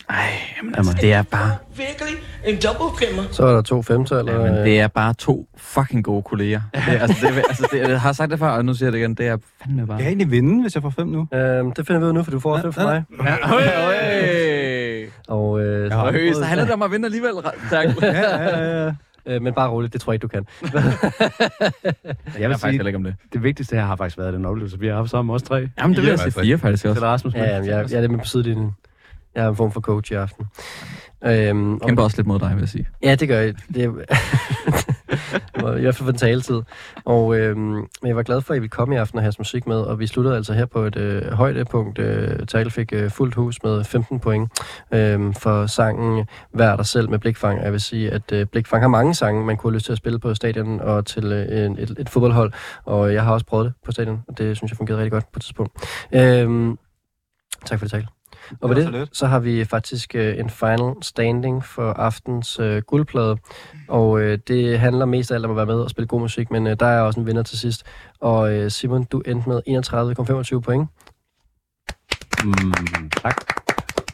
Ej, 0.09 0.15
jamen, 0.57 0.73
af 0.73 0.77
altså, 0.77 0.91
mig. 0.93 1.01
det 1.01 1.13
er 1.13 1.23
bare, 1.23 1.51
Virkelig 1.77 2.13
en 2.45 2.55
dobbeltgrimmer. 2.65 3.23
Så 3.31 3.45
er 3.45 3.53
der 3.55 3.61
to 3.61 3.81
femtal. 3.81 4.25
ja, 4.27 4.37
men 4.37 4.53
det 4.53 4.79
er 4.79 4.87
bare 4.87 5.13
to 5.13 5.47
fucking 5.57 6.03
gode 6.03 6.23
kolleger. 6.23 6.61
Det, 6.73 6.81
er- 6.87 6.99
altså, 6.99 7.27
det, 7.27 7.37
er- 7.37 7.41
altså, 7.49 7.67
det, 7.71 7.79
jeg 7.79 8.01
har 8.01 8.13
sagt 8.13 8.31
det 8.31 8.39
før, 8.39 8.47
og 8.49 8.65
nu 8.65 8.73
siger 8.73 8.87
jeg 8.87 8.93
det 8.93 8.99
igen, 8.99 9.15
det 9.15 9.27
er 9.27 9.37
fandme 9.63 9.87
bare... 9.87 9.95
Jeg 9.95 10.03
kan 10.03 10.07
egentlig 10.09 10.31
vinde, 10.31 10.61
hvis 10.61 10.75
jeg 10.75 10.81
får 10.83 10.89
fem 10.89 11.07
nu. 11.07 11.27
Øhm, 11.33 11.71
det 11.71 11.87
finder 11.87 11.99
vi 11.99 12.03
ud 12.03 12.09
af 12.09 12.15
nu, 12.15 12.23
for 12.23 12.31
du 12.31 12.39
får 12.39 12.53
også 12.53 12.61
Ja, 12.65 12.67
fem 12.67 12.73
fra 12.73 12.93
ja. 12.93 13.01
mig. 13.47 13.63
Hey. 13.63 15.07
Og, 15.27 15.61
øh, 15.61 15.91
så- 15.91 15.97
Øj, 15.97 16.33
så 16.33 16.43
handler 16.43 16.65
det 16.65 16.73
om 16.73 16.81
at 16.81 16.91
vinde 16.91 17.05
alligevel, 17.05 17.31
Terkel. 17.69 17.95
Ja, 18.01 18.19
ja, 18.19 18.47
ja, 18.57 18.85
ja. 18.85 18.91
øh, 19.25 19.41
men 19.41 19.53
bare 19.53 19.69
roligt, 19.69 19.93
det 19.93 20.01
tror 20.01 20.13
jeg 20.13 20.15
ikke, 20.15 20.21
du 20.23 20.27
kan. 20.27 20.45
Jeg 22.39 22.49
vil 22.49 22.59
sige, 22.59 22.73
ikke 22.73 22.95
om 22.95 23.03
det. 23.03 23.15
det 23.33 23.43
vigtigste 23.43 23.75
her 23.75 23.83
har 23.85 23.95
faktisk 23.95 24.17
været 24.17 24.33
den 24.33 24.45
oplevelse, 24.45 24.79
vi 24.79 24.87
har 24.87 24.95
haft 24.95 25.09
sammen, 25.09 25.35
os 25.35 25.43
tre. 25.43 25.69
Jamen, 25.79 25.95
det 25.95 26.03
vil 26.03 26.09
jeg 26.09 26.19
sige 26.19 26.31
fire 26.31 26.57
faktisk 26.57 26.85
også. 26.85 26.99
Til 27.01 27.07
Rasmus. 27.07 27.33
Ja, 27.33 27.43
jamen, 27.53 27.69
jeg, 27.69 27.85
jeg 27.91 27.97
er 27.97 28.01
lidt 28.01 28.11
med 28.11 28.19
på 28.19 28.25
sidelinjen. 28.25 28.71
Jeg 29.35 29.45
er 29.45 29.49
en 29.49 29.55
form 29.55 29.71
for 29.71 29.81
coach 29.81 30.11
i 30.11 30.15
aften. 30.15 30.45
Øhm, 31.25 31.73
og- 31.73 31.81
Kæmper 31.87 32.03
også 32.03 32.17
lidt 32.17 32.27
mod 32.27 32.39
dig, 32.39 32.49
vil 32.55 32.59
jeg 32.59 32.69
sige. 32.69 32.85
Ja, 33.03 33.15
det 33.15 33.27
gør 33.27 33.39
jeg. 33.39 33.53
Det 33.75 33.83
I 35.77 35.81
hvert 35.81 35.95
fald 35.95 35.95
for 35.95 36.05
den 36.05 36.15
taletid. 36.15 36.61
Og 37.05 37.37
øhm, 37.37 37.59
men 37.61 37.87
jeg 38.03 38.15
var 38.15 38.23
glad 38.23 38.41
for, 38.41 38.53
at 38.53 38.57
I 38.57 38.59
ville 38.59 38.69
komme 38.69 38.95
i 38.95 38.97
aften 38.97 39.17
og 39.17 39.23
have 39.23 39.33
musik 39.37 39.67
med, 39.67 39.75
og 39.75 39.99
vi 39.99 40.07
sluttede 40.07 40.35
altså 40.35 40.53
her 40.53 40.65
på 40.65 40.79
et 40.79 40.95
øh, 40.95 41.31
højdepunkt. 41.31 41.99
Øh, 41.99 42.47
Tal 42.47 42.71
fik 42.71 42.93
øh, 42.93 43.09
fuldt 43.11 43.35
hus 43.35 43.63
med 43.63 43.83
15 43.83 44.19
point 44.19 44.51
øh, 44.93 45.33
for 45.39 45.65
sangen 45.67 46.25
Vær 46.53 46.75
dig 46.75 46.85
selv 46.85 47.09
med 47.09 47.19
Blikfang. 47.19 47.63
Jeg 47.63 47.71
vil 47.71 47.81
sige, 47.81 48.11
at 48.11 48.31
øh, 48.31 48.45
Blikfang 48.45 48.83
har 48.83 48.87
mange 48.89 49.15
sange, 49.15 49.45
man 49.45 49.57
kunne 49.57 49.71
have 49.71 49.75
lyst 49.75 49.85
til 49.85 49.91
at 49.91 49.97
spille 49.97 50.19
på 50.19 50.33
stadion 50.33 50.79
og 50.81 51.05
til 51.05 51.25
øh, 51.31 51.65
en, 51.65 51.79
et, 51.79 51.95
et 51.99 52.09
fodboldhold, 52.09 52.53
og 52.85 53.13
jeg 53.13 53.23
har 53.23 53.33
også 53.33 53.45
prøvet 53.45 53.65
det 53.65 53.73
på 53.85 53.91
stadion, 53.91 54.23
og 54.27 54.37
det 54.37 54.57
synes 54.57 54.71
jeg 54.71 54.77
fungerede 54.77 55.01
rigtig 55.01 55.11
godt 55.11 55.31
på 55.31 55.37
et 55.37 55.41
tidspunkt. 55.41 55.71
Øh, 56.13 56.77
tak 57.65 57.79
for 57.79 57.85
det, 57.85 57.91
Tal. 57.91 58.07
Og 58.61 58.69
med 58.69 58.75
Det 58.75 58.93
det, 58.93 59.09
så 59.11 59.27
har 59.27 59.39
vi 59.39 59.65
faktisk 59.65 60.15
øh, 60.15 60.39
en 60.39 60.49
final 60.49 60.93
standing 61.01 61.65
for 61.65 61.93
aftens 61.93 62.59
øh, 62.59 62.81
guldplade. 62.81 63.37
Og 63.87 64.21
øh, 64.21 64.37
det 64.47 64.79
handler 64.79 65.05
mest 65.05 65.31
af 65.31 65.35
alt 65.35 65.45
om 65.45 65.51
at 65.51 65.57
være 65.57 65.65
med 65.65 65.75
og 65.75 65.89
spille 65.89 66.07
god 66.07 66.19
musik, 66.19 66.51
men 66.51 66.67
øh, 66.67 66.75
der 66.79 66.85
er 66.85 67.01
også 67.01 67.19
en 67.19 67.25
vinder 67.25 67.43
til 67.43 67.59
sidst. 67.59 67.83
Og 68.19 68.53
øh, 68.53 68.71
Simon, 68.71 69.03
du 69.03 69.19
endte 69.19 69.49
med 69.49 69.61
31,25 70.55 70.59
point. 70.59 70.89
Mm, 72.43 73.09
tak. 73.09 73.35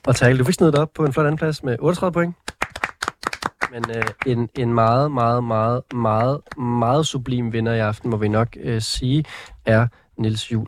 Og 0.08 0.16
Tal, 0.16 0.40
du 0.40 0.44
fik 0.44 0.56
snedet 0.56 0.76
op 0.76 0.90
på 0.94 1.06
en 1.06 1.14
flot 1.14 1.26
andenplads 1.26 1.64
med 1.64 1.76
38 1.80 2.14
point. 2.14 2.36
Men 3.72 3.84
øh, 3.96 4.04
en, 4.26 4.50
en 4.58 4.74
meget, 4.74 5.12
meget, 5.12 5.44
meget, 5.44 5.94
meget, 5.94 6.58
meget 6.58 7.08
sublim 7.08 7.54
vinder 7.54 7.74
i 7.74 7.80
aften, 7.80 8.10
må 8.10 8.18
vi 8.18 8.28
nok 8.28 8.58
øh, 8.60 8.82
sige, 8.82 9.26
er 9.66 9.88
Nils 10.18 10.52
Jul. 10.52 10.68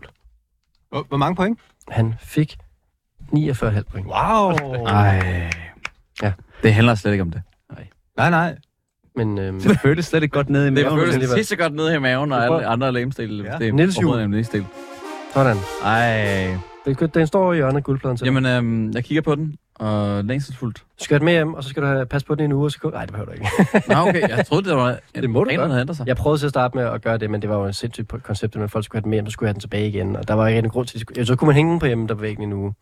Hvor 0.89 1.17
mange 1.17 1.35
point? 1.35 1.59
Han 1.87 2.13
fik 2.19 2.57
49,5 3.33 3.81
point. 3.91 4.07
Wow! 4.07 4.51
Ej. 4.85 5.49
Ja. 6.23 6.31
Det 6.63 6.73
handler 6.73 6.95
slet 6.95 7.11
ikke 7.11 7.21
om 7.21 7.31
det. 7.31 7.41
Nej, 8.17 8.29
nej. 8.29 8.55
Men 9.15 9.37
øh, 9.37 9.53
Det 9.63 9.79
føles 9.79 10.05
slet 10.05 10.23
ikke 10.23 10.33
godt 10.33 10.49
ned 10.49 10.61
i 10.63 10.65
Det 10.65 10.73
maven. 10.73 10.99
føles 10.99 11.13
alligevel. 11.13 11.37
pisse 11.37 11.55
godt 11.55 11.73
nede 11.75 11.95
i 11.95 11.99
maven, 11.99 12.31
og 12.31 12.43
alle 12.43 12.65
andre 12.67 12.91
lemstil. 12.91 13.43
Ja. 13.45 13.57
Det 13.57 13.67
er 13.67 13.73
Niels 13.73 14.01
Juhl. 14.01 14.45
sådan. 15.33 15.57
Ej. 15.85 16.57
Det- 16.85 17.13
Den 17.13 17.27
står 17.27 17.53
i 17.53 17.55
hjørnet 17.55 17.77
af 17.77 17.83
guldpladen 17.83 18.17
til. 18.17 18.25
Jamen, 18.25 18.45
øhm, 18.45 18.91
jeg 18.91 19.03
kigger 19.03 19.21
på 19.21 19.35
den, 19.35 19.55
og 19.75 20.23
længselsfuldt. 20.23 20.77
Du 20.77 21.03
skal 21.03 21.13
have 21.15 21.19
den 21.19 21.25
med 21.25 21.33
hjem, 21.33 21.53
og 21.53 21.63
så 21.63 21.69
skal 21.69 21.83
du 21.83 21.87
have, 21.87 22.05
passe 22.05 22.27
på 22.27 22.35
den 22.35 22.41
i 22.41 22.45
en 22.45 22.51
uge, 22.51 22.65
og 22.65 22.71
så. 22.71 22.89
Nej, 22.93 23.01
det 23.01 23.11
behøver 23.11 23.25
du 23.25 23.31
ikke. 23.31 23.47
Nå, 23.93 23.95
okay. 23.95 24.29
Jeg 24.29 24.45
troede, 24.45 24.69
det 24.69 24.77
var... 24.77 24.97
Det 25.15 25.29
må 25.29 25.43
du 25.43 25.49
ændret 25.49 25.97
sig. 25.97 26.07
Jeg 26.07 26.17
prøvede 26.17 26.41
til 26.41 26.45
at 26.45 26.49
starte 26.49 26.77
med 26.77 26.85
at 26.85 27.01
gøre 27.01 27.17
det, 27.17 27.29
men 27.29 27.41
det 27.41 27.49
var 27.49 27.55
jo 27.57 27.63
et 27.65 27.75
sindssygt 27.75 28.23
koncept, 28.23 28.55
at 28.55 28.71
folk 28.71 28.85
skulle 28.85 28.97
have 28.99 29.03
den 29.03 29.09
med 29.09 29.15
hjem, 29.17 29.25
så 29.25 29.31
skulle 29.31 29.47
jeg 29.47 29.49
have 29.49 29.53
den 29.53 29.61
tilbage 29.61 29.87
igen. 29.87 30.15
Og 30.15 30.27
der 30.27 30.33
var 30.33 30.47
ikke 30.47 30.59
en 30.59 30.69
grund 30.69 30.87
til, 30.87 30.97
at 30.97 31.01
skulle... 31.01 31.25
Så 31.25 31.35
kunne 31.35 31.45
man 31.47 31.55
hænge 31.55 31.71
den 31.71 31.79
på 31.79 31.85
hjemme 31.85 32.07
der 32.07 32.13
væggen 32.13 32.41
i 32.43 32.45
en 32.45 32.53
uge. 32.53 32.73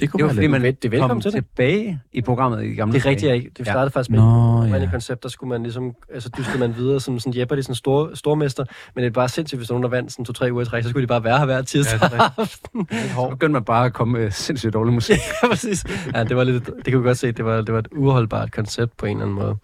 Det 0.00 0.10
kunne 0.10 0.18
Det 0.18 0.24
var 0.24 0.28
være 0.28 0.34
fordi, 0.34 0.46
man 0.46 0.62
det 0.82 0.90
velkommen 0.90 1.08
kom 1.14 1.20
til 1.20 1.32
det. 1.32 1.44
tilbage 1.44 2.00
i 2.12 2.22
programmet 2.22 2.64
i 2.64 2.68
gamle 2.68 2.94
Det 2.94 3.06
er 3.06 3.10
rigtigt, 3.10 3.30
dage. 3.30 3.50
det 3.58 3.66
startede 3.66 3.90
faktisk 3.90 4.10
med 4.10 4.18
Nå, 4.18 4.62
et 4.62 4.70
ja. 4.70 4.76
ja. 4.76 4.90
koncept, 4.90 5.22
der 5.22 5.28
skulle 5.28 5.48
man 5.48 5.62
ligesom, 5.62 5.94
altså 6.14 6.30
dyste 6.38 6.58
man 6.58 6.76
videre 6.76 7.00
som 7.00 7.18
sådan 7.18 7.38
Jeopardy, 7.38 7.60
sådan 7.60 7.74
stor, 7.74 8.10
stormester, 8.14 8.64
men 8.94 9.02
det 9.04 9.08
er 9.10 9.12
bare 9.12 9.28
sindssygt, 9.28 9.58
hvis 9.58 9.68
nogen, 9.70 9.82
der 9.82 9.88
vandt 9.88 10.12
sådan 10.12 10.24
to-tre 10.24 10.52
uger 10.52 10.62
i 10.62 10.64
træk, 10.64 10.82
så 10.82 10.88
skulle 10.88 11.02
de 11.02 11.06
bare 11.06 11.24
være 11.24 11.38
her 11.38 11.44
hver 11.44 11.62
tirsdag 11.62 11.98
Ja, 12.02 12.08
det 12.08 12.32
aften. 12.38 12.88
Så 12.90 13.28
begyndte 13.30 13.52
man 13.52 13.64
bare 13.64 13.86
at 13.86 13.92
komme 13.92 14.18
med 14.18 14.30
sindssygt 14.30 14.72
dårlig 14.74 14.94
musik. 14.94 15.16
ja, 15.42 15.48
præcis. 15.48 15.84
Ja, 16.14 16.24
det 16.24 16.36
var 16.36 16.44
lidt, 16.44 16.66
det 16.66 16.84
kan 16.84 16.98
vi 17.02 17.06
godt 17.06 17.18
se, 17.18 17.32
det 17.32 17.44
var, 17.44 17.56
det 17.60 17.72
var 17.72 17.78
et 17.78 17.88
uholdbart 17.96 18.52
koncept 18.52 18.96
på 18.96 19.06
en 19.06 19.12
eller 19.12 19.22
anden 19.24 19.36
måde. 19.36 19.56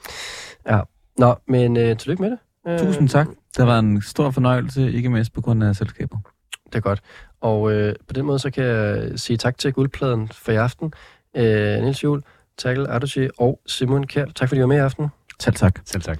Ja. 0.70 0.80
Nå, 1.18 1.34
men 1.48 1.76
øh, 1.76 1.96
tillykke 1.96 2.22
med 2.22 2.30
det. 2.30 2.38
Øh, 2.68 2.78
Tusind 2.78 3.08
tak. 3.08 3.28
Det 3.56 3.66
var 3.66 3.78
en 3.78 4.02
stor 4.02 4.30
fornøjelse, 4.30 4.92
ikke 4.92 5.08
mindst 5.08 5.32
på 5.32 5.40
grund 5.40 5.64
af 5.64 5.76
selskabet. 5.76 6.18
Det 6.66 6.74
er 6.74 6.80
godt. 6.80 7.00
Og 7.40 7.72
øh, 7.72 7.94
på 8.06 8.12
den 8.12 8.24
måde, 8.24 8.38
så 8.38 8.50
kan 8.50 8.64
jeg 8.64 9.10
sige 9.16 9.36
tak 9.36 9.58
til 9.58 9.72
guldpladen 9.72 10.28
for 10.28 10.52
i 10.52 10.56
aften. 10.56 10.92
Øh, 11.36 11.82
Niels 11.82 12.04
Juhl, 12.04 12.22
Takkel 12.58 12.86
Arducci 12.86 13.28
og 13.38 13.60
Simon 13.66 14.06
Kjær. 14.06 14.24
Tak 14.34 14.48
fordi 14.48 14.58
I 14.58 14.62
var 14.62 14.66
med 14.66 14.76
i 14.76 14.80
aften. 14.80 15.08
Selv 15.40 15.54
tak. 15.54 15.80
Selv 15.84 16.02
tak. 16.02 16.18